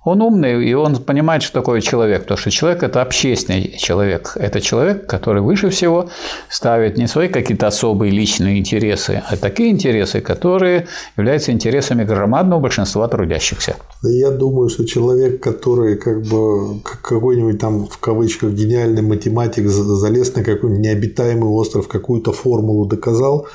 Он 0.04 0.20
умный, 0.20 0.68
и 0.68 0.74
он 0.74 0.96
понимает, 0.96 1.44
что 1.44 1.60
такое 1.60 1.80
человек, 1.80 2.22
потому 2.22 2.38
что 2.38 2.50
человек– 2.50 2.82
это 2.84 3.02
общественный 3.02 3.76
человек. 3.78 4.32
Это 4.34 4.60
человек, 4.60 5.06
который 5.06 5.42
выше 5.42 5.70
всего 5.70 6.08
ставит 6.48 6.98
не 6.98 7.06
свои 7.06 7.28
какие-то 7.28 7.68
особые 7.68 8.10
личные 8.10 8.58
интересы, 8.58 9.22
а 9.28 9.36
такие 9.36 9.70
интересы, 9.70 10.20
которые 10.20 10.88
являются 11.16 11.52
интересами 11.52 12.02
громадного 12.02 12.60
большинства 12.60 13.06
трудящихся. 13.06 13.76
Я 14.02 14.32
думаю, 14.32 14.70
что 14.70 14.84
человек, 14.84 15.40
который 15.40 15.96
как 15.96 16.22
бы 16.22 16.80
какой-нибудь 16.82 17.60
там 17.60 17.86
в 17.86 17.98
кавычках 17.98 18.52
гениальный 18.54 19.02
математик 19.02 19.68
залез 19.68 20.34
на 20.34 20.42
какой-нибудь 20.42 20.84
необитаемый 20.84 21.48
остров, 21.48 21.86
какую-то 21.86 22.32
формулу 22.32 22.86
доказал, 22.86 23.46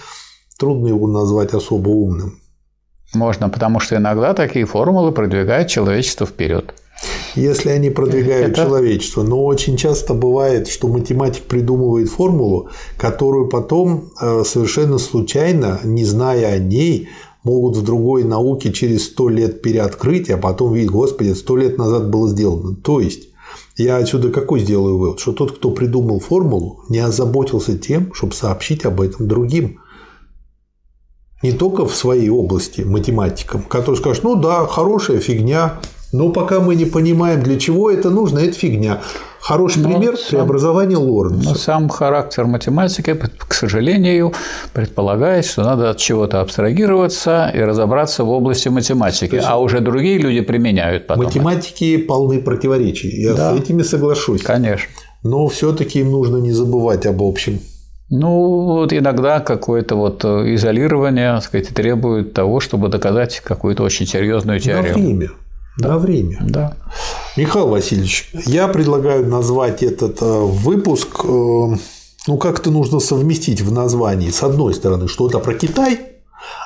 трудно 0.58 0.88
его 0.88 1.08
назвать 1.08 1.54
особо 1.54 1.90
умным. 1.90 2.40
Можно, 3.14 3.50
потому 3.50 3.80
что 3.80 3.96
иногда 3.96 4.34
такие 4.34 4.66
формулы 4.66 5.12
продвигают 5.12 5.70
человечество 5.70 6.26
вперед. 6.28 6.74
Если 7.36 7.70
они 7.70 7.92
продвигают 7.92 8.54
Это... 8.54 8.66
человечество, 8.66 9.22
но 9.24 9.46
очень 9.46 9.78
часто 9.78 10.14
бывает, 10.14 10.68
что 10.68 10.88
математик 10.88 11.44
придумывает 11.44 12.10
формулу, 12.10 12.70
которую 12.98 13.48
потом 13.48 14.10
э, 14.20 14.44
совершенно 14.44 14.98
случайно, 14.98 15.80
не 15.84 16.04
зная 16.04 16.54
о 16.54 16.58
ней, 16.58 17.10
могут 17.44 17.78
в 17.78 17.84
другой 17.84 18.24
науке 18.24 18.74
через 18.74 19.06
сто 19.06 19.30
лет 19.30 19.62
переоткрыть, 19.62 20.30
а 20.30 20.38
потом 20.38 20.74
видеть, 20.74 20.90
господи, 20.90 21.34
сто 21.34 21.56
лет 21.56 21.78
назад 21.78 22.10
было 22.10 22.28
сделано. 22.28 22.76
То 22.76 23.00
есть 23.00 23.30
я 23.78 23.98
отсюда 23.98 24.30
какой 24.30 24.60
сделаю 24.60 24.98
вывод? 24.98 25.20
Что 25.20 25.34
тот, 25.34 25.56
кто 25.56 25.72
придумал 25.72 26.20
формулу, 26.20 26.84
не 26.90 27.00
озаботился 27.00 27.78
тем, 27.78 28.12
чтобы 28.14 28.34
сообщить 28.34 28.86
об 28.86 29.00
этом 29.00 29.28
другим 29.28 29.80
не 31.44 31.52
только 31.52 31.86
в 31.86 31.96
своей 31.96 32.30
области 32.30 32.82
математикам, 32.82 33.62
которые 33.62 33.98
скажут, 34.00 34.24
ну 34.24 34.36
да, 34.36 34.66
хорошая 34.66 35.20
фигня, 35.20 35.80
но 36.14 36.30
пока 36.30 36.60
мы 36.60 36.76
не 36.76 36.86
понимаем, 36.86 37.44
для 37.44 37.60
чего 37.60 37.92
это 37.92 38.10
нужно, 38.10 38.40
это 38.40 38.54
фигня. 38.54 39.02
Хороший 39.40 39.84
но 39.84 39.90
пример– 39.90 40.16
преобразование 40.30 40.98
Лоренца. 40.98 41.50
Но 41.50 41.56
сам 41.56 41.90
характер 41.90 42.46
математики, 42.46 43.18
к 43.48 43.54
сожалению, 43.54 44.34
предполагает, 44.74 45.46
что 45.46 45.64
надо 45.64 45.90
от 45.90 45.98
чего-то 45.98 46.42
абстрагироваться 46.42 47.52
и 47.54 47.60
разобраться 47.60 48.24
в 48.24 48.30
области 48.30 48.70
математики, 48.70 49.36
есть, 49.36 49.48
а 49.48 49.60
уже 49.60 49.80
другие 49.80 50.18
люди 50.18 50.42
применяют 50.42 51.08
потом. 51.08 51.26
Математики 51.26 51.98
это. 51.98 52.08
полны 52.08 52.42
противоречий, 52.42 53.22
я 53.22 53.34
да. 53.34 53.54
с 53.54 53.60
этими 53.60 53.84
соглашусь. 53.84 54.42
Конечно. 54.42 54.88
Но 55.24 55.48
все-таки 55.48 56.00
им 56.00 56.12
нужно 56.12 56.38
не 56.38 56.52
забывать 56.52 57.06
об 57.06 57.22
общем. 57.22 57.60
Ну, 58.10 58.62
вот 58.62 58.94
иногда 58.94 59.42
какое-то 59.42 59.96
вот 59.96 60.24
э, 60.24 60.56
изолирование, 60.56 61.34
так 61.34 61.44
сказать, 61.44 61.68
требует 61.70 62.34
того, 62.34 62.62
чтобы 62.62 62.88
доказать 62.88 63.42
какую-то 63.42 63.84
очень 63.84 64.08
серьезную 64.08 64.62
теорему. 64.62 64.88
На 64.88 64.94
время. 64.94 65.30
Да. 65.78 65.88
На 65.90 65.98
время. 65.98 66.38
Да. 66.42 66.78
Михаил 67.36 67.68
Васильевич, 67.68 68.32
я 68.46 68.70
предлагаю 68.70 69.28
назвать 69.28 69.84
этот 69.84 70.22
э, 70.22 70.40
выпуск, 70.40 71.20
э, 71.26 71.28
ну, 72.28 72.38
как-то 72.38 72.72
нужно 72.72 73.02
совместить 73.02 73.62
в 73.62 73.74
названии, 73.74 74.30
с 74.30 74.42
одной 74.42 74.74
стороны, 74.74 75.10
что-то 75.10 75.40
про 75.40 75.54
Китай, 75.54 76.00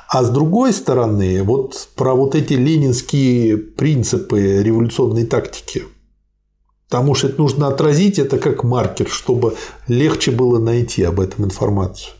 а 0.09 0.23
с 0.23 0.29
другой 0.29 0.73
стороны, 0.73 1.41
вот 1.41 1.87
про 1.95 2.13
вот 2.13 2.35
эти 2.35 2.53
ленинские 2.53 3.57
принципы 3.57 4.61
революционной 4.61 5.25
тактики– 5.25 5.85
Потому 6.91 7.15
что 7.15 7.29
это 7.29 7.39
нужно 7.39 7.67
отразить 7.67 8.19
это 8.19 8.37
как 8.37 8.65
маркер, 8.65 9.07
чтобы 9.07 9.55
легче 9.87 10.31
было 10.31 10.59
найти 10.59 11.03
об 11.03 11.21
этом 11.21 11.45
информацию. 11.45 12.13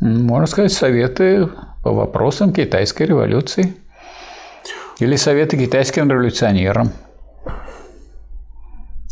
Можно 0.00 0.46
сказать, 0.46 0.72
советы 0.72 1.50
по 1.82 1.92
вопросам 1.92 2.54
китайской 2.54 3.02
революции. 3.02 3.74
Или 5.00 5.16
советы 5.16 5.58
китайским 5.58 6.10
революционерам. 6.10 6.92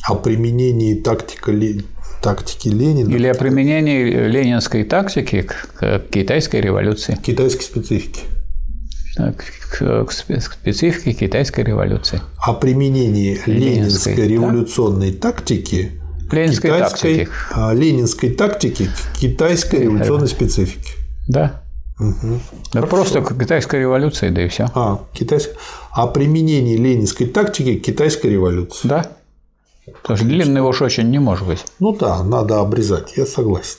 О 0.08 0.14
применении 0.14 0.94
тактика, 0.94 1.52
тактики 2.22 2.68
Ленина. 2.68 3.10
Или 3.10 3.26
о 3.26 3.34
применении 3.34 4.10
ленинской 4.26 4.84
тактики 4.84 5.42
к 5.42 5.98
китайской 6.10 6.62
революции. 6.62 7.18
Китайской 7.22 7.64
специфики. 7.64 8.22
К 9.16 10.10
специфике 10.10 11.12
китайской 11.12 11.64
революции. 11.64 12.20
О 12.38 12.54
применении 12.54 13.40
ленинской, 13.46 13.54
ленинской 13.54 14.28
революционной 14.28 15.12
да? 15.12 15.30
тактики 15.30 16.00
ленинской 16.30 16.70
китайской, 16.70 17.26
тактики. 17.26 17.74
ленинской 17.74 18.30
тактики 18.30 18.86
к 18.86 19.18
китайской 19.18 19.80
революционной 19.80 20.28
специфике. 20.28 20.92
Да. 21.28 21.62
Угу. 21.98 22.40
Да 22.72 22.82
просто 22.82 23.20
к 23.20 23.38
китайской 23.38 23.80
революции, 23.80 24.30
да 24.30 24.44
и 24.44 24.48
все. 24.48 24.68
А, 24.74 25.00
китайская. 25.12 25.54
О 25.92 26.08
применении 26.08 26.76
ленинской 26.76 27.26
тактики 27.26 27.78
к 27.78 27.84
китайской 27.84 28.28
революции. 28.28 28.88
Да. 28.88 29.06
Потому 30.02 30.16
что 30.16 30.26
длинный 30.26 30.60
уж 30.62 30.82
очень 30.82 31.10
не 31.10 31.18
может 31.18 31.46
быть. 31.46 31.64
Ну 31.78 31.94
да, 31.94 32.22
надо 32.24 32.60
обрезать, 32.60 33.16
я 33.16 33.26
согласен. 33.26 33.76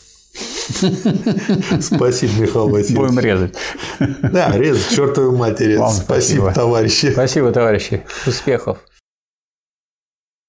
Спасибо, 1.82 2.34
Михаил 2.42 2.70
Васильевич. 2.70 2.98
Будем 2.98 3.20
резать. 3.20 3.56
Да, 4.00 4.52
резать 4.58 4.90
чертовой 4.90 5.38
матери. 5.38 5.78
Вам 5.78 5.92
спасибо, 5.92 6.44
спасибо, 6.44 6.54
товарищи. 6.54 7.12
Спасибо, 7.12 7.52
товарищи. 7.52 8.04
Успехов. 8.26 8.78